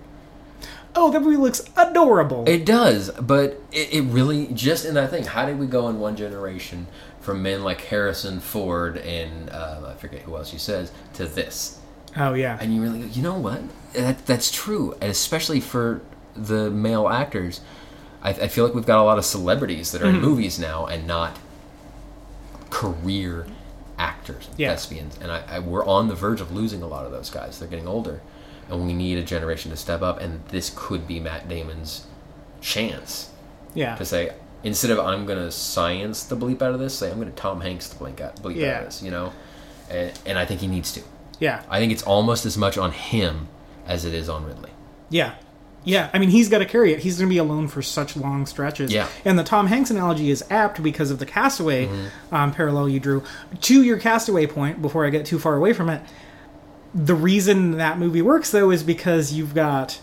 oh, 0.95 1.11
that 1.11 1.21
movie 1.23 1.37
looks 1.37 1.63
adorable. 1.77 2.45
It 2.47 2.65
does, 2.65 3.11
but 3.13 3.61
it, 3.73 3.93
it 3.95 4.03
really, 4.03 4.47
just 4.49 4.85
in 4.85 4.95
that 4.95 5.11
thing, 5.11 5.25
how 5.25 5.45
did 5.47 5.59
we 5.59 5.67
go 5.67 5.89
in 5.89 5.99
one 5.99 6.17
generation 6.17 6.87
from 7.21 7.43
men 7.43 7.63
like 7.65 7.81
Harrison 7.83 8.41
Ford 8.41 8.97
and 8.99 9.51
uh, 9.51 9.93
I 9.93 9.95
forget 9.95 10.23
who 10.23 10.37
else 10.37 10.51
he 10.53 10.59
says 10.59 10.93
to 11.15 11.27
this? 11.27 11.81
oh 12.17 12.33
yeah, 12.35 12.57
And 12.61 12.75
you 12.75 12.81
really 12.83 13.01
go, 13.01 13.07
you 13.07 13.23
know 13.23 13.37
what? 13.39 13.61
That, 13.93 14.25
that's 14.27 14.51
true. 14.51 14.93
And 15.03 15.11
especially 15.11 15.61
for 15.61 16.01
the 16.35 16.71
male 16.71 17.09
actors, 17.09 17.61
I, 18.23 18.31
I 18.31 18.49
feel 18.49 18.65
like 18.65 18.75
we've 18.75 18.87
got 18.87 18.99
a 18.99 19.03
lot 19.03 19.19
of 19.19 19.25
celebrities 19.27 19.93
that 19.93 20.01
are 20.03 20.07
Mm-hmm. 20.07 20.17
in 20.17 20.23
movies 20.23 20.59
now 20.59 20.87
and 20.87 21.07
not 21.07 21.37
career 22.71 23.47
actors, 23.99 24.49
Yeah. 24.57 24.71
thespians. 24.71 25.19
And 25.21 25.31
I, 25.33 25.43
I, 25.49 25.59
we're 25.59 25.85
on 25.87 26.09
the 26.09 26.15
verge 26.15 26.41
of 26.41 26.53
losing 26.53 26.83
a 26.83 26.87
lot 26.87 27.07
of 27.07 27.13
those 27.13 27.31
guys. 27.31 27.59
They're 27.59 27.69
getting 27.69 27.89
older. 27.89 28.21
And 28.69 28.85
we 28.87 28.93
need 28.93 29.17
a 29.19 29.23
generation 29.23 29.71
to 29.71 29.77
step 29.77 30.03
up. 30.03 30.21
And 30.21 30.45
this 30.49 30.73
could 30.75 31.07
be 31.07 31.21
Matt 31.21 31.49
Damon's 31.49 32.07
chance 32.61 33.31
yeah, 33.75 33.95
to 33.97 34.05
say, 34.05 34.33
instead 34.65 34.91
of 34.91 34.99
I'm 34.99 35.27
going 35.27 35.39
to 35.39 35.51
science 35.53 36.25
the 36.25 36.37
bleep 36.37 36.63
out 36.63 36.73
of 36.73 36.81
this, 36.81 36.99
say 36.99 37.11
I'm 37.11 37.17
going 37.21 37.29
to 37.31 37.35
Tom 37.37 37.61
Hanks 37.61 37.89
the 37.89 38.03
bleep 38.05 38.21
out, 38.21 38.37
bleep 38.43 38.57
out 38.67 38.81
of 38.81 38.85
this, 38.87 39.03
you 39.03 39.11
know? 39.11 39.33
And, 39.91 40.19
and 40.27 40.39
I 40.39 40.45
think 40.45 40.61
he 40.61 40.67
needs 40.67 40.93
to. 40.95 41.03
yeah, 41.39 41.63
I 41.69 41.79
think 41.79 41.93
it's 41.93 42.03
almost 42.03 42.45
as 42.47 42.57
much 42.59 42.77
on 42.79 42.93
him 42.93 43.49
as 43.87 44.05
it 44.05 44.15
is 44.15 44.29
on 44.29 44.45
Ridley. 44.45 44.71
yeah. 45.11 45.35
Yeah, 45.87 46.11
I 46.13 46.19
mean 46.19 46.29
he's 46.31 46.49
got 46.49 46.59
to 46.59 46.65
carry 46.67 46.93
it. 46.93 46.99
He's 46.99 47.17
going 47.17 47.29
to 47.29 47.33
be 47.33 47.39
alone 47.39 47.69
for 47.69 47.81
such 47.81 48.17
long 48.17 48.45
stretches. 48.45 48.93
Yeah. 48.93 49.07
and 49.25 49.39
the 49.39 49.45
Tom 49.45 49.69
Hanks 49.69 49.91
analogy 49.91 50.31
is 50.31 50.45
apt 50.51 50.83
because 50.83 51.11
of 51.11 51.19
the 51.21 51.27
Castaway 51.27 51.87
Mm-hmm. 51.87 52.35
um, 52.35 52.53
parallel 52.53 52.89
you 52.89 53.01
drew. 53.01 53.23
To 53.63 53.83
your 53.83 53.97
Castaway 53.99 54.47
point, 54.47 54.83
before 54.83 55.07
I 55.07 55.11
get 55.11 55.25
too 55.25 55.39
far 55.39 55.55
away 55.57 55.73
from 55.73 55.89
it, 55.89 56.03
the 56.95 57.15
reason 57.15 57.79
that 57.79 57.99
movie 57.99 58.21
works 58.23 58.51
though 58.51 58.71
is 58.71 58.83
because 58.83 59.33
you've 59.33 59.55
got 59.55 60.01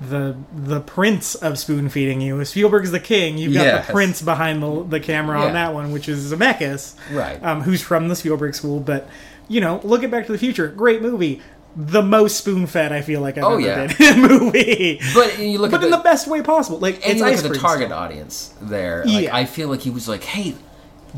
the 0.00 0.36
the 0.54 0.80
prince 0.80 1.34
of 1.34 1.58
spoon 1.58 1.88
feeding 1.88 2.20
you. 2.20 2.44
Spielberg's 2.44 2.90
the 2.92 3.00
king. 3.00 3.36
You've 3.38 3.54
got 3.54 3.64
Yes. 3.64 3.86
the 3.86 3.92
prince 3.92 4.22
behind 4.22 4.62
the, 4.62 4.84
the 4.84 5.00
camera 5.00 5.40
Yeah. 5.40 5.46
on 5.46 5.52
that 5.54 5.74
one, 5.74 5.90
which 5.92 6.08
is 6.08 6.32
Zemeckis, 6.32 6.94
Right. 7.12 7.42
Um, 7.44 7.62
who's 7.62 7.82
from 7.82 8.08
the 8.08 8.14
Spielberg 8.16 8.54
school. 8.54 8.78
But 8.80 9.08
you 9.48 9.60
know, 9.60 9.80
look 9.82 10.04
at 10.04 10.10
Back 10.10 10.26
to 10.26 10.32
the 10.32 10.38
Future, 10.38 10.68
great 10.68 11.02
movie. 11.02 11.40
The 11.76 12.02
most 12.02 12.38
spoon 12.38 12.66
fed 12.66 12.92
I 12.92 13.02
feel 13.02 13.20
like 13.20 13.38
I've 13.38 13.44
Oh, 13.44 13.52
ever 13.52 13.60
yeah. 13.60 13.86
been 13.86 14.18
in 14.18 14.24
a 14.24 14.28
movie, 14.28 15.00
But 15.14 15.38
you 15.38 15.58
look 15.58 15.70
but 15.70 15.84
in 15.84 15.90
the, 15.90 15.96
the 15.96 16.02
best 16.02 16.26
way 16.26 16.42
possible. 16.42 16.78
Like 16.78 16.96
and 16.96 17.12
it's 17.12 17.20
you 17.20 17.26
look 17.26 17.36
at 17.44 17.52
the 17.52 17.58
target 17.58 17.88
stuff. 17.88 18.00
audience 18.00 18.54
there. 18.60 19.04
Like, 19.04 19.24
Yeah. 19.24 19.36
I 19.36 19.44
feel 19.44 19.68
like 19.68 19.80
he 19.80 19.90
was 19.90 20.08
like, 20.08 20.24
"Hey, 20.24 20.54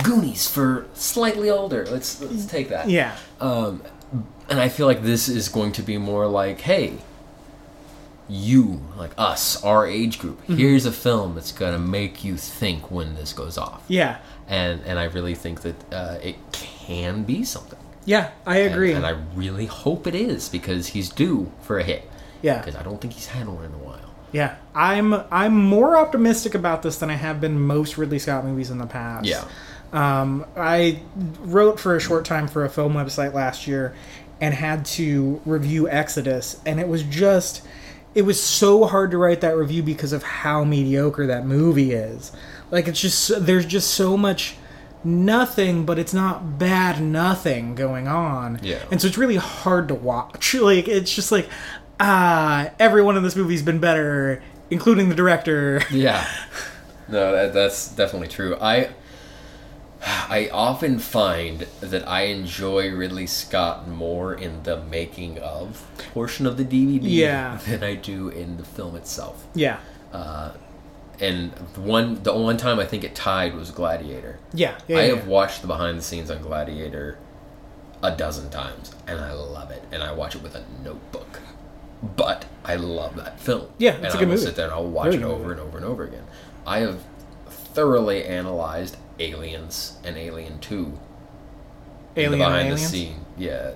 Goonies 0.05 0.47
for 0.47 0.87
slightly 0.95 1.49
older. 1.51 1.87
Let's 1.91 2.21
let's 2.21 2.45
take 2.47 2.69
that." 2.69 2.91
Yeah, 2.91 3.17
Um, 3.41 3.83
and 4.49 4.61
I 4.61 4.69
feel 4.69 4.87
like 4.87 5.03
this 5.03 5.29
is 5.29 5.49
going 5.49 5.73
to 5.73 5.83
be 5.83 5.97
more 5.99 6.27
like, 6.27 6.61
"Hey, 6.61 6.95
you, 8.29 8.81
like 8.97 9.11
us, 9.19 9.63
our 9.65 9.87
age 9.87 10.19
group. 10.19 10.41
Mm-hmm. 10.43 10.57
Here's 10.57 10.87
a 10.87 10.93
film 10.93 11.35
that's 11.35 11.53
gonna 11.53 11.79
make 11.79 12.23
you 12.23 12.37
think 12.37 12.91
when 12.91 13.15
this 13.15 13.33
goes 13.33 13.57
off." 13.59 13.83
yeah, 13.89 14.19
And 14.49 14.83
and 14.87 14.99
I 14.99 15.05
really 15.05 15.35
think 15.35 15.63
that 15.63 15.93
uh, 15.93 16.19
it 16.23 16.37
can 16.53 17.23
be 17.25 17.45
something. 17.45 17.79
Yeah. 18.05 18.31
I 18.47 18.59
And- 18.59 18.73
agree. 18.75 18.93
And, 18.93 19.07
I 19.07 19.17
really 19.35 19.67
hope 19.67 20.07
it 20.07 20.15
is 20.15 20.49
because 20.49 20.89
he's 20.89 21.09
due 21.09 21.51
for 21.63 21.79
a 21.79 21.83
hit. 21.85 22.09
yeah, 22.43 22.59
Because 22.59 22.77
I 22.77 22.83
don't 22.83 23.01
think 23.01 23.13
he's 23.15 23.27
had 23.27 23.49
one 23.49 23.65
in 23.65 23.73
a 23.75 23.79
while. 23.79 23.99
Yeah, 24.33 24.55
I'm 24.77 25.13
I'm 25.33 25.55
more 25.57 25.97
optimistic 25.97 26.55
about 26.55 26.83
this 26.83 26.99
than 26.99 27.11
I 27.11 27.15
have 27.15 27.41
been 27.41 27.61
most 27.61 27.99
Ridley 27.99 28.21
Scott 28.21 28.45
movies 28.45 28.71
in 28.71 28.79
the 28.79 28.87
past. 28.87 29.27
Yeah. 29.27 29.45
Um, 29.93 30.47
I 30.57 31.01
wrote 31.41 31.81
for 31.81 31.97
a 31.97 32.01
short 32.01 32.25
time 32.25 32.47
for 32.47 32.65
a 32.65 32.71
film 32.71 32.93
website 32.95 33.35
last 33.35 33.67
year 33.67 33.93
and 34.41 34.55
had 34.55 34.85
to 34.87 35.41
review 35.45 35.89
Exodus, 35.89 36.61
and 36.65 36.79
it 36.79 36.87
was 36.87 37.03
just 37.03 37.63
it 38.15 38.23
was 38.23 38.41
so 38.41 38.85
hard 38.87 39.11
to 39.11 39.19
write 39.19 39.41
that 39.41 39.57
review 39.57 39.83
because 39.83 40.13
of 40.13 40.23
how 40.23 40.63
mediocre 40.63 41.27
that 41.27 41.45
movie 41.45 41.91
is. 41.93 42.31
Like 42.71 42.87
it's 42.87 43.01
just 43.01 43.45
there's 43.45 43.67
just 43.67 43.91
so 43.91 44.17
much 44.17 44.55
nothing, 45.05 45.85
but 45.87 45.99
it's 45.99 46.13
not 46.15 46.59
bad 46.59 47.01
nothing 47.03 47.75
going 47.75 48.07
on. 48.09 48.61
Yeah. 48.63 48.83
And 48.91 49.01
so 49.01 49.09
it's 49.09 49.19
really 49.19 49.37
hard 49.37 49.89
to 49.89 49.95
watch. 49.95 50.55
Like 50.61 50.89
it's 50.89 51.15
just 51.15 51.33
like 51.33 51.49
ah, 51.99 52.71
everyone 52.79 53.17
in 53.17 53.23
this 53.23 53.37
movie's 53.37 53.63
been 53.63 53.79
better, 53.81 54.43
including 54.71 55.09
the 55.09 55.15
director. 55.15 55.83
Yeah. 55.91 56.27
No, 57.09 57.33
that, 57.33 57.53
that's 57.53 57.89
definitely 57.89 58.29
true. 58.29 58.57
I 58.61 58.91
I 60.03 60.49
often 60.53 60.99
find 60.99 61.67
that 61.81 62.09
I 62.09 62.23
enjoy 62.23 62.91
Ridley 62.95 63.27
Scott 63.27 63.87
more 63.89 64.33
in 64.33 64.63
the 64.63 64.83
making 64.85 65.39
of 65.41 65.85
portion 66.15 66.47
of 66.47 66.57
the 66.57 66.65
DVD 66.65 67.01
Yeah. 67.03 67.59
than 67.69 67.83
I 67.83 67.97
do 67.97 68.29
in 68.29 68.57
the 68.57 68.65
film 68.65 68.97
itself. 68.97 69.47
Yeah. 69.55 69.79
And 71.21 71.53
one 71.77 72.23
the 72.23 72.35
one 72.35 72.57
time 72.57 72.79
I 72.81 72.85
think 72.87 73.05
it 73.05 73.15
tied 73.15 73.55
was 73.55 73.71
Gladiator. 73.71 74.39
Yeah. 74.55 74.79
yeah, 74.89 74.97
I 74.99 75.01
yeah. 75.07 75.15
have 75.17 75.27
watched 75.27 75.61
the 75.61 75.67
behind 75.67 75.99
the 75.99 76.03
scenes 76.03 76.31
on 76.31 76.41
Gladiator 76.43 77.19
a 78.03 78.11
dozen 78.17 78.49
times, 78.51 78.95
and 79.07 79.21
I 79.21 79.33
love 79.35 79.71
it. 79.71 79.83
And 79.93 80.03
I 80.03 80.13
watch 80.13 80.35
it 80.35 80.43
with 80.43 80.55
a 80.55 80.65
notebook. 80.83 81.41
But 82.03 82.47
I 82.65 82.77
love 82.77 83.17
that 83.17 83.39
film. 83.39 83.69
Yeah, 83.77 83.97
and 83.97 84.07
it's 84.07 84.15
a 84.15 84.17
I 84.17 84.21
good 84.21 84.29
will 84.29 84.35
movie. 84.37 84.47
sit 84.47 84.57
there 84.57 84.65
and 84.67 84.73
I'll 84.75 84.87
watch 84.89 85.07
Really 85.09 85.19
it 85.19 85.25
over 85.25 85.39
movie. 85.49 85.51
and 85.53 85.61
over 85.61 85.77
and 85.77 85.87
over 85.87 86.05
again. 86.05 86.25
I 86.67 86.79
have 86.79 87.03
thoroughly 87.47 88.25
analyzed 88.25 88.97
Aliens 89.19 89.99
and 90.03 90.17
Alien 90.17 90.59
Two. 90.61 90.99
Alien 92.17 92.33
the 92.33 92.39
behind 92.39 92.69
and 92.69 92.69
the 92.69 92.73
Aliens? 92.77 92.91
scene, 92.91 93.25
yeah. 93.37 93.73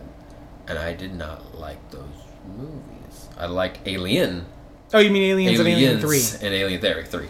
And 0.66 0.79
I 0.79 0.95
did 0.95 1.15
not 1.15 1.55
like 1.59 1.91
those 1.91 2.09
movies. 2.57 3.29
I 3.39 3.45
liked 3.47 3.81
Alien, 3.87 4.47
Oh, 4.95 5.01
you 5.01 5.11
mean 5.11 5.23
Aliens, 5.25 5.59
and 5.59 5.69
Alien 5.69 6.01
Three? 6.01 6.23
and 6.41 6.55
Alien 6.55 6.81
Theory 6.81 7.05
Three. 7.05 7.29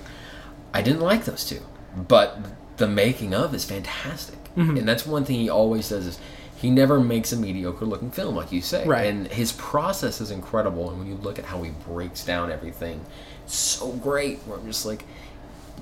I 0.73 0.83
didn't 0.83 1.01
like 1.01 1.25
those 1.25 1.45
two, 1.45 1.61
but 1.97 2.39
the 2.77 2.87
making 2.87 3.35
of 3.35 3.55
is 3.55 3.65
fantastic, 3.65 4.39
Mm-hmm. 4.57 4.77
and 4.79 4.89
that's 4.89 5.05
one 5.05 5.25
thing 5.25 5.41
he 5.41 5.49
always 5.51 5.89
does 5.89 6.07
is 6.07 6.19
he 6.57 6.71
never 6.71 7.01
makes 7.01 7.33
a 7.33 7.37
mediocre 7.37 7.85
looking 7.85 8.11
film, 8.13 8.37
like 8.37 8.53
you 8.53 8.63
say, 8.63 8.87
Right. 8.87 9.07
And 9.07 9.27
his 9.29 9.51
process 9.53 10.21
is 10.21 10.31
incredible, 10.31 10.91
and 10.91 10.99
when 11.01 11.09
you 11.09 11.17
look 11.17 11.39
at 11.41 11.45
how 11.47 11.63
he 11.63 11.71
breaks 11.89 12.25
down 12.25 12.53
everything, 12.53 13.01
it's 13.45 13.57
so 13.57 13.91
great. 13.93 14.39
Where 14.47 14.59
I'm 14.59 14.67
just 14.67 14.87
like. 14.87 15.05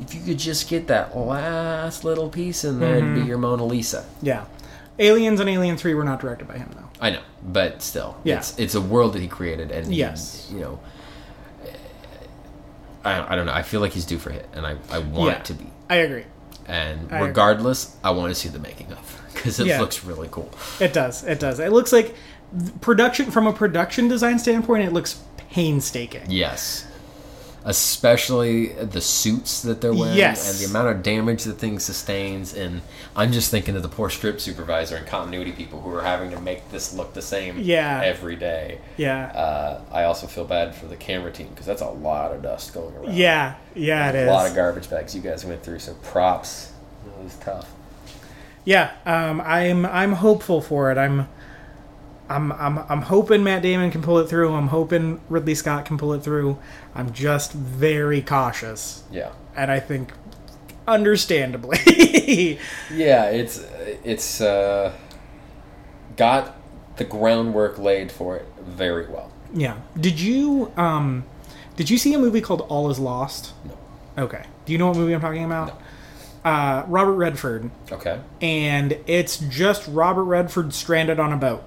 If 0.01 0.15
you 0.15 0.23
could 0.23 0.39
just 0.39 0.71
get 0.71 0.87
that 0.87 1.15
last 1.15 2.03
little 2.03 2.31
piece 2.31 2.65
in 2.65 2.81
there, 2.81 2.97
Mm-hmm. 2.97 3.13
it'd 3.13 3.23
be 3.25 3.29
your 3.29 3.37
Mona 3.37 3.63
Lisa. 3.67 4.07
Yeah, 4.23 4.47
Aliens 4.99 5.39
and 5.39 5.51
Alien 5.51 5.77
Three 5.77 5.93
were 5.93 6.03
not 6.05 6.19
directed 6.21 6.49
by 6.49 6.57
him 6.57 6.71
though. 6.75 6.89
I 6.99 7.11
know, 7.11 7.21
but 7.47 7.83
still, 7.83 8.17
Yeah. 8.25 8.39
it's 8.39 8.59
it's 8.59 8.75
a 8.75 8.81
world 8.81 9.13
that 9.13 9.21
he 9.21 9.29
created, 9.29 9.71
and 9.71 9.95
Yes. 9.95 10.49
you 10.51 10.61
know, 10.61 10.81
I, 13.05 13.33
I 13.33 13.37
don't 13.37 13.47
know. 13.47 13.53
I 13.53 13.62
feel 13.62 13.81
like 13.81 13.93
he's 13.93 14.05
due 14.07 14.19
for 14.19 14.31
a 14.31 14.35
hit, 14.35 14.49
and 14.53 14.66
I, 14.66 14.77
I 14.91 14.99
want 14.99 15.31
Yeah. 15.33 15.39
it 15.39 15.45
to 15.47 15.55
be. 15.55 15.66
I 15.91 15.97
agree. 15.97 16.24
And 16.66 17.11
I 17.12 17.16
agree. 17.16 17.29
regardless, 17.29 17.97
I 18.05 18.11
want 18.12 18.31
to 18.31 18.35
see 18.35 18.49
the 18.49 18.59
making 18.61 18.93
of 18.93 19.23
because 19.35 19.59
it 19.59 19.66
Yeah. 19.66 19.81
looks 19.81 20.05
really 20.05 20.29
cool. 20.31 20.51
It 20.81 20.93
does. 20.93 21.24
It 21.24 21.41
does. 21.41 21.59
It 21.59 21.73
looks 21.73 21.93
like 21.93 22.15
production 22.81 23.31
from 23.31 23.47
a 23.47 23.53
production 23.53 24.09
design 24.09 24.39
standpoint. 24.39 24.85
It 24.85 24.93
looks 24.93 25.20
painstaking. 25.51 26.23
Yes, 26.31 26.87
especially 27.65 28.69
the 28.69 29.01
suits 29.01 29.63
that 29.63 29.81
they're 29.81 29.93
wearing 29.95 30.17
Yes. 30.17 30.51
and 30.51 30.59
the 30.61 30.71
amount 30.71 30.89
of 30.97 31.03
damage 31.03 31.45
the 31.45 31.53
thing 31.53 31.79
sustains. 31.79 32.55
And 32.55 32.83
I'm 33.15 33.33
just 33.33 33.51
thinking 33.51 33.77
of 33.77 33.83
the 33.83 33.89
poor 33.89 34.11
script 34.11 34.41
supervisor 34.41 34.97
and 34.97 35.07
continuity 35.07 35.53
people 35.53 35.81
who 35.81 35.95
are 35.95 36.03
having 36.03 36.31
to 36.31 36.41
make 36.41 36.71
this 36.71 36.93
look 36.95 37.15
the 37.15 37.23
same 37.23 37.59
Yeah. 37.61 38.01
every 38.05 38.37
day. 38.37 38.79
Yeah. 38.97 39.27
Uh, 39.27 39.81
I 39.93 40.05
also 40.05 40.27
feel 40.27 40.45
bad 40.45 40.75
for 40.75 40.87
the 40.87 40.97
camera 40.97 41.31
team 41.31 41.49
because 41.51 41.67
that's 41.67 41.83
a 41.83 41.89
lot 41.91 42.33
of 42.33 42.43
dust 42.43 42.75
going 42.75 42.95
around. 42.97 43.15
yeah. 43.15 43.55
Yeah. 43.75 44.11
It 44.11 44.29
a 44.29 44.31
lot 44.33 44.49
of 44.49 44.55
garbage 44.55 44.91
bags 44.91 45.15
you 45.15 45.21
guys 45.23 45.45
went 45.45 45.63
through. 45.63 45.79
So 45.79 45.95
props. 46.03 46.73
It 47.07 47.25
was 47.25 47.35
tough. 47.37 47.71
Yeah. 48.65 48.91
Um. 49.07 49.41
I'm. 49.41 49.85
I'm 49.87 50.13
hopeful 50.13 50.61
for 50.61 50.91
it. 50.93 50.99
I'm. 50.99 51.29
I'm, 52.33 52.53
I'm, 52.53 52.79
I'm 52.89 53.03
hoping 53.03 53.45
Matt 53.45 53.63
Damon 53.63 53.91
can 53.91 54.03
pull 54.03 54.19
it 54.19 54.29
through. 54.29 54.53
I'm 54.55 54.69
hoping 54.69 55.21
Ridley 55.29 55.55
Scott 55.55 55.85
can 55.85 55.99
pull 55.99 56.13
it 56.15 56.23
through. 56.23 56.59
I'm 56.95 57.13
just 57.13 57.53
very 57.53 58.21
cautious. 58.23 59.05
Yeah. 59.11 59.33
And 59.57 59.71
I 59.71 59.81
think 59.81 60.13
understandably. 60.87 61.79
Yeah, 62.91 63.27
it's 63.27 63.63
it's 64.05 64.41
uh, 64.41 64.93
got 66.17 66.57
the 66.97 67.05
groundwork 67.05 67.79
laid 67.79 68.11
for 68.11 68.37
it 68.37 68.47
very 68.65 69.07
well. 69.09 69.31
yeah. 69.53 69.77
Did 70.01 70.19
you 70.19 70.73
um 70.79 71.25
did 71.77 71.91
you 71.91 71.99
see 71.99 72.15
a 72.15 72.19
movie 72.19 72.41
called 72.41 72.63
All 72.71 72.91
Is 72.91 72.99
Lost? 72.99 73.53
No. 73.67 74.25
Okay. 74.25 74.45
Do 74.65 74.73
you 74.73 74.79
know 74.79 74.89
what 74.89 74.97
movie 74.97 75.13
I'm 75.15 75.21
talking 75.21 75.45
about? 75.45 75.69
No. 76.45 76.51
Uh 76.51 76.85
Robert 76.89 77.15
Redford 77.15 77.71
Okay. 77.91 78.19
and 78.41 78.97
it's 79.07 79.37
just 79.39 79.87
Robert 79.89 80.25
Redford 80.25 80.73
stranded 80.73 81.21
on 81.21 81.33
a 81.35 81.37
boat. 81.37 81.63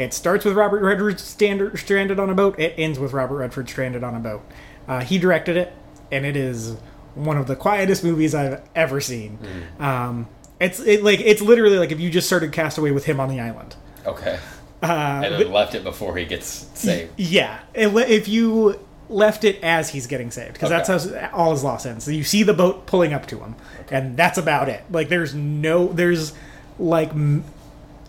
It 0.00 0.14
starts 0.14 0.44
with 0.44 0.54
Robert 0.54 0.82
Redford 0.82 1.20
standard, 1.20 1.78
stranded 1.78 2.18
on 2.18 2.30
a 2.30 2.34
boat. 2.34 2.58
It 2.58 2.74
ends 2.78 2.98
with 2.98 3.12
Robert 3.12 3.36
Redford 3.36 3.68
stranded 3.68 4.02
on 4.02 4.14
a 4.14 4.18
boat. 4.18 4.42
Uh, 4.88 5.00
he 5.00 5.18
directed 5.18 5.56
it, 5.56 5.72
and 6.10 6.24
it 6.24 6.36
is 6.36 6.76
one 7.14 7.36
of 7.36 7.46
the 7.46 7.54
quietest 7.56 8.02
movies 8.02 8.34
I've 8.34 8.62
ever 8.74 9.00
seen. 9.00 9.38
Um, 9.78 10.26
it's 10.60 10.80
it, 10.80 11.02
like 11.04 11.20
it's 11.20 11.42
literally 11.42 11.78
like 11.78 11.90
if 11.92 12.00
you 12.00 12.08
just 12.10 12.26
started 12.26 12.50
Castaway 12.52 12.90
with 12.92 13.04
him 13.04 13.20
on 13.20 13.28
the 13.28 13.40
island. 13.40 13.76
Okay. 14.06 14.38
Uh, 14.82 15.20
And 15.24 15.34
then 15.34 15.52
left 15.52 15.74
it 15.74 15.84
before 15.84 16.16
he 16.16 16.24
gets 16.24 16.46
saved. 16.74 17.12
yeah, 17.18 17.58
if 17.74 18.28
you 18.28 18.80
left 19.10 19.44
it 19.44 19.62
as 19.62 19.90
he's 19.90 20.06
getting 20.06 20.30
saved, 20.30 20.54
because 20.54 20.70
Okay. 20.72 20.82
that's 20.82 21.10
how 21.12 21.30
All 21.34 21.52
Is 21.52 21.62
Lost 21.62 21.84
ends. 21.86 22.04
So 22.04 22.10
you 22.10 22.24
see 22.24 22.42
the 22.42 22.54
boat 22.54 22.86
pulling 22.86 23.12
up 23.12 23.26
to 23.26 23.38
him, 23.40 23.56
and 23.90 24.16
that's 24.16 24.38
about 24.38 24.70
it. 24.70 24.82
Like 24.90 25.10
there's 25.10 25.34
no, 25.34 25.88
there's 25.88 26.32
like 26.78 27.10
m- 27.10 27.44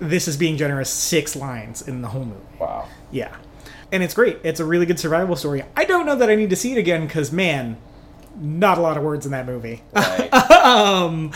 this 0.01 0.27
is 0.27 0.35
being 0.35 0.57
generous 0.57 0.89
six 0.89 1.35
lines 1.35 1.87
in 1.87 2.01
the 2.01 2.09
whole 2.09 2.25
movie. 2.25 2.41
Wow. 2.59 2.89
Yeah, 3.11 3.35
and 3.91 4.03
it's 4.03 4.13
great. 4.13 4.39
It's 4.43 4.59
a 4.59 4.65
really 4.65 4.85
good 4.85 4.99
survival 4.99 5.35
story. 5.35 5.63
I 5.77 5.85
don't 5.85 6.05
know 6.05 6.15
that 6.15 6.29
I 6.29 6.35
need 6.35 6.49
to 6.49 6.55
see 6.55 6.73
it 6.73 6.77
again 6.77 7.05
because 7.05 7.31
man, 7.31 7.77
not 8.35 8.77
a 8.77 8.81
lot 8.81 8.97
of 8.97 9.03
words 9.03 9.25
in 9.25 9.31
that 9.31 9.45
movie. 9.45 9.83
Right. 9.93 10.29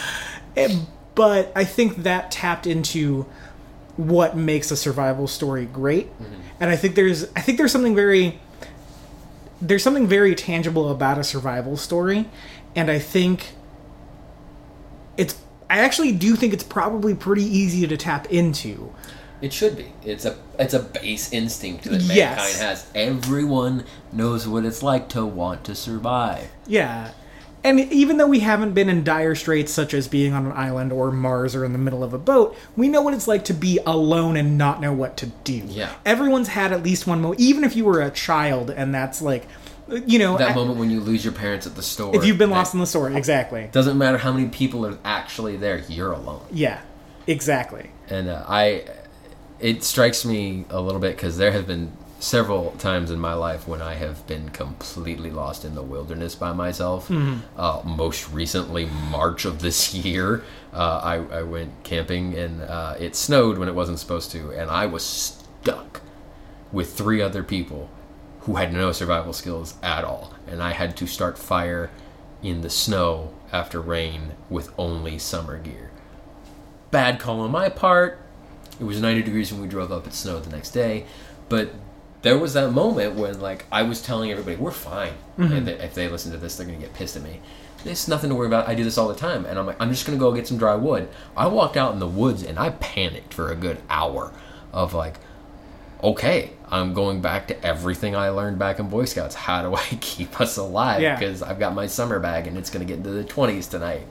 Eh, 0.57 0.73
but 1.15 1.51
I 1.53 1.65
think 1.65 2.03
that 2.03 2.31
tapped 2.31 2.65
into 2.65 3.25
what 3.97 4.37
makes 4.37 4.71
a 4.71 4.77
survival 4.77 5.27
story 5.27 5.65
great. 5.65 6.09
And 6.61 6.69
I 6.69 6.77
think 6.77 6.95
there's 6.95 7.25
I 7.35 7.41
think 7.41 7.57
there's 7.57 7.73
something 7.73 7.93
very 7.93 8.39
there's 9.61 9.83
something 9.83 10.07
very 10.07 10.33
tangible 10.33 10.89
about 10.89 11.17
a 11.17 11.23
survival 11.25 11.75
story 11.75 12.29
and 12.75 12.89
I 12.89 12.99
think 12.99 13.53
it's 15.17 15.35
I 15.75 15.79
actually 15.79 16.13
do 16.13 16.37
think 16.37 16.53
it's 16.53 16.63
probably 16.63 17.13
pretty 17.13 17.43
easy 17.43 17.85
to 17.85 17.97
tap 17.97 18.31
into. 18.31 18.93
it 19.41 19.51
should 19.51 19.75
be. 19.75 19.87
It's 20.05 20.23
a 20.23 20.37
it's 20.57 20.73
a 20.73 20.79
base 20.79 21.33
instinct 21.33 21.83
that 21.83 22.01
Yes. 22.01 22.37
mankind 22.37 22.55
has. 22.61 22.85
Everyone 22.95 23.83
knows 24.13 24.47
what 24.47 24.63
it's 24.63 24.81
like 24.81 25.09
to 25.09 25.25
want 25.25 25.65
to 25.65 25.75
survive. 25.75 26.47
Yeah. 26.65 27.11
And 27.61 27.79
even 27.91 28.15
though 28.17 28.27
we 28.27 28.39
haven't 28.39 28.73
been 28.73 28.87
in 28.89 29.03
dire 29.03 29.35
straits 29.35 29.73
such 29.73 29.93
as 29.93 30.07
being 30.07 30.33
on 30.33 30.45
an 30.45 30.53
island 30.53 30.93
or 30.93 31.11
Mars 31.11 31.53
or 31.55 31.65
in 31.65 31.73
the 31.73 31.79
middle 31.79 32.03
of 32.03 32.13
a 32.13 32.17
boat, 32.17 32.55
we 32.77 32.87
know 32.87 33.01
what 33.01 33.13
it's 33.13 33.27
like 33.27 33.43
to 33.45 33.53
be 33.53 33.77
alone 33.85 34.37
and 34.37 34.57
not 34.57 34.79
know 34.79 34.93
what 34.93 35.17
to 35.17 35.25
do. 35.43 35.63
Yeah. 35.67 35.91
Everyone's 36.05 36.47
had 36.49 36.71
at 36.71 36.81
least 36.83 37.05
one 37.05 37.21
moment, 37.21 37.41
even 37.41 37.63
if 37.65 37.75
you 37.75 37.83
were 37.83 38.01
a 38.01 38.11
child 38.11 38.69
and 38.69 38.93
that's 38.95 39.21
like, 39.21 39.47
you 39.87 40.19
know, 40.19 40.37
That 40.37 40.51
a- 40.51 40.55
moment 40.55 40.79
when 40.79 40.89
you 40.89 40.99
lose 40.99 41.23
your 41.23 41.33
parents 41.33 41.65
at 41.67 41.75
the 41.75 41.81
store. 41.83 42.15
if 42.15 42.25
you've 42.25 42.37
been 42.37 42.49
lost 42.49 42.73
in 42.73 42.79
the 42.79 42.85
store, 42.87 43.11
Exactly. 43.11 43.69
Doesn't 43.71 43.97
matter 43.97 44.17
how 44.17 44.31
many 44.31 44.47
people 44.49 44.85
are 44.85 44.97
actually 45.03 45.57
there. 45.57 45.83
You're 45.87 46.11
alone. 46.13 46.41
Yeah. 46.51 46.81
Exactly. 47.27 47.89
and 48.09 48.29
uh, 48.29 48.43
I, 48.47 48.85
it 49.59 49.83
strikes 49.83 50.25
me 50.25 50.65
a 50.69 50.79
little 50.79 50.99
bit 51.01 51.15
because 51.15 51.37
there 51.37 51.51
have 51.51 51.65
been 51.65 51.91
several 52.19 52.71
times 52.77 53.09
in 53.11 53.19
my 53.19 53.33
life 53.33 53.67
when 53.67 53.81
I 53.81 53.95
have 53.95 54.25
been 54.27 54.49
completely 54.49 55.29
lost 55.31 55.65
in 55.65 55.75
the 55.75 55.81
wilderness 55.83 56.33
by 56.35 56.53
myself. 56.53 57.09
Uh, 57.11 57.81
most 57.83 58.29
recently, 58.31 58.85
March 58.85 59.45
of 59.45 59.59
this 59.61 59.93
year, 59.93 60.43
uh, 60.73 60.99
I, 61.03 61.15
I 61.39 61.43
went 61.43 61.71
camping 61.83 62.33
and 62.35 62.61
uh, 62.61 62.95
it 62.99 63.15
snowed 63.15 63.57
when 63.57 63.67
it 63.67 63.75
wasn't 63.75 63.99
supposed 63.99 64.31
to, 64.31 64.51
and 64.51 64.69
I 64.69 64.85
was 64.85 65.03
stuck 65.03 66.01
with 66.71 66.93
three 66.93 67.21
other 67.21 67.43
people 67.43 67.89
who 68.45 68.55
had 68.55 68.73
no 68.73 68.91
survival 68.91 69.33
skills 69.33 69.75
at 69.83 70.03
all, 70.03 70.33
and 70.47 70.61
I 70.61 70.71
had 70.71 70.97
to 70.97 71.07
start 71.07 71.37
fire 71.37 71.91
in 72.41 72.61
the 72.61 72.69
snow 72.69 73.33
after 73.51 73.79
rain 73.79 74.31
with 74.49 74.71
only 74.77 75.17
summer 75.17 75.57
gear 75.57 75.91
bad 76.95 77.19
call 77.19 77.41
on 77.41 77.51
my 77.51 77.67
part. 77.67 78.17
It 78.79 78.85
was 78.85 79.01
90 79.01 79.23
degrees 79.23 79.51
when 79.51 79.61
we 79.61 79.67
drove 79.67 79.91
up. 79.91 80.07
It 80.07 80.13
snowed 80.13 80.45
the 80.45 80.49
next 80.49 80.71
day, 80.71 81.05
but 81.49 81.71
there 82.21 82.37
was 82.37 82.53
that 82.53 82.71
moment 82.71 83.15
when 83.15 83.41
like 83.41 83.65
I 83.69 83.83
was 83.83 84.01
telling 84.01 84.31
everybody 84.31 84.55
we're 84.55 84.71
fine. 84.71 85.11
Mm-hmm. 85.37 85.53
And 85.53 85.67
they, 85.67 85.73
if 85.73 85.93
they 85.93 86.07
listen 86.07 86.31
to 86.31 86.37
this, 86.37 86.55
they're 86.55 86.65
gonna 86.65 86.79
get 86.79 86.93
pissed 86.93 87.17
at 87.17 87.21
me. 87.21 87.41
It's 87.83 88.07
nothing 88.07 88.29
to 88.29 88.35
worry 88.35 88.47
about. 88.47 88.69
I 88.69 88.75
do 88.75 88.85
this 88.85 88.97
all 88.97 89.09
the 89.09 89.15
time, 89.15 89.45
and 89.45 89.59
I'm 89.59 89.65
like, 89.65 89.75
I'm 89.77 89.89
just 89.89 90.05
gonna 90.05 90.17
go 90.17 90.31
get 90.31 90.47
some 90.47 90.57
dry 90.57 90.75
wood. 90.75 91.09
I 91.35 91.47
walked 91.47 91.75
out 91.75 91.91
in 91.91 91.99
the 91.99 92.07
woods 92.07 92.43
and 92.43 92.57
I 92.57 92.69
panicked 92.69 93.33
for 93.33 93.51
a 93.51 93.55
good 93.55 93.79
hour 93.89 94.31
of 94.71 94.93
like, 94.93 95.15
okay, 96.01 96.51
I'm 96.69 96.93
going 96.93 97.21
back 97.21 97.47
to 97.47 97.65
everything 97.65 98.15
I 98.15 98.29
learned 98.29 98.57
back 98.59 98.79
in 98.79 98.89
Boy 98.89 99.05
Scouts. 99.05 99.35
How 99.35 99.61
do 99.61 99.75
I 99.75 99.85
keep 100.01 100.39
us 100.39 100.57
alive? 100.57 101.01
Yeah. 101.01 101.17
Because 101.17 101.41
I've 101.41 101.59
got 101.59 101.73
my 101.73 101.87
summer 101.87 102.19
bag 102.19 102.47
and 102.47 102.57
it's 102.57 102.69
gonna 102.69 102.85
get 102.85 102.97
into 102.97 103.11
the 103.11 103.23
20s 103.23 103.69
tonight. 103.69 104.07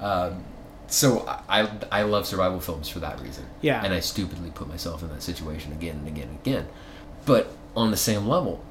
Um, 0.00 0.44
so 0.86 1.26
I 1.48 1.70
I 1.92 2.02
love 2.02 2.26
survival 2.26 2.60
films 2.60 2.88
for 2.88 3.00
that 3.00 3.20
reason. 3.20 3.44
Yeah. 3.60 3.84
And 3.84 3.92
I 3.92 4.00
stupidly 4.00 4.50
put 4.50 4.68
myself 4.68 5.02
in 5.02 5.08
that 5.10 5.22
situation 5.22 5.72
again 5.72 5.96
and 5.96 6.08
again 6.08 6.28
and 6.28 6.38
again. 6.40 6.66
But 7.26 7.52
on 7.76 7.90
the 7.90 7.96
same 7.96 8.26
level, 8.26 8.64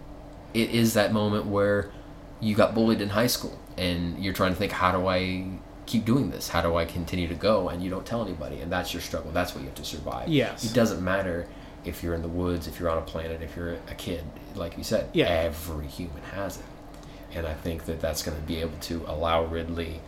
it 0.54 0.72
is 0.72 0.94
that 0.96 1.14
moment 1.14 1.46
where 1.46 1.92
you 2.40 2.56
got 2.56 2.74
bullied 2.74 3.02
in 3.02 3.10
high 3.10 3.28
school 3.28 3.58
and 3.78 4.24
you're 4.24 4.34
trying 4.34 4.52
to 4.52 4.58
think, 4.58 4.72
how 4.72 4.92
do 4.92 5.08
I 5.08 5.48
keep 5.86 6.06
doing 6.06 6.32
this? 6.32 6.50
How 6.50 6.62
do 6.62 6.76
I 6.76 6.86
continue 6.86 7.28
to 7.28 7.36
go? 7.36 7.70
And 7.70 7.84
you 7.84 7.90
don't 7.90 8.06
tell 8.06 8.24
anybody, 8.24 8.60
and 8.62 8.72
that's 8.72 8.94
your 8.94 9.02
struggle. 9.02 9.32
That's 9.32 9.54
what 9.54 9.62
you 9.62 9.68
have 9.68 9.76
to 9.76 9.86
survive. 9.86 10.28
Yes. 10.28 10.64
It 10.64 10.74
doesn't 10.74 11.04
matter 11.04 11.48
if 11.88 12.04
you're 12.04 12.14
in 12.14 12.22
the 12.22 12.28
woods, 12.28 12.68
if 12.68 12.80
you're 12.80 12.90
on 12.90 12.98
a 12.98 13.02
planet, 13.02 13.42
if 13.42 13.56
you're 13.56 13.74
a 13.90 13.96
kid. 13.96 14.24
Like 14.56 14.78
you 14.78 14.84
said, 14.84 15.10
Yeah. 15.14 15.28
every 15.28 15.88
human 15.88 16.22
has 16.36 16.58
it. 16.58 16.64
And 17.36 17.46
I 17.48 17.54
think 17.54 17.86
that 17.86 18.00
that's 18.02 18.24
going 18.24 18.36
to 18.38 18.44
be 18.44 18.58
able 18.62 18.78
to 18.82 19.04
allow 19.08 19.44
Ridley 19.46 20.00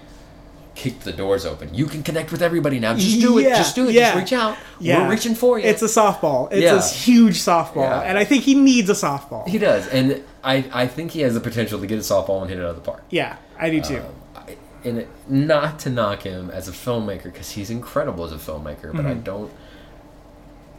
kick 0.76 0.99
the 1.01 1.11
doors 1.11 1.45
open. 1.45 1.73
You 1.73 1.85
can 1.88 2.03
connect 2.03 2.31
with 2.31 2.41
everybody 2.41 2.80
now. 2.80 2.93
Just 2.95 3.19
do 3.19 3.38
it. 3.38 3.43
Just 3.49 3.76
do 3.76 3.89
it. 3.89 3.93
yeah. 3.93 4.14
Just 4.14 4.15
reach 4.31 4.34
out. 4.34 4.57
Yeah. 4.80 5.03
We're 5.03 5.11
reaching 5.11 5.35
for 5.35 5.60
you. 5.60 5.65
It's 5.65 5.81
a 5.81 5.85
softball. 5.85 6.47
It's 6.51 6.61
Yeah. 6.64 6.76
a 6.77 6.81
huge 6.81 7.35
softball. 7.39 7.84
Yeah. 7.89 7.99
And 8.01 8.18
I 8.18 8.23
think 8.23 8.43
he 8.43 8.56
needs 8.56 8.89
a 8.89 8.93
softball. 8.93 9.47
he 9.47 9.57
does, 9.57 9.88
and 9.89 10.23
I 10.43 10.64
I 10.72 10.88
think 10.88 11.11
he 11.11 11.22
has 11.22 11.34
the 11.34 11.41
potential 11.41 11.80
to 11.80 11.88
get 11.88 11.97
a 11.97 12.01
softball 12.01 12.41
and 12.41 12.49
hit 12.49 12.60
it 12.60 12.64
out 12.64 12.69
of 12.69 12.76
the 12.77 12.81
park. 12.81 13.03
yeah, 13.10 13.35
I 13.60 13.69
do 13.69 13.81
too. 13.81 13.97
Um, 13.97 14.03
I- 14.47 14.56
and 14.88 14.99
it, 14.99 15.10
not 15.27 15.80
to 15.80 15.89
knock 15.89 16.22
him 16.23 16.49
as 16.51 16.69
a 16.69 16.72
filmmaker 16.72 17.23
because 17.23 17.51
he's 17.51 17.69
incredible 17.69 18.23
as 18.23 18.31
a 18.31 18.35
filmmaker, 18.38 18.93
but 18.93 19.06
I 19.06 19.10
Mm-hmm. 19.11 19.22
don't. 19.23 19.51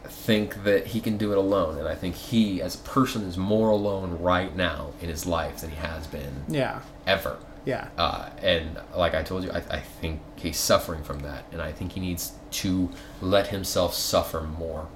Think 0.05 0.63
that 0.63 0.87
he 0.87 0.99
can 0.99 1.17
do 1.17 1.31
it 1.31 1.37
alone, 1.37 1.77
and 1.77 1.87
I 1.87 1.95
think 1.95 2.15
he, 2.15 2.61
as 2.61 2.75
a 2.75 2.79
person, 2.79 3.23
is 3.23 3.37
more 3.37 3.69
alone 3.69 4.19
right 4.21 4.55
now 4.55 4.91
in 5.01 5.09
his 5.09 5.25
life 5.25 5.61
than 5.61 5.69
he 5.71 5.75
has 5.77 6.07
been 6.07 6.43
Yeah. 6.47 6.79
ever. 7.07 7.37
Yeah. 7.65 7.89
Uh, 7.97 8.29
and 8.41 8.79
like 8.95 9.13
I 9.13 9.21
told 9.21 9.43
you, 9.43 9.51
I, 9.51 9.57
I 9.69 9.79
think 9.79 10.19
he's 10.35 10.57
suffering 10.57 11.03
from 11.03 11.19
that, 11.19 11.43
and 11.51 11.61
I 11.61 11.71
think 11.71 11.91
he 11.93 11.99
needs 11.99 12.33
to 12.51 12.89
let 13.21 13.47
himself 13.47 13.93
suffer 13.93 14.41
more, 14.41 14.87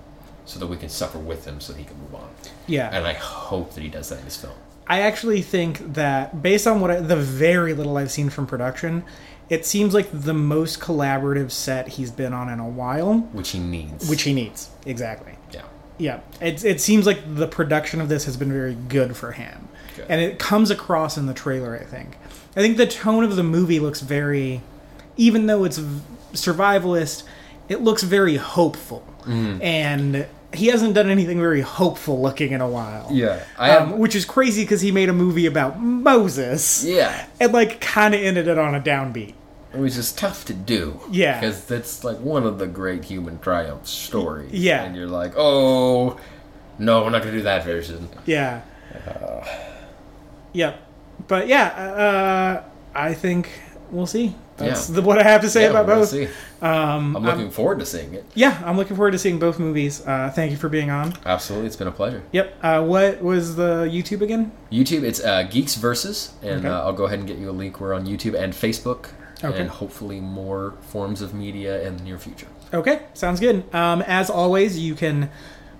so 0.46 0.60
that 0.60 0.68
we 0.68 0.78
can 0.78 0.90
suffer 0.90 1.20
with 1.20 1.46
him, 1.46 1.60
so 1.60 1.74
that 1.74 1.80
he 1.80 1.86
can 1.86 2.00
move 2.00 2.16
on. 2.16 2.30
Yeah. 2.68 2.90
And 2.92 3.06
I 3.06 3.14
hope 3.14 3.74
that 3.76 3.82
he 3.82 3.90
does 3.90 4.10
that 4.10 4.20
in 4.20 4.26
this 4.26 4.38
film. 4.38 4.54
I 4.88 5.02
actually 5.02 5.42
think 5.42 5.94
that 5.96 6.44
based 6.44 6.68
on 6.68 6.80
what 6.80 6.92
I, 6.92 7.00
the 7.00 7.16
very 7.16 7.74
little 7.74 7.98
I've 7.98 8.12
seen 8.12 8.30
from 8.30 8.46
production, 8.46 9.04
it 9.50 9.66
seems 9.66 9.94
like 9.94 10.10
the 10.12 10.34
most 10.34 10.80
collaborative 10.80 11.52
set 11.52 11.90
he's 11.90 12.12
been 12.12 12.34
on 12.34 12.50
in 12.50 12.60
a 12.60 12.68
while, 12.68 13.20
which 13.32 13.50
he 13.50 13.60
needs. 13.60 14.10
which 14.10 14.24
he 14.24 14.34
needs. 14.34 14.70
Exactly. 14.86 15.34
yeah, 15.52 15.62
Yeah. 15.98 16.20
It 16.42 16.64
it 16.64 16.82
seems 16.82 17.06
like 17.06 17.20
the 17.36 17.48
production 17.48 18.02
of 18.02 18.10
this 18.10 18.26
has 18.26 18.38
been 18.38 18.52
very 18.52 18.76
good 18.76 19.16
for 19.16 19.34
him. 19.34 19.68
Good. 19.96 20.08
And 20.10 20.22
it 20.22 20.40
comes 20.40 20.72
across 20.72 21.18
in 21.18 21.26
the 21.26 21.34
trailer, 21.34 21.76
I 21.76 21.84
think. 21.84 22.18
I 22.56 22.62
think 22.62 22.78
the 22.78 22.88
tone 22.88 23.24
of 23.24 23.36
the 23.36 23.44
movie 23.44 23.80
looks 23.80 24.02
very 24.02 24.62
even 25.18 25.46
though 25.48 25.64
it's 25.64 25.80
survivalist, 26.34 27.24
it 27.70 27.82
looks 27.82 28.04
very 28.04 28.36
hopeful. 28.38 29.06
Mm. 29.24 29.64
And 29.64 30.28
he 30.56 30.68
hasn't 30.68 30.94
done 30.94 31.10
anything 31.10 31.40
very 31.40 31.62
hopeful 31.62 32.22
looking 32.22 32.52
in 32.52 32.62
a 32.62 32.68
while. 32.68 33.08
yeah. 33.12 33.44
Have, 33.58 33.92
Um, 33.94 34.00
which 34.00 34.16
is 34.16 34.26
crazy 34.26 34.64
because 34.64 34.82
he 34.82 34.92
made 34.92 35.10
a 35.10 35.14
movie 35.14 35.46
about 35.46 35.80
Moses 35.82 36.84
yeah, 36.84 37.26
and 37.40 37.54
like 37.54 37.80
kind 37.82 38.14
of 38.16 38.22
ended 38.22 38.48
it 38.48 38.58
on 38.58 38.74
a 38.76 38.80
downbeat. 38.82 39.34
which 39.74 39.98
is 39.98 40.12
tough 40.12 40.46
to 40.46 40.54
do. 40.54 41.00
Yeah. 41.12 41.40
because 41.40 41.66
that's 41.66 42.04
like 42.04 42.18
one 42.20 42.46
of 42.46 42.60
the 42.60 42.68
great 42.68 43.04
human 43.06 43.40
triumph 43.40 43.88
stories. 43.88 44.52
Yeah. 44.54 44.84
and 44.84 44.96
you're 44.96 45.08
like, 45.08 45.34
oh, 45.38 46.18
no, 46.80 47.04
we're 47.04 47.10
not 47.10 47.22
gonna 47.24 47.32
do 47.34 47.42
that 47.44 47.64
version. 47.66 48.10
Yeah. 48.26 48.62
Yep. 50.54 50.80
But 51.28 51.48
yeah, 51.48 51.68
uh, 51.68 52.64
I 52.94 53.14
think 53.14 53.50
we'll 53.92 54.06
see. 54.08 54.36
That's 54.58 54.90
Yeah. 54.90 54.96
the, 54.96 55.02
what 55.02 55.20
I 55.20 55.24
have 55.24 55.42
to 55.42 55.50
say 55.50 55.64
Yeah, 55.64 55.72
about 55.72 55.86
both. 55.88 56.14
Um, 56.62 57.16
I'm 57.18 57.24
looking 57.24 57.52
forward 57.52 57.80
to 57.80 57.86
seeing 57.86 58.14
it. 58.14 58.24
yeah, 58.36 58.62
I'm 58.66 58.78
looking 58.78 58.96
forward 58.96 59.12
to 59.12 59.20
seeing 59.20 59.38
both 59.38 59.60
movies. 59.60 60.02
Uh, 60.06 60.32
thank 60.34 60.52
you 60.52 60.58
for 60.58 60.70
being 60.70 60.90
on. 60.90 61.14
Absolutely, 61.26 61.68
it's 61.68 61.76
been 61.76 61.88
a 61.90 61.92
pleasure. 61.92 62.24
Yep. 62.32 62.56
Uh, 62.64 62.82
what 62.84 63.22
was 63.22 63.58
the 63.58 63.90
YouTube 63.92 64.22
again? 64.22 64.52
YouTube, 64.72 65.04
it's 65.04 65.22
uh, 65.24 65.44
Geeks 65.44 65.76
Versus, 65.76 66.32
and 66.42 66.60
Okay. 66.62 66.70
uh, 66.70 66.82
I'll 66.84 66.94
go 66.94 67.04
ahead 67.06 67.20
and 67.20 67.28
get 67.28 67.38
you 67.38 67.50
a 67.50 67.52
link. 67.52 67.80
We're 67.82 67.94
on 67.94 68.06
YouTube 68.06 68.34
and 68.42 68.54
Facebook, 68.54 69.08
Okay. 69.44 69.60
and 69.60 69.70
hopefully 69.70 70.22
more 70.22 70.74
forms 70.88 71.22
of 71.22 71.34
media 71.34 71.82
in 71.86 71.98
the 71.98 72.04
near 72.04 72.18
future. 72.18 72.48
Okay, 72.74 73.02
sounds 73.14 73.40
good. 73.42 73.64
Um, 73.76 74.02
as 74.04 74.30
always, 74.30 74.80
you 74.80 74.96
can 74.96 75.30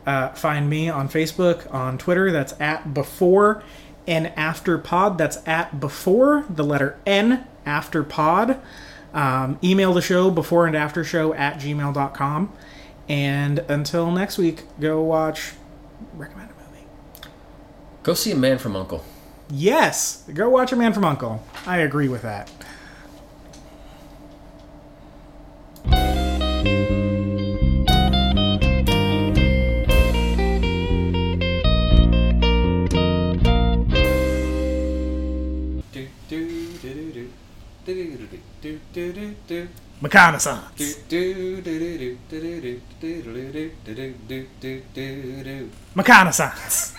uh, 0.06 0.30
find 0.30 0.70
me 0.70 0.90
on 0.90 1.08
Facebook, 1.10 1.74
on 1.74 1.98
Twitter. 1.98 2.32
That's 2.32 2.54
at 2.60 2.94
before 2.94 3.64
and 4.06 4.32
after 4.38 4.78
pod. 4.78 5.18
That's 5.18 5.40
at 5.48 5.80
before 5.80 6.46
the 6.50 6.64
letter 6.64 6.98
N 7.08 7.48
after 7.66 8.04
pod. 8.04 8.60
Um, 9.14 9.58
email 9.64 9.94
the 9.94 10.02
show 10.02 10.30
before 10.30 10.68
and 10.68 10.76
after 10.76 11.04
show 11.04 11.34
at 11.34 11.58
gmail.com. 11.60 12.54
And 13.08 13.60
until 13.60 14.12
next 14.12 14.38
week, 14.38 14.64
go 14.80 15.02
watch 15.02 15.54
recommend 16.14 16.50
a 16.52 16.54
movie. 16.54 16.86
Go 18.04 18.14
see 18.14 18.32
a 18.32 18.36
man 18.36 18.58
from 18.58 18.76
Uncle. 18.76 19.04
Yes, 19.50 20.24
go 20.34 20.50
watch 20.50 20.72
A 20.72 20.76
Man 20.76 20.92
from 20.92 21.06
Uncle. 21.06 21.44
I 21.68 21.78
agree 21.78 22.08
with 22.08 22.24
that. 22.24 22.50
Reconnaissance. 40.02 40.62
Reconnaissance. 45.96 46.95